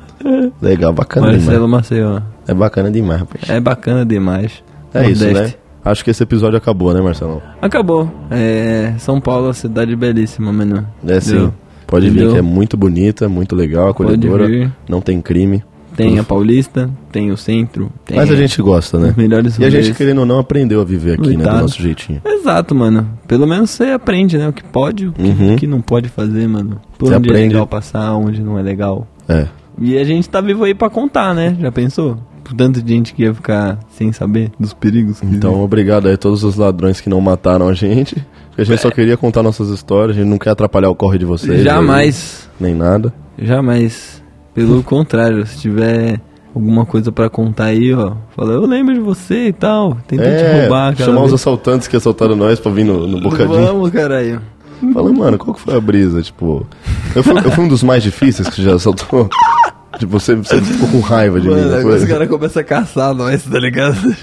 Legal, 0.61 0.93
bacana 0.93 1.27
Marcelo 1.27 1.65
demais. 1.65 1.69
Maceió. 1.71 2.19
É 2.47 2.53
bacana 2.53 2.91
demais, 2.91 3.19
rapaz. 3.19 3.49
É 3.49 3.59
bacana 3.59 4.05
demais. 4.05 4.63
É 4.93 5.09
isso, 5.09 5.23
Nordeste. 5.25 5.57
né? 5.57 5.61
Acho 5.83 6.03
que 6.03 6.11
esse 6.11 6.21
episódio 6.23 6.57
acabou, 6.57 6.93
né, 6.93 7.01
Marcelão? 7.01 7.41
Acabou. 7.61 8.09
É, 8.29 8.93
São 8.99 9.19
Paulo 9.19 9.45
é 9.45 9.47
uma 9.47 9.53
cidade 9.53 9.95
belíssima, 9.95 10.51
mano. 10.53 10.85
É 11.07 11.19
sim. 11.19 11.31
Entendeu? 11.33 11.53
Pode 11.87 12.05
vir, 12.09 12.11
Entendeu? 12.17 12.31
que 12.33 12.37
é 12.39 12.41
muito 12.41 12.77
bonita, 12.77 13.27
muito 13.27 13.55
legal, 13.55 13.93
Pode 13.93 14.13
acolhedora. 14.13 14.47
vir. 14.47 14.71
Não 14.87 15.01
tem 15.01 15.19
crime. 15.21 15.63
Tem 15.95 16.17
a 16.17 16.23
Paulista, 16.23 16.89
tem 17.11 17.31
o 17.31 17.37
centro, 17.37 17.91
tem 18.05 18.15
Mas 18.15 18.31
a 18.31 18.35
gente 18.35 18.61
gosta, 18.61 18.97
né? 18.97 19.13
melhores 19.17 19.57
E 19.59 19.65
a 19.65 19.69
gente, 19.69 19.93
querendo 19.93 20.19
ou 20.19 20.25
não, 20.25 20.39
aprendeu 20.39 20.79
a 20.79 20.85
viver 20.85 21.19
aqui, 21.19 21.35
né? 21.35 21.43
Do 21.43 21.51
nosso 21.51 21.81
jeitinho. 21.81 22.21
Exato, 22.23 22.73
mano. 22.73 23.09
Pelo 23.27 23.45
menos 23.45 23.71
você 23.71 23.85
aprende, 23.91 24.37
né? 24.37 24.47
O 24.47 24.53
que 24.53 24.63
pode, 24.63 25.07
o 25.07 25.11
que, 25.11 25.21
Uhum. 25.21 25.53
o 25.53 25.57
que 25.57 25.67
não 25.67 25.81
pode 25.81 26.07
fazer, 26.07 26.47
mano. 26.47 26.79
Por 26.97 27.09
Você 27.09 27.15
onde 27.15 27.27
é 27.27 27.31
aprende. 27.33 27.49
legal 27.53 27.67
passar, 27.67 28.13
onde 28.15 28.41
não 28.41 28.57
é 28.57 28.61
legal. 28.61 29.05
É. 29.27 29.47
E 29.77 29.97
a 29.97 30.03
gente 30.05 30.29
tá 30.29 30.39
vivo 30.39 30.63
aí 30.63 30.73
pra 30.73 30.89
contar, 30.89 31.35
né? 31.35 31.57
Já 31.59 31.71
pensou? 31.73 32.17
Por 32.43 32.53
tanto 32.53 32.81
de 32.81 32.93
gente 32.93 33.13
que 33.13 33.23
ia 33.23 33.33
ficar 33.33 33.79
sem 33.89 34.11
saber 34.11 34.51
dos 34.59 34.73
perigos. 34.73 35.19
que 35.19 35.25
Então, 35.25 35.61
obrigado 35.63 36.07
aí 36.07 36.15
a 36.15 36.17
todos 36.17 36.43
os 36.43 36.55
ladrões 36.55 36.99
que 36.99 37.09
não 37.09 37.21
mataram 37.21 37.67
a 37.67 37.73
gente. 37.73 38.15
Porque 38.49 38.61
a 38.61 38.65
gente 38.65 38.81
só 38.81 38.91
queria 38.91 39.15
contar 39.15 39.41
nossas 39.43 39.69
histórias, 39.69 40.17
a 40.17 40.19
gente 40.19 40.29
não 40.29 40.37
quer 40.37 40.49
atrapalhar 40.49 40.89
o 40.89 40.95
corre 40.95 41.17
de 41.17 41.25
vocês. 41.25 41.59
aí, 41.59 41.63
Jamais, 41.63 42.49
nem 42.59 42.73
nada. 42.75 43.13
jamais. 43.39 44.21
Pelo 44.53 44.83
contrário, 44.83 45.45
se 45.47 45.57
tiver 45.59 46.19
alguma 46.53 46.85
coisa 46.85 47.11
pra 47.13 47.29
contar 47.29 47.65
aí, 47.65 47.93
ó, 47.93 48.13
fala, 48.35 48.51
eu 48.53 48.65
lembro 48.65 48.93
de 48.93 48.99
você 48.99 49.47
e 49.47 49.53
tal. 49.53 49.95
Tentei 50.07 50.27
te 50.27 50.43
É, 50.43 50.61
roubar, 50.63 50.89
aquela 50.91 51.09
chamar 51.13 51.23
os 51.25 51.33
assaltantes 51.33 51.87
que 51.87 51.95
assaltaram 51.95 52.35
nós 52.35 52.59
pra 52.59 52.71
vir 52.71 52.83
no, 52.83 53.07
no 53.07 53.21
bocadinho. 53.21 53.65
Vamos, 53.67 53.89
caralho. 53.91 54.41
Fala, 54.93 55.13
mano, 55.13 55.37
qual 55.37 55.53
que 55.53 55.61
foi 55.61 55.75
a 55.77 55.79
brisa? 55.79 56.21
Tipo, 56.23 56.65
eu 57.15 57.21
fui, 57.23 57.37
eu 57.37 57.51
fui 57.51 57.63
um 57.63 57.67
dos 57.67 57.83
mais 57.83 58.01
difíceis 58.03 58.49
que 58.49 58.61
já 58.63 58.73
assaltou. 58.75 59.29
Tipo, 60.01 60.19
você, 60.19 60.35
você 60.35 60.59
ficou 60.59 60.89
com 60.89 60.99
raiva 60.99 61.39
de 61.39 61.47
mim, 61.47 61.53
Mano, 61.53 61.69
não 61.69 61.77
agora 61.77 61.95
foi? 61.95 62.03
os 62.05 62.11
caras 62.11 62.27
começam 62.27 62.59
a 62.59 62.65
caçar 62.65 63.13
nós, 63.13 63.43
tá 63.43 63.59
ligado? 63.59 64.15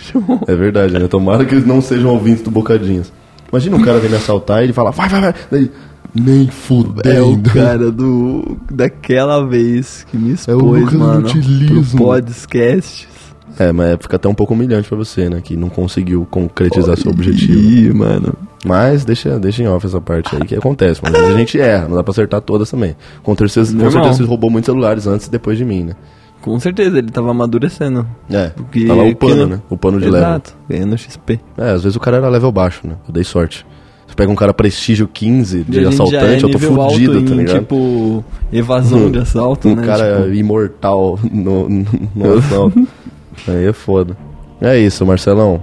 É 0.49 0.57
verdade, 0.57 0.93
né? 0.93 1.07
Tomara 1.07 1.45
que 1.45 1.55
eles 1.55 1.65
não 1.65 1.81
sejam 1.81 2.11
ouvintes 2.11 2.43
do 2.43 2.51
Bocadinhos. 2.51 3.13
Imagina 3.53 3.77
um 3.77 3.83
cara 3.83 4.01
vir 4.01 4.11
me 4.11 4.17
assaltar 4.17 4.61
e 4.61 4.65
ele 4.65 4.73
fala, 4.73 4.91
vai, 4.91 5.09
vai, 5.09 5.21
vai. 5.21 5.35
Daí, 5.49 5.71
nem 6.13 6.49
fudendo. 6.49 7.09
É 7.09 7.23
o 7.23 7.41
cara 7.41 7.93
do 7.93 8.59
daquela 8.69 9.47
vez 9.47 10.05
que 10.11 10.17
me 10.17 10.31
É 10.31 10.33
o 10.33 10.35
expôs, 10.35 10.81
Lucas 10.81 10.93
do 10.93 10.99
mano, 10.99 11.29
pro 11.29 11.99
podcast. 11.99 13.09
É, 13.57 13.73
mas 13.73 13.99
fica 14.01 14.17
até 14.17 14.29
um 14.29 14.35
pouco 14.35 14.55
humilhante 14.55 14.89
pra 14.89 14.99
você, 14.99 15.31
né? 15.31 15.41
Que 15.43 15.57
não 15.57 15.69
conseguiu 15.69 16.27
concretizar 16.29 16.97
seu 16.99 17.13
objetivo. 17.13 17.59
Ih, 17.59 17.93
mano. 17.93 18.35
Mas 18.65 19.05
deixa, 19.05 19.39
deixa 19.39 19.63
em 19.63 19.69
off 19.69 19.87
essa 19.87 20.01
parte 20.01 20.35
aí 20.35 20.45
que 20.45 20.55
acontece. 20.57 21.01
Mas 21.03 21.15
a 21.15 21.33
gente 21.37 21.61
erra, 21.61 21.89
não 21.89 21.97
dá 21.97 22.03
pra 22.03 22.11
acertar 22.11 22.41
todas 22.41 22.71
também. 22.71 22.97
Com 23.23 23.37
certeza, 23.37 23.73
com 23.77 23.91
certeza 23.91 24.15
você 24.15 24.25
roubou 24.25 24.51
muitos 24.51 24.67
celulares 24.67 25.07
antes 25.07 25.27
e 25.27 25.31
depois 25.31 25.57
de 25.57 25.65
mim, 25.65 25.85
né? 25.85 25.93
Com 26.41 26.59
certeza, 26.61 26.99
ele 26.99 27.11
tava 27.11 27.31
amadurecendo. 27.31 28.07
É, 28.31 28.49
Porque- 28.51 28.85
tá 28.87 28.95
lá 28.95 29.03
o 29.05 29.15
pano, 29.15 29.47
né? 29.47 29.61
O 29.71 29.77
pano 29.77 29.99
de 30.01 30.07
level. 30.09 30.29
Exato, 30.29 30.57
ganhando 30.69 30.97
XP. 30.97 31.41
É, 31.57 31.71
às 31.71 31.83
vezes 31.83 31.97
o 31.97 32.01
cara 32.01 32.17
era 32.19 32.29
level 32.29 32.51
baixo, 32.53 32.87
né? 32.87 32.95
Eu 33.07 33.13
dei 33.13 33.25
sorte. 33.25 33.65
Você 34.07 34.15
pega 34.15 34.33
um 34.33 34.37
cara 34.37 34.55
prestígio 34.55 35.07
15 35.07 35.59
E 35.59 35.65
de 35.65 35.85
assaltante, 35.87 36.45
é 36.45 36.49
eu 36.49 36.51
tô 36.51 36.59
fudido, 36.59 37.23
tá 37.23 37.31
em, 37.35 37.37
ligado? 37.39 37.59
tipo, 37.61 38.25
evasão 38.53 39.11
de 39.11 39.19
assalto, 39.19 39.69
um 39.69 39.75
né? 39.77 39.85
cara 39.87 40.23
Tipo, 40.23 40.35
imortal 40.35 41.19
no, 41.31 41.69
no, 41.69 41.87
no 42.15 42.39
assalto. 42.39 42.89
Aí 43.47 43.67
é 43.67 43.73
foda. 43.73 44.17
É 44.61 44.79
isso, 44.79 45.05
Marcelão. 45.05 45.63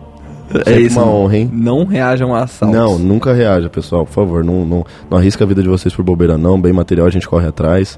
É 0.54 0.58
sempre 0.64 0.82
isso. 0.84 1.00
uma 1.00 1.08
honra, 1.10 1.38
hein? 1.38 1.50
Não 1.52 1.86
reajam 1.86 2.34
a 2.36 2.44
assaltos. 2.44 2.78
Não, 2.78 2.98
nunca 3.00 3.34
reaja, 3.34 3.70
pessoal, 3.70 4.06
por 4.06 4.14
favor. 4.14 4.44
Não, 4.44 4.66
não, 4.66 4.86
não 5.10 5.18
arrisca 5.18 5.44
a 5.44 5.48
vida 5.48 5.62
de 5.64 5.70
vocês 5.70 5.94
por 5.96 6.04
bobeira, 6.04 6.38
não. 6.38 6.60
Bem 6.60 6.74
material, 6.74 7.08
a 7.08 7.10
gente 7.10 7.28
corre 7.28 7.48
atrás. 7.48 7.98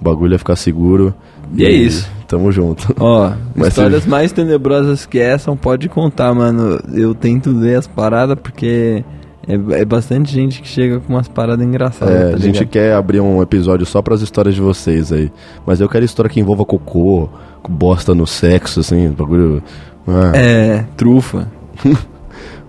O 0.00 0.04
bagulho 0.04 0.34
é 0.34 0.38
ficar 0.38 0.56
seguro. 0.56 1.12
E 1.56 1.64
é 1.64 1.70
isso. 1.70 2.08
Tamo 2.28 2.52
junto. 2.52 2.94
Ó, 3.00 3.30
Mas 3.56 3.68
histórias 3.68 4.02
se- 4.04 4.08
mais 4.08 4.30
tenebrosas 4.32 5.06
que 5.06 5.18
essa, 5.18 5.54
pode 5.56 5.88
contar, 5.88 6.32
mano. 6.34 6.78
Eu 6.94 7.14
tento 7.14 7.50
ler 7.50 7.76
as 7.78 7.86
paradas 7.86 8.36
porque 8.40 9.02
é, 9.48 9.80
é 9.80 9.84
bastante 9.84 10.30
gente 10.32 10.60
que 10.62 10.68
chega 10.68 11.00
com 11.00 11.14
umas 11.14 11.26
paradas 11.26 11.66
engraçadas. 11.66 12.14
É, 12.14 12.30
tá 12.30 12.36
a 12.36 12.38
gente 12.38 12.64
quer 12.66 12.92
abrir 12.92 13.18
um 13.20 13.40
episódio 13.42 13.84
só 13.86 14.00
pras 14.02 14.20
histórias 14.22 14.54
de 14.54 14.60
vocês 14.60 15.10
aí. 15.10 15.32
Mas 15.66 15.80
eu 15.80 15.88
quero 15.88 16.04
história 16.04 16.30
que 16.30 16.38
envolva 16.38 16.64
cocô, 16.64 17.28
bosta 17.68 18.14
no 18.14 18.26
sexo, 18.26 18.80
assim, 18.80 19.08
bagulho 19.10 19.62
Ah, 20.06 20.32
É, 20.36 20.84
trufa. 20.96 21.48
Um 21.84 21.94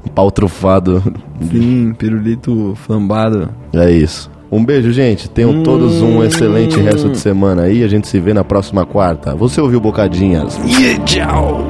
pau 0.13 0.31
trufado. 0.31 1.01
Sim, 1.51 1.93
pirulito 1.97 2.73
flambado. 2.85 3.49
É 3.73 3.91
isso. 3.91 4.29
Um 4.51 4.65
beijo, 4.65 4.91
gente. 4.91 5.29
Tenham 5.29 5.63
todos 5.63 6.01
um 6.01 6.23
excelente 6.23 6.79
resto 6.79 7.09
de 7.09 7.19
semana 7.19 7.63
aí. 7.63 7.83
A 7.83 7.87
gente 7.87 8.07
se 8.07 8.19
vê 8.19 8.33
na 8.33 8.43
próxima 8.43 8.85
quarta. 8.85 9.35
Você 9.35 9.61
ouviu 9.61 9.79
Bocadinhas? 9.79 10.57
E 10.65 10.97
tchau! 11.03 11.63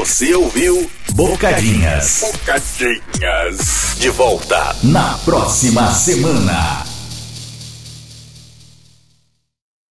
Você 0.00 0.34
ouviu 0.34 0.90
Bocadinhas. 1.14 2.32
Bocadinhas. 2.32 3.96
De 4.00 4.10
volta 4.10 4.74
na 4.82 5.14
próxima 5.24 5.86
semana. 5.90 6.99